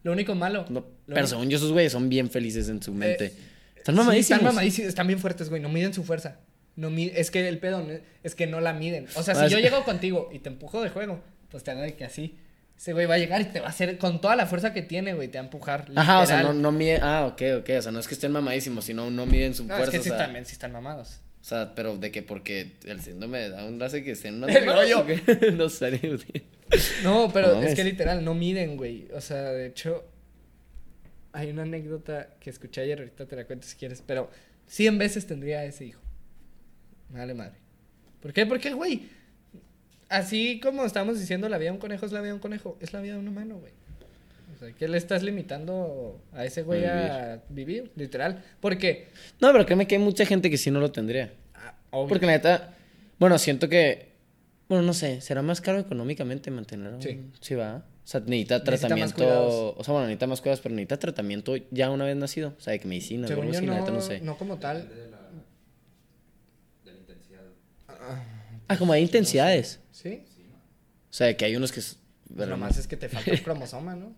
Lo 0.04 0.12
único 0.12 0.36
malo. 0.36 0.66
No. 0.70 0.82
lo 1.08 1.16
Pero 1.16 1.28
según 1.28 1.49
yo, 1.49 1.58
esos 1.58 1.72
güeyes 1.72 1.91
son 1.91 2.10
bien 2.10 2.30
felices 2.30 2.70
en 2.70 2.82
su 2.84 2.93
mente. 2.93 3.26
Eh, 3.26 3.34
Están 3.78 3.95
Sí, 3.95 3.99
mamadísimos. 3.99 4.39
están 4.39 4.56
mamadísimos, 4.56 4.89
están 4.89 5.08
bien 5.08 5.20
fuertes, 5.20 5.49
güey. 5.49 5.62
No 5.62 5.70
miden 5.70 5.93
su 5.93 6.04
fuerza. 6.04 6.39
No 6.76 6.89
es 6.97 7.30
que 7.32 7.47
el 7.47 7.60
pedo 7.60 7.86
es 8.24 8.34
que 8.36 8.47
no 8.47 8.60
la 8.62 8.74
miden. 8.74 9.08
O 9.16 9.24
sea, 9.24 9.36
si 9.36 9.45
es- 9.45 9.51
yo 9.51 9.60
llego 9.60 9.84
contigo 9.84 10.30
y 10.34 10.39
te 10.39 10.49
empujo 10.49 10.82
de 10.82 10.89
juego, 10.89 11.22
pues 11.49 11.64
te 11.64 11.72
hago 11.72 11.82
de 11.82 11.93
que 11.95 12.06
así. 12.06 12.38
Ese 12.78 12.93
güey 12.93 13.06
va 13.06 13.16
a 13.16 13.18
llegar 13.20 13.39
y 13.41 13.45
te 13.45 13.60
va 13.60 13.68
a 13.68 13.70
hacer 13.70 13.97
con 13.99 14.20
toda 14.20 14.36
la 14.36 14.47
fuerza 14.47 14.74
que 14.74 14.82
tiene, 14.82 15.14
güey, 15.14 15.28
te 15.28 15.38
va 15.38 15.43
a 15.43 15.45
empujar. 15.45 15.88
Ajá, 15.95 16.22
o 16.22 16.26
sea, 16.26 16.41
no, 16.43 16.54
no 16.54 16.72
miden. 16.72 17.01
Ah, 17.04 17.26
ok, 17.28 17.41
ok. 17.60 17.70
O 17.78 17.82
sea, 17.82 17.91
no 17.91 17.99
es 17.99 18.08
que 18.08 18.16
estén 18.16 18.32
mamadísimos, 18.32 18.86
sino 18.86 19.10
no 19.12 19.26
miden 19.26 19.54
su 19.54 19.64
No, 19.66 19.76
fuerza. 19.76 19.91
es 19.91 19.97
que 19.99 20.04
sí 20.04 20.10
o, 20.10 20.16
sea, 20.18 20.26
también 20.26 20.45
sí 20.45 20.54
están 20.54 20.72
mamados. 20.72 21.20
O 21.44 21.46
sea, 21.46 21.76
pero 21.76 21.98
de 21.98 22.10
que 22.10 22.24
porque 22.24 22.72
el 22.86 23.02
síndrome 23.02 23.38
de 23.39 23.50
Down 23.50 23.84
hace 23.84 24.02
que 24.02 24.12
estén 24.12 24.39
más 24.39 24.50
rollo. 24.66 25.06
no 25.54 25.68
sé. 25.68 26.00
güey. 26.00 26.44
No, 27.04 27.30
pero 27.34 27.56
No 27.56 27.64
es 27.64 27.76
que 27.76 27.84
literal 27.84 28.24
no 28.24 28.34
miden, 28.34 28.78
güey. 28.78 29.10
O 29.14 29.20
sea, 29.20 29.52
de 29.52 29.66
hecho, 29.66 30.06
hay 31.34 31.50
una 31.50 31.64
anécdota 31.64 32.30
que 32.39 32.50
escuché 32.50 32.80
ayer, 32.80 32.98
ahorita 33.00 33.26
te 33.26 33.36
la 33.36 33.44
cuento 33.44 33.68
si 33.68 33.76
quieres, 33.76 34.02
pero 34.08 34.32
100 34.68 34.98
veces 34.98 35.28
tendría 35.28 35.60
a 35.60 35.66
ese 35.66 35.84
hijo. 35.84 36.00
Vale 37.10 37.34
madre. 37.34 37.58
¿Por 38.22 38.32
qué? 38.32 38.46
Porque, 38.46 38.72
güey, 38.72 39.10
así 40.08 40.62
como 40.62 40.86
estamos 40.86 41.20
diciendo, 41.20 41.50
la 41.50 41.58
vida 41.58 41.72
de 41.72 41.74
un 41.74 41.80
conejo 41.80 42.06
es 42.06 42.14
la 42.14 42.22
vida 42.22 42.30
de 42.30 42.36
un 42.36 42.39
conejo, 42.39 42.78
es 42.80 42.94
la 42.94 43.02
vida 43.02 43.16
de 43.16 43.20
un 43.20 43.28
humano, 43.28 43.58
güey. 43.58 43.74
Sea, 44.66 44.76
¿qué 44.76 44.88
le 44.88 44.97
estás 44.97 45.24
limitando 45.24 46.22
a 46.34 46.45
ese 46.45 46.64
güey 46.64 46.86
a 46.86 47.41
vivir? 47.49 47.91
Literal. 47.95 48.43
Porque, 48.59 49.09
No, 49.41 49.51
pero 49.51 49.66
créeme 49.66 49.88
que 49.88 49.95
hay 49.95 50.01
mucha 50.01 50.26
gente 50.26 50.49
que 50.49 50.57
sí 50.57 50.72
no 50.72 50.80
lo 50.80 50.91
tendría. 50.91 51.34
ah, 51.55 51.76
obvio, 51.91 52.09
Porque 52.09 52.26
la 52.26 52.32
neta, 52.34 52.76
bueno, 53.20 53.38
siento 53.38 53.70
que, 53.70 54.14
bueno, 54.70 54.84
no 54.84 54.93
sé, 54.93 55.22
será 55.22 55.41
más 55.41 55.61
caro 55.61 55.80
económicamente 55.80 56.49
mantener. 56.51 56.93
a 56.93 56.95
un- 56.95 57.01
Sí. 57.01 57.22
Sí, 57.41 57.55
va. 57.55 57.84
O 58.03 58.07
sea, 58.07 58.20
necesita 58.22 58.59
Necesita 58.59 58.95
más 58.97 59.14
tratamiento. 59.14 59.76
o 59.78 59.84
sea, 59.84 59.93
bueno, 59.93 60.07
necesita 60.07 60.28
más 60.28 60.41
cuidados, 60.41 60.59
pero 60.61 60.76
necesita 60.76 60.97
tratamiento 60.99 61.55
ya 61.72 61.89
una 61.89 62.03
vez 62.05 62.18
nacido. 62.18 62.53
O 62.57 62.61
sea, 62.61 62.72
de 62.74 62.80
que 62.80 62.88
medicina, 62.88 63.28
según 63.28 63.51
yo 63.51 63.61
no, 63.61 63.74
neta 63.76 63.91
no 63.91 64.01
sé. 64.01 64.20
no 64.20 64.38
como 64.38 64.57
tal. 64.59 64.89
De 64.89 65.09
la, 65.09 65.20
de 66.84 66.91
la 66.91 66.99
intensidad. 66.99 67.41
Ah, 68.68 68.78
como 68.78 68.91
hay 68.93 69.03
intensidades. 69.03 69.80
¿Sí? 69.91 70.24
O 71.09 71.14
sea, 71.16 71.28
de 71.28 71.38
que 71.38 71.45
hay 71.45 71.55
unos 71.55 71.72
que. 71.72 71.80
es- 71.80 71.97
Pero 72.28 72.36
pero 72.38 72.49
nomás 72.51 72.78
es 72.78 72.88
que 72.88 72.97
te 72.97 73.07
falta 73.07 73.32
un 73.32 73.38
cromosoma, 73.38 73.95
¿no? 73.95 74.14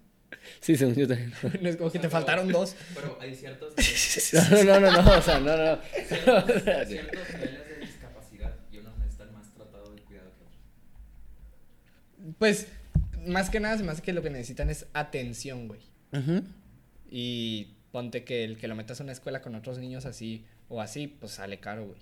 Sí, 0.59 0.75
según 0.75 0.95
yo 0.95 1.07
también. 1.07 1.33
No 1.61 1.69
es 1.69 1.77
como 1.77 1.91
que 1.91 1.99
te 1.99 2.09
faltaron 2.09 2.47
dos. 2.51 2.75
Pero 2.93 3.17
hay 3.21 3.33
ciertos, 3.35 3.73
No, 4.33 4.63
no, 4.63 4.91
no, 4.91 5.01
no, 5.01 5.17
o 5.17 5.21
sea, 5.21 5.39
no, 5.39 5.55
no. 5.57 5.79
ciertos, 5.81 6.45
ciertos 6.87 7.29
niveles 7.33 7.67
de 7.69 7.77
discapacidad 7.85 8.55
y 8.71 8.77
unos 8.79 8.97
necesitan 8.99 9.33
más 9.33 9.51
tratado 9.53 9.93
de 9.93 10.01
cuidado 10.01 10.29
que 10.37 10.43
otros. 10.43 12.35
Pues, 12.39 12.67
más 13.27 13.49
que 13.49 13.59
nada, 13.59 13.77
se 13.77 13.83
me 13.83 13.91
hace 13.91 14.01
que 14.01 14.13
lo 14.13 14.21
que 14.21 14.29
necesitan 14.29 14.69
es 14.69 14.85
atención, 14.93 15.67
güey. 15.67 15.81
Y 17.09 17.73
ponte 17.91 18.23
que 18.23 18.43
el 18.43 18.57
que 18.57 18.67
lo 18.67 18.75
metas 18.75 18.99
a 18.99 19.03
una 19.03 19.11
escuela 19.11 19.41
con 19.41 19.55
otros 19.55 19.77
niños 19.79 20.05
así 20.05 20.45
o 20.69 20.81
así, 20.81 21.07
pues 21.07 21.33
sale 21.33 21.59
caro, 21.59 21.85
güey. 21.87 21.99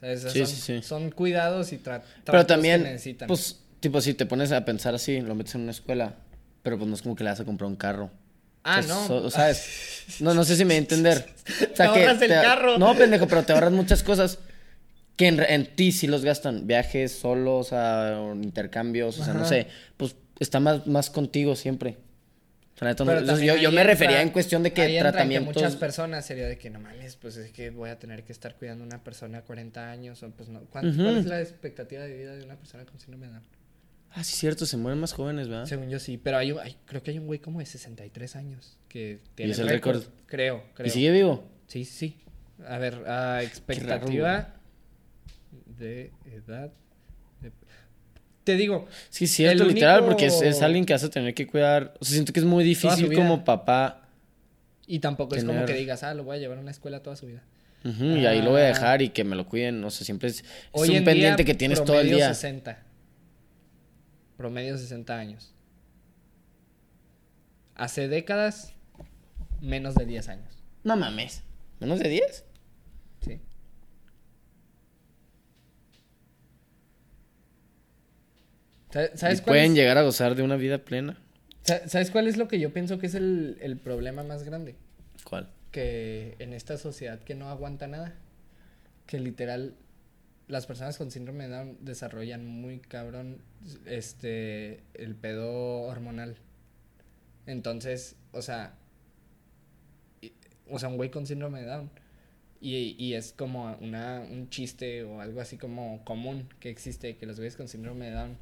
¿Sabes? 0.00 0.18
O 0.20 0.22
sea, 0.22 0.32
Sí, 0.32 0.38
son, 0.40 0.48
sí, 0.48 0.60
sí. 0.60 0.82
son 0.82 1.10
cuidados 1.10 1.72
y 1.72 1.78
tra- 1.78 2.02
Pero 2.02 2.22
tratos 2.24 2.46
también, 2.48 2.82
que 2.82 2.90
necesitan. 2.90 3.28
pues, 3.28 3.60
tipo, 3.80 4.00
si 4.00 4.14
te 4.14 4.26
pones 4.26 4.52
a 4.52 4.64
pensar 4.64 4.94
así, 4.94 5.20
lo 5.20 5.34
metes 5.34 5.54
en 5.54 5.62
una 5.62 5.70
escuela, 5.70 6.16
pero 6.66 6.78
pues 6.78 6.88
no 6.88 6.94
es 6.96 7.02
como 7.02 7.14
que 7.14 7.22
le 7.22 7.30
vas 7.30 7.38
a 7.38 7.44
comprar 7.44 7.68
un 7.70 7.76
carro. 7.76 8.10
ah, 8.64 8.80
o 8.80 8.82
sea, 8.82 8.94
no. 8.94 9.06
so- 9.06 9.30
¿sabes? 9.30 10.04
No, 10.20 10.34
no 10.34 10.44
sé 10.44 10.56
si 10.56 10.64
me 10.64 10.70
voy 10.70 10.74
a 10.74 10.78
entender. 10.78 11.26
O 11.62 11.74
Te 11.74 11.82
ahorras 11.84 12.20
el 12.22 12.28
carro. 12.30 12.76
No, 12.78 12.94
pendejo, 12.96 13.28
pero 13.28 13.44
te 13.44 13.52
ahorras 13.52 13.70
muchas 13.72 14.02
cosas 14.02 14.40
que 15.16 15.28
en, 15.28 15.66
ti 15.76 15.92
sí 15.92 16.08
los 16.08 16.24
gastan. 16.24 16.66
Viajes 16.66 17.12
solos, 17.12 17.72
a 17.72 18.18
intercambios, 18.42 19.18
o 19.20 19.24
sea, 19.24 19.32
no 19.34 19.44
sé. 19.44 19.68
Pues 19.96 20.16
está 20.40 20.58
más, 20.58 20.86
más 20.88 21.08
contigo 21.10 21.54
siempre. 21.54 21.96
O 22.74 22.78
sea, 22.78 22.86
no- 22.86 22.90
entonces, 22.90 23.46
yo, 23.46 23.56
yo 23.56 23.70
me 23.70 23.80
entra- 23.82 23.84
refería 23.92 24.20
en 24.20 24.28
cuestión 24.30 24.62
de 24.62 24.72
que 24.72 24.98
tratamientos... 24.98 25.54
muchas 25.54 25.76
personas 25.76 26.26
sería 26.26 26.46
de 26.46 26.58
que 26.58 26.68
no 26.68 26.78
mames, 26.80 27.16
pues 27.16 27.36
es 27.38 27.50
que 27.52 27.70
voy 27.70 27.88
a 27.88 27.98
tener 27.98 28.22
que 28.24 28.32
estar 28.32 28.56
cuidando 28.56 28.84
a 28.84 28.86
una 28.88 29.02
persona 29.02 29.38
a 29.38 29.42
40 29.42 29.90
años 29.90 30.22
o 30.22 30.30
pues 30.30 30.48
no. 30.50 30.60
¿Cuán- 30.66 30.88
Ujú. 30.88 31.02
¿Cuál 31.02 31.16
es 31.18 31.24
la 31.24 31.40
expectativa 31.40 32.02
de 32.02 32.14
vida 32.14 32.34
de 32.34 32.44
una 32.44 32.56
persona 32.56 32.84
con 32.84 32.98
síndrome 33.00 33.28
de 33.28 33.32
Down? 33.32 33.44
Ah, 34.18 34.24
sí, 34.24 34.34
cierto, 34.34 34.64
se 34.64 34.76
mueren 34.78 34.98
más 34.98 35.12
jóvenes, 35.12 35.46
¿verdad? 35.48 35.66
Según 35.66 35.90
yo 35.90 35.98
sí, 35.98 36.16
pero 36.16 36.38
hay, 36.38 36.50
un- 36.52 36.58
hay- 36.60 36.76
creo 36.86 37.02
que 37.02 37.10
hay 37.10 37.18
un 37.18 37.26
güey 37.26 37.38
como 37.38 37.58
de 37.60 37.66
63 37.66 38.34
años 38.36 38.78
que 38.88 39.20
tiene 39.34 39.52
es 39.52 39.58
el 39.58 39.68
récord? 39.68 40.02
Creo, 40.26 40.64
creo. 40.74 40.86
¿Y 40.86 40.90
sigue 40.90 41.10
vivo? 41.10 41.44
Sí, 41.66 41.84
sí. 41.84 42.16
A 42.66 42.78
ver, 42.78 43.04
ah, 43.06 43.40
expectativa 43.42 44.54
de 45.78 46.10
edad. 46.32 46.72
de- 47.42 47.52
Te 48.44 48.56
digo, 48.56 48.86
Sí, 49.10 49.26
cierto, 49.26 49.64
El 49.64 49.68
literal, 49.70 49.98
único- 50.00 50.12
porque 50.12 50.26
es, 50.26 50.40
es 50.40 50.62
alguien 50.62 50.86
que 50.86 50.92
vas 50.94 51.04
a 51.04 51.10
tener 51.10 51.34
que 51.34 51.46
cuidar. 51.46 51.94
O 52.00 52.04
sea, 52.04 52.14
siento 52.14 52.32
que 52.32 52.40
es 52.40 52.46
muy 52.46 52.64
difícil 52.64 53.12
como 53.14 53.44
papá. 53.44 54.02
y 54.88 55.00
tampoco 55.00 55.34
es 55.34 55.44
como 55.44 55.64
que 55.66 55.74
digas, 55.74 56.04
ah, 56.04 56.14
lo 56.14 56.22
voy 56.24 56.36
a 56.36 56.38
llevar 56.38 56.58
a 56.58 56.60
una 56.60 56.70
escuela 56.70 57.02
toda 57.02 57.16
su 57.16 57.26
vida. 57.26 57.42
Y 57.84 58.24
ahí 58.24 58.40
lo 58.40 58.50
voy 58.52 58.60
a 58.62 58.64
Ah. 58.64 58.68
dejar 58.68 59.02
y 59.02 59.10
que 59.10 59.24
me 59.24 59.36
lo 59.36 59.46
cuiden. 59.46 59.80
No 59.80 59.90
sé, 59.90 60.04
siempre 60.04 60.28
es, 60.30 60.44
un 60.72 60.86
en 60.90 61.04
pendiente 61.04 61.42
día, 61.42 61.46
que 61.46 61.54
tienes 61.54 61.84
todo 61.84 62.00
el 62.00 62.08
día. 62.08 62.28
60. 62.32 62.82
Promedio 64.36 64.76
60 64.78 65.16
años. 65.18 65.52
Hace 67.74 68.08
décadas, 68.08 68.72
menos 69.60 69.94
de 69.94 70.06
10 70.06 70.28
años. 70.28 70.62
No 70.84 70.96
mames. 70.96 71.42
¿Menos 71.80 71.98
de 72.00 72.08
10? 72.08 72.44
Sí. 73.22 73.40
Sa- 78.90 79.16
¿Sabes 79.16 79.40
Y 79.40 79.42
cuál 79.42 79.52
pueden 79.56 79.72
es? 79.72 79.76
llegar 79.76 79.98
a 79.98 80.02
gozar 80.02 80.34
de 80.34 80.42
una 80.42 80.56
vida 80.56 80.78
plena. 80.78 81.18
Sa- 81.62 81.88
¿Sabes 81.88 82.10
cuál 82.10 82.28
es 82.28 82.36
lo 82.36 82.48
que 82.48 82.58
yo 82.60 82.72
pienso 82.72 82.98
que 82.98 83.06
es 83.06 83.14
el, 83.14 83.58
el 83.60 83.76
problema 83.76 84.22
más 84.22 84.44
grande? 84.44 84.76
¿Cuál? 85.24 85.48
Que 85.72 86.36
en 86.38 86.52
esta 86.52 86.78
sociedad 86.78 87.20
que 87.20 87.34
no 87.34 87.48
aguanta 87.50 87.86
nada, 87.88 88.14
que 89.06 89.18
literal 89.18 89.74
las 90.48 90.66
personas 90.66 90.96
con 90.96 91.10
síndrome 91.10 91.48
de 91.48 91.54
Down 91.54 91.78
desarrollan 91.80 92.46
muy 92.46 92.78
cabrón 92.78 93.38
este 93.84 94.80
el 94.94 95.14
pedo 95.16 95.82
hormonal. 95.82 96.36
Entonces, 97.46 98.16
o 98.32 98.42
sea, 98.42 98.74
o 100.68 100.78
sea, 100.78 100.88
un 100.88 100.96
güey 100.96 101.10
con 101.10 101.26
síndrome 101.26 101.60
de 101.60 101.66
Down 101.66 101.90
y, 102.60 102.96
y 102.98 103.14
es 103.14 103.32
como 103.32 103.76
una, 103.80 104.20
un 104.20 104.48
chiste 104.48 105.04
o 105.04 105.20
algo 105.20 105.40
así 105.40 105.56
como 105.56 106.04
común 106.04 106.48
que 106.60 106.70
existe 106.70 107.16
que 107.16 107.26
los 107.26 107.36
güeyes 107.36 107.56
con 107.56 107.68
síndrome 107.68 108.06
de 108.06 108.12
Down 108.12 108.38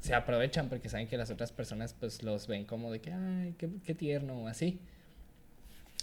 se 0.00 0.14
aprovechan 0.14 0.68
porque 0.68 0.88
saben 0.88 1.08
que 1.08 1.16
las 1.16 1.30
otras 1.30 1.52
personas 1.52 1.94
pues 1.98 2.22
los 2.22 2.46
ven 2.46 2.64
como 2.64 2.90
de 2.90 3.00
que 3.00 3.12
ay 3.12 3.54
qué, 3.58 3.70
qué 3.84 3.94
tierno 3.94 4.42
o 4.42 4.48
así 4.48 4.80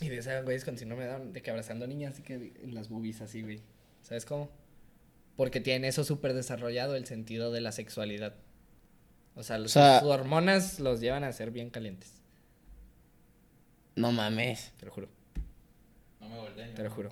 y 0.01 0.09
de 0.09 0.17
esos 0.17 0.43
güeyes 0.43 0.63
con 0.63 0.77
síndrome 0.77 1.05
de 1.05 1.11
Down 1.11 1.33
de 1.33 1.41
que 1.41 1.49
abrazando 1.49 1.87
niñas 1.87 2.19
y 2.19 2.21
que 2.21 2.53
en 2.63 2.73
las 2.73 2.89
boobies 2.89 3.21
así 3.21 3.41
güey 3.41 3.59
¿sabes 4.01 4.25
cómo? 4.25 4.49
Porque 5.37 5.61
tienen 5.61 5.85
eso 5.85 6.03
súper 6.03 6.33
desarrollado 6.33 6.95
el 6.97 7.05
sentido 7.05 7.51
de 7.53 7.61
la 7.61 7.71
sexualidad 7.71 8.33
o 9.35 9.43
sea, 9.43 9.57
los- 9.57 9.71
O 9.71 9.79
sea- 9.79 9.99
sus 10.01 10.09
hormonas 10.09 10.79
los 10.81 10.99
llevan 10.99 11.23
a 11.23 11.31
ser 11.31 11.51
bien 11.51 11.69
calientes 11.69 12.11
No 13.95 14.11
mames. 14.11 14.73
te 14.79 14.85
lo 14.87 14.91
juro 14.91 15.07
No 16.19 16.27
me 16.27 16.37
volteen. 16.39 16.73
te 16.75 16.83
lo 16.83 16.89
juro 16.89 17.11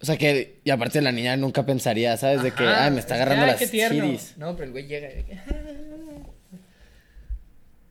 O 0.00 0.06
sea 0.06 0.16
que, 0.16 0.60
y 0.64 0.70
aparte 0.70 1.00
la 1.02 1.10
niña 1.12 1.36
nunca 1.36 1.66
pensaría, 1.66 2.16
¿sabes? 2.16 2.42
De 2.42 2.52
que, 2.52 2.62
ay, 2.64 2.90
me 2.92 3.00
está 3.00 3.16
agarrando 3.16 3.46
las 3.46 3.58
ciris. 3.58 4.34
No, 4.36 4.54
pero 4.54 4.66
el 4.66 4.70
güey 4.70 4.86
llega. 4.86 5.08
y 5.10 5.24
que, 5.24 5.38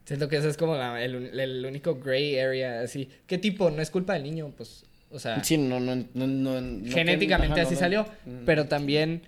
Siento 0.06 0.30
que 0.30 0.38
eso 0.38 0.48
es 0.48 0.56
como 0.56 0.76
la- 0.78 1.04
el, 1.04 1.38
el 1.38 1.66
único 1.66 1.96
gray 1.96 2.40
area, 2.40 2.80
así. 2.82 3.10
¿Qué 3.28 3.38
tipo? 3.38 3.70
No 3.72 3.82
es 3.82 3.90
culpa 3.92 4.14
del 4.14 4.24
niño, 4.24 4.54
pues. 4.56 4.86
O 5.10 5.20
sea, 5.20 5.44
Sí, 5.44 5.58
no, 5.58 5.80
no, 5.80 5.96
no, 5.96 6.06
no, 6.28 6.62
no- 6.62 6.92
genéticamente 6.92 7.62
así 7.62 7.76
salió. 7.76 8.06
Pero 8.46 8.68
también 8.68 9.24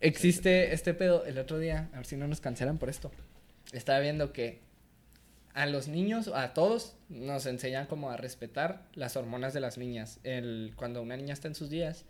existe 0.00 0.72
este 0.74 0.94
pedo. 0.94 1.24
El 1.24 1.38
otro 1.38 1.58
día, 1.58 1.88
a 1.92 1.96
ver 1.96 2.06
si 2.06 2.16
no 2.16 2.26
nos 2.28 2.40
cancelan 2.40 2.78
por 2.78 2.88
esto. 2.88 3.10
Estaba 3.72 4.00
viendo 4.00 4.32
que 4.32 4.60
a 5.54 5.66
los 5.66 5.88
niños, 5.88 6.28
a 6.28 6.54
todos, 6.54 6.96
nos 7.08 7.46
enseñan 7.46 7.86
como 7.86 8.10
a 8.10 8.16
respetar 8.16 8.88
las 8.94 9.16
hormonas 9.16 9.52
de 9.54 9.60
las 9.60 9.78
niñas. 9.78 10.18
El, 10.24 10.72
cuando 10.76 11.02
una 11.02 11.16
niña 11.16 11.34
está 11.34 11.48
en 11.48 11.54
sus 11.54 11.70
días, 11.70 12.04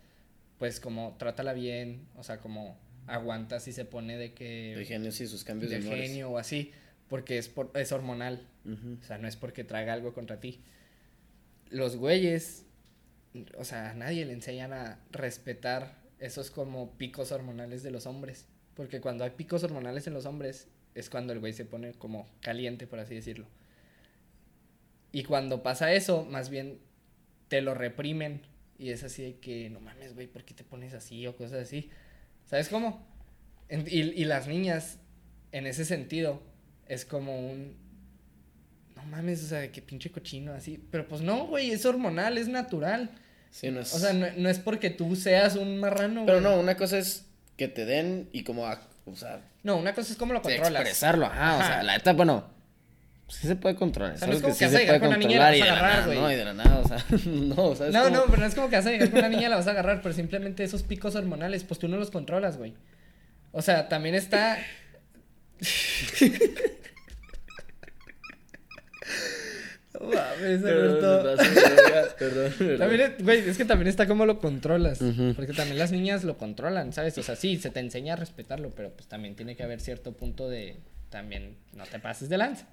pues 0.59 0.79
como 0.79 1.15
trátala 1.19 1.53
bien, 1.53 2.07
o 2.15 2.23
sea, 2.23 2.39
como 2.39 2.77
aguanta 3.05 3.59
si 3.59 3.73
se 3.73 3.83
pone 3.85 4.17
de 4.17 4.33
que 4.33 4.75
De 4.77 4.85
genio, 4.85 5.11
sí, 5.11 5.27
sus 5.27 5.43
cambios 5.43 5.71
de, 5.71 5.81
genio 5.81 6.31
o 6.31 6.37
así, 6.37 6.71
porque 7.09 7.37
es 7.37 7.49
por, 7.49 7.69
es 7.75 7.91
hormonal, 7.91 8.47
o 8.65 9.03
sea, 9.05 9.17
no 9.17 9.27
es 9.27 9.35
porque 9.35 9.63
traiga 9.65 9.91
algo 9.93 10.13
contra 10.13 10.39
ti. 10.39 10.61
Los 11.69 11.97
güeyes, 11.97 12.62
o 13.57 13.63
sea, 13.63 13.91
a 13.91 13.93
nadie 13.93 14.25
le 14.25 14.33
enseñan 14.33 14.73
a 14.73 14.99
respetar 15.11 16.01
esos 16.19 16.51
como 16.51 16.97
picos 16.97 17.31
hormonales 17.31 17.83
de 17.83 17.91
los 17.91 18.05
hombres, 18.05 18.47
porque 18.75 19.01
cuando 19.01 19.23
hay 19.23 19.31
picos 19.31 19.63
hormonales 19.63 20.07
en 20.07 20.13
los 20.13 20.25
hombres 20.25 20.67
es 20.95 21.09
cuando 21.09 21.33
el 21.33 21.39
güey 21.39 21.53
se 21.53 21.65
pone 21.65 21.93
como 21.93 22.27
caliente, 22.41 22.87
por 22.87 22.99
así 22.99 23.15
decirlo. 23.15 23.47
Y 25.11 25.23
cuando 25.23 25.63
pasa 25.63 25.93
eso, 25.93 26.25
más 26.25 26.49
bien 26.49 26.79
te 27.47 27.61
lo 27.61 27.73
reprimen 27.73 28.41
y 28.77 28.89
es 28.89 29.03
así 29.03 29.23
de 29.23 29.35
que, 29.39 29.69
no 29.69 29.79
mames, 29.79 30.15
güey, 30.15 30.27
¿por 30.27 30.43
qué 30.43 30.53
te 30.53 30.63
pones 30.63 30.93
así 30.93 31.25
o 31.27 31.35
cosas 31.35 31.61
así? 31.63 31.89
¿Sabes 32.45 32.69
cómo? 32.69 33.05
Y, 33.69 34.01
y 34.01 34.25
las 34.25 34.47
niñas, 34.47 34.99
en 35.51 35.67
ese 35.67 35.85
sentido, 35.85 36.41
es 36.87 37.05
como 37.05 37.49
un... 37.49 37.77
No 38.95 39.03
no 39.03 39.09
mames, 39.09 39.43
o 39.43 39.47
sea, 39.47 39.71
qué 39.71 39.81
pinche 39.81 40.11
cochino, 40.11 40.53
así. 40.53 40.83
Pero 40.91 41.07
pues 41.07 41.21
no, 41.21 41.47
güey, 41.47 41.71
es 41.71 41.85
hormonal, 41.85 42.37
es 42.37 42.47
natural. 42.47 43.11
Sí, 43.53 43.69
no 43.69 43.79
es... 43.81 43.93
O 43.93 43.99
sea, 43.99 44.13
no, 44.13 44.25
no 44.35 44.49
es 44.49 44.57
porque 44.57 44.89
tú 44.89 45.15
seas 45.15 45.55
un 45.55 45.79
marrano, 45.79 46.25
Pero 46.25 46.41
güey. 46.41 46.51
no, 46.55 46.59
una 46.59 46.75
cosa 46.75 46.97
es 46.97 47.25
que 47.55 47.67
te 47.67 47.85
den 47.85 48.27
y 48.33 48.43
como, 48.43 48.65
a- 48.65 48.81
o 49.05 49.15
sea, 49.15 49.41
No, 49.61 49.77
una 49.77 49.93
cosa 49.93 50.11
es 50.11 50.17
cómo 50.17 50.33
lo 50.33 50.41
controlas. 50.41 50.71
expresarlo, 50.81 51.27
ajá, 51.27 51.55
o 51.57 51.59
Ajá. 51.59 51.67
sea, 51.67 51.83
la 51.83 51.93
neta, 51.93 52.13
bueno, 52.13 52.49
sí 53.27 53.45
se 53.47 53.55
puede 53.55 53.75
controlar, 53.75 54.15
O 54.15 54.17
sea, 54.17 54.27
no 54.27 54.33
es 54.33 54.41
como 54.41 54.53
que 54.53 54.59
que 54.59 54.65
sí 54.69 54.75
se 54.75 54.85
puede 54.87 54.99
con 54.99 55.07
una 55.09 55.17
niña 55.17 55.31
y 55.31 55.37
la 55.37 55.45
controlar 55.45 55.55
y 55.55 55.59
de 55.59 55.61
vas 55.61 55.69
a 55.69 55.73
la 55.73 55.79
agarrar, 55.87 56.07
nada, 56.07 56.21
no, 56.21 56.31
y 56.31 56.35
de 56.35 56.45
la 56.45 56.53
nada, 56.55 56.79
o 56.79 56.87
sea, 56.87 56.97
no, 57.31 57.75
¿sabes 57.75 57.93
No, 57.93 58.03
cómo? 58.05 58.15
no, 58.15 58.23
pero 58.25 58.37
no 58.37 58.45
es 58.47 58.55
como 58.55 58.69
que 58.71 58.75
vas 58.75 58.85
a 58.87 58.91
llegar 58.91 59.09
con 59.11 59.19
una 59.19 59.29
niña 59.29 59.45
y 59.45 59.49
la 59.49 59.55
vas 59.57 59.67
a 59.67 59.71
agarrar, 59.71 60.01
pero 60.01 60.15
simplemente 60.15 60.63
esos 60.63 60.81
picos 60.81 61.13
hormonales, 61.15 61.63
pues 61.63 61.79
tú 61.79 61.87
no 61.87 61.97
los 61.97 62.09
controlas, 62.09 62.57
güey. 62.57 62.73
O 63.51 63.61
sea, 63.61 63.87
también 63.87 64.15
está. 64.15 64.57
No 69.92 69.92
mames, 70.03 70.61
Perdón, 70.61 71.05
Alberto. 71.05 71.23
perdón, 71.23 71.37
perdón, 71.37 72.13
perdón, 72.19 72.53
perdón. 72.57 72.77
También, 72.79 73.01
es- 73.01 73.23
güey, 73.23 73.49
es 73.49 73.57
que 73.57 73.65
también 73.65 73.87
está 73.87 74.07
cómo 74.07 74.25
lo 74.25 74.39
controlas. 74.39 74.99
Porque 75.35 75.53
también 75.53 75.77
las 75.79 75.91
niñas 75.91 76.23
lo 76.23 76.37
controlan, 76.37 76.93
¿sabes? 76.93 77.17
O 77.17 77.23
sea, 77.23 77.35
sí, 77.35 77.57
se 77.57 77.69
te 77.69 77.79
enseña 77.79 78.13
a 78.13 78.15
respetarlo, 78.17 78.69
pero 78.71 78.91
pues 78.91 79.07
también 79.07 79.35
tiene 79.35 79.55
que 79.55 79.63
haber 79.63 79.79
cierto 79.81 80.13
punto 80.13 80.49
de. 80.49 80.77
También 81.09 81.57
no 81.73 81.83
te 81.85 81.99
pases 81.99 82.29
de 82.29 82.37
lanza. 82.37 82.67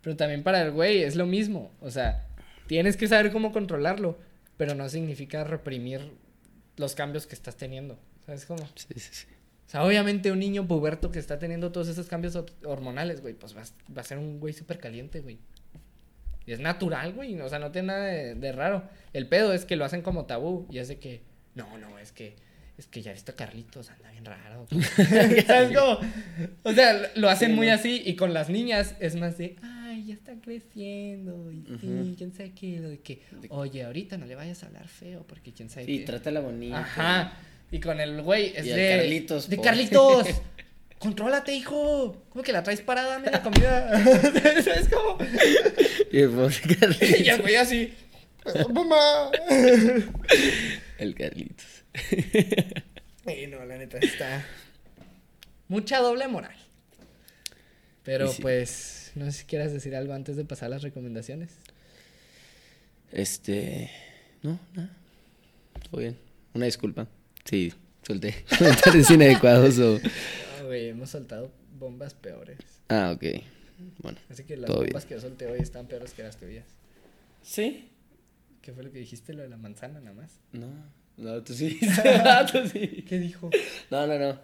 Pero 0.00 0.16
también 0.16 0.42
para 0.42 0.62
el 0.62 0.72
güey 0.72 1.02
es 1.02 1.14
lo 1.14 1.26
mismo. 1.26 1.72
O 1.80 1.90
sea, 1.90 2.26
tienes 2.66 2.96
que 2.96 3.06
saber 3.06 3.30
cómo 3.30 3.52
controlarlo, 3.52 4.18
pero 4.56 4.74
no 4.74 4.88
significa 4.88 5.44
reprimir 5.44 6.00
los 6.76 6.94
cambios 6.96 7.26
que 7.26 7.34
estás 7.36 7.56
teniendo. 7.56 7.98
¿Sabes 8.26 8.46
cómo? 8.46 8.66
Sí, 8.74 8.86
sí, 8.96 9.00
sí. 9.12 9.26
O 9.66 9.70
sea, 9.72 9.84
obviamente 9.84 10.32
un 10.32 10.40
niño 10.40 10.66
puberto 10.66 11.10
que 11.12 11.18
está 11.18 11.38
teniendo 11.38 11.70
todos 11.72 11.88
esos 11.88 12.06
cambios 12.08 12.34
hor- 12.36 12.50
hormonales, 12.64 13.20
güey, 13.22 13.32
pues 13.34 13.54
va 13.56 13.62
a 14.00 14.04
ser 14.04 14.18
un 14.18 14.38
güey 14.40 14.52
súper 14.52 14.78
caliente, 14.78 15.20
güey. 15.20 15.38
Es 16.52 16.60
natural, 16.60 17.12
güey. 17.14 17.40
O 17.40 17.48
sea, 17.48 17.58
no 17.58 17.70
tiene 17.72 17.88
nada 17.88 18.04
de, 18.06 18.34
de 18.34 18.52
raro. 18.52 18.84
El 19.12 19.26
pedo 19.28 19.52
es 19.52 19.64
que 19.64 19.76
lo 19.76 19.84
hacen 19.84 20.02
como 20.02 20.26
tabú. 20.26 20.66
Y 20.70 20.78
es 20.78 20.88
de 20.88 20.98
que, 20.98 21.22
no, 21.54 21.76
no, 21.78 21.98
es 21.98 22.12
que, 22.12 22.36
es 22.78 22.86
que 22.86 23.02
ya 23.02 23.12
viste 23.12 23.32
a 23.32 23.34
Carlitos, 23.36 23.90
anda 23.90 24.10
bien 24.10 24.24
raro. 24.24 24.66
¿Sabes 25.46 25.76
cómo? 25.76 25.98
O 26.62 26.72
sea, 26.72 27.10
lo 27.14 27.28
hacen 27.28 27.50
Sí, 27.50 27.56
muy 27.56 27.66
¿no? 27.68 27.74
así. 27.74 28.02
Y 28.04 28.16
con 28.16 28.32
las 28.34 28.48
niñas 28.48 28.94
es 29.00 29.14
más 29.16 29.36
de, 29.38 29.56
ay, 29.62 30.06
ya 30.06 30.14
está 30.14 30.34
creciendo. 30.40 31.50
Y 31.52 31.64
sí, 31.80 32.14
quién 32.16 32.32
sabe 32.32 32.52
qué. 32.52 32.78
lo 32.80 32.88
de 32.88 33.00
que, 33.00 33.22
oye, 33.50 33.84
ahorita 33.84 34.16
no 34.18 34.26
le 34.26 34.34
vayas 34.34 34.62
a 34.62 34.66
hablar 34.66 34.88
feo 34.88 35.24
porque 35.26 35.52
quién 35.52 35.68
sabe 35.70 35.86
Sí, 35.86 35.98
qué. 36.00 36.04
trátala 36.06 36.40
bonita. 36.40 36.78
Ajá. 36.80 37.32
Y 37.70 37.80
con 37.80 38.00
el 38.00 38.20
güey 38.22 38.52
es 38.54 38.66
Y 38.66 38.70
de. 38.70 38.96
Carlitos, 38.98 39.48
De. 39.48 39.60
Carlitos. 39.60 40.26
Contrólate, 41.02 41.52
hijo. 41.52 42.24
¿Cómo 42.28 42.44
que 42.44 42.52
la 42.52 42.62
traes 42.62 42.80
parada 42.80 43.16
en 43.16 43.24
la 43.24 43.42
comida? 43.42 43.90
¿Sabes 44.62 44.88
cómo? 44.88 45.18
Y 46.12 46.20
el 46.20 46.30
pobre 46.30 46.54
Carlitos. 46.78 47.20
Y 47.20 47.28
el 47.28 47.42
güey 47.42 47.56
así. 47.56 47.92
¡Mamá! 48.72 49.30
El 50.98 51.14
Carlitos. 51.16 51.66
Y 53.26 53.46
no, 53.48 53.64
la 53.64 53.76
neta 53.78 53.98
está. 53.98 54.44
Mucha 55.66 55.98
doble 55.98 56.28
moral. 56.28 56.54
Pero 58.04 58.28
sí. 58.28 58.40
pues, 58.40 59.10
no 59.16 59.24
sé 59.26 59.32
si 59.32 59.44
quieras 59.44 59.72
decir 59.72 59.96
algo 59.96 60.12
antes 60.12 60.36
de 60.36 60.44
pasar 60.44 60.66
a 60.66 60.70
las 60.70 60.82
recomendaciones. 60.82 61.50
Este. 63.10 63.90
No, 64.42 64.60
nada. 64.74 64.90
Todo 65.90 66.00
bien. 66.00 66.16
Una 66.54 66.66
disculpa. 66.66 67.08
Sí, 67.44 67.72
solté 68.06 68.44
comentarios 68.58 69.10
inadecuados 69.10 69.78
o. 69.80 70.00
No, 70.62 70.68
güey, 70.68 70.88
hemos 70.88 71.10
soltado 71.10 71.50
bombas 71.78 72.14
peores. 72.14 72.58
Ah, 72.88 73.12
ok. 73.14 73.42
Bueno. 73.98 74.18
Así 74.30 74.44
que 74.44 74.56
las 74.56 74.66
Todo 74.68 74.78
bombas 74.78 74.92
bien. 75.04 75.08
que 75.08 75.14
yo 75.14 75.20
solté 75.20 75.46
hoy 75.46 75.58
están 75.60 75.86
peores 75.86 76.12
que 76.14 76.22
las 76.22 76.36
tuyas. 76.36 76.66
¿Sí? 77.42 77.90
¿Qué 78.60 78.72
fue 78.72 78.84
lo 78.84 78.92
que 78.92 79.00
dijiste? 79.00 79.32
Lo 79.32 79.42
de 79.42 79.48
la 79.48 79.56
manzana, 79.56 80.00
nada 80.00 80.14
más. 80.14 80.38
No. 80.52 80.68
No, 81.16 81.42
tú 81.42 81.52
sí. 81.52 81.80
Tú 82.52 82.66
sí. 82.68 83.04
¿Qué 83.08 83.18
dijo? 83.18 83.50
No, 83.90 84.06
no, 84.06 84.18
no. 84.18 84.38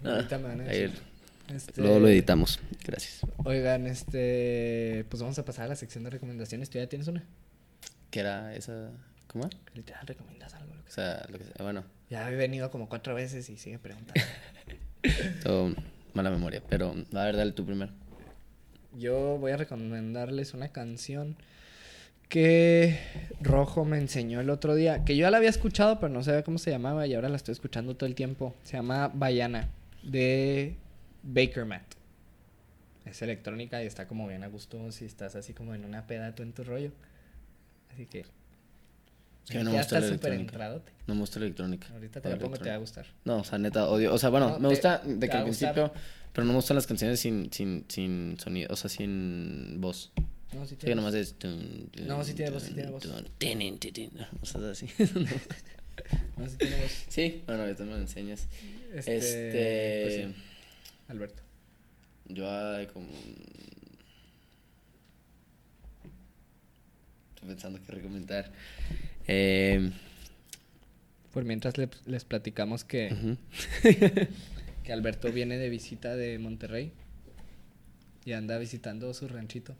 No. 0.00 0.10
Ahorita 0.14 0.38
me 0.38 0.48
van 0.48 0.60
a 0.62 0.64
Ahí 0.64 0.80
decir. 0.82 0.98
Este, 1.54 1.80
Luego 1.80 2.00
lo 2.00 2.08
editamos. 2.08 2.60
Gracias. 2.84 3.20
Oigan, 3.44 3.86
este. 3.86 5.04
Pues 5.10 5.22
vamos 5.22 5.38
a 5.38 5.44
pasar 5.44 5.66
a 5.66 5.68
la 5.68 5.76
sección 5.76 6.04
de 6.04 6.10
recomendaciones. 6.10 6.70
¿Tú 6.70 6.78
ya 6.78 6.88
tienes 6.88 7.08
una? 7.08 7.24
¿Qué 8.10 8.20
era 8.20 8.54
esa? 8.54 8.90
¿Cómo? 9.26 9.44
O 9.44 9.50
Literal, 9.74 10.06
recomiendas 10.06 10.54
algo. 10.54 10.74
Lo 10.74 10.84
que 10.84 10.90
sea. 10.90 11.18
sea, 11.18 11.26
lo 11.30 11.38
que 11.38 11.44
sea. 11.44 11.54
Bueno, 11.60 11.84
Ya 12.08 12.30
he 12.30 12.34
venido 12.36 12.70
como 12.70 12.88
cuatro 12.88 13.14
veces 13.14 13.48
y 13.50 13.58
sigue 13.58 13.78
preguntando. 13.78 14.14
mala 16.14 16.30
memoria. 16.30 16.62
Pero, 16.68 16.94
a 17.14 17.24
ver, 17.24 17.36
dale 17.36 17.52
tú 17.52 17.64
primero. 17.64 17.92
Yo 18.96 19.38
voy 19.38 19.52
a 19.52 19.56
recomendarles 19.56 20.54
una 20.54 20.68
canción 20.68 21.36
que 22.28 22.98
Rojo 23.40 23.84
me 23.84 23.98
enseñó 23.98 24.40
el 24.40 24.50
otro 24.50 24.74
día. 24.74 25.04
Que 25.04 25.16
yo 25.16 25.22
ya 25.22 25.30
la 25.30 25.38
había 25.38 25.50
escuchado, 25.50 25.98
pero 25.98 26.12
no 26.12 26.22
sabía 26.22 26.42
cómo 26.42 26.58
se 26.58 26.70
llamaba 26.70 27.06
y 27.06 27.14
ahora 27.14 27.28
la 27.28 27.36
estoy 27.36 27.52
escuchando 27.52 27.96
todo 27.96 28.06
el 28.06 28.14
tiempo. 28.14 28.54
Se 28.64 28.76
llama 28.76 29.10
Bayana 29.12 29.68
de 30.02 30.74
Baker 31.22 31.64
Matt. 31.64 31.94
Es 33.04 33.22
electrónica 33.22 33.82
y 33.82 33.86
está 33.86 34.06
como 34.06 34.28
bien 34.28 34.44
a 34.44 34.48
gusto 34.48 34.92
si 34.92 35.06
estás 35.06 35.34
así 35.34 35.54
como 35.54 35.74
en 35.74 35.84
una 35.84 36.06
peda 36.06 36.34
tú 36.34 36.42
en 36.42 36.52
tu 36.52 36.64
rollo. 36.64 36.90
Así 37.92 38.06
que. 38.06 38.24
Que 39.48 39.58
no 39.64 39.70
me 39.70 39.76
ya 39.76 39.82
gusta 39.82 39.98
está 39.98 40.08
la 40.08 40.14
súper 40.14 40.32
entradote. 40.34 40.92
No 41.06 41.14
me 41.14 41.20
gusta 41.20 41.38
la 41.40 41.46
electrónica. 41.46 41.88
Ahorita 41.92 42.20
te 42.20 42.28
Odio 42.28 42.36
la 42.36 42.42
pongo, 42.42 42.56
te 42.58 42.68
va 42.68 42.74
a 42.74 42.78
gustar. 42.78 43.06
No, 43.24 43.38
o 43.38 43.44
sea, 43.44 43.58
neta, 43.58 43.88
odio. 43.88 44.12
O 44.14 44.18
sea, 44.18 44.28
bueno, 44.30 44.50
No, 44.50 44.58
me 44.58 44.68
te- 44.68 44.74
gusta 44.74 44.98
de 45.04 45.28
que 45.28 45.36
al 45.36 45.44
principio, 45.44 45.92
pero 46.32 46.44
no 46.44 46.52
me 46.52 46.56
gustan 46.56 46.74
las 46.76 46.86
canciones 46.86 47.18
sin, 47.20 47.52
sin, 47.52 47.84
sin 47.88 48.36
sonido, 48.38 48.72
o 48.72 48.76
sea, 48.76 48.90
sin 48.90 49.80
voz. 49.80 50.12
No, 50.52 50.62
sí 50.64 50.70
Sí, 50.70 50.76
que 50.76 50.86
tienes. 50.86 50.96
nomás 50.96 51.14
es. 51.14 51.34
No, 52.06 52.24
sí 52.24 52.34
tiene 52.34 52.50
voz, 52.50 52.62
sí 52.62 52.68
tun, 52.68 52.76
tiene 52.76 52.90
voz. 52.90 53.04
O 53.04 53.08
sea, 54.46 54.70
así. 54.70 54.86
No, 56.36 56.48
sí 56.48 56.56
tiene 56.56 56.76
voz. 56.80 56.92
sí, 57.08 57.42
bueno, 57.46 57.62
ahorita 57.62 57.84
me 57.84 57.90
lo 57.90 57.96
enseñas. 57.98 58.46
Este. 58.94 59.16
Este. 59.16 60.02
pues 60.04 60.14
sí, 60.36 60.42
Alberto. 61.08 61.42
Yo 62.26 62.46
como. 62.86 63.08
Pensando 67.48 67.80
qué 67.84 67.92
recomendar. 67.92 68.52
Eh, 69.26 69.90
Por 71.32 71.44
mientras 71.44 71.76
le- 71.78 71.88
les 72.06 72.24
platicamos 72.24 72.84
que, 72.84 73.36
que 74.84 74.92
Alberto 74.92 75.32
viene 75.32 75.58
de 75.58 75.68
visita 75.68 76.14
de 76.16 76.38
Monterrey 76.38 76.92
y 78.24 78.32
anda 78.32 78.58
visitando 78.58 79.12
su 79.14 79.28
ranchito. 79.28 79.76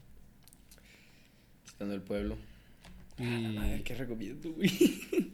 Visitando 1.64 1.94
el 1.94 2.02
pueblo. 2.02 2.36
Y 3.18 3.56
Ay, 3.58 3.82
¿Qué 3.84 3.94
recomiendo, 3.94 4.52
güey? 4.52 4.70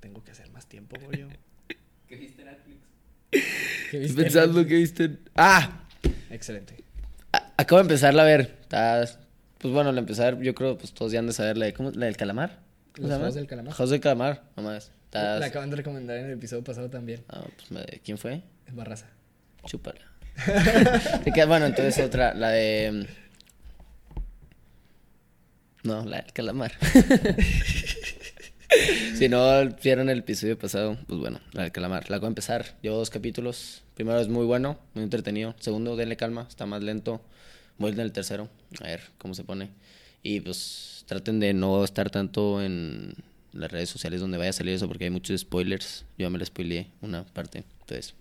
tengo 0.00 0.22
que 0.22 0.30
hacer 0.32 0.50
más 0.50 0.66
tiempo, 0.68 0.96
yo. 1.12 1.28
¿Qué 2.08 2.16
viste 2.16 2.44
Netflix? 2.44 2.76
¿Qué 3.30 3.38
Estoy 3.40 4.00
viste? 4.00 4.22
pensando 4.22 4.66
que 4.66 4.74
viste. 4.76 5.18
¡Ah! 5.34 5.84
Excelente. 6.30 6.82
A- 7.32 7.52
Acabo 7.56 7.78
de 7.78 7.82
empezarla 7.82 8.22
a 8.22 8.26
ver. 8.26 8.58
Está- 8.62 9.02
Pues 9.64 9.72
bueno, 9.72 9.92
la 9.92 10.00
empecé 10.00 10.22
a 10.22 10.30
ver, 10.30 10.42
yo 10.42 10.54
creo, 10.54 10.76
pues 10.76 10.92
todos 10.92 11.10
ya 11.10 11.20
han 11.20 11.26
de 11.26 11.32
saber 11.32 11.56
la 11.56 11.64
de, 11.64 11.72
¿cómo? 11.72 11.90
¿La 11.92 12.04
del 12.04 12.18
calamar? 12.18 12.58
¿Cómo 12.94 13.08
Los? 13.08 13.16
Juegos 13.16 13.34
del 13.34 13.46
Calamar. 13.46 13.72
Juegos 13.72 13.90
del 13.92 14.00
calamar, 14.00 14.42
nomás. 14.56 14.92
La 15.10 15.36
acaban 15.36 15.70
de 15.70 15.76
recomendar 15.76 16.18
en 16.18 16.26
el 16.26 16.32
episodio 16.32 16.62
pasado 16.62 16.90
también. 16.90 17.24
Ah, 17.30 17.46
pues, 17.70 17.86
¿Quién 18.04 18.18
fue? 18.18 18.42
Es 18.66 18.74
Barraza. 18.74 19.06
Chúpala. 19.64 20.02
Bueno, 21.48 21.64
entonces 21.64 22.04
otra, 22.04 22.34
la 22.34 22.50
de... 22.50 23.06
No, 25.82 26.04
la 26.04 26.18
del 26.18 26.32
calamar. 26.34 26.72
si 29.16 29.30
no 29.30 29.66
vieron 29.82 30.10
el 30.10 30.18
episodio 30.18 30.58
pasado, 30.58 30.98
pues 31.06 31.20
bueno, 31.20 31.40
la 31.52 31.62
del 31.62 31.72
calamar. 31.72 32.10
La 32.10 32.16
acabo 32.16 32.26
de 32.26 32.32
empezar, 32.32 32.66
llevo 32.82 32.98
dos 32.98 33.08
capítulos. 33.08 33.82
Primero 33.94 34.20
es 34.20 34.28
muy 34.28 34.44
bueno, 34.44 34.78
muy 34.92 35.04
entretenido. 35.04 35.54
Segundo, 35.58 35.96
denle 35.96 36.18
calma, 36.18 36.46
está 36.50 36.66
más 36.66 36.82
lento. 36.82 37.22
Voy 37.78 37.92
en 37.92 38.00
el 38.00 38.12
tercero, 38.12 38.48
a 38.80 38.84
ver 38.84 39.00
cómo 39.18 39.34
se 39.34 39.44
pone. 39.44 39.70
Y 40.22 40.40
pues 40.40 41.04
traten 41.06 41.40
de 41.40 41.52
no 41.54 41.84
estar 41.84 42.10
tanto 42.10 42.62
en 42.62 43.14
las 43.52 43.70
redes 43.70 43.88
sociales 43.90 44.20
donde 44.20 44.38
vaya 44.38 44.50
a 44.50 44.54
salir 44.54 44.74
eso, 44.74 44.88
porque 44.88 45.04
hay 45.04 45.10
muchos 45.10 45.40
spoilers. 45.40 46.04
Yo 46.18 46.26
ya 46.26 46.30
me 46.30 46.38
lo 46.38 46.44
spoileé 46.44 46.88
una 47.02 47.24
parte, 47.24 47.64
entonces... 47.80 48.14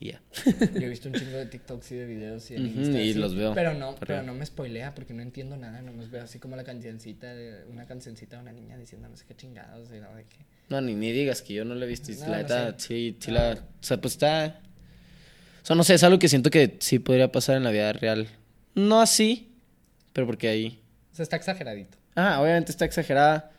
Y 0.00 0.06
ya. 0.10 0.20
Yo 0.74 0.80
he 0.80 0.88
visto 0.88 1.08
un 1.08 1.14
chingo 1.14 1.36
de 1.36 1.46
TikToks 1.46 1.92
y 1.92 1.94
de 1.94 2.06
videos 2.06 2.50
y 2.50 2.56
en 2.56 2.66
Ujú, 2.66 2.78
Insta, 2.80 3.00
y 3.00 3.10
así, 3.10 3.18
los 3.20 3.36
veo, 3.36 3.54
Pero 3.54 3.72
no, 3.74 3.94
pero- 4.00 4.24
no 4.24 4.34
me 4.34 4.44
spoilea 4.44 4.94
porque 4.96 5.14
no 5.14 5.22
entiendo 5.22 5.56
nada. 5.56 5.80
Nomás 5.80 6.10
veo 6.10 6.24
así 6.24 6.40
como 6.40 6.56
la 6.56 6.64
cancioncita 6.64 7.32
de 7.32 7.64
una 7.70 7.86
cancioncita 7.86 8.34
de 8.36 8.42
una 8.42 8.50
niña 8.52 8.76
diciendo 8.76 9.08
no 9.08 9.16
sé 9.16 9.24
qué 9.28 9.36
chingados 9.36 9.90
y 9.96 10.00
no 10.00 10.12
de 10.16 10.24
qué. 10.24 10.38
No, 10.70 10.80
ni, 10.80 10.94
ni 10.94 11.12
digas 11.12 11.40
que 11.40 11.54
yo 11.54 11.64
no 11.64 11.76
la 11.76 11.84
he 11.84 11.88
visto. 11.88 12.10
No, 12.12 12.18
la 12.26 12.26
no 12.38 12.42
neta, 12.42 12.78
sí, 12.80 13.16
sí 13.20 13.30
No. 13.30 13.34
la... 13.38 13.52
O 13.52 13.58
sea, 13.84 14.00
pues 14.00 14.14
está... 14.14 14.60
O 15.62 15.64
sea, 15.66 15.76
no 15.76 15.84
sé, 15.84 15.94
es 15.94 16.02
algo 16.02 16.18
que 16.18 16.28
siento 16.28 16.50
que 16.50 16.76
sí 16.80 16.98
podría 16.98 17.30
pasar 17.30 17.56
en 17.56 17.64
la 17.64 17.70
vida 17.70 17.92
real. 17.92 18.28
No 18.74 19.00
así, 19.00 19.52
pero 20.12 20.26
porque 20.26 20.48
ahí... 20.48 20.82
O 21.12 21.14
sea, 21.14 21.22
está 21.22 21.36
exageradito. 21.36 21.98
Ah, 22.16 22.40
obviamente 22.40 22.72
está 22.72 22.84
exagerada, 22.84 23.52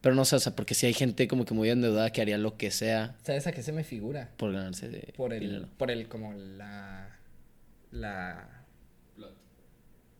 pero 0.00 0.14
no 0.14 0.24
sé, 0.24 0.36
o 0.36 0.40
sea, 0.40 0.54
porque 0.54 0.74
si 0.74 0.86
hay 0.86 0.92
gente 0.92 1.26
como 1.28 1.44
que 1.44 1.54
muy 1.54 1.70
endeudada 1.70 2.10
que 2.12 2.20
haría 2.20 2.36
lo 2.38 2.56
que 2.56 2.70
sea 2.70 3.16
¿Sabes 3.24 3.46
a 3.46 3.52
qué 3.52 3.62
se 3.62 3.72
me 3.72 3.84
figura? 3.84 4.30
por 4.36 4.52
ganarse 4.52 4.88
de 4.88 5.12
Por 5.16 5.32
el, 5.32 5.40
dinero. 5.40 5.68
por 5.78 5.90
el, 5.90 6.06
como 6.08 6.34
la, 6.34 7.08
la, 7.90 8.48
Plot. 9.16 9.34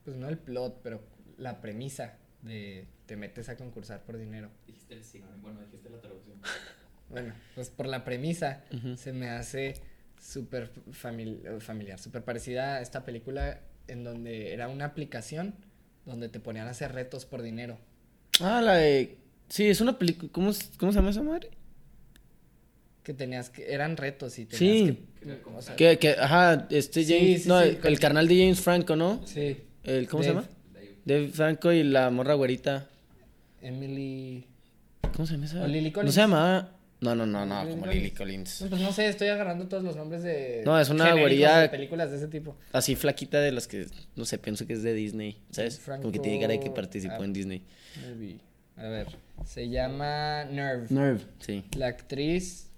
pues 0.05 0.17
no 0.17 0.29
el 0.29 0.39
plot, 0.39 0.81
pero 0.83 1.03
la 1.37 1.61
premisa 1.61 2.15
de 2.43 2.87
te 3.07 3.17
metes 3.17 3.49
a 3.51 3.57
concursar 3.57 4.03
por 4.05 4.17
dinero. 4.17 4.49
Dijiste 4.67 4.95
el 4.95 5.05
signo, 5.05 5.29
bueno, 5.43 5.61
dijiste 5.67 5.91
la 5.91 6.01
traducción. 6.01 6.39
Bueno, 7.11 7.35
pues 7.55 7.69
por 7.69 7.87
la 7.87 8.05
premisa 8.05 8.65
se 8.97 9.13
me 9.13 9.29
hace 9.29 9.75
súper 10.25 10.71
famil- 10.93 11.61
familiar, 11.61 11.99
súper 11.99 12.25
parecida 12.25 12.77
a 12.77 12.81
esta 12.81 13.05
película 13.05 13.61
en 13.89 14.05
donde 14.05 14.53
era 14.55 14.69
una 14.69 14.87
aplicación 14.87 15.55
donde 16.07 16.29
te 16.29 16.41
ponían 16.41 16.67
a 16.67 16.71
hacer 16.71 16.93
retos 16.93 17.27
por 17.27 17.43
dinero. 17.43 17.77
Ah, 18.41 18.61
la 18.63 18.77
de. 18.77 19.19
Sí, 19.49 19.67
es 19.67 19.81
una 19.81 19.99
película. 19.99 20.31
¿Cómo, 20.33 20.51
es- 20.51 20.71
¿Cómo 20.79 20.93
se 20.93 20.97
llama 20.97 21.11
esa 21.11 21.23
madre? 21.23 21.51
Que 23.03 23.13
tenías 23.13 23.51
que, 23.51 23.71
eran 23.73 23.97
retos 23.99 24.39
y 24.39 24.47
tenías 24.47 24.59
Sí. 24.89 25.07
que, 25.23 25.43
o 25.55 25.61
sea, 25.61 25.77
Que, 25.77 25.99
que, 25.99 26.11
ajá, 26.13 26.67
este 26.71 27.05
James. 27.05 27.43
sí, 27.43 27.49
no, 27.49 27.61
sí, 27.63 27.79
el, 27.85 28.01
carnal 28.01 28.27
de 28.27 28.39
James 28.39 28.61
Franco, 28.61 28.97
¿no? 28.97 29.21
sí, 29.27 29.59
El, 29.83 30.09
¿Cómo 30.09 30.23
se 30.23 30.31
llama? 30.31 30.49
Dave 31.05 31.29
Franco 31.29 31.71
y 31.71 31.83
la 31.83 32.09
morra 32.09 32.33
güerita. 32.33 32.89
Emily... 33.61 34.47
¿Cómo 35.15 35.27
se 35.27 35.35
llama 35.35 35.45
esa? 35.45 35.63
O 35.63 35.67
Lily 35.67 35.91
No 35.91 36.11
se 36.11 36.21
llamaba. 36.21 36.73
No, 37.01 37.15
no, 37.15 37.27
no, 37.27 37.45
no, 37.45 37.63
Lily 37.65 37.71
como 37.71 37.83
Collins. 37.85 38.03
Lily 38.03 38.11
Collins. 38.13 38.65
Pues 38.69 38.81
no 38.81 38.93
sé, 38.93 39.09
estoy 39.09 39.29
agarrando 39.29 39.69
todos 39.69 39.83
los 39.83 39.97
nombres 39.97 40.23
de... 40.23 40.63
No, 40.65 40.81
es 40.81 40.89
una 40.89 41.13
güerilla- 41.15 41.61
de 41.61 41.69
películas 41.69 42.11
de 42.11 42.17
ese 42.17 42.29
tipo. 42.29 42.57
Así 42.73 42.97
flaquita 42.97 43.41
de 43.41 43.53
las 43.53 43.67
que, 43.67 43.87
no 44.17 44.25
sé, 44.25 44.39
pienso 44.39 44.67
que 44.67 44.73
es 44.73 44.83
de 44.83 44.95
Disney, 44.95 45.43
¿sabes? 45.51 45.81
Como 45.85 46.13
que 46.13 46.19
tiene 46.19 46.41
cara 46.41 46.53
de 46.53 46.59
que 46.61 46.67
Franco- 46.67 46.75
participó 46.77 47.17
ah. 47.21 47.25
en 47.25 47.33
Disney. 47.33 47.65
Movie. 48.09 48.39
A 48.77 48.85
ver, 48.85 49.09
se 49.45 49.69
llama 49.69 50.45
Nerve. 50.45 50.87
Nerve. 50.91 51.21
Sí. 51.41 51.65
La 51.77 51.89
actriz 51.89 52.71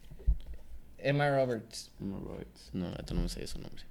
Emma 0.98 1.30
Roberts. 1.30 1.90
No, 2.00 2.92
esto 2.98 3.14
no 3.14 3.22
me 3.22 3.28
sé 3.28 3.46
su 3.46 3.60
nombre. 3.60 3.82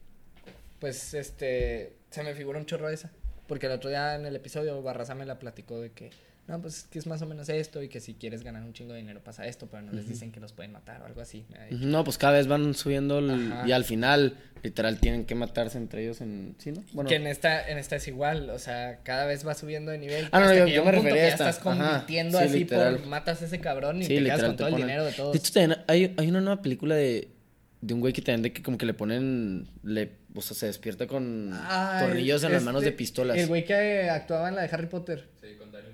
Pues 0.79 1.13
este, 1.13 1.93
se 2.09 2.23
me 2.23 2.33
figura 2.35 2.59
un 2.59 2.65
chorro 2.65 2.89
esa. 2.89 3.11
Porque 3.47 3.67
el 3.67 3.73
otro 3.73 3.89
día 3.89 4.15
en 4.15 4.25
el 4.25 4.35
episodio 4.35 4.81
Barraza 4.81 5.15
me 5.15 5.25
la 5.25 5.39
platicó 5.39 5.79
de 5.79 5.91
que, 5.91 6.11
no, 6.47 6.61
pues 6.61 6.83
que 6.91 6.99
es 6.99 7.07
más 7.07 7.21
o 7.21 7.25
menos 7.25 7.49
esto 7.49 7.81
y 7.81 7.89
que 7.89 7.99
si 7.99 8.13
quieres 8.13 8.43
ganar 8.43 8.63
un 8.63 8.71
chingo 8.73 8.93
de 8.93 8.99
dinero 8.99 9.23
pasa 9.23 9.47
esto, 9.47 9.67
pero 9.69 9.81
no 9.83 9.91
les 9.93 10.07
dicen 10.07 10.31
que 10.31 10.39
los 10.39 10.53
pueden 10.53 10.71
matar 10.71 11.01
o 11.01 11.05
algo 11.05 11.21
así. 11.21 11.45
No, 11.71 12.03
pues 12.03 12.17
cada 12.19 12.33
vez 12.33 12.45
van 12.47 12.73
subiendo 12.75 13.17
el- 13.19 13.51
y 13.65 13.71
al 13.71 13.83
final, 13.83 14.37
literal, 14.61 14.99
tienen 14.99 15.25
que 15.25 15.33
matarse 15.33 15.77
entre 15.79 16.03
ellos 16.03 16.21
en... 16.21 16.55
¿Sí, 16.59 16.71
no? 16.71 16.83
Bueno, 16.93 17.09
Que 17.09 17.15
en 17.15 17.25
esta, 17.27 17.67
en 17.67 17.77
esta 17.79 17.95
es 17.95 18.07
igual, 18.07 18.49
o 18.51 18.59
sea, 18.59 18.99
cada 19.03 19.25
vez 19.25 19.45
va 19.47 19.55
subiendo 19.55 19.91
de 19.91 19.97
nivel. 19.97 20.27
Ah, 20.31 20.39
no, 20.39 20.45
hasta 20.45 20.57
yo- 20.59 20.65
que 20.65 20.73
yo 20.73 20.85
me 20.85 20.91
refería 20.91 21.13
que 21.13 21.19
a 21.21 21.27
ya 21.27 21.33
esta. 21.33 21.49
estás 21.49 21.63
sí, 22.39 22.45
así 22.45 22.59
literal. 22.59 22.97
por 22.97 23.07
matas 23.07 23.41
a 23.41 23.45
ese 23.45 23.59
cabrón 23.59 24.01
y 24.01 24.05
sí, 24.05 24.15
te 24.15 24.23
quedas 24.23 24.37
literal, 24.41 24.45
con 24.49 24.55
te 24.57 24.63
todo 24.63 24.67
el 24.69 24.75
dinero 24.83 25.05
de 25.05 25.11
todos. 25.13 25.31
De 25.33 25.39
hecho, 25.39 25.51
también 25.53 25.79
hay, 25.87 26.13
hay 26.17 26.27
una 26.29 26.41
nueva 26.41 26.61
película 26.61 26.93
de, 26.95 27.27
de 27.81 27.93
un 27.93 27.99
güey 28.01 28.13
que 28.13 28.21
también 28.21 28.43
de 28.43 28.53
que 28.53 28.61
como 28.61 28.77
que 28.77 28.85
le 28.85 28.93
ponen... 28.93 29.67
Le, 29.83 30.23
o 30.35 30.41
sea, 30.41 30.55
se 30.55 30.65
despierta 30.67 31.07
con 31.07 31.57
tornillos 32.01 32.43
en 32.43 32.51
las 32.51 32.61
manos 32.63 32.83
de 32.83 32.91
pistolas. 32.91 33.37
El 33.37 33.47
güey 33.47 33.65
que 33.65 34.09
actuaba 34.09 34.49
en 34.49 34.55
la 34.55 34.61
de 34.63 34.69
Harry 34.71 34.87
Potter, 34.87 35.29
Sí, 35.41 35.55
con 35.57 35.71
Daniel. 35.71 35.93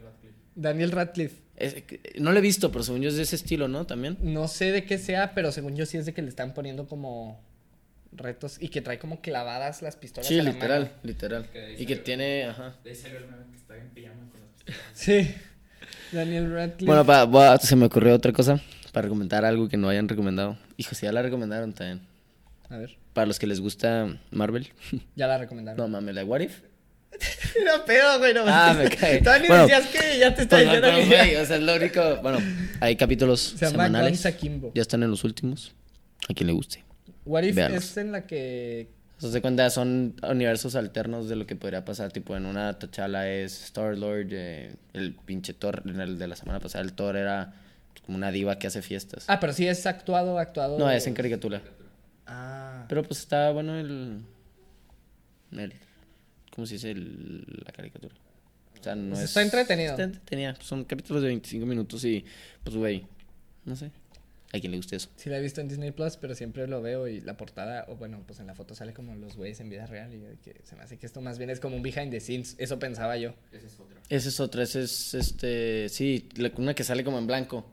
Daniel 0.56 0.92
Radcliffe. 0.92 1.36
Es- 1.58 1.76
no 2.20 2.32
lo 2.32 2.40
he 2.40 2.42
visto, 2.42 2.72
pero 2.72 2.84
según 2.84 3.02
yo 3.02 3.10
es 3.10 3.16
de 3.16 3.24
ese 3.24 3.36
estilo, 3.36 3.68
¿no? 3.68 3.86
También. 3.86 4.18
No 4.22 4.48
sé 4.48 4.72
de 4.72 4.84
qué 4.86 4.98
sea, 4.98 5.34
pero 5.34 5.52
según 5.52 5.76
yo 5.76 5.86
sí 5.86 5.98
es 5.98 6.06
de 6.06 6.14
que 6.14 6.22
le 6.22 6.30
están 6.30 6.54
poniendo 6.54 6.88
como 6.88 7.40
retos 8.14 8.58
y 8.60 8.70
que 8.70 8.82
trae 8.82 9.00
como 9.00 9.22
clavadas 9.22 9.82
las 9.82 9.96
pistolas. 9.96 10.28
Sí, 10.28 10.40
a 10.40 10.44
la 10.44 10.52
literal, 10.52 10.82
mano. 10.84 10.94
literal. 11.04 11.50
Que 11.52 11.76
Y 11.80 11.86
que 11.86 11.96
tiene... 11.98 12.46
Ajá. 12.46 12.76
De 12.84 12.92
meme 12.94 13.52
que 13.52 13.58
está 13.58 13.78
en 13.78 13.90
pijama 13.90 14.30
con 14.32 14.42
las 14.42 14.50
pistolas. 14.64 14.82
Sí. 14.94 15.34
Daniel 16.12 16.52
Radcliffe. 16.52 16.86
Bueno, 16.86 17.06
pa, 17.06 17.58
se 17.60 17.76
me 17.76 17.86
ocurrió 17.86 18.14
otra 18.16 18.34
cosa 18.34 18.60
para 18.92 19.04
recomendar 19.04 19.46
algo 19.46 19.70
que 19.70 19.78
no 19.78 19.88
hayan 19.88 20.10
recomendado. 20.10 20.58
Hijo, 20.78 20.94
si 20.96 21.06
ya 21.06 21.12
la 21.14 21.22
recomendaron 21.22 21.72
también. 21.74 22.02
A 22.70 22.78
ver, 22.78 22.98
Para 23.14 23.28
los 23.28 23.40
que 23.40 23.48
les 23.48 23.60
gusta 23.62 24.20
Marvel. 24.32 24.70
ya 25.16 25.28
la 25.28 25.38
recomendaron. 25.38 25.78
No 25.78 25.88
mames, 25.88 26.16
la 26.16 26.26
What 26.26 26.42
If. 26.42 26.62
Era 27.62 27.86
pedo, 27.86 28.20
güey. 28.20 28.34
No, 28.34 28.44
Ah, 28.48 28.74
me 28.78 28.90
cae. 28.90 29.20
Todavía 29.24 29.48
Bueno, 29.48 29.64
decías 29.68 29.88
que 29.88 30.20
ya 30.20 30.34
te 30.34 30.44
está 30.44 30.56
Pues, 30.58 30.66
diciendo 30.66 30.88
pero, 30.90 30.98
que 31.04 31.10
ya- 31.10 31.24
güey, 31.26 31.36
o 31.36 31.46
sea, 31.46 31.56
es 31.58 31.64
lo 31.64 31.76
único. 31.76 32.16
Bueno, 32.22 32.40
hay 32.80 32.96
capítulos 32.96 33.40
Se 33.42 33.66
llama 33.66 33.86
semanales. 33.86 34.12
Guns 34.12 34.26
Akimbo. 34.26 34.72
Ya 34.74 34.82
están 34.82 35.04
en 35.04 35.12
los 35.12 35.24
últimos. 35.24 35.74
A 36.30 36.34
quien 36.34 36.48
le 36.48 36.54
guste. 36.54 36.84
What 37.26 37.44
If 37.44 37.56
Véanlos. 37.56 37.84
es 37.84 37.98
en 37.98 38.12
la 38.12 38.26
que. 38.26 38.90
O 39.18 39.22
sea, 39.22 39.32
se 39.32 39.42
cuenta, 39.42 39.70
son 39.70 40.16
universos 40.28 40.76
alternos 40.76 41.30
de 41.30 41.36
lo 41.36 41.46
que 41.46 41.56
podría 41.56 41.86
pasar. 41.86 42.12
Tipo, 42.12 42.36
en 42.36 42.46
una 42.48 42.80
T'Challa 42.80 43.30
es 43.30 43.64
Star-Lord. 43.66 44.28
eh, 44.32 44.74
el 44.94 45.14
pinche 45.14 45.54
Thor, 45.54 45.84
en 45.86 46.00
el 46.02 46.18
de 46.18 46.28
la 46.28 46.36
semana 46.36 46.60
pasada, 46.60 46.84
el 46.84 46.94
Thor 46.94 47.16
era 47.18 47.54
como 48.06 48.18
una 48.18 48.32
diva 48.32 48.58
que 48.58 48.66
hace 48.66 48.82
fiestas. 48.82 49.26
Ah, 49.28 49.40
pero 49.40 49.54
sí 49.54 49.68
es 49.68 49.86
actuado, 49.86 50.40
actuado. 50.40 50.80
no, 50.80 50.90
es 50.90 51.06
en 51.06 51.14
caricatura. 51.14 51.62
Ah. 52.26 52.86
Pero 52.90 53.04
pues 53.04 53.20
está 53.20 53.52
bueno 53.52 53.78
el. 53.78 54.22
el 55.52 55.74
¿Cómo 56.56 56.66
se 56.68 56.76
dice? 56.76 56.92
El- 56.92 57.46
la 57.66 57.72
caricatura. 57.72 58.14
O 58.80 58.84
sea, 58.84 58.96
no 58.96 59.10
Pues 59.10 59.20
es. 59.22 59.26
está 59.30 59.42
entretenido. 59.42 59.92
Está 59.92 60.04
entretenido. 60.04 60.54
Son 60.62 60.84
capítulos 60.86 61.22
de 61.22 61.30
25 61.30 61.66
minutos 61.66 62.04
y. 62.06 62.26
Pues, 62.64 62.76
güey. 62.76 63.06
No 63.66 63.76
sé. 63.76 63.92
A 64.54 64.60
quien 64.60 64.72
le 64.72 64.78
guste 64.78 64.98
eso. 64.98 65.08
Sí 65.16 65.30
la 65.30 65.38
he 65.38 65.42
visto 65.42 65.62
en 65.62 65.70
Disney 65.70 65.92
Plus, 65.92 66.18
pero 66.18 66.36
siempre 66.36 66.68
lo 66.68 66.82
veo 66.82 67.08
y 67.08 67.22
la 67.22 67.38
portada, 67.38 67.86
o 67.88 67.96
bueno, 67.96 68.22
pues 68.28 68.42
en 68.42 68.48
la 68.48 68.54
foto 68.56 68.76
sale 68.76 68.92
como 68.94 69.16
los 69.16 69.38
güeyes 69.38 69.62
en 69.62 69.70
vida 69.70 69.86
real 69.88 70.14
y 70.14 70.20
yo 70.20 70.28
de 70.28 70.36
que 70.40 70.60
se 70.66 70.76
me 70.76 70.82
hace 70.84 70.98
que 70.98 71.06
esto 71.06 71.22
más 71.22 71.38
bien 71.38 71.50
es 71.50 71.62
como 71.62 71.78
un 71.78 71.82
behind 71.82 72.12
the 72.12 72.20
scenes. 72.20 72.56
Eso 72.58 72.78
pensaba 72.78 73.16
yo. 73.16 73.34
Ese 73.54 73.68
es 73.68 73.80
otro. 73.80 73.98
Ese 74.10 74.28
es 74.30 74.40
otra. 74.42 74.64
Ese 74.64 74.82
es 74.82 75.14
este. 75.14 75.88
Sí, 75.88 76.28
la- 76.36 76.52
una 76.58 76.74
que 76.74 76.84
sale 76.84 77.06
como 77.06 77.18
en 77.18 77.28
blanco 77.28 77.66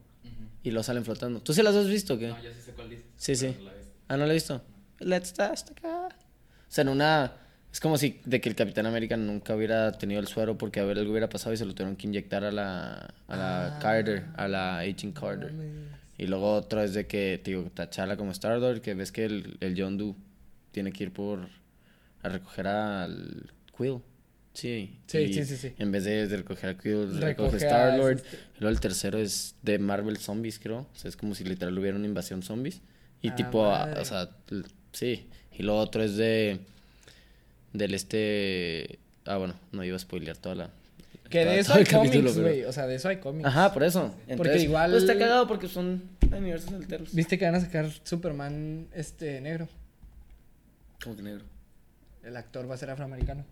y 0.63 0.71
lo 0.71 0.83
salen 0.85 1.05
flotando. 1.05 1.41
¿Tú 1.41 1.53
sí 1.53 1.63
las 1.63 1.75
has 1.75 1.89
visto 1.89 2.15
o 2.15 2.19
qué? 2.19 2.29
No, 2.29 2.41
yo 2.41 2.51
sí 2.53 2.61
sé 2.65 2.73
cuál 2.73 2.91
dices. 2.91 3.07
Sí, 3.17 3.35
sí. 3.35 3.47
pero 3.49 3.59
no 3.59 3.65
la 3.65 3.73
he 3.73 3.79
visto. 3.79 3.93
Ah, 4.07 4.17
no 4.17 4.27
la 4.27 4.31
he 4.31 4.35
visto. 4.35 4.63
Let's 5.01 5.35
dust 5.35 5.71
acá. 5.73 6.07
O 6.07 6.71
sea, 6.71 6.83
en 6.83 6.89
una. 6.91 7.33
Es 7.73 7.81
como 7.81 7.99
si 7.99 8.20
de 8.24 8.40
que 8.40 8.49
el 8.49 8.55
Capitán 8.55 8.86
América 8.86 9.16
nunca 9.16 9.55
hubiera 9.55 9.93
tenido 9.93 10.20
el 10.20 10.27
suero 10.27 10.57
porque 10.57 10.81
a 10.81 10.85
ver 10.85 10.99
algo 10.99 11.11
hubiera 11.12 11.28
pasado 11.28 11.53
y 11.53 11.57
se 11.59 11.65
lo 11.66 11.74
tuvieron 11.74 11.97
que 11.97 12.07
inyectar 12.07 12.43
a 12.45 12.51
la, 12.51 13.15
a 13.28 13.36
la 13.36 13.77
Ah. 13.77 13.78
Carter, 13.81 14.24
a 14.36 14.49
la 14.49 14.78
Agent 14.78 15.16
Carter. 15.19 15.53
Y 16.16 16.27
luego 16.27 16.53
otro 16.55 16.82
es 16.82 16.95
de 16.95 17.07
que, 17.07 17.40
te 17.45 17.51
digo, 17.53 17.70
como 18.16 18.32
Star-Lord, 18.32 18.81
que 18.81 18.95
ves 18.95 19.12
que 19.12 19.24
el, 19.27 19.57
el 19.61 19.74
John 19.81 19.97
Doe 19.99 20.15
tiene 20.73 20.93
que 20.93 21.05
ir 21.05 21.12
por 21.12 21.47
a 22.23 22.28
recoger 22.28 22.66
al 22.66 23.51
Quill. 23.77 23.99
Sí. 24.55 24.99
Sí, 25.07 25.32
sí, 25.32 25.45
sí, 25.45 25.57
sí. 25.57 25.73
En 25.78 25.93
vez 25.93 26.03
de, 26.05 26.27
de 26.27 26.36
recoger 26.39 26.70
a 26.70 26.78
Quill, 26.78 27.20
recoge 27.20 27.59
Star-Lord. 27.59 28.16
este- 28.16 28.36
Y 28.57 28.61
luego 28.61 28.74
el 28.74 28.81
tercero 28.81 29.19
es 29.19 29.55
de 29.62 29.78
Marvel 29.78 30.16
Zombies, 30.16 30.59
creo. 30.59 30.78
O 30.93 30.97
sea, 30.97 31.09
es 31.11 31.16
como 31.16 31.35
si 31.36 31.45
literal 31.45 31.78
hubiera 31.78 31.97
una 31.97 32.07
invasión 32.07 32.43
zombies. 32.43 32.81
Y 33.23 33.28
Ah, 33.28 33.36
tipo, 33.36 33.66
a- 33.66 33.93
o 34.01 34.05
sea, 34.05 34.31
sí. 34.93 35.28
Y 35.57 35.62
lo 35.62 35.77
otro 35.78 36.03
es 36.03 36.16
de. 36.16 36.59
Del 37.79 37.95
este. 37.95 38.99
Ah, 39.25 39.37
bueno, 39.37 39.55
no 39.73 39.85
iba 39.85 39.97
a 39.97 39.99
spoilear 39.99 40.37
toda 40.37 40.55
la. 40.55 40.71
Que 41.31 41.43
toda- 41.43 41.53
de 41.55 41.61
eso 41.61 41.75
hay 41.75 41.85
cómics, 41.85 42.17
pero- 42.17 42.33
güey. 42.43 42.65
O 42.65 42.73
sea, 42.73 42.87
de 42.87 42.95
eso 42.97 43.09
hay 43.09 43.19
cómics. 43.19 43.47
Ajá, 43.47 43.73
por 43.73 43.85
eso. 43.85 44.15
Entonces, 44.27 44.63
igual- 44.65 44.91
Pues 44.91 45.03
está 45.05 45.19
cagado 45.19 45.47
porque 45.47 45.69
son 45.69 46.03
universos 46.37 46.73
alternos. 46.73 47.15
¿Viste 47.15 47.39
que 47.39 47.45
van 47.45 47.55
a 47.55 47.61
sacar 47.61 47.91
Superman 48.05 48.89
este 48.95 49.41
negro? 49.41 49.69
Como 51.03 51.17
que 51.17 51.23
negro. 51.23 51.45
El 52.25 52.37
actor 52.37 52.69
va 52.69 52.75
a 52.75 52.79
ser 52.79 52.91
afroamericano. 52.91 53.45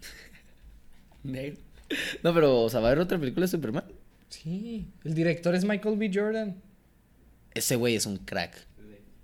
Negro. 1.24 1.56
No, 2.22 2.32
pero, 2.34 2.62
o 2.62 2.70
sea, 2.70 2.80
va 2.80 2.88
a 2.88 2.90
haber 2.92 3.02
otra 3.02 3.18
película 3.18 3.44
de 3.44 3.50
Superman. 3.50 3.84
Sí. 4.28 4.86
El 5.04 5.14
director 5.14 5.54
es 5.54 5.64
Michael 5.64 5.96
B. 5.96 6.10
Jordan. 6.12 6.56
Ese 7.54 7.76
güey 7.76 7.96
es 7.96 8.06
un 8.06 8.16
crack. 8.16 8.66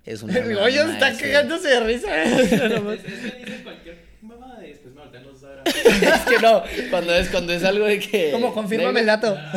Es 0.05 0.23
un. 0.23 0.29
El 0.35 0.55
Goyo 0.55 0.89
está 0.89 1.15
cagándose 1.15 1.67
de 1.67 1.79
risa. 1.81 2.23
Es, 2.23 2.49
que 2.49 2.57
dicen 2.57 3.63
cualquier 3.63 3.97
mamada 4.21 4.65
y 4.65 4.69
después 4.69 4.93
me 4.93 5.01
voltean 5.01 5.23
los 5.23 5.41
dos 5.41 5.49
ahora. 5.49 5.63
es 5.65 6.21
que 6.21 6.39
no, 6.39 6.63
cuando 6.89 7.13
es, 7.13 7.29
cuando 7.29 7.53
es 7.53 7.63
algo 7.63 7.85
de 7.85 7.99
que. 7.99 8.31
Como 8.31 8.53
confírmame 8.53 9.01
el 9.01 9.05
dato. 9.05 9.37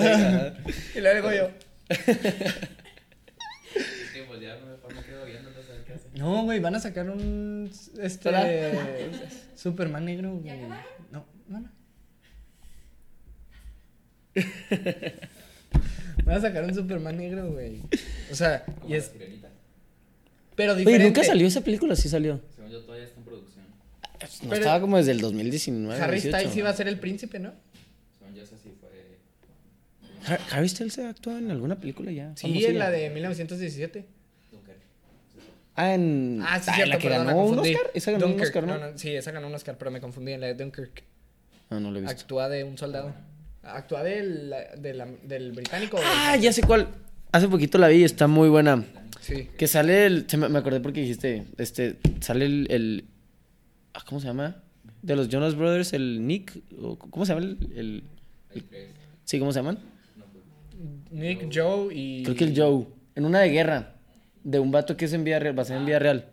Y 0.94 1.00
pues 5.54 5.68
ver 5.68 5.84
qué 5.84 5.92
hacen. 5.94 6.10
No, 6.14 6.42
güey, 6.44 6.60
van 6.60 6.74
a 6.74 6.80
sacar 6.80 7.08
un. 7.08 7.70
Este. 8.00 8.30
Superman 9.54 10.04
negro, 10.04 10.34
güey. 10.36 10.60
No, 11.10 11.24
no, 11.48 11.60
no. 11.60 11.70
Van 16.24 16.36
a 16.36 16.40
sacar 16.40 16.64
un 16.64 16.74
Superman 16.74 17.16
negro, 17.16 17.50
güey. 17.50 17.82
O 18.30 18.34
sea, 18.34 18.64
y 18.86 18.94
es. 18.94 19.12
Pero 20.62 20.72
Oye, 20.74 20.80
diferente. 20.80 21.04
¿nunca 21.06 21.24
salió 21.24 21.46
esa 21.46 21.60
película? 21.62 21.96
Sí 21.96 22.08
salió. 22.08 22.40
Según 22.54 22.70
yo 22.70 22.80
todavía 22.82 23.04
está 23.06 23.18
en 23.18 23.24
producción. 23.24 23.64
No 24.42 24.48
Pero- 24.48 24.54
estaba 24.54 24.80
como 24.80 24.96
desde 24.96 25.10
el 25.12 25.20
2019. 25.20 26.00
Harry 26.00 26.20
18. 26.20 26.36
Styles 26.38 26.56
iba 26.56 26.70
a 26.70 26.74
ser 26.74 26.88
el 26.88 26.98
príncipe, 26.98 27.38
¿no? 27.38 27.52
Según 28.18 28.34
yo 28.34 28.42
esa 28.44 28.56
sí 28.56 28.72
fue. 28.80 28.90
Har- 30.26 30.40
Harry 30.52 30.68
Styles 30.68 30.92
se 30.94 31.04
actuó 31.06 31.36
en 31.36 31.50
alguna 31.50 31.76
película 31.80 32.10
ya. 32.12 32.32
Sí, 32.36 32.42
famosilla. 32.42 32.68
en 32.68 32.78
la 32.78 32.90
de 32.90 33.10
1917. 33.10 34.04
Dunkerque. 34.52 34.82
Ah, 35.74 35.94
en. 35.94 36.40
Ah, 36.46 36.60
sí, 36.60 36.70
en 36.70 36.74
cierto, 36.76 36.92
la 36.92 36.98
que 36.98 37.08
perdón, 37.08 37.26
ganó 37.26 37.44
un. 37.44 37.58
Oscar. 37.58 37.80
Esa 37.94 38.10
ganó 38.12 38.26
Dunkirk, 38.26 38.40
un 38.40 38.46
Oscar, 38.46 38.66
¿no? 38.66 38.78
no, 38.92 38.98
Sí, 38.98 39.10
esa 39.14 39.30
ganó 39.32 39.46
un 39.48 39.54
Oscar, 39.54 39.76
pero 39.78 39.90
me 39.90 40.00
confundí 40.00 40.32
en 40.32 40.40
la 40.40 40.46
de 40.48 40.54
Dunkirk. 40.54 41.02
Ah, 41.70 41.80
no 41.80 41.90
lo 41.90 41.98
he 41.98 42.02
visto. 42.02 42.14
Actúa 42.16 42.48
de 42.48 42.64
un 42.64 42.78
soldado. 42.78 43.12
Actúa 43.64 44.02
del, 44.02 44.54
de 44.78 44.94
la- 44.94 45.06
del 45.24 45.52
británico. 45.52 45.96
del- 45.96 46.06
Ah, 46.08 46.36
ya 46.36 46.52
sé 46.52 46.62
cuál. 46.62 46.88
Hace 47.32 47.48
poquito 47.48 47.78
la 47.78 47.88
vi 47.88 47.96
y 47.98 48.04
está 48.04 48.26
muy 48.26 48.48
buena. 48.48 48.84
Sí. 49.20 49.48
Que 49.56 49.66
sale 49.66 50.06
el. 50.06 50.26
se 50.28 50.36
me, 50.36 50.48
me 50.48 50.58
acordé 50.58 50.80
porque 50.80 51.00
dijiste. 51.00 51.44
Este. 51.58 51.98
Sale 52.20 52.44
el. 52.46 52.66
el- 52.70 53.04
ah, 53.94 54.02
¿Cómo 54.06 54.20
se 54.20 54.26
llama? 54.26 54.56
de 55.02 55.16
los 55.16 55.28
Jonas 55.28 55.56
Brothers, 55.56 55.94
el 55.94 56.24
Nick, 56.28 56.62
o 56.80 56.96
¿cómo 56.96 57.26
se 57.26 57.34
llama 57.34 57.44
el, 57.44 57.58
el- 57.74 58.04
tres. 58.70 58.90
sí, 59.24 59.40
cómo 59.40 59.52
se 59.52 59.58
llaman? 59.58 59.80
No, 60.16 60.24
pues, 60.26 60.44
Nick, 61.10 61.48
Joe 61.52 61.92
y. 61.92 62.22
Creo 62.22 62.36
que 62.36 62.44
el 62.44 62.56
Joe, 62.56 62.86
en 63.16 63.24
una 63.24 63.40
de 63.40 63.48
guerra, 63.48 63.94
de 64.44 64.60
un 64.60 64.70
vato 64.70 64.96
que 64.96 65.06
es 65.06 65.12
en 65.12 65.24
vía 65.24 65.40
real, 65.40 65.58
va 65.58 65.62
a 65.62 65.66
ser 65.66 65.78
en 65.78 65.86
vía 65.86 65.98
real. 65.98 66.26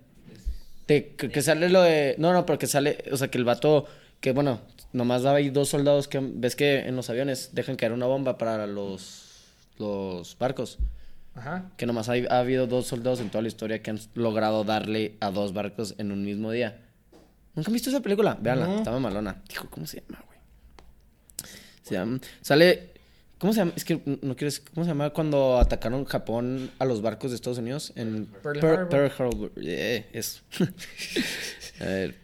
De, 0.87 1.15
que, 1.15 1.29
que 1.29 1.41
sale 1.41 1.69
lo 1.69 1.81
de, 1.81 2.13
no, 2.19 2.31
no, 2.31 2.45
pero 2.45 2.59
que 2.59 2.67
sale, 2.67 2.97
o 3.11 3.17
sea, 3.17 3.29
que 3.29 3.39
el 3.39 3.43
vato, 3.43 3.87
que 4.19 4.33
bueno, 4.33 4.61
nomás 4.93 5.23
daba 5.23 5.37
ahí 5.39 5.49
dos 5.49 5.69
soldados 5.69 6.07
que, 6.07 6.19
ves 6.21 6.55
que 6.55 6.79
en 6.79 6.95
los 6.95 7.09
aviones 7.09 7.49
dejan 7.53 7.75
caer 7.75 7.91
una 7.91 8.05
bomba 8.05 8.37
para 8.37 8.67
los, 8.67 9.28
los 9.79 10.37
barcos. 10.37 10.77
Ajá. 11.35 11.71
Que 11.77 11.85
nomás 11.85 12.09
ha 12.09 12.13
habido 12.39 12.67
dos 12.67 12.87
soldados 12.87 13.19
en 13.21 13.29
toda 13.29 13.41
la 13.41 13.47
historia 13.47 13.81
que 13.81 13.89
han 13.91 13.99
logrado 14.13 14.63
darle 14.63 15.15
a 15.21 15.31
dos 15.31 15.53
barcos 15.53 15.95
en 15.97 16.11
un 16.11 16.23
mismo 16.23 16.51
día. 16.51 16.81
¿Nunca 17.55 17.69
han 17.69 17.73
visto 17.73 17.89
esa 17.89 18.01
película? 18.01 18.37
Véanla, 18.39 18.67
No. 18.67 18.77
está 18.77 18.97
malona. 18.99 19.41
Hijo, 19.51 19.67
¿cómo 19.69 19.85
se 19.87 20.01
llama, 20.01 20.23
güey? 20.27 20.39
Se 21.83 21.95
llama... 21.95 22.19
Sale... 22.41 22.93
¿Cómo 23.37 23.53
se 23.53 23.59
llama? 23.59 23.71
Es 23.77 23.85
que 23.85 24.01
no 24.21 24.35
quieres... 24.35 24.59
¿Cómo 24.59 24.83
se 24.83 24.89
llama 24.89 25.11
cuando 25.11 25.57
atacaron 25.59 26.03
Japón 26.03 26.71
a 26.77 26.83
los 26.85 27.01
barcos 27.01 27.31
de 27.31 27.35
Estados 27.35 27.57
Unidos? 27.59 27.93
En 27.95 28.25
Pearl 28.43 28.59
Harbor. 28.59 28.89
Pearl 28.89 29.11
Harbor. 29.17 29.51
Eso. 29.55 30.41
a 31.79 31.85
ver, 31.85 32.15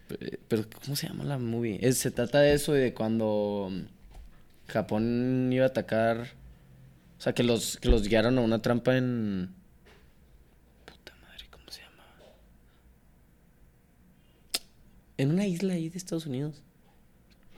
pero 0.50 0.66
¿cómo 0.84 0.96
se 0.98 1.08
llama 1.08 1.24
la 1.24 1.38
movie? 1.38 1.80
Es- 1.82 2.00
se 2.00 2.12
trata 2.12 2.42
de 2.42 2.54
eso 2.54 2.76
y 2.76 2.80
de 2.82 2.94
cuando 2.94 3.72
Japón 4.68 5.50
iba 5.54 5.64
a 5.66 5.70
atacar... 5.70 6.28
O 7.18 7.22
sea, 7.22 7.34
que 7.34 7.44
los, 7.44 7.78
que 7.78 7.90
los 7.90 8.08
guiaron 8.08 8.38
a 8.38 8.42
una 8.42 8.62
trampa 8.62 8.98
en... 8.98 9.54
Puta 10.86 11.14
madre, 11.22 11.46
¿cómo 11.50 11.64
se 11.70 11.82
llama? 11.82 12.04
En 15.18 15.32
una 15.32 15.48
isla 15.48 15.74
ahí 15.74 15.90
de 15.90 15.98
Estados 15.98 16.26
Unidos. 16.26 16.62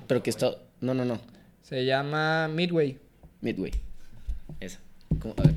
Pero 0.07 0.23
que 0.23 0.29
está... 0.29 0.51
No, 0.79 0.93
no, 0.93 1.03
no. 1.05 1.19
Se 1.63 1.85
llama 1.85 2.47
Midway. 2.47 2.99
Midway. 3.41 3.71
Esa. 4.59 4.79
¿Cómo? 5.19 5.33
A 5.37 5.41
ver. 5.41 5.55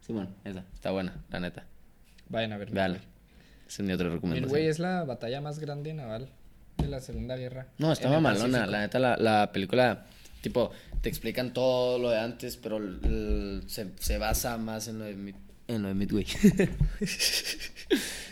Simón, 0.00 0.34
esa. 0.44 0.64
Está 0.74 0.90
buena, 0.90 1.14
la 1.30 1.40
neta. 1.40 1.64
Vayan 2.28 2.52
a 2.52 2.58
ver. 2.58 2.70
Véala. 2.70 2.98
Esa 3.66 3.82
es 3.82 3.86
mi 3.86 3.92
otra 3.92 4.10
recomendación. 4.10 4.46
Midway 4.46 4.66
es 4.66 4.78
la 4.78 5.04
batalla 5.04 5.40
más 5.40 5.58
grande 5.58 5.94
naval 5.94 6.28
de 6.76 6.88
la 6.88 7.00
Segunda 7.00 7.36
Guerra. 7.36 7.68
No, 7.78 7.92
estaba 7.92 8.20
malona. 8.20 8.66
La 8.66 8.80
neta, 8.80 8.98
la, 8.98 9.16
la 9.16 9.50
película, 9.52 10.04
tipo, 10.44 10.70
te 11.00 11.08
explican 11.08 11.54
todo 11.54 11.98
lo 11.98 12.10
de 12.10 12.18
antes, 12.18 12.58
pero 12.58 12.78
se, 13.66 13.86
se 13.98 14.18
basa 14.18 14.58
más 14.58 14.88
en 14.88 14.98
lo 14.98 15.04
de, 15.06 15.34
en 15.68 15.82
lo 15.82 15.88
de 15.88 15.94
Midway. 15.94 16.26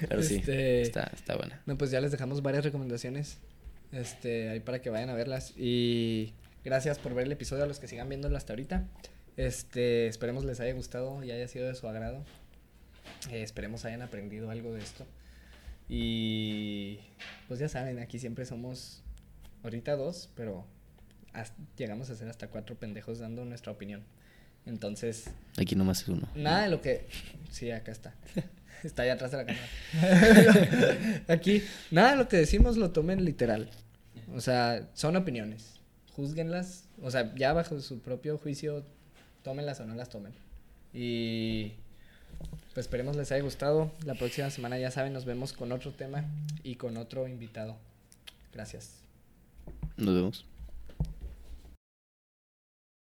pero 0.08 0.22
sí, 0.22 0.36
Este- 0.36 0.82
está, 0.82 1.10
está 1.14 1.36
buena. 1.36 1.60
No, 1.66 1.78
pues 1.78 1.90
ya 1.90 2.00
les 2.00 2.12
dejamos 2.12 2.42
varias 2.42 2.64
recomendaciones. 2.64 3.38
Este, 3.92 4.48
ahí 4.50 4.60
para 4.60 4.80
que 4.82 4.90
vayan 4.90 5.08
a 5.10 5.14
verlas. 5.14 5.54
Y 5.56 6.34
gracias 6.64 6.98
por 6.98 7.14
ver 7.14 7.26
el 7.26 7.32
episodio 7.32 7.64
a 7.64 7.66
los 7.66 7.78
que 7.78 7.88
sigan 7.88 8.08
viéndolo 8.08 8.36
hasta 8.36 8.52
ahorita. 8.52 8.86
Este, 9.38 10.06
esperemos 10.06 10.44
les 10.44 10.60
haya 10.60 10.74
gustado 10.74 11.24
y 11.24 11.30
haya 11.30 11.48
sido 11.48 11.66
de 11.66 11.74
su 11.74 11.88
agrado. 11.88 12.24
Eh, 13.30 13.42
esperemos 13.42 13.84
hayan 13.86 14.02
aprendido 14.02 14.50
algo 14.50 14.74
de 14.74 14.80
esto. 14.82 15.06
Y 15.88 16.98
pues 17.48 17.60
ya 17.60 17.68
saben, 17.68 17.98
aquí 17.98 18.18
siempre 18.18 18.44
somos 18.44 19.02
ahorita 19.62 19.96
dos, 19.96 20.28
pero 20.36 20.66
llegamos 21.76 22.10
a 22.10 22.16
ser 22.16 22.28
hasta 22.28 22.48
cuatro 22.48 22.76
pendejos 22.76 23.18
dando 23.18 23.44
nuestra 23.44 23.72
opinión. 23.72 24.02
Entonces, 24.66 25.30
Aquí 25.58 25.74
nomás 25.74 26.02
es 26.02 26.08
uno. 26.08 26.28
Nada 26.34 26.64
de 26.64 26.68
lo 26.70 26.80
que. 26.80 27.06
Sí, 27.50 27.70
acá 27.70 27.92
está. 27.92 28.14
Está 28.82 29.02
allá 29.02 29.12
atrás 29.12 29.30
de 29.30 29.36
la 29.36 29.46
cámara. 29.46 31.24
Aquí, 31.28 31.62
nada 31.92 32.12
de 32.12 32.16
lo 32.16 32.28
que 32.28 32.36
decimos 32.36 32.76
lo 32.76 32.90
tomen 32.90 33.24
literal. 33.24 33.70
O 34.34 34.40
sea, 34.40 34.88
son 34.94 35.14
opiniones. 35.14 35.74
Júzguenlas. 36.16 36.88
O 37.00 37.08
sea, 37.12 37.32
ya 37.36 37.52
bajo 37.52 37.80
su 37.80 38.00
propio 38.00 38.38
juicio, 38.38 38.84
tómenlas 39.44 39.78
o 39.78 39.86
no 39.86 39.94
las 39.94 40.08
tomen. 40.08 40.32
Y. 40.92 41.74
Pues 42.74 42.86
esperemos 42.86 43.14
les 43.14 43.30
haya 43.30 43.42
gustado. 43.44 43.92
La 44.04 44.14
próxima 44.14 44.50
semana, 44.50 44.78
ya 44.78 44.90
saben, 44.90 45.12
nos 45.12 45.26
vemos 45.26 45.52
con 45.52 45.70
otro 45.70 45.92
tema 45.92 46.24
y 46.64 46.74
con 46.74 46.96
otro 46.96 47.28
invitado. 47.28 47.76
Gracias. 48.52 49.02
Nos 49.96 50.14
vemos. 50.14 50.51